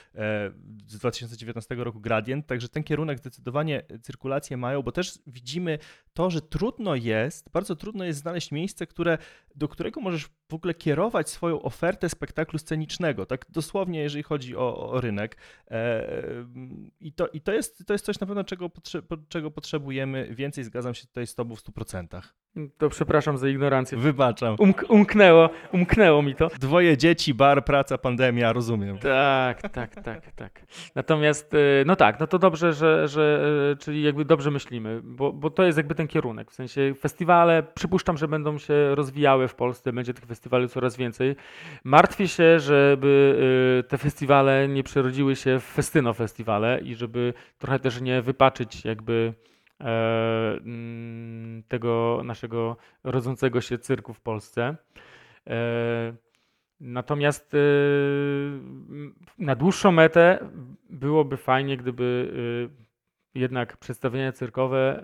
z 0.88 0.98
2019 0.98 1.76
roku 1.76 2.00
Gradient, 2.00 2.48
także 2.48 2.70
ten 2.70 2.84
kierunek 2.84 3.18
zdecydowanie 3.18 3.84
cyrkulację 4.02 4.58
mają, 4.58 4.82
bo 4.82 4.92
też 4.92 5.20
widzimy 5.28 5.80
to, 6.14 6.30
że 6.30 6.42
trudno 6.42 6.96
jest, 6.96 7.50
bardzo 7.52 7.76
trudno 7.76 8.06
jest 8.06 8.20
znaleźć 8.20 8.52
miejsce, 8.52 8.88
które, 8.88 9.18
do 9.56 9.68
którego 9.68 10.02
możesz 10.02 10.30
w 10.50 10.54
ogóle 10.54 10.74
kierować 10.74 11.30
swoją 11.30 11.62
ofertę 11.62 12.10
spektaklu 12.10 12.60
scenicznego, 12.60 13.26
tak 13.26 13.46
dosłownie, 13.50 14.00
jeżeli 14.00 14.24
chodzi 14.24 14.56
o, 14.56 14.90
o 14.90 15.02
rynek. 15.02 15.38
E, 15.72 16.08
I, 17.00 17.14
to, 17.14 17.28
i 17.28 17.42
to, 17.42 17.54
jest, 17.54 17.86
to 17.88 17.94
jest 17.94 18.06
coś 18.06 18.20
na 18.20 18.28
pewno, 18.28 18.44
czego, 18.44 18.70
potrze, 18.70 19.02
czego 19.30 19.52
potrzebujemy 19.52 20.36
więcej, 20.36 20.64
zgadzam 20.64 20.94
się 20.94 21.08
tutaj 21.08 21.28
z 21.28 21.36
Tobą 21.36 21.56
w 21.56 21.64
100%. 21.64 22.22
To 22.78 22.90
przepraszam 22.90 23.38
za 23.38 23.50
ignorancję. 23.50 23.98
Wybaczam. 23.98 24.56
Umk 24.60 24.86
umknęło, 24.90 25.50
umknęło 25.74 26.22
mi 26.22 26.36
to. 26.36 26.48
Dwoje 26.60 26.98
dzieci, 26.98 27.34
bar, 27.34 27.66
praca, 27.66 27.98
pandemia, 27.98 28.54
rozumiem. 28.54 28.98
Tak, 28.98 29.62
tak, 29.62 29.72
tak, 29.90 30.32
tak. 30.32 30.66
Natomiast, 30.96 31.54
y, 31.54 31.84
no 31.86 31.96
tak, 31.96 32.20
no 32.20 32.28
to 32.28 32.40
dobrze, 32.40 32.74
że, 32.74 33.08
że 33.08 33.46
y, 33.74 33.78
czyli 33.78 34.04
jakby 34.04 34.26
dobrze 34.26 34.52
myślimy, 34.52 35.02
bo, 35.04 35.34
bo 35.34 35.50
to 35.50 35.64
jest 35.64 35.78
jakby 35.78 35.96
ten 35.96 36.08
kierunek. 36.08 36.52
W 36.52 36.54
sensie 36.54 36.94
festiwale, 37.00 37.64
przypuszczam, 37.64 38.18
że 38.18 38.28
będą 38.28 38.58
się 38.58 38.96
rozwijały 38.96 39.48
w 39.48 39.56
Polsce, 39.56 39.94
będzie 39.94 40.14
tych 40.14 40.26
festiwali 40.26 40.70
coraz 40.70 40.98
więcej. 40.98 41.36
Martwię 41.84 42.28
się, 42.28 42.60
żeby 42.60 43.36
y, 43.80 43.90
te 43.90 43.98
festiwale 43.98 44.68
nie 44.68 44.84
przerodziły 44.84 45.36
się 45.36 45.60
w 45.60 45.64
festyno 45.64 46.14
festiwale 46.14 46.80
i 46.82 46.96
żeby 46.96 47.34
trochę 47.60 47.80
też 47.80 48.02
nie 48.02 48.22
wypaczyć 48.22 48.86
jakby 48.86 49.34
E, 49.84 50.58
mm, 50.66 51.64
tego 51.68 52.22
naszego 52.24 52.78
rodzącego 53.04 53.62
się 53.62 53.78
cyrku 53.78 54.14
w 54.14 54.22
Polsce. 54.22 54.76
Natomiast 56.82 57.54
e, 57.54 57.58
na 59.40 59.56
dłuższą 59.56 59.92
metę 59.92 60.50
byłoby 60.90 61.38
fajnie, 61.38 61.78
gdyby 61.78 62.34
jednak 63.36 63.78
przedstawienia 63.78 64.32
cyrkowe 64.32 65.04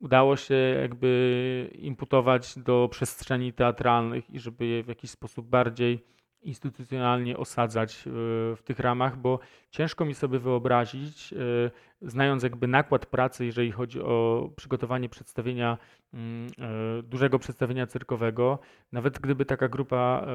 udało 0.00 0.36
się 0.36 0.54
jakby 0.54 1.70
imputować 1.74 2.58
do 2.58 2.88
przestrzeni 2.90 3.52
teatralnych 3.52 4.30
i 4.30 4.38
żeby 4.38 4.66
je 4.66 4.82
w 4.82 4.88
jakiś 4.88 5.10
sposób 5.10 5.46
bardziej 5.46 6.04
instytucjonalnie 6.42 7.36
osadzać 7.36 8.06
e, 8.06 8.10
w 8.56 8.60
tych 8.64 8.78
ramach, 8.78 9.16
bo 9.16 9.38
ciężko 9.70 10.04
mi 10.04 10.14
sobie 10.14 10.38
wyobrazić, 10.38 11.32
e, 11.32 11.36
znając 12.02 12.42
jakby 12.42 12.68
nakład 12.68 13.06
pracy, 13.06 13.44
jeżeli 13.44 13.72
chodzi 13.72 14.00
o 14.00 14.48
przygotowanie 14.56 15.08
przedstawienia, 15.08 15.78
mm, 16.14 16.46
e, 16.46 17.02
dużego 17.02 17.38
przedstawienia 17.38 17.86
cyrkowego, 17.86 18.58
nawet 18.92 19.18
gdyby 19.18 19.44
taka 19.44 19.68
grupa 19.68 20.26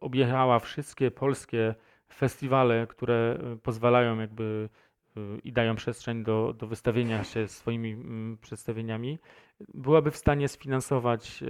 objechała 0.00 0.58
wszystkie 0.58 1.10
polskie 1.10 1.74
festiwale, 2.12 2.86
które 2.86 3.38
pozwalają 3.62 4.18
jakby 4.18 4.68
i 5.44 5.52
dają 5.52 5.76
przestrzeń 5.76 6.24
do, 6.24 6.54
do 6.58 6.66
wystawienia 6.66 7.24
się 7.24 7.48
swoimi 7.48 7.92
mm, 7.92 8.38
przedstawieniami, 8.38 9.18
byłaby 9.74 10.10
w 10.10 10.16
stanie 10.16 10.48
sfinansować 10.48 11.44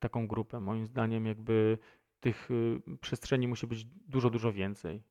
taką 0.00 0.26
grupę. 0.26 0.60
Moim 0.60 0.86
zdaniem 0.86 1.26
jakby 1.26 1.78
tych 2.24 2.50
y, 2.50 2.80
przestrzeni 3.00 3.48
musi 3.48 3.66
być 3.66 3.84
dużo, 3.84 4.30
dużo 4.30 4.52
więcej. 4.52 5.02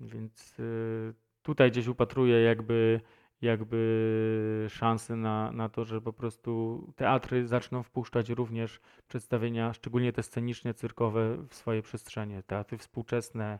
Więc 0.00 0.58
y, 0.60 1.14
tutaj 1.42 1.70
gdzieś 1.70 1.86
upatruję 1.86 2.42
jakby, 2.42 3.00
jakby 3.42 4.66
szansy 4.70 5.16
na, 5.16 5.52
na 5.52 5.68
to, 5.68 5.84
że 5.84 6.00
po 6.00 6.12
prostu 6.12 6.82
teatry 6.96 7.46
zaczną 7.46 7.82
wpuszczać 7.82 8.30
również 8.30 8.80
przedstawienia, 9.08 9.72
szczególnie 9.72 10.12
te 10.12 10.22
scenicznie 10.22 10.74
cyrkowe 10.74 11.36
w 11.48 11.54
swoje 11.54 11.82
przestrzenie. 11.82 12.42
Teatry 12.42 12.78
współczesne 12.78 13.58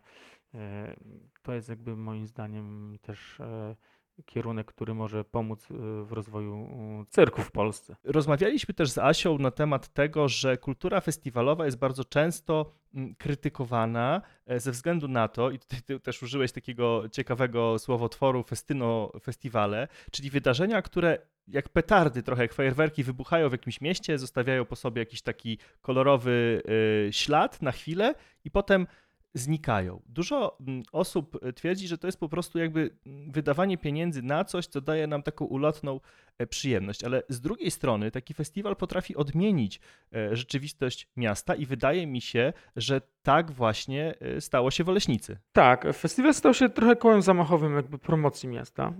e, 0.54 0.96
to 1.42 1.52
jest 1.52 1.68
jakby 1.68 1.96
moim 1.96 2.26
zdaniem 2.26 2.98
też 3.02 3.40
e, 3.40 3.76
kierunek, 4.26 4.66
który 4.66 4.94
może 4.94 5.24
pomóc 5.24 5.70
y, 5.70 5.74
w 6.04 6.12
rozwoju 6.12 6.68
cyrku 7.10 7.42
w 7.42 7.50
Polsce. 7.50 7.96
Rozmawialiśmy 8.04 8.74
też 8.74 8.90
z 8.90 8.98
Asią 8.98 9.38
na 9.38 9.50
temat 9.50 9.88
tego, 9.88 10.28
że 10.28 10.56
kultura 10.56 11.00
festiwalowa 11.00 11.64
jest 11.64 11.78
bardzo 11.78 12.04
często 12.04 12.72
mm, 12.94 13.14
krytykowana 13.14 14.22
e, 14.46 14.60
ze 14.60 14.70
względu 14.70 15.08
na 15.08 15.28
to, 15.28 15.50
i 15.50 15.58
tutaj 15.58 16.00
też 16.00 16.22
użyłeś 16.22 16.52
takiego 16.52 17.08
ciekawego 17.12 17.78
słowotworu 17.78 18.42
festyno 18.42 19.12
festiwale, 19.22 19.88
czyli 20.10 20.30
wydarzenia, 20.30 20.82
które 20.82 21.18
jak 21.48 21.68
petardy, 21.68 22.22
trochę 22.22 22.42
jak 22.42 22.52
fajerwerki 22.52 23.04
wybuchają 23.04 23.48
w 23.48 23.52
jakimś 23.52 23.80
mieście, 23.80 24.18
zostawiają 24.18 24.64
po 24.64 24.76
sobie 24.76 25.02
jakiś 25.02 25.22
taki 25.22 25.58
kolorowy 25.80 26.62
y, 27.08 27.12
ślad 27.12 27.62
na 27.62 27.72
chwilę 27.72 28.14
i 28.44 28.50
potem 28.50 28.86
znikają. 29.34 30.02
Dużo 30.06 30.56
mm, 30.60 30.82
osób 30.92 31.38
e, 31.42 31.52
twierdzi, 31.52 31.88
że 31.88 31.98
to 31.98 32.08
jest 32.08 32.20
po 32.20 32.28
prostu 32.28 32.58
jakby 32.58 32.90
mm, 33.06 33.32
wydawanie 33.32 33.78
pieniędzy 33.78 34.22
na 34.22 34.44
coś, 34.44 34.66
co 34.66 34.80
daje 34.80 35.06
nam 35.06 35.22
taką 35.22 35.44
ulotną 35.44 36.00
e, 36.38 36.46
przyjemność, 36.46 37.04
ale 37.04 37.22
z 37.28 37.40
drugiej 37.40 37.70
strony 37.70 38.10
taki 38.10 38.34
festiwal 38.34 38.76
potrafi 38.76 39.16
odmienić 39.16 39.80
e, 40.14 40.36
rzeczywistość 40.36 41.08
miasta 41.16 41.54
i 41.54 41.66
wydaje 41.66 42.06
mi 42.06 42.20
się, 42.20 42.52
że 42.76 43.00
tak 43.22 43.50
właśnie 43.50 44.14
stało 44.40 44.70
się 44.70 44.84
w 44.84 44.88
Oleśnicy. 44.88 45.38
Tak, 45.52 45.86
festiwal 45.94 46.34
stał 46.34 46.54
się 46.54 46.68
trochę 46.68 46.96
kołem 46.96 47.22
zamachowym 47.22 47.76
jakby 47.76 47.98
promocji 47.98 48.48
miasta. 48.48 48.92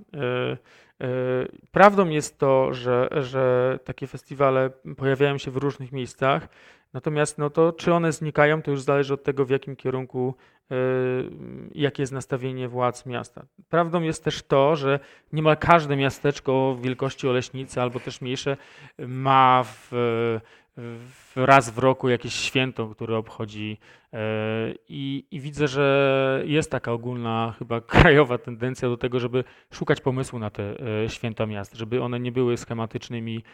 Prawdą 1.70 2.08
jest 2.08 2.38
to, 2.38 2.74
że, 2.74 3.08
że 3.20 3.78
takie 3.84 4.06
festiwale 4.06 4.70
pojawiają 4.96 5.38
się 5.38 5.50
w 5.50 5.56
różnych 5.56 5.92
miejscach 5.92 6.48
Natomiast 6.92 7.38
no 7.38 7.50
to, 7.50 7.72
czy 7.72 7.94
one 7.94 8.12
znikają, 8.12 8.62
to 8.62 8.70
już 8.70 8.80
zależy 8.80 9.14
od 9.14 9.22
tego, 9.22 9.44
w 9.44 9.50
jakim 9.50 9.76
kierunku, 9.76 10.34
yy, 10.70 10.76
jakie 11.74 12.02
jest 12.02 12.12
nastawienie 12.12 12.68
władz 12.68 13.06
miasta. 13.06 13.46
Prawdą 13.68 14.02
jest 14.02 14.24
też 14.24 14.42
to, 14.42 14.76
że 14.76 15.00
niemal 15.32 15.56
każde 15.56 15.96
miasteczko 15.96 16.76
wielkości 16.80 17.28
Oleśnicy 17.28 17.80
albo 17.80 18.00
też 18.00 18.20
mniejsze 18.20 18.56
ma 18.98 19.64
w, 19.64 19.88
w 20.76 21.32
raz 21.36 21.70
w 21.70 21.78
roku 21.78 22.08
jakieś 22.08 22.34
święto, 22.34 22.88
które 22.88 23.16
obchodzi 23.16 23.78
i, 24.88 25.26
i, 25.30 25.40
widzę, 25.40 25.68
że 25.68 26.42
jest 26.46 26.70
taka 26.70 26.92
ogólna 26.92 27.54
chyba 27.58 27.80
krajowa 27.96 28.38
tendencja 28.38 28.88
do 28.88 28.96
tego, 28.96 29.20
żeby 29.20 29.44
szukać 29.72 30.00
pomysłu 30.00 30.38
na 30.38 30.50
te 30.50 30.62
yy, 30.62 31.08
święta 31.08 31.46
miast, 31.46 31.74
żeby 31.74 32.02
one 32.02 32.20
nie 32.20 32.32
były 32.32 32.56
schematycznymi 32.56 33.44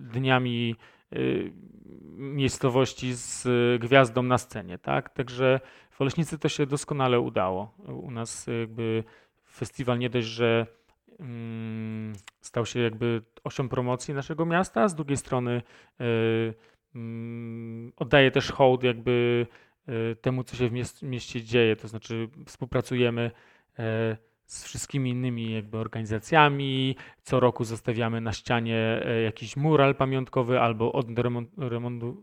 dniami 0.00 0.76
miejscowości 2.16 3.12
z 3.14 3.46
gwiazdą 3.82 4.22
na 4.22 4.38
scenie, 4.38 4.78
tak? 4.78 5.10
Także 5.10 5.60
w 5.90 6.00
Oleśnicy 6.00 6.38
to 6.38 6.48
się 6.48 6.66
doskonale 6.66 7.20
udało. 7.20 7.74
U 7.86 8.10
nas 8.10 8.46
jakby 8.60 9.04
festiwal 9.46 9.98
nie 9.98 10.10
dość, 10.10 10.26
że 10.26 10.66
mm, 11.20 12.12
stał 12.40 12.66
się 12.66 12.80
jakby 12.80 13.22
osią 13.44 13.68
promocji 13.68 14.14
naszego 14.14 14.46
miasta, 14.46 14.88
z 14.88 14.94
drugiej 14.94 15.16
strony 15.16 15.62
y, 16.00 16.54
mm, 16.94 17.92
oddaje 17.96 18.30
też 18.30 18.52
hołd 18.52 18.82
jakby 18.82 19.46
y, 19.88 20.16
temu, 20.16 20.44
co 20.44 20.56
się 20.56 20.68
w 20.68 20.72
mieście 21.02 21.42
dzieje, 21.42 21.76
to 21.76 21.88
znaczy 21.88 22.28
współpracujemy 22.46 23.30
y, 23.78 23.82
z 24.46 24.64
wszystkimi 24.64 25.10
innymi 25.10 25.52
jakby 25.52 25.78
organizacjami. 25.78 26.96
Co 27.22 27.40
roku 27.40 27.64
zostawiamy 27.64 28.20
na 28.20 28.32
ścianie 28.32 29.02
e, 29.04 29.22
jakiś 29.22 29.56
mural 29.56 29.94
pamiątkowy 29.94 30.60
albo 30.60 31.02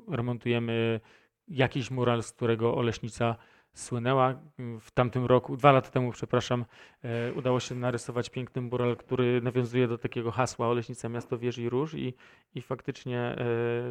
remontujemy 0.08 1.00
jakiś 1.48 1.92
mural, 1.92 2.24
z 2.24 2.32
którego 2.32 2.76
Oleśnica 2.76 3.36
słynęła. 3.74 4.42
W 4.80 4.92
tamtym 4.92 5.26
roku, 5.26 5.58
dwa 5.58 5.72
lata 5.72 5.90
temu, 5.90 6.12
przepraszam, 6.12 6.66
e, 7.04 7.34
udało 7.34 7.60
się 7.60 7.76
narysować 7.76 8.30
piękny 8.30 8.62
mural, 8.62 8.98
który 8.98 9.42
nawiązuje 9.42 9.88
do 9.88 9.98
takiego 9.98 10.32
hasła 10.32 10.68
Oleśnica 10.68 11.10
Miasto 11.10 11.38
Wież 11.38 11.58
i 11.58 11.70
Róż 11.70 11.94
i, 11.94 12.14
i 12.56 12.62
faktycznie 12.62 13.20
e, 13.20 13.46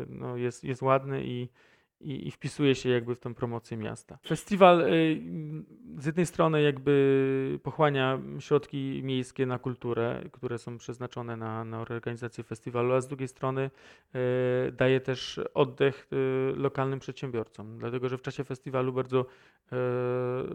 no, 0.08 0.36
jest, 0.36 0.64
jest 0.64 0.82
ładny 0.82 1.22
i, 1.24 1.48
i, 2.00 2.28
i 2.28 2.30
wpisuje 2.30 2.74
się 2.74 2.88
jakby 2.88 3.14
w 3.14 3.20
tę 3.20 3.34
promocję 3.34 3.76
miasta. 3.76 4.18
Festiwal 4.26 4.80
y, 4.80 5.20
z 5.98 6.06
jednej 6.06 6.26
strony 6.26 6.62
jakby 6.62 7.58
pochłania 7.62 8.18
środki 8.38 9.00
miejskie 9.04 9.46
na 9.46 9.58
kulturę, 9.58 10.22
które 10.32 10.58
są 10.58 10.78
przeznaczone 10.78 11.36
na, 11.36 11.64
na 11.64 11.80
organizację 11.80 12.44
festiwalu, 12.44 12.92
a 12.92 13.00
z 13.00 13.08
drugiej 13.08 13.28
strony 13.28 13.70
y, 14.68 14.72
daje 14.72 15.00
też 15.00 15.40
oddech 15.54 16.08
y, 16.12 16.56
lokalnym 16.56 16.98
przedsiębiorcom, 16.98 17.78
dlatego 17.78 18.08
że 18.08 18.18
w 18.18 18.22
czasie 18.22 18.44
festiwalu 18.44 18.92
bardzo 18.92 19.26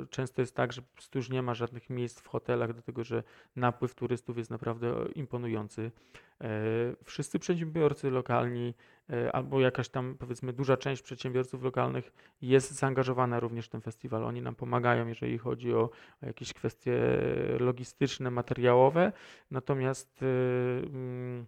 często 0.10 0.42
jest 0.42 0.56
tak, 0.56 0.74
że 0.74 0.82
po 0.82 0.94
prostu 0.94 1.20
już 1.20 1.30
nie 1.30 1.42
ma 1.42 1.54
żadnych 1.54 1.90
miejsc 1.90 2.22
w 2.22 2.28
hotelach, 2.28 2.74
dlatego 2.74 3.04
że 3.04 3.24
napływ 3.56 3.96
turystów 3.96 4.38
jest 4.38 4.50
naprawdę 4.52 4.94
imponujący. 5.16 5.92
Wszyscy 7.04 7.40
przedsiębiorcy 7.40 8.12
lokalni 8.12 8.74
E, 9.10 9.36
albo 9.36 9.60
jakaś 9.60 9.90
tam 9.90 10.16
powiedzmy 10.20 10.54
duża 10.54 10.78
część 10.78 11.02
przedsiębiorców 11.02 11.64
lokalnych 11.64 12.14
jest 12.42 12.72
zaangażowana 12.72 13.40
również 13.40 13.66
w 13.66 13.70
ten 13.70 13.82
festiwal. 13.82 14.24
Oni 14.24 14.42
nam 14.42 14.56
pomagają, 14.56 15.08
jeżeli 15.08 15.38
chodzi 15.38 15.74
o, 15.74 15.90
o 16.24 16.26
jakieś 16.26 16.54
kwestie 16.54 16.94
logistyczne, 17.60 18.32
materiałowe. 18.32 19.12
Natomiast 19.52 20.24
y, 20.24 20.26
mm, 20.26 21.46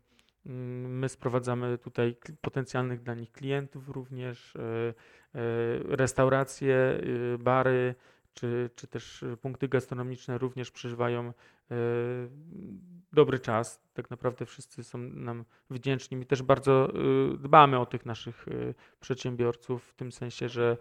my 0.99 1.09
sprowadzamy 1.09 1.77
tutaj 1.77 2.15
potencjalnych 2.41 3.01
dla 3.01 3.13
nich 3.13 3.31
klientów 3.31 3.89
również, 3.89 4.55
e, 4.55 4.59
e, 4.59 5.43
restauracje, 5.83 7.01
bary, 7.39 7.95
czy, 8.33 8.69
czy 8.75 8.87
też 8.87 9.25
punkty 9.41 9.67
gastronomiczne 9.67 10.37
również 10.37 10.71
przeżywają 10.71 11.33
dobry 13.13 13.39
czas. 13.39 13.81
Tak 13.93 14.09
naprawdę 14.09 14.45
wszyscy 14.45 14.83
są 14.83 14.97
nam 14.97 15.45
wdzięczni. 15.69 16.17
My 16.17 16.25
też 16.25 16.41
bardzo 16.41 16.89
y, 17.33 17.37
dbamy 17.37 17.79
o 17.79 17.85
tych 17.85 18.05
naszych 18.05 18.47
y, 18.47 18.75
przedsiębiorców 18.99 19.83
w 19.83 19.93
tym 19.93 20.11
sensie, 20.11 20.49
że 20.49 20.77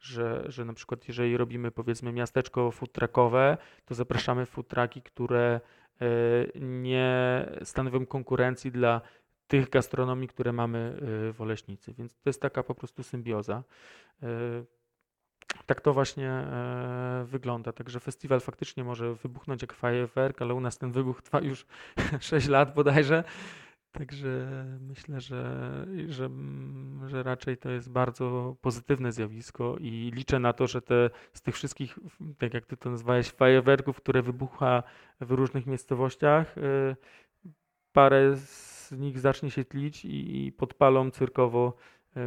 że, 0.00 0.44
że 0.48 0.64
na 0.64 0.72
przykład 0.72 1.08
jeżeli 1.08 1.36
robimy 1.36 1.70
powiedzmy 1.70 2.12
miasteczko 2.12 2.70
food 2.70 2.92
truckowe, 2.92 3.58
to 3.84 3.94
zapraszamy 3.94 4.46
food 4.46 4.68
trucki, 4.68 5.02
które 5.02 5.60
y, 6.02 6.50
nie 6.60 7.46
stanowią 7.64 8.06
konkurencji 8.06 8.72
dla 8.72 9.00
tych 9.46 9.70
gastronomii, 9.70 10.28
które 10.28 10.52
mamy 10.52 10.96
w 11.32 11.36
Oleśnicy. 11.38 11.94
Więc 11.98 12.14
to 12.14 12.30
jest 12.30 12.40
taka 12.40 12.62
po 12.62 12.74
prostu 12.74 13.02
symbioza 13.02 13.62
tak 15.66 15.80
to 15.80 15.92
właśnie 15.92 16.30
e, 16.30 17.24
wygląda. 17.26 17.72
Także 17.72 18.00
festiwal 18.00 18.40
faktycznie 18.40 18.84
może 18.84 19.14
wybuchnąć 19.14 19.62
jak 19.62 19.72
fajerwerk, 19.72 20.42
ale 20.42 20.54
u 20.54 20.60
nas 20.60 20.78
ten 20.78 20.92
wybuch 20.92 21.22
trwa 21.22 21.40
już 21.40 21.66
6 22.20 22.48
lat 22.48 22.74
bodajże. 22.74 23.24
Także 23.92 24.64
myślę, 24.80 25.20
że, 25.20 25.86
że, 26.08 26.30
że 27.06 27.22
raczej 27.22 27.56
to 27.56 27.70
jest 27.70 27.90
bardzo 27.90 28.56
pozytywne 28.60 29.12
zjawisko 29.12 29.76
i 29.80 30.10
liczę 30.14 30.38
na 30.38 30.52
to, 30.52 30.66
że 30.66 30.82
te 30.82 31.10
z 31.32 31.42
tych 31.42 31.54
wszystkich, 31.54 31.98
tak 32.38 32.54
jak 32.54 32.66
ty 32.66 32.76
to 32.76 32.90
nazwałeś, 32.90 33.30
fajerwerków, 33.30 33.96
które 33.96 34.22
wybucha 34.22 34.82
w 35.20 35.30
różnych 35.30 35.66
miejscowościach, 35.66 36.58
e, 36.58 36.96
parę 37.92 38.36
z 38.36 38.92
nich 38.92 39.18
zacznie 39.18 39.50
się 39.50 39.64
tlić 39.64 40.04
i, 40.04 40.46
i 40.46 40.52
podpalą 40.52 41.10
cyrkowo 41.10 41.76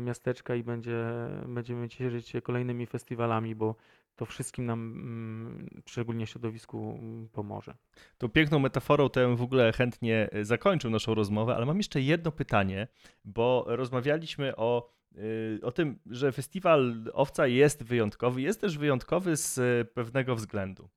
miasteczka 0.01 0.55
i 0.55 0.63
będzie, 0.63 1.05
będziemy 1.47 1.89
cieszyć 1.89 2.27
się 2.27 2.41
kolejnymi 2.41 2.85
festiwalami, 2.85 3.55
bo 3.55 3.75
to 4.15 4.25
wszystkim 4.25 4.65
nam, 4.65 4.79
mm, 4.79 5.81
szczególnie 5.85 6.27
środowisku, 6.27 6.97
mm, 6.99 7.29
pomoże. 7.29 7.75
Tą 8.17 8.29
piękną 8.29 8.59
metaforą 8.59 9.09
bym 9.09 9.35
w 9.35 9.41
ogóle 9.41 9.71
chętnie 9.73 10.29
e, 10.31 10.45
zakończył 10.45 10.91
naszą 10.91 11.13
rozmowę, 11.13 11.55
ale 11.55 11.65
mam 11.65 11.77
jeszcze 11.77 12.01
jedno 12.01 12.31
pytanie, 12.31 12.87
bo 13.25 13.65
rozmawialiśmy 13.67 14.55
o, 14.55 14.89
e, 15.15 15.21
o 15.61 15.71
tym, 15.71 15.99
że 16.05 16.31
festiwal 16.31 16.95
Owca 17.13 17.47
jest 17.47 17.83
wyjątkowy, 17.83 18.41
jest 18.41 18.61
też 18.61 18.77
wyjątkowy 18.77 19.35
z 19.35 19.59
pewnego 19.89 20.35
względu. 20.35 20.89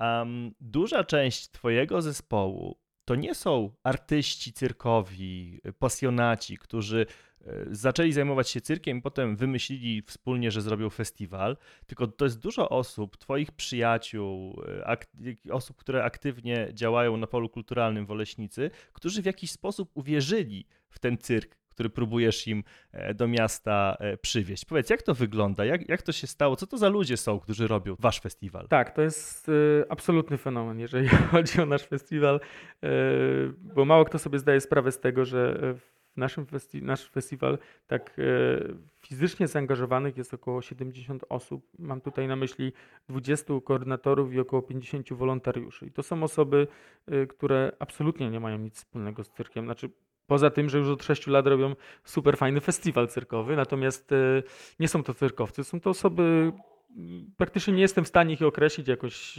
Um, 0.00 0.54
duża 0.60 1.04
część 1.04 1.50
Twojego 1.50 2.02
zespołu 2.02 2.78
to 3.04 3.14
nie 3.14 3.34
są 3.34 3.70
artyści 3.82 4.52
cyrkowi, 4.52 5.60
pasjonaci, 5.78 6.58
którzy 6.58 7.06
E, 7.46 7.66
zaczęli 7.70 8.12
zajmować 8.12 8.50
się 8.50 8.60
cyrkiem 8.60 8.98
i 8.98 9.02
potem 9.02 9.36
wymyślili 9.36 10.02
wspólnie, 10.02 10.50
że 10.50 10.62
zrobią 10.62 10.90
festiwal. 10.90 11.56
Tylko 11.86 12.06
to 12.06 12.24
jest 12.24 12.38
dużo 12.38 12.68
osób, 12.68 13.16
Twoich 13.16 13.52
przyjaciół, 13.52 14.62
e, 14.68 15.52
osób, 15.52 15.76
które 15.76 16.04
aktywnie 16.04 16.68
działają 16.72 17.16
na 17.16 17.26
polu 17.26 17.48
kulturalnym 17.48 18.06
w 18.06 18.10
Oleśnicy, 18.10 18.70
którzy 18.92 19.22
w 19.22 19.26
jakiś 19.26 19.50
sposób 19.50 19.90
uwierzyli 19.94 20.66
w 20.88 20.98
ten 20.98 21.18
cyrk, 21.18 21.56
który 21.72 21.90
próbujesz 21.90 22.46
im 22.46 22.64
e, 22.92 23.14
do 23.14 23.28
miasta 23.28 23.96
przywieźć. 24.22 24.64
Powiedz, 24.64 24.90
jak 24.90 25.02
to 25.02 25.14
wygląda? 25.14 25.64
Jak, 25.64 25.88
jak 25.88 26.02
to 26.02 26.12
się 26.12 26.26
stało? 26.26 26.56
Co 26.56 26.66
to 26.66 26.78
za 26.78 26.88
ludzie 26.88 27.16
są, 27.16 27.40
którzy 27.40 27.66
robią 27.66 27.96
wasz 27.98 28.20
festiwal? 28.20 28.68
Tak, 28.68 28.94
to 28.94 29.02
jest 29.02 29.48
y, 29.48 29.84
absolutny 29.88 30.38
fenomen, 30.38 30.80
jeżeli 30.80 31.08
chodzi 31.30 31.60
o 31.60 31.66
nasz 31.66 31.86
festiwal, 31.86 32.40
bo 33.58 33.84
mało 33.84 34.04
kto 34.04 34.18
sobie 34.18 34.38
zdaje 34.38 34.60
sprawę 34.60 34.92
z 34.92 35.00
tego, 35.00 35.24
że 35.24 35.74
naszym 36.16 36.46
festi 36.46 36.82
nasz 36.82 37.10
festiwal 37.10 37.58
tak 37.86 38.18
e, 38.18 38.22
fizycznie 39.00 39.48
zaangażowanych 39.48 40.16
jest 40.16 40.34
około 40.34 40.62
70 40.62 41.24
osób. 41.28 41.66
Mam 41.78 42.00
tutaj 42.00 42.28
na 42.28 42.36
myśli 42.36 42.72
20 43.08 43.54
koordynatorów 43.64 44.34
i 44.34 44.40
około 44.40 44.62
50 44.62 45.12
wolontariuszy. 45.12 45.86
I 45.86 45.92
to 45.92 46.02
są 46.02 46.22
osoby, 46.22 46.66
e, 47.06 47.26
które 47.26 47.72
absolutnie 47.78 48.30
nie 48.30 48.40
mają 48.40 48.58
nic 48.58 48.74
wspólnego 48.76 49.24
z 49.24 49.30
cyrkiem. 49.30 49.64
Znaczy, 49.64 49.90
Poza 50.32 50.50
tym, 50.50 50.68
że 50.70 50.78
już 50.78 50.88
od 50.88 51.04
6 51.04 51.26
lat 51.26 51.46
robią 51.46 51.74
super 52.04 52.36
fajny 52.36 52.60
festiwal 52.60 53.08
cyrkowy, 53.08 53.56
natomiast 53.56 54.12
e, 54.12 54.42
nie 54.80 54.88
są 54.88 55.02
to 55.02 55.14
cyrkowcy, 55.14 55.64
są 55.64 55.80
to 55.80 55.90
osoby 55.90 56.52
praktycznie 57.36 57.72
nie 57.72 57.80
jestem 57.80 58.04
w 58.04 58.08
stanie 58.08 58.34
ich 58.34 58.42
określić, 58.42 58.88
jakoś 58.88 59.38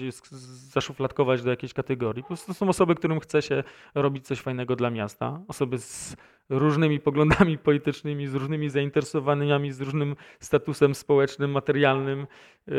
zaszufladkować 0.74 1.44
do 1.44 1.50
jakiejś 1.50 1.74
kategorii. 1.74 2.24
Po 2.24 2.28
prostu 2.28 2.48
to 2.48 2.54
są 2.54 2.70
osoby, 2.70 2.96
którym 2.96 3.20
chce 3.20 3.42
się 3.42 3.64
robić 3.96 4.28
coś 4.28 4.40
fajnego 4.40 4.76
dla 4.76 4.90
miasta. 4.90 5.42
Osoby 5.48 5.78
z 5.78 6.16
różnymi 6.50 7.00
poglądami 7.00 7.58
politycznymi, 7.68 8.28
z 8.28 8.36
różnymi 8.36 8.70
zainteresowaniami, 8.70 9.72
z 9.72 9.82
różnym 9.82 10.16
statusem 10.40 10.96
społecznym, 10.96 11.52
materialnym. 11.52 12.28
Yy, 12.68 12.76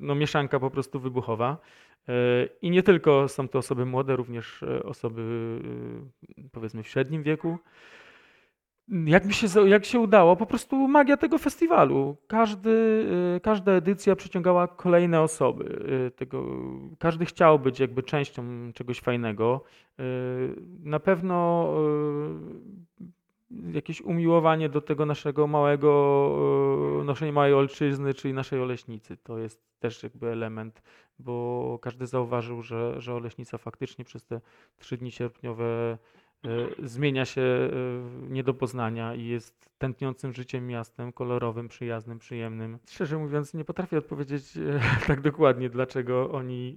no 0.00 0.14
mieszanka 0.14 0.60
po 0.60 0.70
prostu 0.70 1.00
wybuchowa. 1.00 1.58
Yy, 2.08 2.14
I 2.62 2.70
nie 2.70 2.82
tylko 2.82 3.28
są 3.28 3.48
to 3.48 3.58
osoby 3.58 3.86
młode, 3.86 4.16
również 4.16 4.62
yy, 4.62 4.82
osoby 4.82 5.22
powiedzmy 6.52 6.82
w 6.82 6.88
średnim 6.88 7.22
wieku. 7.22 7.58
Jak 8.88 9.24
mi 9.24 9.34
się, 9.34 9.68
jak 9.68 9.84
się 9.84 10.00
udało, 10.00 10.36
po 10.36 10.46
prostu 10.46 10.88
magia 10.88 11.16
tego 11.16 11.38
festiwalu. 11.38 12.16
Każdy, 12.26 12.70
y, 13.36 13.40
każda 13.40 13.72
edycja 13.72 14.16
przyciągała 14.16 14.68
kolejne 14.68 15.20
osoby. 15.20 15.64
Y, 16.06 16.10
tego, 16.10 16.46
każdy 16.98 17.24
chciał 17.24 17.58
być 17.58 17.80
jakby 17.80 18.02
częścią 18.02 18.72
czegoś 18.74 19.00
fajnego. 19.00 19.64
Y, 20.00 20.02
na 20.82 21.00
pewno 21.00 21.68
jakieś 23.72 24.00
umiłowanie 24.00 24.68
do 24.68 24.80
tego 24.80 25.06
naszego 25.06 25.46
małego, 25.46 27.02
naszej 27.04 27.32
małej 27.32 27.54
ojczyzny, 27.54 28.14
czyli 28.14 28.34
naszej 28.34 28.60
Oleśnicy. 28.60 29.16
To 29.16 29.38
jest 29.38 29.60
też 29.78 30.02
jakby 30.02 30.28
element, 30.28 30.82
bo 31.18 31.78
każdy 31.82 32.06
zauważył, 32.06 32.62
że, 32.62 33.00
że 33.00 33.14
Oleśnica 33.14 33.58
faktycznie 33.58 34.04
przez 34.04 34.24
te 34.24 34.40
trzy 34.78 34.96
dni 34.96 35.10
sierpniowe 35.10 35.98
zmienia 36.82 37.24
się 37.24 37.42
e, 37.42 37.70
nie 38.28 38.44
do 38.44 38.54
poznania 38.54 39.14
i 39.14 39.26
jest 39.26 39.70
tętniącym 39.78 40.32
życiem 40.32 40.66
miastem, 40.66 41.12
kolorowym, 41.12 41.68
przyjaznym, 41.68 42.18
przyjemnym. 42.18 42.78
Szczerze 42.88 43.18
mówiąc, 43.18 43.54
nie 43.54 43.64
potrafię 43.64 43.98
odpowiedzieć 43.98 44.56
e, 44.56 44.80
tak 45.06 45.20
dokładnie, 45.20 45.70
dlaczego 45.70 46.30
oni 46.30 46.76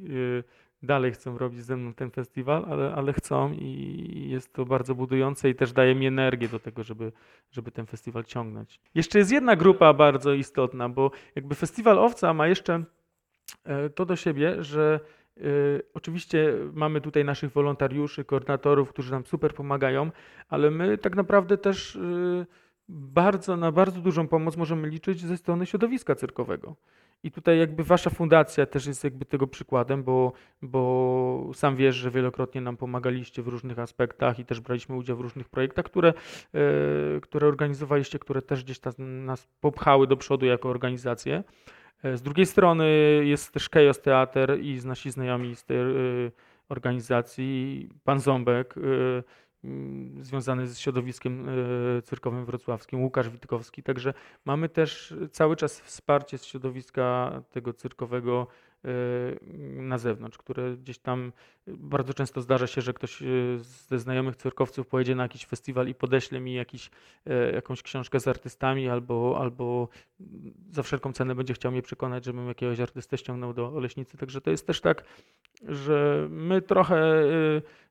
dalej 0.83 1.11
chcą 1.11 1.37
robić 1.37 1.63
ze 1.63 1.77
mną 1.77 1.93
ten 1.93 2.11
festiwal, 2.11 2.65
ale, 2.69 2.93
ale 2.93 3.13
chcą 3.13 3.53
i 3.53 4.27
jest 4.29 4.53
to 4.53 4.65
bardzo 4.65 4.95
budujące 4.95 5.49
i 5.49 5.55
też 5.55 5.73
daje 5.73 5.95
mi 5.95 6.07
energię 6.07 6.47
do 6.47 6.59
tego, 6.59 6.83
żeby, 6.83 7.11
żeby 7.51 7.71
ten 7.71 7.85
festiwal 7.85 8.23
ciągnąć. 8.23 8.79
Jeszcze 8.95 9.19
jest 9.19 9.31
jedna 9.31 9.55
grupa 9.55 9.93
bardzo 9.93 10.33
istotna, 10.33 10.89
bo 10.89 11.11
jakby 11.35 11.55
festiwal 11.55 11.99
Owca 11.99 12.33
ma 12.33 12.47
jeszcze 12.47 12.83
to 13.95 14.05
do 14.05 14.15
siebie, 14.15 14.63
że 14.63 14.99
oczywiście 15.93 16.53
mamy 16.73 17.01
tutaj 17.01 17.25
naszych 17.25 17.51
wolontariuszy, 17.51 18.25
koordynatorów, 18.25 18.89
którzy 18.89 19.11
nam 19.11 19.25
super 19.25 19.53
pomagają, 19.53 20.11
ale 20.49 20.71
my 20.71 20.97
tak 20.97 21.15
naprawdę 21.15 21.57
też 21.57 21.95
y, 21.95 22.45
bardzo, 22.89 23.57
na 23.57 23.71
bardzo 23.71 24.01
dużą 24.01 24.27
pomoc 24.27 24.57
możemy 24.57 24.89
liczyć 24.89 25.21
ze 25.21 25.37
strony 25.37 25.65
środowiska 25.65 26.15
cyrkowego. 26.15 26.75
I 27.23 27.31
tutaj 27.31 27.59
jakby 27.59 27.83
wasza 27.83 28.09
fundacja 28.09 28.65
też 28.65 28.85
jest 28.85 29.03
jakby 29.03 29.25
tego 29.25 29.47
przykładem, 29.47 30.03
bo, 30.03 30.31
bo 30.61 31.51
sam 31.53 31.75
wiesz, 31.75 31.95
że 31.95 32.11
wielokrotnie 32.11 32.61
nam 32.61 32.77
pomagaliście 32.77 33.43
w 33.43 33.47
różnych 33.47 33.79
aspektach 33.79 34.39
i 34.39 34.45
też 34.45 34.59
braliśmy 34.59 34.95
udział 34.95 35.17
w 35.17 35.21
różnych 35.21 35.49
projektach, 35.49 35.85
które, 35.85 36.13
y, 37.17 37.21
które 37.21 37.47
organizowaliście, 37.47 38.19
które 38.19 38.41
też 38.41 38.63
gdzieś 38.63 38.79
nas 38.97 39.47
popchały 39.59 40.07
do 40.07 40.17
przodu 40.17 40.45
jako 40.45 40.69
organizację. 40.69 41.43
E, 42.03 42.17
z 42.17 42.21
drugiej 42.21 42.45
strony 42.45 42.87
jest 43.23 43.51
też 43.51 43.69
Chaos 43.69 44.01
Theater 44.01 44.59
i 44.61 44.79
nasi 44.85 45.11
znajomi 45.11 45.55
z 45.55 45.63
tej 45.63 45.77
e, 45.77 45.85
organizacji, 46.69 47.89
pan 48.03 48.19
Ząbek, 48.19 48.75
e, 48.77 48.81
mm, 49.63 50.23
związany 50.23 50.67
z 50.67 50.79
środowiskiem 50.79 51.47
cyrkowym 52.03 52.45
wrocławskim, 52.45 53.03
Łukasz 53.03 53.29
Witkowski. 53.29 53.83
Także 53.83 54.13
mamy 54.45 54.69
też 54.69 55.15
cały 55.31 55.55
czas 55.55 55.81
wsparcie 55.81 56.37
z 56.37 56.45
środowiska 56.45 57.31
tego 57.51 57.73
cyrkowego 57.73 58.47
na 59.77 59.97
zewnątrz, 59.97 60.37
które 60.37 60.77
gdzieś 60.77 60.97
tam 60.97 61.31
bardzo 61.67 62.13
często 62.13 62.41
zdarza 62.41 62.67
się, 62.67 62.81
że 62.81 62.93
ktoś 62.93 63.23
ze 63.87 63.99
znajomych 63.99 64.35
cyrkowców 64.35 64.87
pojedzie 64.87 65.15
na 65.15 65.23
jakiś 65.23 65.45
festiwal 65.45 65.87
i 65.87 65.95
podeśle 65.95 66.39
mi 66.39 66.53
jakiś, 66.53 66.89
jakąś 67.53 67.83
książkę 67.83 68.19
z 68.19 68.27
artystami 68.27 68.89
albo, 68.89 69.37
albo 69.39 69.89
za 70.71 70.83
wszelką 70.83 71.13
cenę 71.13 71.35
będzie 71.35 71.53
chciał 71.53 71.71
mnie 71.71 71.81
przekonać, 71.81 72.25
żebym 72.25 72.47
jakiegoś 72.47 72.79
artystę 72.79 73.17
ściągnął 73.17 73.53
do 73.53 73.67
Oleśnicy. 73.67 74.17
Także 74.17 74.41
to 74.41 74.51
jest 74.51 74.67
też 74.67 74.81
tak, 74.81 75.03
że 75.63 76.27
my 76.29 76.61
trochę 76.61 77.23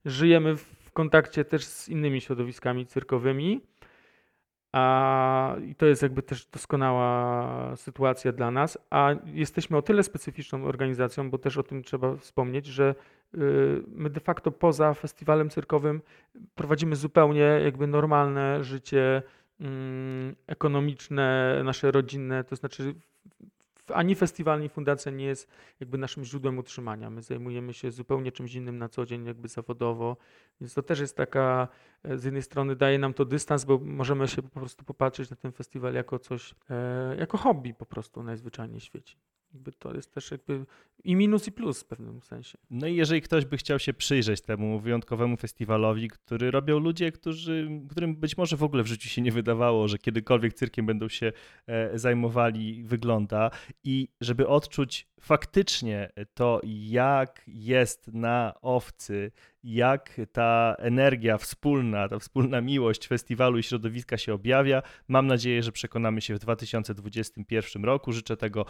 żyjemy 0.04 0.56
w 0.56 0.92
kontakcie 0.92 1.44
też 1.44 1.64
z 1.64 1.88
innymi 1.88 2.20
środowiskami 2.20 2.86
cyrkowymi. 2.86 3.60
A, 4.72 5.56
I 5.66 5.74
to 5.74 5.86
jest 5.86 6.02
jakby 6.02 6.22
też 6.22 6.46
doskonała 6.46 7.76
sytuacja 7.76 8.32
dla 8.32 8.50
nas, 8.50 8.78
a 8.90 9.10
jesteśmy 9.24 9.76
o 9.76 9.82
tyle 9.82 10.02
specyficzną 10.02 10.64
organizacją, 10.64 11.30
bo 11.30 11.38
też 11.38 11.58
o 11.58 11.62
tym 11.62 11.82
trzeba 11.82 12.16
wspomnieć, 12.16 12.66
że 12.66 12.94
y, 13.34 13.38
my 13.88 14.10
de 14.10 14.20
facto 14.20 14.50
poza 14.50 14.94
festiwalem 14.94 15.50
cyrkowym 15.50 16.02
prowadzimy 16.54 16.96
zupełnie 16.96 17.60
jakby 17.64 17.86
normalne 17.86 18.64
życie 18.64 19.22
mm, 19.60 20.36
ekonomiczne, 20.46 21.60
nasze 21.64 21.90
rodzinne, 21.90 22.44
to 22.44 22.56
znaczy 22.56 22.94
ani 23.94 24.14
festiwal, 24.14 24.58
ani 24.58 24.68
fundacja 24.68 25.12
nie 25.12 25.24
jest 25.24 25.48
jakby 25.80 25.98
naszym 25.98 26.24
źródłem 26.24 26.58
utrzymania. 26.58 27.10
My 27.10 27.22
zajmujemy 27.22 27.72
się 27.72 27.90
zupełnie 27.90 28.32
czymś 28.32 28.54
innym 28.54 28.78
na 28.78 28.88
co 28.88 29.06
dzień, 29.06 29.26
jakby 29.26 29.48
zawodowo, 29.48 30.16
więc 30.60 30.74
to 30.74 30.82
też 30.82 31.00
jest 31.00 31.16
taka, 31.16 31.68
e, 32.02 32.18
z 32.18 32.24
jednej 32.24 32.42
strony 32.42 32.76
daje 32.76 32.98
nam 32.98 33.14
to 33.14 33.24
dystans, 33.24 33.64
bo 33.64 33.78
możemy 33.78 34.28
się 34.28 34.42
po 34.42 34.60
prostu 34.60 34.84
popatrzeć 34.84 35.30
na 35.30 35.36
ten 35.36 35.52
festiwal 35.52 35.94
jako 35.94 36.18
coś, 36.18 36.54
e, 36.70 37.16
jako 37.18 37.38
hobby 37.38 37.74
po 37.74 37.86
prostu 37.86 38.22
najzwyczajniej 38.22 38.80
w 38.80 38.84
świecie. 38.84 39.16
Jakby 39.56 39.72
to 39.72 39.94
jest 39.94 40.14
też 40.14 40.30
jakby 40.30 40.66
i 41.04 41.16
minus 41.16 41.48
i 41.48 41.52
plus 41.52 41.80
w 41.80 41.84
pewnym 41.84 42.22
sensie. 42.22 42.58
No 42.70 42.86
i 42.86 42.96
jeżeli 42.96 43.22
ktoś 43.22 43.44
by 43.44 43.56
chciał 43.56 43.78
się 43.78 43.94
przyjrzeć 43.94 44.40
temu 44.40 44.80
wyjątkowemu 44.80 45.36
festiwalowi, 45.36 46.08
który 46.08 46.50
robią 46.50 46.78
ludzie, 46.78 47.12
którzy, 47.12 47.68
którym 47.90 48.16
być 48.16 48.36
może 48.36 48.56
w 48.56 48.62
ogóle 48.62 48.82
w 48.82 48.86
życiu 48.86 49.08
się 49.08 49.22
nie 49.22 49.32
wydawało, 49.32 49.88
że 49.88 49.98
kiedykolwiek 49.98 50.54
cyrkiem 50.54 50.86
będą 50.86 51.08
się 51.08 51.32
e, 51.66 51.98
zajmowali, 51.98 52.84
wygląda 52.84 53.50
i 53.84 54.08
żeby 54.20 54.48
odczuć 54.48 55.08
faktycznie 55.20 56.10
to, 56.34 56.60
jak 56.64 57.42
jest 57.46 58.08
na 58.12 58.54
owcy, 58.62 59.32
jak 59.64 60.20
ta 60.32 60.74
energia 60.78 61.38
wspólna, 61.38 62.08
ta 62.08 62.18
wspólna 62.18 62.60
miłość 62.60 63.08
festiwalu 63.08 63.58
i 63.58 63.62
środowiska 63.62 64.18
się 64.18 64.34
objawia. 64.34 64.82
Mam 65.08 65.26
nadzieję, 65.26 65.62
że 65.62 65.72
przekonamy 65.72 66.20
się 66.20 66.34
w 66.34 66.38
2021 66.38 67.84
roku. 67.84 68.12
Życzę 68.12 68.36
tego 68.36 68.66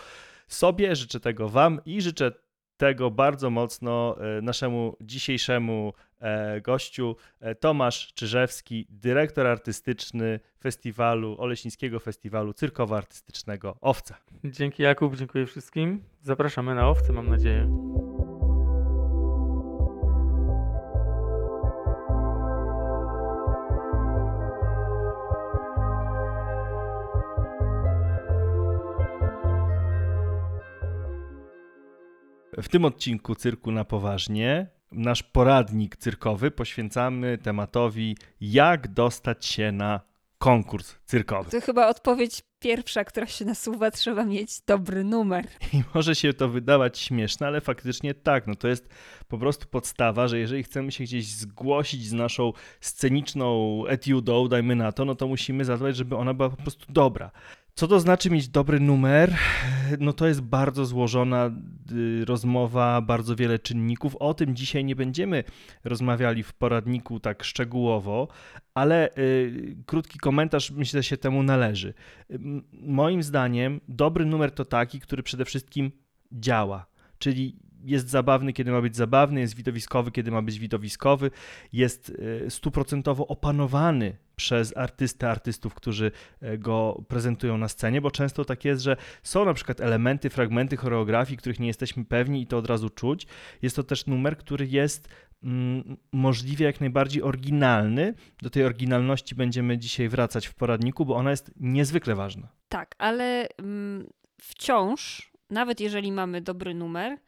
sobie, 0.48 0.96
życzę 0.96 1.20
tego 1.20 1.48
Wam 1.48 1.80
i 1.84 2.02
życzę 2.02 2.32
tego 2.76 3.10
bardzo 3.10 3.50
mocno 3.50 4.16
e, 4.38 4.42
naszemu 4.42 4.96
dzisiejszemu 5.00 5.92
e, 6.20 6.60
gościu 6.60 7.16
e, 7.40 7.54
Tomasz 7.54 8.12
Czyżewski, 8.14 8.86
dyrektor 8.90 9.46
artystyczny 9.46 10.40
festiwalu, 10.60 11.36
Oleśnickiego 11.38 12.00
Festiwalu 12.00 12.52
Cyrkowo-Artystycznego 12.52 13.74
Owca. 13.80 14.14
Dzięki 14.44 14.82
Jakub, 14.82 15.16
dziękuję 15.16 15.46
wszystkim. 15.46 16.04
Zapraszamy 16.22 16.74
na 16.74 16.88
Owce, 16.88 17.12
mam 17.12 17.28
nadzieję. 17.30 17.70
W 32.56 32.68
tym 32.68 32.84
odcinku 32.84 33.34
Cyrku 33.34 33.72
na 33.72 33.84
Poważnie 33.84 34.66
nasz 34.92 35.22
poradnik 35.22 35.96
cyrkowy 35.96 36.50
poświęcamy 36.50 37.38
tematowi 37.38 38.16
jak 38.40 38.88
dostać 38.88 39.46
się 39.46 39.72
na 39.72 40.00
konkurs 40.38 40.94
cyrkowy. 41.04 41.50
To 41.50 41.60
chyba 41.60 41.88
odpowiedź 41.88 42.42
pierwsza, 42.58 43.04
która 43.04 43.26
się 43.26 43.44
nasuwa, 43.44 43.90
trzeba 43.90 44.24
mieć 44.24 44.60
dobry 44.60 45.04
numer. 45.04 45.46
I 45.72 45.82
może 45.94 46.14
się 46.14 46.32
to 46.32 46.48
wydawać 46.48 46.98
śmieszne, 46.98 47.46
ale 47.46 47.60
faktycznie 47.60 48.14
tak, 48.14 48.46
no 48.46 48.54
to 48.54 48.68
jest 48.68 48.88
po 49.28 49.38
prostu 49.38 49.68
podstawa, 49.68 50.28
że 50.28 50.38
jeżeli 50.38 50.62
chcemy 50.62 50.92
się 50.92 51.04
gdzieś 51.04 51.26
zgłosić 51.26 52.06
z 52.06 52.12
naszą 52.12 52.52
sceniczną 52.80 53.82
etiudą, 53.86 54.48
dajmy 54.48 54.76
na 54.76 54.92
to, 54.92 55.04
no 55.04 55.14
to 55.14 55.28
musimy 55.28 55.64
zadbać, 55.64 55.96
żeby 55.96 56.16
ona 56.16 56.34
była 56.34 56.50
po 56.50 56.56
prostu 56.56 56.92
dobra. 56.92 57.30
Co 57.78 57.88
to 57.88 58.00
znaczy 58.00 58.30
mieć 58.30 58.48
dobry 58.48 58.80
numer? 58.80 59.36
No 60.00 60.12
to 60.12 60.26
jest 60.26 60.40
bardzo 60.40 60.86
złożona 60.86 61.50
y, 61.92 62.24
rozmowa, 62.24 63.00
bardzo 63.00 63.36
wiele 63.36 63.58
czynników. 63.58 64.16
O 64.16 64.34
tym 64.34 64.56
dzisiaj 64.56 64.84
nie 64.84 64.96
będziemy 64.96 65.44
rozmawiali 65.84 66.42
w 66.42 66.54
poradniku 66.54 67.20
tak 67.20 67.44
szczegółowo, 67.44 68.28
ale 68.74 69.16
y, 69.18 69.76
krótki 69.86 70.18
komentarz 70.18 70.70
myślę 70.70 71.02
się 71.02 71.16
temu 71.16 71.42
należy. 71.42 71.94
Moim 72.72 73.22
zdaniem 73.22 73.80
dobry 73.88 74.24
numer 74.24 74.50
to 74.50 74.64
taki, 74.64 75.00
który 75.00 75.22
przede 75.22 75.44
wszystkim 75.44 75.90
działa. 76.32 76.86
Czyli 77.18 77.56
jest 77.86 78.08
zabawny, 78.08 78.52
kiedy 78.52 78.70
ma 78.70 78.80
być 78.80 78.96
zabawny, 78.96 79.40
jest 79.40 79.56
widowiskowy, 79.56 80.10
kiedy 80.10 80.30
ma 80.30 80.42
być 80.42 80.58
widowiskowy, 80.58 81.30
jest 81.72 82.12
e, 82.46 82.50
stuprocentowo 82.50 83.26
opanowany 83.26 84.16
przez 84.36 84.76
artystę, 84.76 85.30
artystów, 85.30 85.74
którzy 85.74 86.10
e, 86.40 86.58
go 86.58 87.04
prezentują 87.08 87.58
na 87.58 87.68
scenie, 87.68 88.00
bo 88.00 88.10
często 88.10 88.44
tak 88.44 88.64
jest, 88.64 88.82
że 88.82 88.96
są 89.22 89.44
na 89.44 89.54
przykład 89.54 89.80
elementy, 89.80 90.30
fragmenty 90.30 90.76
choreografii, 90.76 91.36
których 91.36 91.60
nie 91.60 91.66
jesteśmy 91.66 92.04
pewni 92.04 92.42
i 92.42 92.46
to 92.46 92.58
od 92.58 92.66
razu 92.66 92.90
czuć. 92.90 93.26
Jest 93.62 93.76
to 93.76 93.82
też 93.82 94.06
numer, 94.06 94.38
który 94.38 94.66
jest 94.66 95.08
mm, 95.42 95.96
możliwie 96.12 96.66
jak 96.66 96.80
najbardziej 96.80 97.22
oryginalny. 97.22 98.14
Do 98.42 98.50
tej 98.50 98.64
oryginalności 98.64 99.34
będziemy 99.34 99.78
dzisiaj 99.78 100.08
wracać 100.08 100.46
w 100.46 100.54
poradniku, 100.54 101.06
bo 101.06 101.16
ona 101.16 101.30
jest 101.30 101.50
niezwykle 101.56 102.14
ważna. 102.14 102.48
Tak, 102.68 102.94
ale 102.98 103.48
mm, 103.58 104.06
wciąż, 104.40 105.32
nawet 105.50 105.80
jeżeli 105.80 106.12
mamy 106.12 106.40
dobry 106.40 106.74
numer, 106.74 107.18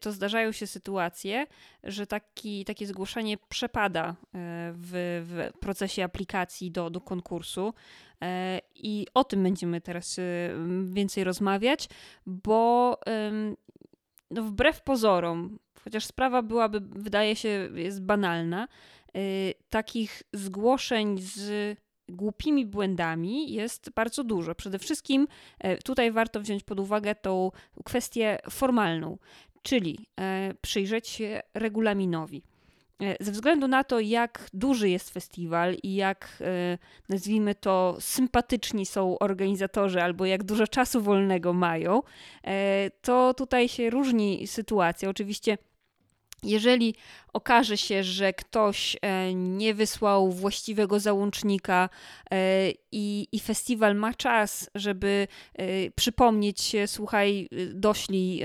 to 0.00 0.12
zdarzają 0.12 0.52
się 0.52 0.66
sytuacje, 0.66 1.46
że 1.84 2.06
taki, 2.06 2.64
takie 2.64 2.86
zgłoszenie 2.86 3.38
przepada 3.48 4.10
y, 4.10 4.14
w, 4.72 5.22
w 5.28 5.58
procesie 5.58 6.04
aplikacji 6.04 6.70
do, 6.70 6.90
do 6.90 7.00
konkursu. 7.00 7.68
Y, 7.68 8.26
I 8.74 9.06
o 9.14 9.24
tym 9.24 9.42
będziemy 9.42 9.80
teraz 9.80 10.20
więcej 10.84 11.24
rozmawiać, 11.24 11.88
bo 12.26 12.98
no 14.30 14.42
wbrew 14.42 14.82
pozorom, 14.82 15.58
chociaż 15.84 16.04
sprawa 16.04 16.42
byłaby, 16.42 16.80
wydaje 16.80 17.36
się, 17.36 17.68
jest 17.74 18.02
banalna, 18.02 18.68
takich 19.70 20.22
zgłoszeń 20.32 21.18
z 21.18 21.78
głupimi 22.08 22.66
błędami 22.66 23.52
jest 23.52 23.90
bardzo 23.90 24.24
dużo. 24.24 24.54
Przede 24.54 24.78
wszystkim 24.78 25.28
tutaj 25.84 26.12
warto 26.12 26.40
wziąć 26.40 26.64
pod 26.64 26.80
uwagę 26.80 27.14
tą 27.14 27.50
kwestię 27.84 28.38
formalną, 28.50 29.18
czyli 29.62 30.06
e, 30.20 30.54
przyjrzeć 30.60 31.08
się 31.08 31.42
regulaminowi. 31.54 32.42
E, 33.02 33.24
ze 33.24 33.32
względu 33.32 33.68
na 33.68 33.84
to, 33.84 34.00
jak 34.00 34.48
duży 34.52 34.88
jest 34.88 35.10
festiwal 35.10 35.76
i 35.82 35.94
jak, 35.94 36.38
e, 36.40 36.78
nazwijmy 37.08 37.54
to, 37.54 37.96
sympatyczni 38.00 38.86
są 38.86 39.18
organizatorzy, 39.18 40.02
albo 40.02 40.26
jak 40.26 40.44
dużo 40.44 40.66
czasu 40.66 41.02
wolnego 41.02 41.52
mają, 41.52 42.02
to 43.02 43.34
tutaj 43.34 43.68
się 43.68 43.90
różni 43.90 44.46
sytuacja. 44.46 45.08
Oczywiście 45.08 45.58
jeżeli 46.42 46.94
okaże 47.32 47.76
się, 47.76 48.04
że 48.04 48.32
ktoś 48.32 48.96
nie 49.34 49.74
wysłał 49.74 50.32
właściwego 50.32 51.00
załącznika 51.00 51.88
i, 52.92 53.28
i, 53.32 53.40
festiwal 53.40 53.96
ma 53.96 54.14
czas, 54.14 54.70
żeby 54.74 55.28
przypomnieć 55.96 56.60
się, 56.60 56.86
słuchaj, 56.86 57.48
doślij 57.74 58.42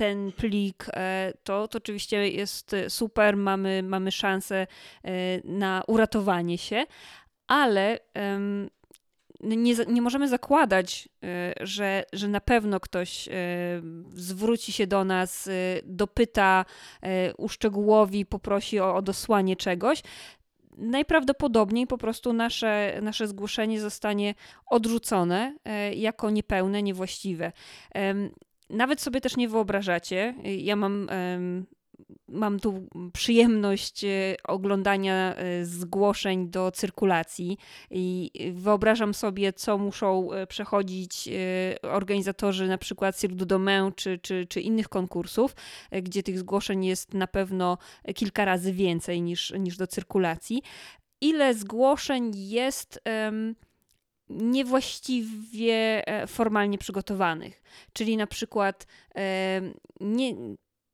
ten 0.00 0.32
plik, 0.32 0.86
e, 0.92 1.32
to, 1.44 1.68
to 1.68 1.78
oczywiście 1.78 2.28
jest 2.28 2.76
super, 2.88 3.36
mamy, 3.36 3.82
mamy 3.82 4.12
szansę 4.12 4.56
e, 4.56 5.10
na 5.44 5.82
uratowanie 5.86 6.58
się, 6.58 6.84
ale 7.46 7.98
nie, 9.40 9.74
nie 9.88 10.02
możemy 10.02 10.28
zakładać, 10.28 11.08
e, 11.24 11.54
że, 11.60 12.04
że 12.12 12.28
na 12.28 12.40
pewno 12.40 12.80
ktoś 12.80 13.28
zwróci 14.14 14.72
się 14.72 14.86
do 14.86 15.04
nas, 15.04 15.48
dopyta, 15.84 16.64
uszczegółowi, 17.38 18.26
poprosi 18.26 18.80
o, 18.80 18.94
o 18.94 19.02
dosłanie 19.02 19.56
czegoś. 19.56 20.02
Najprawdopodobniej 20.76 21.86
po 21.86 21.98
prostu 21.98 22.32
nasze, 22.32 22.98
nasze 23.02 23.28
zgłoszenie 23.28 23.80
zostanie 23.80 24.34
odrzucone 24.66 25.56
jako 25.94 26.30
niepełne, 26.30 26.82
niewłaściwe 26.82 27.52
nawet 28.70 29.00
sobie 29.00 29.20
też 29.20 29.36
nie 29.36 29.48
wyobrażacie. 29.48 30.34
Ja 30.44 30.76
mam 30.76 31.08
mam 32.28 32.60
tu 32.60 32.88
przyjemność 33.12 34.04
e, 34.04 34.36
oglądania 34.44 35.34
e, 35.34 35.64
zgłoszeń 35.64 36.50
do 36.50 36.70
cyrkulacji 36.70 37.58
i 37.90 38.30
wyobrażam 38.54 39.14
sobie, 39.14 39.52
co 39.52 39.78
muszą 39.78 40.28
przechodzić 40.48 41.28
organizatorzy 41.82 42.68
na 42.68 42.78
przykład 42.78 43.16
Cirque 43.16 43.36
du 43.36 43.46
Domain 43.46 43.92
czy, 43.96 44.18
czy, 44.18 44.46
czy 44.46 44.60
innych 44.60 44.88
konkursów, 44.88 45.54
gdzie 46.02 46.22
tych 46.22 46.38
zgłoszeń 46.38 46.84
jest 46.84 47.14
na 47.14 47.26
pewno 47.26 47.78
kilka 48.14 48.44
razy 48.44 48.72
więcej 48.72 49.22
niż, 49.22 49.52
niż 49.58 49.76
do 49.76 49.86
cyrkulacji. 49.86 50.62
Ile 51.20 51.54
zgłoszeń 51.54 52.32
jest 52.34 53.00
um, 53.24 53.54
niewłaściwie 54.30 56.02
formalnie 56.26 56.78
przygotowanych, 56.78 57.62
czyli 57.92 58.16
na 58.16 58.26
przykład 58.26 58.86
um, 59.14 59.74
nie 60.00 60.34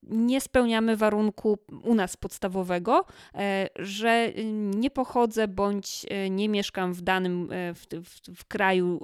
nie 0.07 0.41
spełniamy 0.41 0.97
warunku 0.97 1.59
u 1.83 1.95
nas 1.95 2.17
podstawowego, 2.17 3.05
e, 3.35 3.69
że 3.77 4.33
nie 4.75 4.91
pochodzę 4.91 5.49
bądź 5.49 6.07
e, 6.09 6.31
nie 6.31 6.49
mieszkam 6.49 6.93
w 6.93 7.03
danym 7.03 7.49
e, 7.53 7.75
w, 7.75 7.87
w, 7.87 8.39
w, 8.39 8.45
kraju 8.45 9.01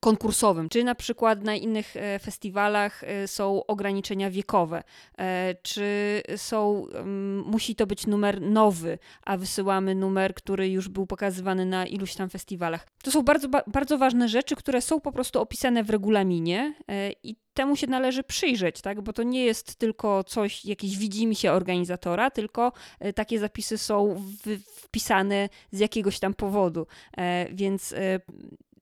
konkursowym, 0.00 0.68
czy 0.68 0.84
na 0.84 0.94
przykład 0.94 1.44
na 1.44 1.54
innych 1.54 1.94
festiwalach 2.22 3.02
są 3.26 3.66
ograniczenia 3.66 4.30
wiekowe, 4.30 4.82
czy 5.62 6.22
są, 6.36 6.86
musi 7.44 7.74
to 7.74 7.86
być 7.86 8.06
numer 8.06 8.40
nowy, 8.40 8.98
a 9.24 9.36
wysyłamy 9.36 9.94
numer, 9.94 10.34
który 10.34 10.68
już 10.68 10.88
był 10.88 11.06
pokazywany 11.06 11.66
na 11.66 11.86
iluś 11.86 12.14
tam 12.14 12.30
festiwalach. 12.30 12.86
To 13.02 13.10
są 13.10 13.22
bardzo, 13.22 13.48
bardzo 13.66 13.98
ważne 13.98 14.28
rzeczy, 14.28 14.56
które 14.56 14.80
są 14.82 15.00
po 15.00 15.12
prostu 15.12 15.40
opisane 15.40 15.84
w 15.84 15.90
regulaminie 15.90 16.74
i 17.22 17.36
temu 17.58 17.76
się 17.76 17.86
należy 17.86 18.22
przyjrzeć, 18.22 18.80
tak? 18.80 19.00
bo 19.00 19.12
to 19.12 19.22
nie 19.22 19.44
jest 19.44 19.76
tylko 19.76 20.24
coś, 20.24 20.64
jakiś 20.64 20.98
widzimy 20.98 21.34
się 21.34 21.52
organizatora, 21.52 22.30
tylko 22.30 22.72
e, 23.00 23.12
takie 23.12 23.38
zapisy 23.38 23.78
są 23.78 24.24
wpisane 24.76 25.48
z 25.70 25.78
jakiegoś 25.78 26.18
tam 26.18 26.34
powodu. 26.34 26.86
E, 27.16 27.46
więc 27.52 27.92
e, 27.92 28.20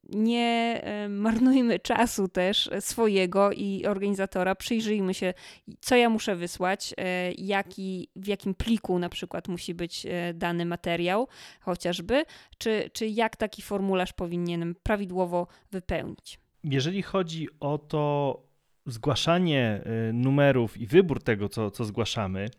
nie 0.09 0.83
marnujmy 1.09 1.79
czasu 1.79 2.29
też 2.29 2.71
swojego 2.81 3.53
i 3.53 3.87
organizatora. 3.87 4.55
Przyjrzyjmy 4.55 5.15
się, 5.15 5.35
co 5.81 5.97
ja 5.97 6.11
muszę 6.11 6.37
wysłać, 6.37 6.95
jaki, 7.39 8.09
w 8.17 8.27
jakim 8.27 8.55
pliku 8.55 8.99
na 8.99 9.09
przykład 9.09 9.49
musi 9.49 9.75
być 9.75 10.07
dany 10.35 10.67
materiał, 10.67 11.29
chociażby, 11.61 12.25
czy, 12.59 12.91
czy 12.93 13.07
jak 13.07 13.37
taki 13.37 13.63
formularz 13.63 14.13
powinienem 14.13 14.75
prawidłowo 14.83 15.47
wypełnić. 15.73 16.39
Jeżeli 16.65 17.03
chodzi 17.03 17.49
o 17.61 17.79
to, 17.79 18.43
zgłaszanie 18.87 19.81
y, 20.09 20.13
numerów 20.13 20.77
i 20.77 20.87
wybór 20.87 21.23
tego, 21.23 21.49
co, 21.49 21.71
co 21.71 21.85
zgłaszamy, 21.85 22.51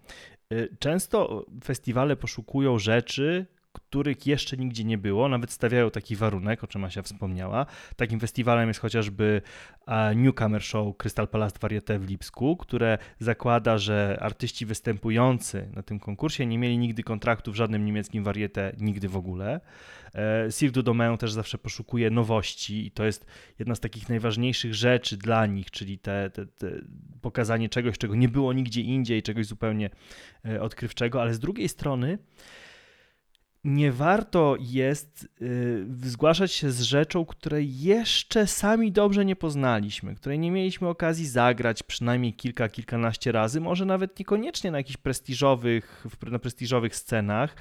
y, 0.53 0.77
często 0.79 1.45
festiwale 1.63 2.15
poszukują 2.15 2.79
rzeczy, 2.79 3.45
których 3.79 4.27
jeszcze 4.27 4.57
nigdzie 4.57 4.83
nie 4.83 4.97
było, 4.97 5.29
nawet 5.29 5.51
stawiają 5.51 5.91
taki 5.91 6.15
warunek, 6.15 6.63
o 6.63 6.67
czym 6.67 6.83
Asia 6.83 7.01
wspomniała. 7.01 7.65
Takim 7.95 8.19
festiwalem 8.19 8.67
jest 8.67 8.79
chociażby 8.79 9.41
Newcomer 10.15 10.63
Show 10.63 10.97
Crystal 10.97 11.27
Palace 11.27 11.59
Varieté 11.59 11.99
w 11.99 12.09
Lipsku, 12.09 12.57
które 12.57 12.97
zakłada, 13.19 13.77
że 13.77 14.17
artyści 14.21 14.65
występujący 14.65 15.69
na 15.75 15.83
tym 15.83 15.99
konkursie 15.99 16.45
nie 16.45 16.57
mieli 16.57 16.77
nigdy 16.77 17.03
kontraktu 17.03 17.51
w 17.51 17.55
żadnym 17.55 17.85
niemieckim 17.85 18.23
varieté, 18.23 18.75
nigdy 18.79 19.09
w 19.09 19.17
ogóle. 19.17 19.61
E, 20.15 20.47
Cirque 20.51 20.73
du 20.73 20.83
Domain 20.83 21.17
też 21.17 21.31
zawsze 21.31 21.57
poszukuje 21.57 22.09
nowości 22.09 22.85
i 22.85 22.91
to 22.91 23.05
jest 23.05 23.25
jedna 23.59 23.75
z 23.75 23.79
takich 23.79 24.09
najważniejszych 24.09 24.75
rzeczy 24.75 25.17
dla 25.17 25.45
nich, 25.45 25.71
czyli 25.71 25.99
te, 25.99 26.29
te, 26.29 26.45
te 26.45 26.71
pokazanie 27.21 27.69
czegoś, 27.69 27.97
czego 27.97 28.15
nie 28.15 28.29
było 28.29 28.53
nigdzie 28.53 28.81
indziej, 28.81 29.23
czegoś 29.23 29.45
zupełnie 29.45 29.89
e, 30.45 30.61
odkrywczego, 30.61 31.21
ale 31.21 31.33
z 31.33 31.39
drugiej 31.39 31.69
strony 31.69 32.17
nie 33.67 33.91
warto 33.91 34.55
jest 34.59 35.29
y, 35.41 35.85
zgłaszać 36.03 36.51
się 36.51 36.71
z 36.71 36.81
rzeczą, 36.81 37.25
której 37.25 37.79
jeszcze 37.79 38.47
sami 38.47 38.91
dobrze 38.91 39.25
nie 39.25 39.35
poznaliśmy, 39.35 40.15
której 40.15 40.39
nie 40.39 40.51
mieliśmy 40.51 40.87
okazji 40.87 41.27
zagrać 41.27 41.83
przynajmniej 41.83 42.33
kilka, 42.33 42.69
kilkanaście 42.69 43.31
razy, 43.31 43.61
może 43.61 43.85
nawet 43.85 44.19
niekoniecznie 44.19 44.71
na 44.71 44.77
jakichś 44.77 44.97
prestiżowych, 44.97 46.05
na 46.31 46.39
prestiżowych 46.39 46.95
scenach, 46.95 47.55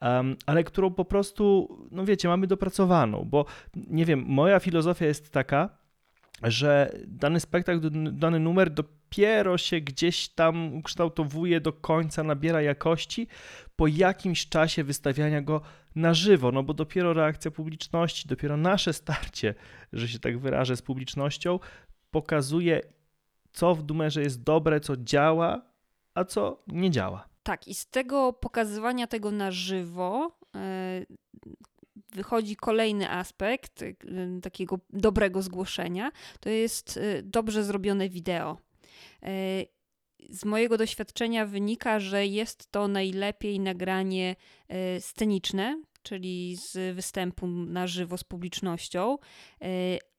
um, 0.00 0.36
ale 0.46 0.64
którą 0.64 0.90
po 0.90 1.04
prostu, 1.04 1.68
no 1.90 2.04
wiecie, 2.04 2.28
mamy 2.28 2.46
dopracowaną, 2.46 3.24
bo 3.24 3.44
nie 3.76 4.04
wiem, 4.04 4.24
moja 4.26 4.60
filozofia 4.60 5.06
jest 5.06 5.30
taka, 5.30 5.78
że 6.42 6.92
dany 7.06 7.40
spektakl, 7.40 7.80
dany 8.12 8.40
numer 8.40 8.70
dopiero 9.12 9.58
się 9.58 9.80
gdzieś 9.80 10.28
tam 10.28 10.74
ukształtowuje 10.74 11.60
do 11.60 11.72
końca, 11.72 12.22
nabiera 12.22 12.62
jakości 12.62 13.28
po 13.76 13.86
jakimś 13.86 14.48
czasie 14.48 14.84
wystawiania 14.84 15.42
go 15.42 15.60
na 15.94 16.14
żywo, 16.14 16.52
no 16.52 16.62
bo 16.62 16.74
dopiero 16.74 17.12
reakcja 17.12 17.50
publiczności, 17.50 18.28
dopiero 18.28 18.56
nasze 18.56 18.92
starcie, 18.92 19.54
że 19.92 20.08
się 20.08 20.18
tak 20.18 20.38
wyrażę, 20.38 20.76
z 20.76 20.82
publicznością 20.82 21.58
pokazuje, 22.10 22.80
co 23.52 23.74
w 23.74 23.88
numerze 23.88 24.22
jest 24.22 24.42
dobre, 24.42 24.80
co 24.80 24.96
działa, 24.96 25.62
a 26.14 26.24
co 26.24 26.62
nie 26.66 26.90
działa. 26.90 27.28
Tak, 27.42 27.68
i 27.68 27.74
z 27.74 27.86
tego 27.86 28.32
pokazywania 28.32 29.06
tego 29.06 29.30
na 29.30 29.50
żywo, 29.50 30.38
e, 30.54 31.06
wychodzi 32.12 32.56
kolejny 32.56 33.10
aspekt 33.10 33.82
y, 33.82 33.96
takiego 34.42 34.78
dobrego 34.90 35.42
zgłoszenia, 35.42 36.10
to 36.40 36.48
jest 36.48 36.96
y, 36.96 37.22
dobrze 37.24 37.64
zrobione 37.64 38.08
wideo. 38.08 38.71
Y, 39.22 39.66
z 40.28 40.44
mojego 40.44 40.78
doświadczenia 40.78 41.46
wynika, 41.46 42.00
że 42.00 42.26
jest 42.26 42.70
to 42.70 42.88
najlepiej 42.88 43.60
nagranie 43.60 44.36
sceniczne, 45.00 45.82
czyli 46.02 46.56
z 46.56 46.96
występu 46.96 47.46
na 47.46 47.86
żywo 47.86 48.18
z 48.18 48.24
publicznością, 48.24 49.18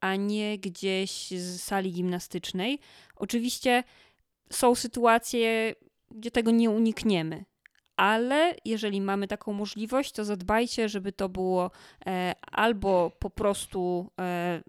a 0.02 0.16
nie 0.16 0.58
gdzieś 0.58 1.32
z 1.32 1.62
sali 1.62 1.92
gimnastycznej. 1.92 2.80
Oczywiście 3.16 3.84
są 4.52 4.76
sytuacje, 4.76 5.76
gdzie 6.12 6.32
tego 6.32 6.52
nie 6.52 6.70
unikniemy 6.70 7.46
ale 7.98 8.56
jeżeli 8.66 9.02
mamy 9.02 9.28
taką 9.28 9.54
możliwość, 9.54 10.12
to 10.12 10.26
zadbajcie, 10.26 10.90
żeby 10.90 11.12
to 11.12 11.30
było 11.30 11.72
e, 12.06 12.34
albo 12.52 13.12
po 13.20 13.30
prostu 13.30 14.12
e, 14.20 14.62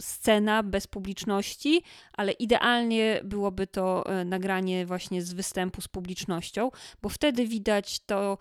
scena 0.00 0.62
bez 0.62 0.86
publiczności, 0.86 1.82
ale 2.12 2.32
idealnie 2.32 3.20
byłoby 3.24 3.66
to 3.66 4.06
e, 4.06 4.24
nagranie 4.24 4.86
właśnie 4.86 5.22
z 5.22 5.32
występu 5.32 5.80
z 5.80 5.88
publicznością, 5.88 6.70
bo 7.02 7.08
wtedy 7.08 7.46
widać 7.46 8.00
to 8.00 8.38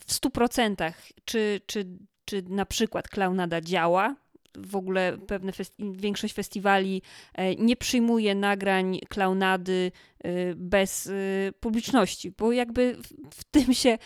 w 0.00 0.12
100%, 0.12 0.92
czy, 1.24 1.60
czy, 1.66 1.86
czy 2.24 2.42
na 2.42 2.66
przykład 2.66 3.08
klaunada 3.08 3.60
działa, 3.60 4.16
w 4.56 4.76
ogóle 4.76 5.18
pewne 5.18 5.52
festi 5.52 5.92
większość 5.92 6.34
festiwali 6.34 7.02
e, 7.34 7.54
nie 7.54 7.76
przyjmuje 7.76 8.34
nagrań 8.34 8.98
klaunady 9.08 9.92
e, 10.24 10.54
bez 10.54 11.06
e, 11.06 11.12
publiczności, 11.60 12.32
bo 12.38 12.52
jakby 12.52 12.96
w, 13.34 13.44
tym 13.44 13.74
się 13.74 13.98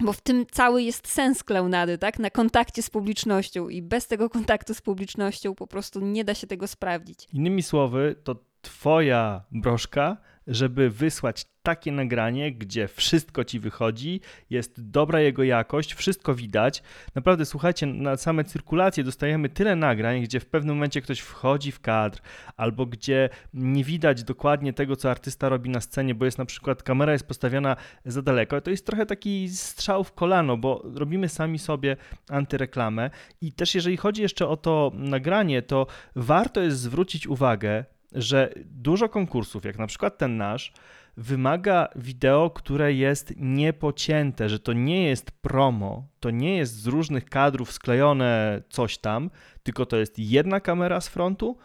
bo 0.00 0.12
w 0.12 0.20
tym 0.20 0.46
cały 0.50 0.82
jest 0.82 1.08
sens 1.08 1.44
klaunady, 1.44 1.98
tak? 1.98 2.18
Na 2.18 2.30
kontakcie 2.30 2.82
z 2.82 2.90
publicznością 2.90 3.68
i 3.68 3.82
bez 3.82 4.06
tego 4.06 4.30
kontaktu 4.30 4.74
z 4.74 4.80
publicznością 4.80 5.54
po 5.54 5.66
prostu 5.66 6.00
nie 6.00 6.24
da 6.24 6.34
się 6.34 6.46
tego 6.46 6.66
sprawdzić. 6.66 7.28
Innymi 7.32 7.62
słowy, 7.62 8.16
to 8.24 8.36
twoja 8.62 9.44
broszka 9.52 10.16
żeby 10.46 10.90
wysłać 10.90 11.46
takie 11.62 11.92
nagranie, 11.92 12.52
gdzie 12.52 12.88
wszystko 12.88 13.44
ci 13.44 13.60
wychodzi, 13.60 14.20
jest 14.50 14.90
dobra 14.90 15.20
jego 15.20 15.42
jakość, 15.42 15.94
wszystko 15.94 16.34
widać. 16.34 16.82
Naprawdę, 17.14 17.44
słuchajcie, 17.44 17.86
na 17.86 18.16
same 18.16 18.44
cyrkulacje 18.44 19.04
dostajemy 19.04 19.48
tyle 19.48 19.76
nagrań, 19.76 20.22
gdzie 20.22 20.40
w 20.40 20.46
pewnym 20.46 20.76
momencie 20.76 21.00
ktoś 21.00 21.20
wchodzi 21.20 21.72
w 21.72 21.80
kadr, 21.80 22.20
albo 22.56 22.86
gdzie 22.86 23.28
nie 23.54 23.84
widać 23.84 24.24
dokładnie 24.24 24.72
tego, 24.72 24.96
co 24.96 25.10
artysta 25.10 25.48
robi 25.48 25.70
na 25.70 25.80
scenie, 25.80 26.14
bo 26.14 26.24
jest 26.24 26.38
na 26.38 26.44
przykład 26.44 26.82
kamera 26.82 27.12
jest 27.12 27.26
postawiona 27.26 27.76
za 28.04 28.22
daleko. 28.22 28.60
To 28.60 28.70
jest 28.70 28.86
trochę 28.86 29.06
taki 29.06 29.48
strzał 29.48 30.04
w 30.04 30.12
kolano, 30.12 30.56
bo 30.56 30.82
robimy 30.94 31.28
sami 31.28 31.58
sobie 31.58 31.96
antyreklamę. 32.30 33.10
I 33.40 33.52
też 33.52 33.74
jeżeli 33.74 33.96
chodzi 33.96 34.22
jeszcze 34.22 34.48
o 34.48 34.56
to 34.56 34.92
nagranie, 34.94 35.62
to 35.62 35.86
warto 36.16 36.60
jest 36.60 36.78
zwrócić 36.78 37.26
uwagę, 37.26 37.84
że 38.12 38.52
dużo 38.64 39.08
konkursów, 39.08 39.64
jak 39.64 39.78
na 39.78 39.86
przykład 39.86 40.18
ten 40.18 40.36
nasz, 40.36 40.72
wymaga 41.16 41.88
wideo, 41.96 42.50
które 42.50 42.92
jest 42.92 43.34
niepocięte, 43.36 44.48
że 44.48 44.58
to 44.58 44.72
nie 44.72 45.04
jest 45.04 45.30
promo, 45.30 46.08
to 46.20 46.30
nie 46.30 46.56
jest 46.56 46.74
z 46.74 46.86
różnych 46.86 47.24
kadrów 47.24 47.72
sklejone 47.72 48.62
coś 48.70 48.98
tam, 48.98 49.30
tylko 49.62 49.86
to 49.86 49.96
jest 49.96 50.18
jedna 50.18 50.60
kamera 50.60 51.00
z 51.00 51.08
frontu, 51.08 51.58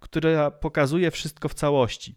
która 0.00 0.50
pokazuje 0.50 1.10
wszystko 1.10 1.48
w 1.48 1.54
całości. 1.54 2.14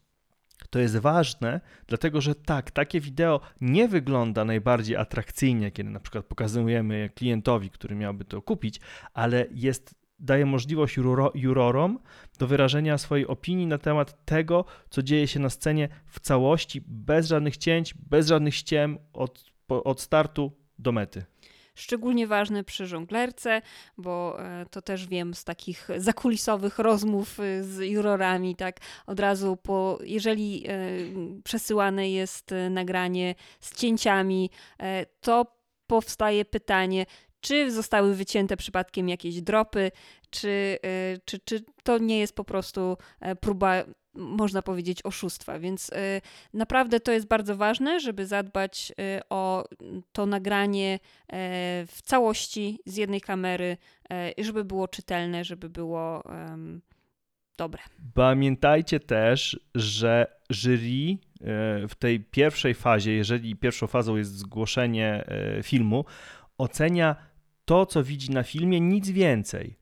To 0.69 0.79
jest 0.79 0.97
ważne, 0.97 1.61
dlatego 1.87 2.21
że 2.21 2.35
tak, 2.35 2.71
takie 2.71 3.01
wideo 3.01 3.39
nie 3.61 3.87
wygląda 3.87 4.45
najbardziej 4.45 4.95
atrakcyjnie, 4.95 5.71
kiedy 5.71 5.89
na 5.89 5.99
przykład 5.99 6.25
pokazujemy 6.25 7.09
klientowi, 7.15 7.69
który 7.69 7.95
miałby 7.95 8.25
to 8.25 8.41
kupić, 8.41 8.79
ale 9.13 9.45
jest 9.51 9.95
daje 10.19 10.45
możliwość 10.45 10.97
juroro, 10.97 11.31
jurorom 11.35 11.99
do 12.39 12.47
wyrażenia 12.47 12.97
swojej 12.97 13.27
opinii 13.27 13.67
na 13.67 13.77
temat 13.77 14.25
tego, 14.25 14.65
co 14.89 15.03
dzieje 15.03 15.27
się 15.27 15.39
na 15.39 15.49
scenie 15.49 15.89
w 16.05 16.19
całości, 16.19 16.81
bez 16.87 17.27
żadnych 17.27 17.57
cięć, 17.57 17.93
bez 17.93 18.27
żadnych 18.27 18.55
ściem 18.55 18.97
od, 19.13 19.43
od 19.67 20.01
startu 20.01 20.51
do 20.79 20.91
mety. 20.91 21.25
Szczególnie 21.75 22.27
ważne 22.27 22.63
przy 22.63 22.87
żonglerce, 22.87 23.61
bo 23.97 24.37
e, 24.39 24.65
to 24.65 24.81
też 24.81 25.07
wiem 25.07 25.33
z 25.33 25.43
takich 25.43 25.87
zakulisowych 25.97 26.79
rozmów 26.79 27.39
e, 27.39 27.63
z 27.63 27.79
jurorami, 27.79 28.55
tak 28.55 28.79
od 29.07 29.19
razu 29.19 29.57
po, 29.57 29.99
jeżeli 30.03 30.67
e, 30.67 30.71
przesyłane 31.43 32.09
jest 32.09 32.51
nagranie 32.69 33.35
z 33.59 33.75
cięciami, 33.75 34.49
to 35.21 35.45
powstaje 35.87 36.45
pytanie, 36.45 37.05
czy 37.45 37.71
zostały 37.71 38.15
wycięte 38.15 38.57
przypadkiem 38.57 39.09
jakieś 39.09 39.41
dropy, 39.41 39.91
czy, 40.29 40.77
czy, 41.25 41.39
czy 41.39 41.63
to 41.83 41.97
nie 41.97 42.19
jest 42.19 42.35
po 42.35 42.43
prostu 42.43 42.97
próba 43.39 43.83
można 44.17 44.61
powiedzieć, 44.61 45.05
oszustwa. 45.05 45.59
Więc 45.59 45.89
y, 45.89 46.21
naprawdę 46.53 46.99
to 46.99 47.11
jest 47.11 47.27
bardzo 47.27 47.55
ważne, 47.55 47.99
żeby 47.99 48.27
zadbać 48.27 48.93
o 49.29 49.65
to 50.11 50.25
nagranie 50.25 50.99
w 51.87 51.97
całości 52.03 52.79
z 52.85 52.95
jednej 52.95 53.21
kamery, 53.21 53.77
żeby 54.37 54.65
było 54.65 54.87
czytelne, 54.87 55.43
żeby 55.43 55.69
było 55.69 56.23
dobre. 57.57 57.81
Pamiętajcie 58.13 58.99
też, 58.99 59.59
że 59.75 60.37
jury 60.49 61.17
w 61.89 61.95
tej 61.99 62.19
pierwszej 62.19 62.73
fazie, 62.73 63.11
jeżeli 63.11 63.55
pierwszą 63.55 63.87
fazą 63.87 64.15
jest 64.15 64.37
zgłoszenie 64.37 65.25
filmu, 65.63 66.05
ocenia 66.57 67.15
to, 67.65 67.85
co 67.85 68.03
widzi 68.03 68.31
na 68.31 68.43
filmie, 68.43 68.81
nic 68.81 69.09
więcej 69.09 69.75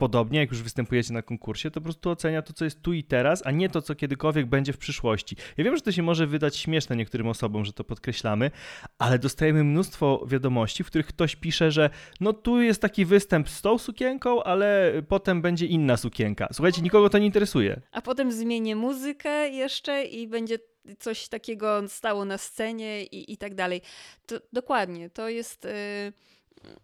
podobnie, 0.00 0.38
jak 0.38 0.50
już 0.50 0.62
występujecie 0.62 1.12
na 1.12 1.22
konkursie, 1.22 1.70
to 1.70 1.80
po 1.80 1.84
prostu 1.84 2.10
ocenia 2.10 2.42
to, 2.42 2.52
co 2.52 2.64
jest 2.64 2.82
tu 2.82 2.92
i 2.92 3.04
teraz, 3.04 3.42
a 3.46 3.50
nie 3.50 3.68
to, 3.68 3.82
co 3.82 3.94
kiedykolwiek 3.94 4.46
będzie 4.46 4.72
w 4.72 4.78
przyszłości. 4.78 5.36
Ja 5.56 5.64
wiem, 5.64 5.76
że 5.76 5.82
to 5.82 5.92
się 5.92 6.02
może 6.02 6.26
wydać 6.26 6.56
śmieszne 6.56 6.96
niektórym 6.96 7.28
osobom, 7.28 7.64
że 7.64 7.72
to 7.72 7.84
podkreślamy, 7.84 8.50
ale 8.98 9.18
dostajemy 9.18 9.64
mnóstwo 9.64 10.24
wiadomości, 10.26 10.84
w 10.84 10.86
których 10.86 11.06
ktoś 11.06 11.36
pisze, 11.36 11.70
że 11.70 11.90
no 12.20 12.32
tu 12.32 12.62
jest 12.62 12.82
taki 12.82 13.04
występ 13.04 13.48
z 13.48 13.62
tą 13.62 13.78
sukienką, 13.78 14.42
ale 14.42 14.92
potem 15.08 15.42
będzie 15.42 15.66
inna 15.66 15.96
sukienka. 15.96 16.48
Słuchajcie, 16.52 16.82
nikogo 16.82 17.10
to 17.10 17.18
nie 17.18 17.26
interesuje. 17.26 17.80
A 17.92 18.02
potem 18.02 18.32
zmienię 18.32 18.76
muzykę 18.76 19.48
jeszcze 19.48 20.04
i 20.04 20.28
będzie 20.28 20.58
coś 20.98 21.28
takiego 21.28 21.88
stało 21.88 22.24
na 22.24 22.38
scenie 22.38 23.04
i, 23.04 23.32
i 23.32 23.36
tak 23.36 23.54
dalej. 23.54 23.82
To, 24.26 24.36
dokładnie, 24.52 25.10
to 25.10 25.28
jest... 25.28 25.64
Yy 25.64 26.30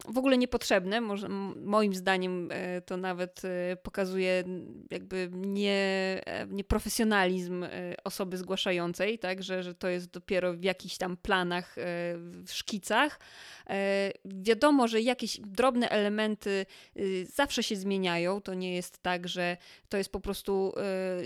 w 0.09 0.19
ogóle 0.19 0.39
niepotrzebne. 0.39 1.01
Może, 1.01 1.29
moim 1.29 1.95
zdaniem 1.95 2.49
e, 2.53 2.81
to 2.81 2.97
nawet 2.97 3.43
e, 3.45 3.77
pokazuje 3.77 4.45
jakby 4.91 5.31
nie, 5.33 6.21
e, 6.27 6.47
nieprofesjonalizm 6.47 7.67
osoby 8.05 8.37
zgłaszającej, 8.37 9.19
tak, 9.19 9.43
że, 9.43 9.63
że 9.63 9.75
to 9.75 9.89
jest 9.89 10.11
dopiero 10.11 10.55
w 10.55 10.63
jakichś 10.63 10.97
tam 10.97 11.17
planach, 11.17 11.77
w 12.45 12.53
szkicach. 12.53 13.21
Wiadomo, 14.25 14.89
że 14.89 15.01
jakieś 15.01 15.41
drobne 15.41 15.89
elementy 15.91 16.67
zawsze 17.35 17.63
się 17.63 17.77
zmieniają. 17.77 18.41
To 18.41 18.55
nie 18.55 18.75
jest 18.75 19.03
tak, 19.03 19.29
że 19.29 19.57
to 19.89 19.97
jest 19.97 20.13
po 20.13 20.21
prostu 20.21 20.73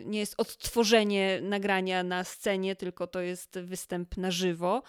nie 0.04 0.18
jest 0.18 0.34
odtworzenie 0.38 1.40
nagrania 1.42 2.02
na 2.02 2.24
scenie, 2.24 2.76
tylko 2.76 3.06
to 3.06 3.20
jest 3.20 3.58
występ 3.58 4.16
na 4.16 4.30
żywo. 4.30 4.82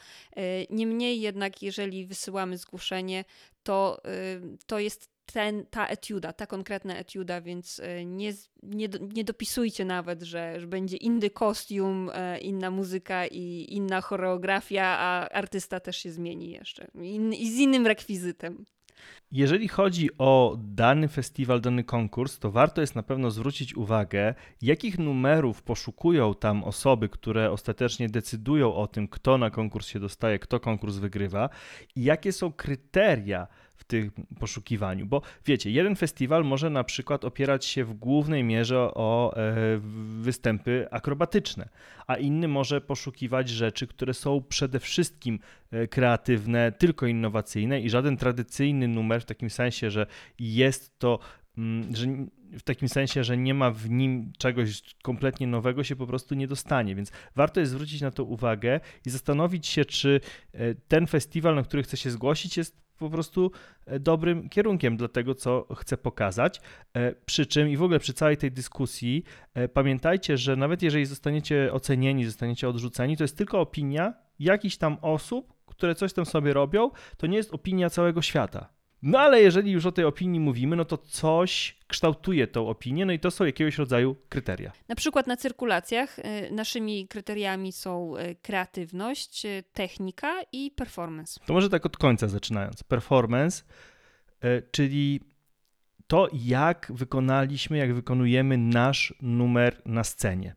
Niemniej 0.69 1.21
jednak, 1.21 1.61
jeżeli 1.61 2.05
wysyłamy 2.05 2.57
zgłoszenie, 2.57 3.25
to, 3.63 4.01
y, 4.05 4.57
to 4.65 4.79
jest 4.79 5.11
ten, 5.25 5.65
ta 5.65 5.88
etiuda, 5.88 6.33
ta 6.33 6.47
konkretna 6.47 6.97
etiuda, 6.97 7.41
więc 7.41 7.79
y, 7.79 8.05
nie, 8.05 8.33
nie, 8.63 8.89
nie 9.13 9.23
dopisujcie 9.23 9.85
nawet, 9.85 10.21
że, 10.21 10.59
że 10.59 10.67
będzie 10.67 10.97
inny 10.97 11.29
kostium, 11.29 12.11
e, 12.13 12.39
inna 12.39 12.71
muzyka 12.71 13.27
i 13.27 13.67
inna 13.69 14.01
choreografia, 14.01 14.85
a 14.85 15.29
artysta 15.29 15.79
też 15.79 15.97
się 15.97 16.11
zmieni 16.11 16.51
jeszcze 16.51 16.88
i 17.33 17.51
z 17.51 17.59
innym 17.59 17.88
rekwizytem. 17.88 18.65
Jeżeli 19.31 19.67
chodzi 19.67 20.09
o 20.17 20.57
dany 20.59 21.07
festiwal, 21.07 21.61
dany 21.61 21.83
konkurs, 21.83 22.39
to 22.39 22.51
warto 22.51 22.81
jest 22.81 22.95
na 22.95 23.03
pewno 23.03 23.31
zwrócić 23.31 23.75
uwagę, 23.75 24.33
jakich 24.61 24.99
numerów 24.99 25.63
poszukują 25.63 26.35
tam 26.35 26.63
osoby, 26.63 27.09
które 27.09 27.51
ostatecznie 27.51 28.09
decydują 28.09 28.75
o 28.75 28.87
tym, 28.87 29.07
kto 29.07 29.37
na 29.37 29.49
konkurs 29.49 29.87
się 29.87 29.99
dostaje, 29.99 30.39
kto 30.39 30.59
konkurs 30.59 30.95
wygrywa 30.95 31.49
i 31.95 32.03
jakie 32.03 32.31
są 32.31 32.53
kryteria 32.53 33.47
w 33.81 33.83
tym 33.83 34.11
poszukiwaniu. 34.39 35.05
Bo 35.05 35.21
wiecie, 35.45 35.71
jeden 35.71 35.95
festiwal 35.95 36.45
może 36.45 36.69
na 36.69 36.83
przykład 36.83 37.25
opierać 37.25 37.65
się 37.65 37.85
w 37.85 37.93
głównej 37.93 38.43
mierze 38.43 38.79
o 38.79 39.33
e, 39.37 39.55
występy 40.21 40.87
akrobatyczne, 40.91 41.69
a 42.07 42.15
inny 42.15 42.47
może 42.47 42.81
poszukiwać 42.81 43.49
rzeczy, 43.49 43.87
które 43.87 44.13
są 44.13 44.43
przede 44.49 44.79
wszystkim 44.79 45.39
e, 45.71 45.87
kreatywne, 45.87 46.71
tylko 46.71 47.07
innowacyjne 47.07 47.81
i 47.81 47.89
żaden 47.89 48.17
tradycyjny 48.17 48.87
numer 48.87 49.21
w 49.21 49.25
takim 49.25 49.49
sensie, 49.49 49.91
że 49.91 50.05
jest 50.39 50.99
to, 50.99 51.19
mm, 51.57 51.95
że 51.95 52.07
w 52.59 52.63
takim 52.63 52.89
sensie, 52.89 53.23
że 53.23 53.37
nie 53.37 53.53
ma 53.53 53.71
w 53.71 53.89
nim 53.89 54.33
czegoś 54.37 54.81
kompletnie 55.03 55.47
nowego, 55.47 55.83
się 55.83 55.95
po 55.95 56.07
prostu 56.07 56.35
nie 56.35 56.47
dostanie. 56.47 56.95
Więc 56.95 57.11
warto 57.35 57.59
jest 57.59 57.71
zwrócić 57.71 58.01
na 58.01 58.11
to 58.11 58.23
uwagę 58.23 58.79
i 59.05 59.09
zastanowić 59.09 59.67
się, 59.67 59.85
czy 59.85 60.21
e, 60.53 60.75
ten 60.75 61.07
festiwal, 61.07 61.55
na 61.55 61.63
który 61.63 61.83
chce 61.83 61.97
się 61.97 62.11
zgłosić, 62.11 62.57
jest 62.57 62.81
po 63.01 63.09
prostu 63.09 63.51
e, 63.85 63.99
dobrym 63.99 64.49
kierunkiem 64.49 64.97
dla 64.97 65.07
tego, 65.07 65.35
co 65.35 65.67
chcę 65.75 65.97
pokazać. 65.97 66.61
E, 66.93 67.15
przy 67.25 67.45
czym 67.45 67.69
i 67.69 67.77
w 67.77 67.83
ogóle 67.83 67.99
przy 67.99 68.13
całej 68.13 68.37
tej 68.37 68.51
dyskusji 68.51 69.23
e, 69.53 69.67
pamiętajcie, 69.67 70.37
że 70.37 70.55
nawet 70.55 70.81
jeżeli 70.81 71.05
zostaniecie 71.05 71.73
ocenieni, 71.73 72.25
zostaniecie 72.25 72.69
odrzuceni, 72.69 73.17
to 73.17 73.23
jest 73.23 73.37
tylko 73.37 73.59
opinia 73.59 74.13
jakichś 74.39 74.77
tam 74.77 74.97
osób, 75.01 75.53
które 75.65 75.95
coś 75.95 76.13
tam 76.13 76.25
sobie 76.25 76.53
robią, 76.53 76.91
to 77.17 77.27
nie 77.27 77.37
jest 77.37 77.53
opinia 77.53 77.89
całego 77.89 78.21
świata. 78.21 78.80
No 79.01 79.19
ale 79.19 79.41
jeżeli 79.41 79.71
już 79.71 79.85
o 79.85 79.91
tej 79.91 80.05
opinii 80.05 80.39
mówimy, 80.39 80.75
no 80.75 80.85
to 80.85 80.97
coś 80.97 81.77
kształtuje 81.87 82.47
tą 82.47 82.67
opinię, 82.67 83.05
no 83.05 83.13
i 83.13 83.19
to 83.19 83.31
są 83.31 83.45
jakiegoś 83.45 83.77
rodzaju 83.77 84.15
kryteria. 84.29 84.71
Na 84.87 84.95
przykład 84.95 85.27
na 85.27 85.37
cyrkulacjach 85.37 86.19
y, 86.19 86.23
naszymi 86.51 87.07
kryteriami 87.07 87.71
są 87.71 88.17
y, 88.17 88.35
kreatywność, 88.41 89.45
y, 89.45 89.63
technika 89.73 90.41
i 90.51 90.71
performance. 90.71 91.39
To 91.45 91.53
może 91.53 91.69
tak 91.69 91.85
od 91.85 91.97
końca 91.97 92.27
zaczynając. 92.27 92.83
Performance, 92.83 93.63
czyli 94.71 95.19
to, 96.07 96.27
jak 96.33 96.91
wykonaliśmy, 96.95 97.77
jak 97.77 97.93
wykonujemy 97.93 98.57
nasz 98.57 99.13
numer 99.21 99.81
na 99.85 100.03
scenie. 100.03 100.55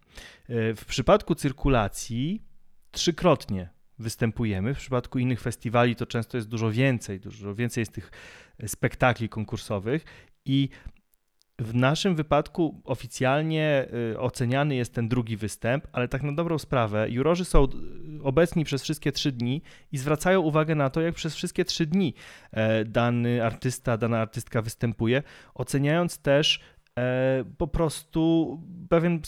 W 0.48 0.84
przypadku 0.86 1.34
cyrkulacji 1.34 2.42
trzykrotnie 2.90 3.73
występujemy. 3.98 4.74
W 4.74 4.78
przypadku 4.78 5.18
innych 5.18 5.40
festiwali 5.40 5.96
to 5.96 6.06
często 6.06 6.36
jest 6.36 6.48
dużo 6.48 6.70
więcej, 6.70 7.20
dużo 7.20 7.54
więcej 7.54 7.82
jest 7.82 7.92
tych 7.92 8.10
spektakli 8.66 9.28
konkursowych 9.28 10.04
i 10.44 10.68
w 11.58 11.74
naszym 11.74 12.14
wypadku 12.14 12.82
oficjalnie 12.84 13.86
y, 14.12 14.20
oceniany 14.20 14.74
jest 14.74 14.94
ten 14.94 15.08
drugi 15.08 15.36
występ, 15.36 15.86
ale 15.92 16.08
tak 16.08 16.22
na 16.22 16.32
dobrą 16.32 16.58
sprawę 16.58 17.10
jurorzy 17.10 17.44
są 17.44 17.68
obecni 18.22 18.64
przez 18.64 18.82
wszystkie 18.82 19.12
trzy 19.12 19.32
dni 19.32 19.62
i 19.92 19.98
zwracają 19.98 20.40
uwagę 20.40 20.74
na 20.74 20.90
to, 20.90 21.00
jak 21.00 21.14
przez 21.14 21.34
wszystkie 21.34 21.64
trzy 21.64 21.86
dni 21.86 22.14
e, 22.50 22.84
dany 22.84 23.44
artysta, 23.44 23.96
dana 23.96 24.20
artystka 24.20 24.62
występuje, 24.62 25.22
oceniając 25.54 26.18
też 26.18 26.60
e, 26.98 27.44
po 27.58 27.66
prostu 27.66 28.60
pewien 28.88 29.20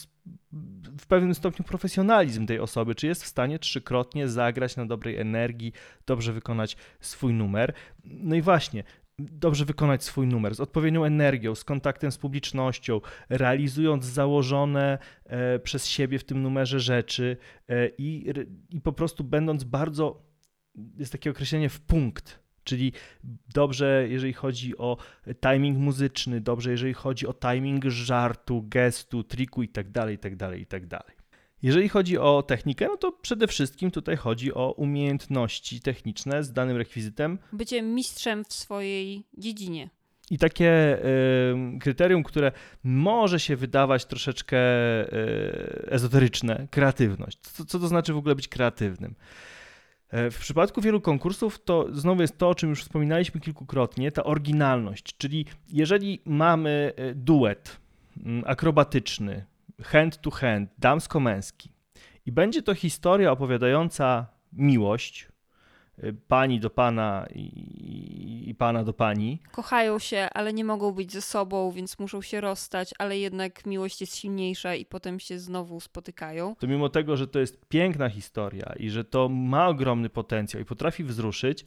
w 1.00 1.06
pewnym 1.06 1.34
stopniu 1.34 1.64
profesjonalizm 1.64 2.46
tej 2.46 2.60
osoby, 2.60 2.94
czy 2.94 3.06
jest 3.06 3.24
w 3.24 3.26
stanie 3.26 3.58
trzykrotnie 3.58 4.28
zagrać 4.28 4.76
na 4.76 4.86
dobrej 4.86 5.16
energii, 5.16 5.72
dobrze 6.06 6.32
wykonać 6.32 6.76
swój 7.00 7.34
numer. 7.34 7.72
No 8.04 8.34
i 8.34 8.42
właśnie, 8.42 8.84
dobrze 9.18 9.64
wykonać 9.64 10.04
swój 10.04 10.26
numer 10.26 10.54
z 10.54 10.60
odpowiednią 10.60 11.04
energią, 11.04 11.54
z 11.54 11.64
kontaktem 11.64 12.12
z 12.12 12.18
publicznością, 12.18 13.00
realizując 13.28 14.04
założone 14.04 14.98
e, 15.24 15.58
przez 15.58 15.86
siebie 15.86 16.18
w 16.18 16.24
tym 16.24 16.42
numerze 16.42 16.80
rzeczy 16.80 17.36
e, 17.68 17.88
i, 17.98 18.32
i 18.70 18.80
po 18.80 18.92
prostu 18.92 19.24
będąc 19.24 19.64
bardzo, 19.64 20.22
jest 20.98 21.12
takie 21.12 21.30
określenie 21.30 21.68
w 21.68 21.80
punkt, 21.80 22.45
Czyli 22.66 22.92
dobrze, 23.54 24.06
jeżeli 24.08 24.32
chodzi 24.32 24.78
o 24.78 24.96
timing 25.40 25.78
muzyczny, 25.78 26.40
dobrze, 26.40 26.70
jeżeli 26.70 26.94
chodzi 26.94 27.26
o 27.26 27.34
timing 27.34 27.84
żartu, 27.84 28.64
gestu, 28.68 29.24
triku 29.24 29.62
itd., 29.62 30.10
itd., 30.10 30.58
itd. 30.58 30.98
Jeżeli 31.62 31.88
chodzi 31.88 32.18
o 32.18 32.42
technikę, 32.42 32.86
no 32.86 32.96
to 32.96 33.12
przede 33.12 33.46
wszystkim 33.46 33.90
tutaj 33.90 34.16
chodzi 34.16 34.54
o 34.54 34.72
umiejętności 34.72 35.80
techniczne 35.80 36.44
z 36.44 36.52
danym 36.52 36.76
rekwizytem. 36.76 37.38
Bycie 37.52 37.82
mistrzem 37.82 38.44
w 38.44 38.52
swojej 38.52 39.24
dziedzinie. 39.38 39.90
I 40.30 40.38
takie 40.38 40.98
y, 41.04 41.78
kryterium, 41.80 42.22
które 42.22 42.52
może 42.84 43.40
się 43.40 43.56
wydawać 43.56 44.04
troszeczkę 44.04 44.58
y, 44.58 45.86
ezoteryczne, 45.90 46.68
kreatywność. 46.70 47.38
Co, 47.42 47.64
co 47.64 47.78
to 47.78 47.88
znaczy 47.88 48.12
w 48.12 48.16
ogóle 48.16 48.34
być 48.34 48.48
kreatywnym? 48.48 49.14
E, 50.10 50.30
w 50.30 50.38
przypadku 50.38 50.80
wielu 50.80 51.00
konkursów 51.00 51.64
to 51.64 51.86
znowu 51.92 52.22
jest 52.22 52.38
to, 52.38 52.48
o 52.48 52.54
czym 52.54 52.70
już 52.70 52.82
wspominaliśmy 52.82 53.40
kilkukrotnie, 53.40 54.12
ta 54.12 54.24
oryginalność, 54.24 55.16
czyli 55.16 55.46
jeżeli 55.68 56.22
mamy 56.24 56.92
e, 56.96 57.14
duet 57.14 57.80
mm, 58.24 58.44
akrobatyczny, 58.46 59.44
hand 59.82 60.20
to 60.20 60.30
hand, 60.30 60.70
damsko-męski 60.78 61.72
i 62.26 62.32
będzie 62.32 62.62
to 62.62 62.74
historia 62.74 63.32
opowiadająca 63.32 64.26
miłość, 64.52 65.28
pani 66.28 66.60
do 66.60 66.70
pana 66.70 67.26
i, 67.34 68.50
i, 68.50 68.54
pana 68.54 68.84
do 68.84 68.92
pani. 68.92 69.40
Kochają 69.52 69.98
się, 69.98 70.28
ale 70.34 70.52
nie 70.52 70.64
mogą 70.64 70.92
być 70.92 71.12
ze 71.12 71.22
sobą, 71.22 71.70
więc 71.70 71.98
muszą 71.98 72.22
się 72.22 72.40
rozstać, 72.40 72.94
ale 72.98 73.18
jednak 73.18 73.66
miłość 73.66 74.00
jest 74.00 74.16
silniejsza 74.16 74.74
i 74.74 74.84
potem 74.84 75.20
się 75.20 75.38
znowu 75.38 75.80
spotykają. 75.80 76.56
To 76.58 76.66
mimo 76.66 76.88
tego, 76.88 77.16
że 77.16 77.26
to 77.26 77.38
jest 77.38 77.66
piękna 77.68 78.08
historia 78.08 78.72
i 78.78 78.90
że 78.90 79.04
to 79.04 79.28
ma 79.28 79.68
ogromny 79.68 80.08
potencjał 80.08 80.62
i 80.62 80.64
potrafi 80.64 81.04
wzruszyć, 81.04 81.64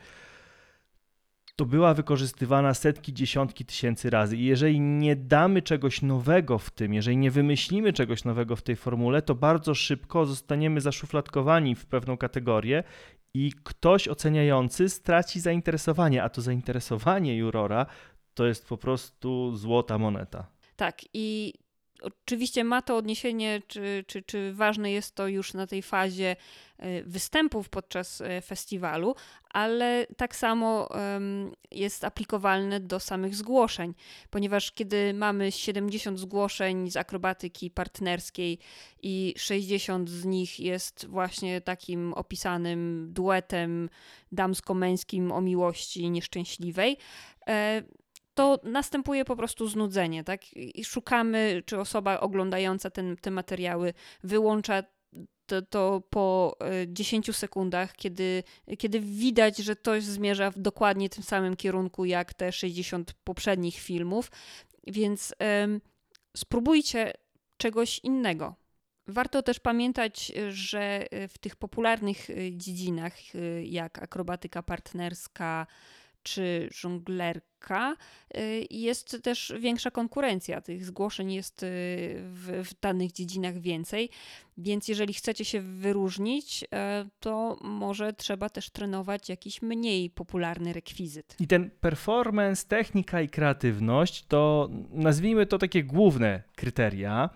to 1.60 1.66
była 1.66 1.94
wykorzystywana 1.94 2.74
setki, 2.74 3.14
dziesiątki 3.14 3.66
tysięcy 3.66 4.10
razy. 4.10 4.38
I 4.38 4.46
jeżeli 4.46 4.80
nie 4.80 5.16
damy 5.16 5.62
czegoś 5.62 6.02
nowego 6.02 6.58
w 6.58 6.70
tym, 6.70 6.94
jeżeli 6.94 7.18
nie 7.18 7.32
wymyślimy 7.32 7.94
czegoś 7.94 8.24
nowego 8.24 8.56
w 8.56 8.62
tej 8.62 8.76
formule, 8.76 9.22
to 9.22 9.36
bardzo 9.36 9.76
szybko 9.76 10.26
zostaniemy 10.26 10.82
zaszufladkowani 10.82 11.76
w 11.76 11.86
pewną 11.86 12.18
kategorię 12.18 12.84
i 13.34 13.52
ktoś 13.64 14.08
oceniający 14.08 14.90
straci 14.90 15.40
zainteresowanie, 15.40 16.24
a 16.24 16.30
to 16.30 16.42
zainteresowanie 16.42 17.38
jurora 17.38 17.86
to 18.34 18.46
jest 18.46 18.68
po 18.68 18.78
prostu 18.78 19.56
złota 19.56 19.98
moneta. 19.98 20.48
Tak, 20.76 21.02
i 21.14 21.54
Oczywiście 22.02 22.64
ma 22.64 22.82
to 22.82 22.98
odniesienie, 22.98 23.62
czy, 23.68 24.04
czy, 24.08 24.22
czy 24.22 24.54
ważne 24.54 24.92
jest 24.92 25.16
to 25.16 25.28
już 25.28 25.54
na 25.54 25.68
tej 25.68 25.82
fazie 25.82 26.36
e, 26.78 27.04
występów 27.04 27.70
podczas 27.70 28.22
e, 28.22 28.42
festiwalu, 28.42 29.16
ale 29.50 30.08
tak 30.18 30.36
samo 30.36 30.90
jest 31.72 32.04
aplikowalne 32.04 32.80
do 32.80 33.00
samych 33.00 33.36
zgłoszeń, 33.36 33.94
ponieważ 34.30 34.72
kiedy 34.72 35.14
mamy 35.14 35.52
70 35.52 36.20
zgłoszeń 36.20 36.92
z 36.92 36.98
akrobatyki 36.98 37.72
partnerskiej 37.72 38.60
i 39.04 39.34
60 39.38 40.10
z 40.10 40.26
nich 40.26 40.60
jest 40.60 41.06
właśnie 41.08 41.62
takim 41.62 42.14
opisanym 42.14 43.08
duetem 43.14 43.90
damsko-męskim 44.32 45.32
o 45.32 45.42
miłości 45.42 46.10
nieszczęśliwej, 46.10 46.98
e, 47.48 47.84
to 48.40 48.60
następuje 48.64 49.26
po 49.26 49.36
prostu 49.36 49.68
znudzenie, 49.68 50.24
tak? 50.24 50.54
I 50.54 50.86
szukamy, 50.86 51.64
czy 51.66 51.80
osoba 51.80 52.20
oglądająca 52.20 52.90
ten, 52.90 53.16
te 53.18 53.32
materiały 53.32 53.94
wyłącza 54.24 54.84
to, 55.46 55.62
to, 55.62 56.04
po 56.10 56.58
10 56.88 57.30
e, 57.30 57.34
sekundach, 57.34 57.96
kiedy, 57.96 58.44
kiedy 58.78 59.00
widać, 59.00 59.58
że 59.58 59.76
to 59.76 60.02
zmierza 60.02 60.52
w 60.52 60.60
dokładnie 60.60 61.10
tym 61.10 61.24
samym 61.24 61.56
kierunku 61.56 62.06
jak 62.06 62.34
te 62.34 62.52
60 62.52 63.14
poprzednich 63.24 63.76
filmów, 63.76 64.32
więc 64.88 65.34
ym, 65.64 65.82
spróbujcie 66.38 67.14
czegoś 67.58 68.00
innego. 68.00 68.56
Warto 69.08 69.44
też 69.44 69.60
pamiętać, 69.60 70.32
że 70.50 71.06
w 71.30 71.38
tych 71.38 71.56
popularnych 71.56 72.30
e, 72.30 72.34
dziedzinach, 72.58 73.14
e, 73.36 73.64
jak 73.64 74.04
akrobatyka 74.04 74.64
partnerska, 74.64 75.68
czy 76.24 76.70
żonglerka, 76.72 77.96
y, 78.38 78.68
jest 78.70 79.24
też 79.24 79.54
większa 79.60 79.92
konkurencja. 79.92 80.62
Tych 80.62 80.86
zgłoszeń 80.86 81.34
jest 81.34 81.64
y, 81.64 81.68
w, 82.20 82.62
w 82.66 82.80
danych 82.82 83.12
dziedzinach 83.12 83.58
więcej, 83.58 84.10
więc 84.58 84.88
jeżeli 84.88 85.14
chcecie 85.14 85.46
się 85.46 85.62
wyróżnić, 85.62 86.66
e, 86.74 87.06
to 87.20 87.58
może 87.62 88.14
trzeba 88.14 88.50
też 88.50 88.70
trenować 88.70 89.30
jakiś 89.30 89.62
mniej 89.62 90.10
popularny 90.10 90.74
rekwizyt. 90.74 91.36
I 91.40 91.48
ten 91.48 91.70
performance, 91.70 92.68
technika 92.68 93.22
i 93.22 93.30
kreatywność 93.30 94.26
to 94.26 94.70
nazwijmy 94.92 95.46
to 95.46 95.58
takie 95.58 95.84
główne 95.84 96.44
kryteria, 96.56 97.30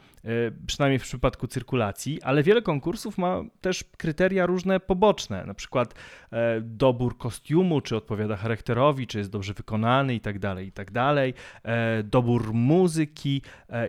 przynajmniej 0.67 0.99
w 0.99 1.03
przypadku 1.03 1.47
cyrkulacji, 1.47 2.21
ale 2.21 2.43
wiele 2.43 2.61
konkursów 2.61 3.17
ma 3.17 3.43
też 3.61 3.83
kryteria 3.97 4.45
różne 4.45 4.79
poboczne, 4.79 5.45
na 5.45 5.53
przykład 5.53 5.93
dobór 6.61 7.17
kostiumu, 7.17 7.81
czy 7.81 7.95
odpowiada 7.95 8.35
charakterowi, 8.35 9.07
czy 9.07 9.17
jest 9.17 9.31
dobrze 9.31 9.53
wykonany 9.53 10.15
i 10.15 10.19
tak 10.19 10.39
dalej, 10.39 10.67
i 10.67 10.71
tak 10.71 10.91
dalej, 10.91 11.33
dobór 12.03 12.53
muzyki 12.53 13.41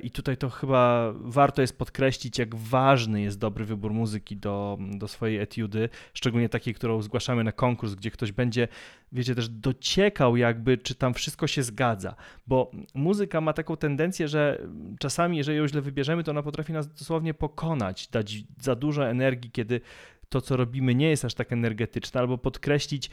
i 0.03 0.11
tutaj 0.11 0.37
to 0.37 0.51
chyba 0.51 1.13
warto 1.15 1.63
jest 1.63 1.79
podkreślić, 1.79 2.39
jak 2.39 2.55
ważny 2.55 3.23
jest 3.23 3.39
dobry 3.39 3.65
wybór 3.65 3.93
muzyki 3.93 4.37
do, 4.37 4.79
do 4.97 5.09
swojej 5.09 5.39
etiudy, 5.39 5.89
szczególnie 6.15 6.49
takiej, 6.49 6.75
którą 6.75 7.03
zgłaszamy 7.03 7.45
na 7.45 7.53
konkurs, 7.53 7.95
gdzie 7.95 8.11
ktoś 8.11 8.33
będzie, 8.33 8.69
wiecie, 9.13 9.35
też 9.35 9.49
dociekał 9.49 10.37
jakby, 10.37 10.79
czy 10.79 10.95
tam 10.95 11.15
wszystko 11.15 11.47
się 11.47 11.63
zgadza, 11.63 12.15
bo 12.47 12.71
muzyka 12.95 13.41
ma 13.41 13.53
taką 13.53 13.77
tendencję, 13.77 14.29
że 14.29 14.63
czasami, 14.99 15.37
jeżeli 15.37 15.59
ją 15.59 15.69
źle 15.69 15.81
wybierzemy, 15.81 16.25
to 16.25 16.31
ona 16.31 16.43
potrafi 16.43 16.73
nas 16.73 16.89
dosłownie 16.89 17.35
pokonać, 17.35 18.09
dać 18.09 18.37
za 18.61 18.75
dużo 18.75 19.09
energii, 19.09 19.51
kiedy 19.51 19.81
to, 20.35 20.41
co 20.41 20.57
robimy, 20.57 20.95
nie 20.95 21.11
jest 21.11 21.25
aż 21.25 21.35
tak 21.35 21.53
energetyczne, 21.53 22.21
albo 22.21 22.39
podkreślić 22.39 23.11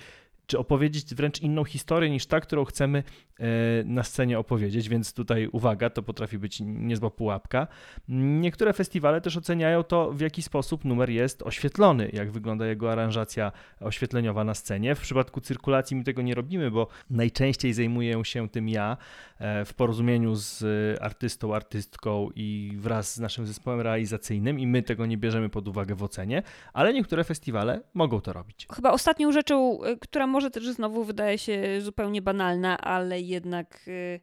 czy 0.52 0.60
opowiedzieć 0.60 1.16
wręcz 1.16 1.42
inną 1.42 1.64
historię 1.64 2.10
niż 2.10 2.26
ta, 2.26 2.40
którą 2.40 2.66
chcemy 2.66 3.04
e, 3.40 3.44
na 3.86 4.04
scenie 4.04 4.40
opowiedzieć, 4.40 4.90
więc 4.90 5.14
tutaj 5.14 5.48
uwaga, 5.52 5.90
to 5.90 6.04
potrafi 6.04 6.38
być 6.38 6.60
niezła 6.66 7.10
pułapka. 7.10 7.68
Niektóre 8.08 8.74
festiwale 8.74 9.22
też 9.22 9.38
oceniają 9.38 9.84
to, 9.84 10.12
w 10.12 10.20
jaki 10.20 10.42
sposób 10.42 10.86
numer 10.86 11.10
jest 11.10 11.42
oświetlony, 11.42 12.10
jak 12.14 12.32
wygląda 12.32 12.68
jego 12.68 12.92
aranżacja 12.92 13.52
oświetleniowa 13.80 14.44
na 14.44 14.54
scenie. 14.54 14.96
W 14.96 15.00
przypadku 15.00 15.42
cyrkulacji 15.42 15.98
my 15.98 16.04
tego 16.04 16.22
nie 16.22 16.36
robimy, 16.36 16.72
bo 16.72 16.88
najczęściej 17.10 17.74
zajmuję 17.74 18.26
się 18.26 18.50
tym 18.50 18.70
ja 18.70 18.98
e, 19.40 19.66
w 19.66 19.74
porozumieniu 19.74 20.36
z 20.36 20.64
artystą, 21.02 21.56
artystką 21.56 22.30
i 22.36 22.72
wraz 22.76 23.16
z 23.16 23.20
naszym 23.20 23.48
zespołem 23.48 23.82
realizacyjnym 23.82 24.60
i 24.60 24.68
my 24.68 24.84
tego 24.84 25.06
nie 25.06 25.18
bierzemy 25.18 25.50
pod 25.50 25.68
uwagę 25.68 25.96
w 25.96 26.04
ocenie, 26.04 26.44
ale 26.74 26.94
niektóre 26.94 27.24
festiwale 27.24 27.82
mogą 27.94 28.22
to 28.22 28.34
robić. 28.34 28.68
Chyba 28.76 28.92
ostatnią 28.92 29.32
rzeczą, 29.32 29.84
e, 29.84 29.98
która 29.98 30.28
może 30.28 30.41
może 30.42 30.52
też 30.52 30.70
znowu 30.70 31.04
wydaje 31.04 31.38
się 31.38 31.82
zupełnie 31.82 32.22
banalna, 32.22 32.78
ale 32.78 33.22
jednak 33.22 33.80
y, 33.88 34.20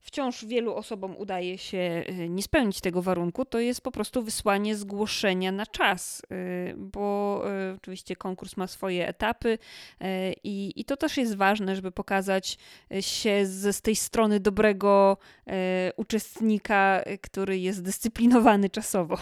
wciąż 0.00 0.44
wielu 0.44 0.74
osobom 0.74 1.16
udaje 1.16 1.58
się 1.58 2.04
y, 2.08 2.28
nie 2.28 2.42
spełnić 2.42 2.80
tego 2.80 3.02
warunku, 3.02 3.44
to 3.44 3.58
jest 3.58 3.80
po 3.80 3.90
prostu 3.90 4.22
wysłanie 4.22 4.76
zgłoszenia 4.76 5.52
na 5.52 5.66
czas, 5.66 6.22
y, 6.32 6.74
bo 6.76 7.42
oczywiście 7.76 8.16
konkurs 8.16 8.56
ma 8.56 8.66
swoje 8.66 9.08
etapy 9.08 9.58
i, 10.44 10.72
i 10.76 10.84
to 10.84 10.96
też 10.96 11.16
jest 11.16 11.36
ważne, 11.36 11.76
żeby 11.76 11.92
pokazać 11.92 12.58
się 13.00 13.46
z, 13.46 13.76
z 13.76 13.82
tej 13.82 13.96
strony 13.96 14.40
dobrego 14.40 15.16
uczestnika, 15.96 17.02
który 17.20 17.58
jest 17.58 17.82
dyscyplinowany 17.82 18.70
czasowo. 18.70 19.18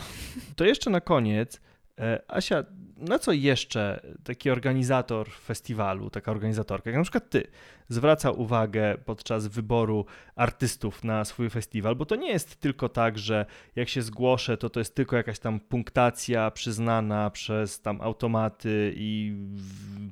To 0.56 0.64
jeszcze 0.64 0.90
na 0.90 1.00
koniec. 1.00 1.60
E, 1.98 2.22
Asia, 2.28 2.64
na 2.96 3.18
co 3.18 3.32
jeszcze 3.32 4.00
taki 4.24 4.50
organizator 4.50 5.30
festiwalu, 5.30 6.10
taka 6.10 6.30
organizatorka, 6.30 6.90
jak 6.90 6.96
na 6.96 7.02
przykład 7.02 7.30
ty, 7.30 7.46
zwraca 7.88 8.30
uwagę 8.30 8.98
podczas 9.04 9.46
wyboru 9.46 10.06
artystów 10.36 11.04
na 11.04 11.24
swój 11.24 11.50
festiwal, 11.50 11.96
bo 11.96 12.06
to 12.06 12.16
nie 12.16 12.28
jest 12.28 12.56
tylko 12.56 12.88
tak, 12.88 13.18
że 13.18 13.46
jak 13.76 13.88
się 13.88 14.02
zgłoszę, 14.02 14.56
to 14.56 14.70
to 14.70 14.80
jest 14.80 14.94
tylko 14.94 15.16
jakaś 15.16 15.38
tam 15.38 15.60
punktacja 15.60 16.50
przyznana 16.50 17.30
przez 17.30 17.80
tam 17.80 18.00
automaty 18.00 18.92
i 18.96 19.34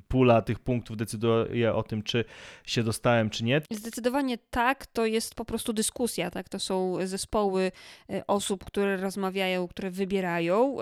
pula 0.07 0.41
tych 0.41 0.59
punktów 0.59 0.97
decyduje 0.97 1.73
o 1.73 1.83
tym, 1.83 2.03
czy 2.03 2.25
się 2.65 2.83
dostałem, 2.83 3.29
czy 3.29 3.43
nie. 3.43 3.61
Zdecydowanie 3.71 4.37
tak, 4.49 4.85
to 4.85 5.05
jest 5.05 5.35
po 5.35 5.45
prostu 5.45 5.73
dyskusja, 5.73 6.31
tak? 6.31 6.49
To 6.49 6.59
są 6.59 6.97
zespoły 7.03 7.71
e, 8.09 8.27
osób, 8.27 8.65
które 8.65 8.97
rozmawiają, 8.97 9.67
które 9.67 9.91
wybierają 9.91 10.77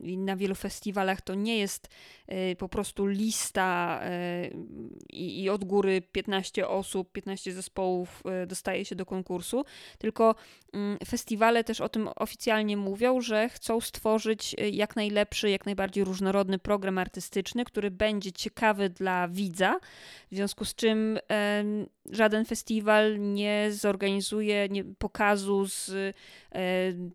na 0.00 0.36
wielu 0.36 0.54
festiwalach 0.54 1.20
to 1.26 1.34
nie 1.34 1.58
jest 1.58 1.88
e, 2.26 2.56
po 2.56 2.68
prostu 2.68 3.06
lista 3.06 4.00
e, 4.02 4.50
i 5.12 5.50
od 5.50 5.64
góry 5.64 6.02
15 6.12 6.68
osób, 6.68 7.12
15 7.12 7.52
zespołów 7.52 8.22
e, 8.24 8.46
dostaje 8.46 8.84
się 8.84 8.94
do 8.96 9.06
konkursu, 9.06 9.64
tylko 9.98 10.34
mm, 10.72 10.98
festiwale 11.06 11.64
też 11.64 11.80
o 11.80 11.88
tym 11.88 12.08
oficjalnie 12.16 12.76
mówią, 12.76 13.20
że 13.20 13.48
chcą 13.48 13.80
stworzyć 13.80 14.56
jak 14.72 14.96
najlepszy, 14.96 15.50
jak 15.50 15.66
najbardziej 15.66 16.04
różnorodny 16.04 16.58
program 16.58 16.98
artystyczny, 16.98 17.64
który 17.64 17.90
będzie 17.90 18.32
ciekawy 18.32 18.90
dla 18.90 19.28
widza, 19.28 19.78
w 20.32 20.34
związku 20.34 20.64
z 20.64 20.74
czym 20.74 21.18
żaden 22.10 22.44
festiwal 22.44 23.18
nie 23.18 23.68
zorganizuje 23.72 24.68
pokazu 24.98 25.66
z 25.66 26.16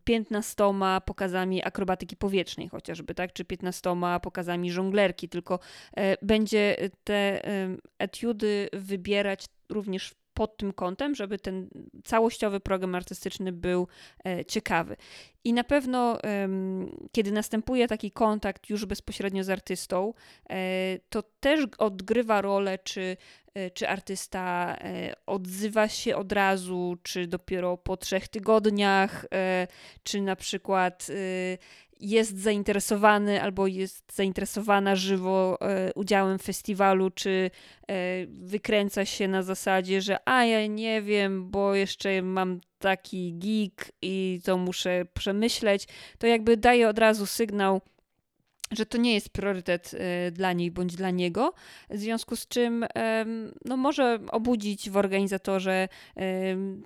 15 0.04 0.64
pokazami 1.06 1.64
akrobatyki 1.64 2.16
powietrznej 2.16 2.68
chociażby, 2.68 3.16
tak, 3.16 3.34
czy 3.34 3.46
15 3.46 3.96
pokazami 4.22 4.72
żonglerki, 4.72 5.30
tylko 5.30 5.60
e, 5.98 6.18
będzie 6.22 6.76
te 7.04 7.48
e, 7.48 7.78
etiudy 8.00 8.70
wybierać 8.74 9.46
również 9.70 10.16
pod 10.34 10.58
tym 10.58 10.74
kątem, 10.74 11.16
żeby 11.16 11.40
ten 11.40 11.70
całościowy 12.04 12.60
program 12.60 12.96
artystyczny 12.96 13.52
był 13.52 13.88
e, 14.26 14.46
ciekawy. 14.46 14.96
I 15.44 15.54
na 15.54 15.64
pewno, 15.64 16.18
kiedy 17.12 17.32
następuje 17.32 17.88
taki 17.88 18.12
kontakt 18.12 18.70
już 18.70 18.86
bezpośrednio 18.86 19.44
z 19.44 19.50
artystą, 19.50 20.14
e, 20.50 21.00
to 21.10 21.24
też 21.40 21.68
odgrywa 21.78 22.42
rolę, 22.42 22.80
czy, 22.80 23.02
e, 23.02 23.18
czy 23.74 23.90
artysta 23.90 24.78
odzywa 25.26 25.88
się 25.88 26.16
od 26.16 26.32
razu, 26.32 26.98
czy 27.04 27.28
dopiero 27.28 27.78
po 27.78 27.98
trzech 27.98 28.28
tygodniach, 28.28 29.26
czy 30.04 30.22
na 30.22 30.36
przykład 30.36 31.08
jest 32.02 32.38
zainteresowany 32.38 33.42
albo 33.42 33.68
jest 33.68 34.16
zainteresowana 34.16 34.96
żywo 34.96 35.58
e, 35.62 35.94
udziałem 35.94 36.40
w 36.40 36.42
festiwalu, 36.42 37.10
czy 37.10 37.52
e, 37.88 37.94
wykręca 38.28 39.06
się 39.06 39.28
na 39.28 39.44
zasadzie, 39.44 40.02
że 40.02 40.18
a 40.30 40.46
ja 40.46 40.68
nie 40.68 41.02
wiem, 41.02 41.50
bo 41.50 41.76
jeszcze 41.76 42.22
mam 42.22 42.62
taki 42.80 43.34
geek 43.34 43.92
i 44.02 44.40
to 44.44 44.58
muszę 44.58 45.06
przemyśleć, 45.14 45.88
to 46.18 46.28
jakby 46.28 46.58
daje 46.58 46.90
od 46.90 47.00
razu 47.00 47.26
sygnał, 47.26 47.82
że 48.72 48.86
to 48.86 48.98
nie 48.98 49.14
jest 49.14 49.30
priorytet 49.30 49.94
y, 49.94 50.32
dla 50.32 50.54
niej 50.54 50.72
bądź 50.72 50.96
dla 50.96 51.10
niego, 51.10 51.54
w 51.90 51.98
związku 51.98 52.36
z 52.36 52.48
czym 52.48 52.86
no, 53.66 53.78
może 53.78 54.20
obudzić 54.32 54.90
w 54.90 54.98
organizatorze 54.98 55.88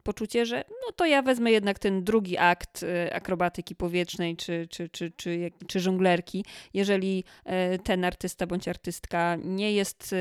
poczucie, 0.03 0.45
że 0.45 0.64
no 0.70 0.91
to 0.95 1.06
ja 1.06 1.22
wezmę 1.22 1.52
jednak 1.52 1.80
ten 1.80 2.03
drugi 2.03 2.38
akt 2.38 2.84
y, 2.84 3.14
akrobatyki 3.14 3.76
powietrznej 3.76 4.36
czy, 4.36 4.68
czy, 4.70 4.90
czy, 4.90 5.12
czy, 5.12 5.52
czy 5.68 5.80
żonglerki, 5.80 6.45
jeżeli 6.74 7.24
y, 7.74 7.80
ten 7.80 8.06
artysta 8.06 8.48
bądź 8.48 8.68
artystka 8.68 9.38
nie 9.44 9.72
jest 9.72 10.16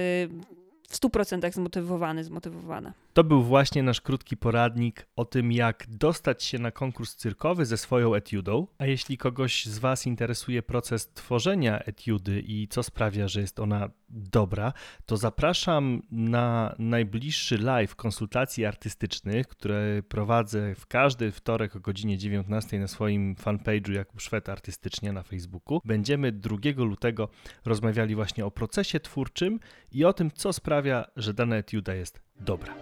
w 0.89 0.99
100% 1.01 1.53
zmotywowany, 1.53 2.25
zmotywowana. 2.25 3.04
To 3.15 3.25
był 3.25 3.43
właśnie 3.43 3.83
nasz 3.83 4.01
krótki 4.01 4.37
poradnik 4.37 5.07
o 5.17 5.25
tym, 5.25 5.53
jak 5.53 5.87
dostać 5.89 6.45
się 6.45 6.59
na 6.59 6.71
konkurs 6.71 7.17
cyrkowy 7.17 7.67
ze 7.67 7.77
swoją 7.77 8.15
etiudą. 8.15 8.67
A 8.79 8.87
jeśli 8.87 9.19
kogoś 9.19 9.67
z 9.67 9.79
Was 9.79 10.07
interesuje 10.07 10.63
proces 10.63 11.13
tworzenia 11.13 11.79
etiudy 11.79 12.43
i 12.47 12.69
co 12.69 12.83
sprawia, 12.83 13.29
że 13.29 13.41
jest 13.41 13.61
ona 13.61 13.91
dobra, 14.09 14.73
to 15.07 15.17
zapraszam 15.17 16.03
na 16.11 16.75
najbliższy 16.79 17.59
live 17.59 17.95
konsultacji 17.95 18.65
artystycznych, 18.65 19.49
które 19.49 20.03
prowadzę 20.09 20.75
w 20.75 20.87
każdy 20.87 21.33
wtorek 21.33 21.77
o 21.77 21.81
godzinie 21.81 22.19
19 22.19 22.79
na 22.79 22.89
swoim 22.89 23.35
fanpage'u 23.35 23.93
Jakub 23.93 24.21
Szwed 24.21 24.49
Artystycznie 24.49 25.13
na 25.13 25.23
Facebooku. 25.23 25.81
Będziemy 25.85 26.33
2 26.33 26.57
lutego 26.77 27.29
rozmawiali 27.65 28.15
właśnie 28.15 28.47
o 28.47 28.51
procesie 28.51 29.01
twórczym 29.01 29.61
i 29.93 30.05
o 30.05 30.13
tym, 30.13 30.31
co 30.31 30.53
sprawia, 30.53 31.05
że 31.17 31.35
dana 31.35 31.57
etiuda 31.57 31.95
jest 31.95 32.21
dobra. 32.41 32.75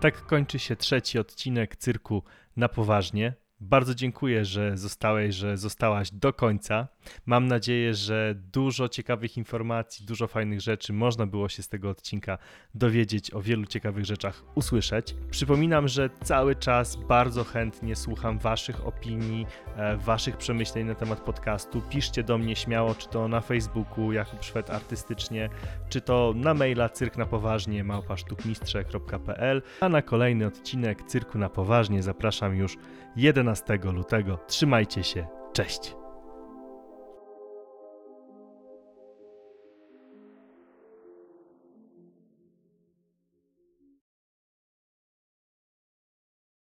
Tak 0.00 0.26
kończy 0.26 0.58
się 0.58 0.76
trzeci 0.76 1.18
odcinek 1.18 1.76
cyrku 1.76 2.22
na 2.56 2.68
poważnie. 2.68 3.45
Bardzo 3.60 3.94
dziękuję, 3.94 4.44
że 4.44 4.76
zostałeś, 4.76 5.34
że 5.34 5.56
zostałaś 5.56 6.10
do 6.10 6.32
końca. 6.32 6.88
Mam 7.26 7.46
nadzieję, 7.46 7.94
że 7.94 8.34
dużo 8.52 8.88
ciekawych 8.88 9.36
informacji, 9.36 10.06
dużo 10.06 10.26
fajnych 10.26 10.60
rzeczy 10.60 10.92
można 10.92 11.26
było 11.26 11.48
się 11.48 11.62
z 11.62 11.68
tego 11.68 11.90
odcinka 11.90 12.38
dowiedzieć, 12.74 13.34
o 13.34 13.42
wielu 13.42 13.66
ciekawych 13.66 14.04
rzeczach 14.04 14.42
usłyszeć. 14.54 15.14
Przypominam, 15.30 15.88
że 15.88 16.10
cały 16.24 16.56
czas 16.56 16.96
bardzo 16.96 17.44
chętnie 17.44 17.96
słucham 17.96 18.38
Waszych 18.38 18.86
opinii, 18.86 19.46
e, 19.76 19.96
Waszych 19.96 20.36
przemyśleń 20.36 20.86
na 20.86 20.94
temat 20.94 21.20
podcastu. 21.20 21.82
Piszcie 21.90 22.22
do 22.22 22.38
mnie 22.38 22.56
śmiało, 22.56 22.94
czy 22.94 23.08
to 23.08 23.28
na 23.28 23.40
Facebooku 23.40 24.12
Jakub 24.12 24.44
Szwed 24.44 24.70
Artystycznie, 24.70 25.48
czy 25.88 26.00
to 26.00 26.32
na 26.36 26.54
maila 26.54 26.88
cyrk 26.88 27.16
na 27.16 27.26
poważnie 27.26 27.84
małpasztukmistrze.pl, 27.84 29.62
a 29.80 29.88
na 29.88 30.02
kolejny 30.02 30.46
odcinek 30.46 31.02
Cyrku 31.02 31.38
na 31.38 31.48
poważnie 31.48 32.02
zapraszam 32.02 32.56
już 32.56 32.76
11 33.46 33.78
lutego. 33.92 34.38
Trzymajcie 34.46 35.04
się, 35.04 35.26
cześć! 35.52 36.05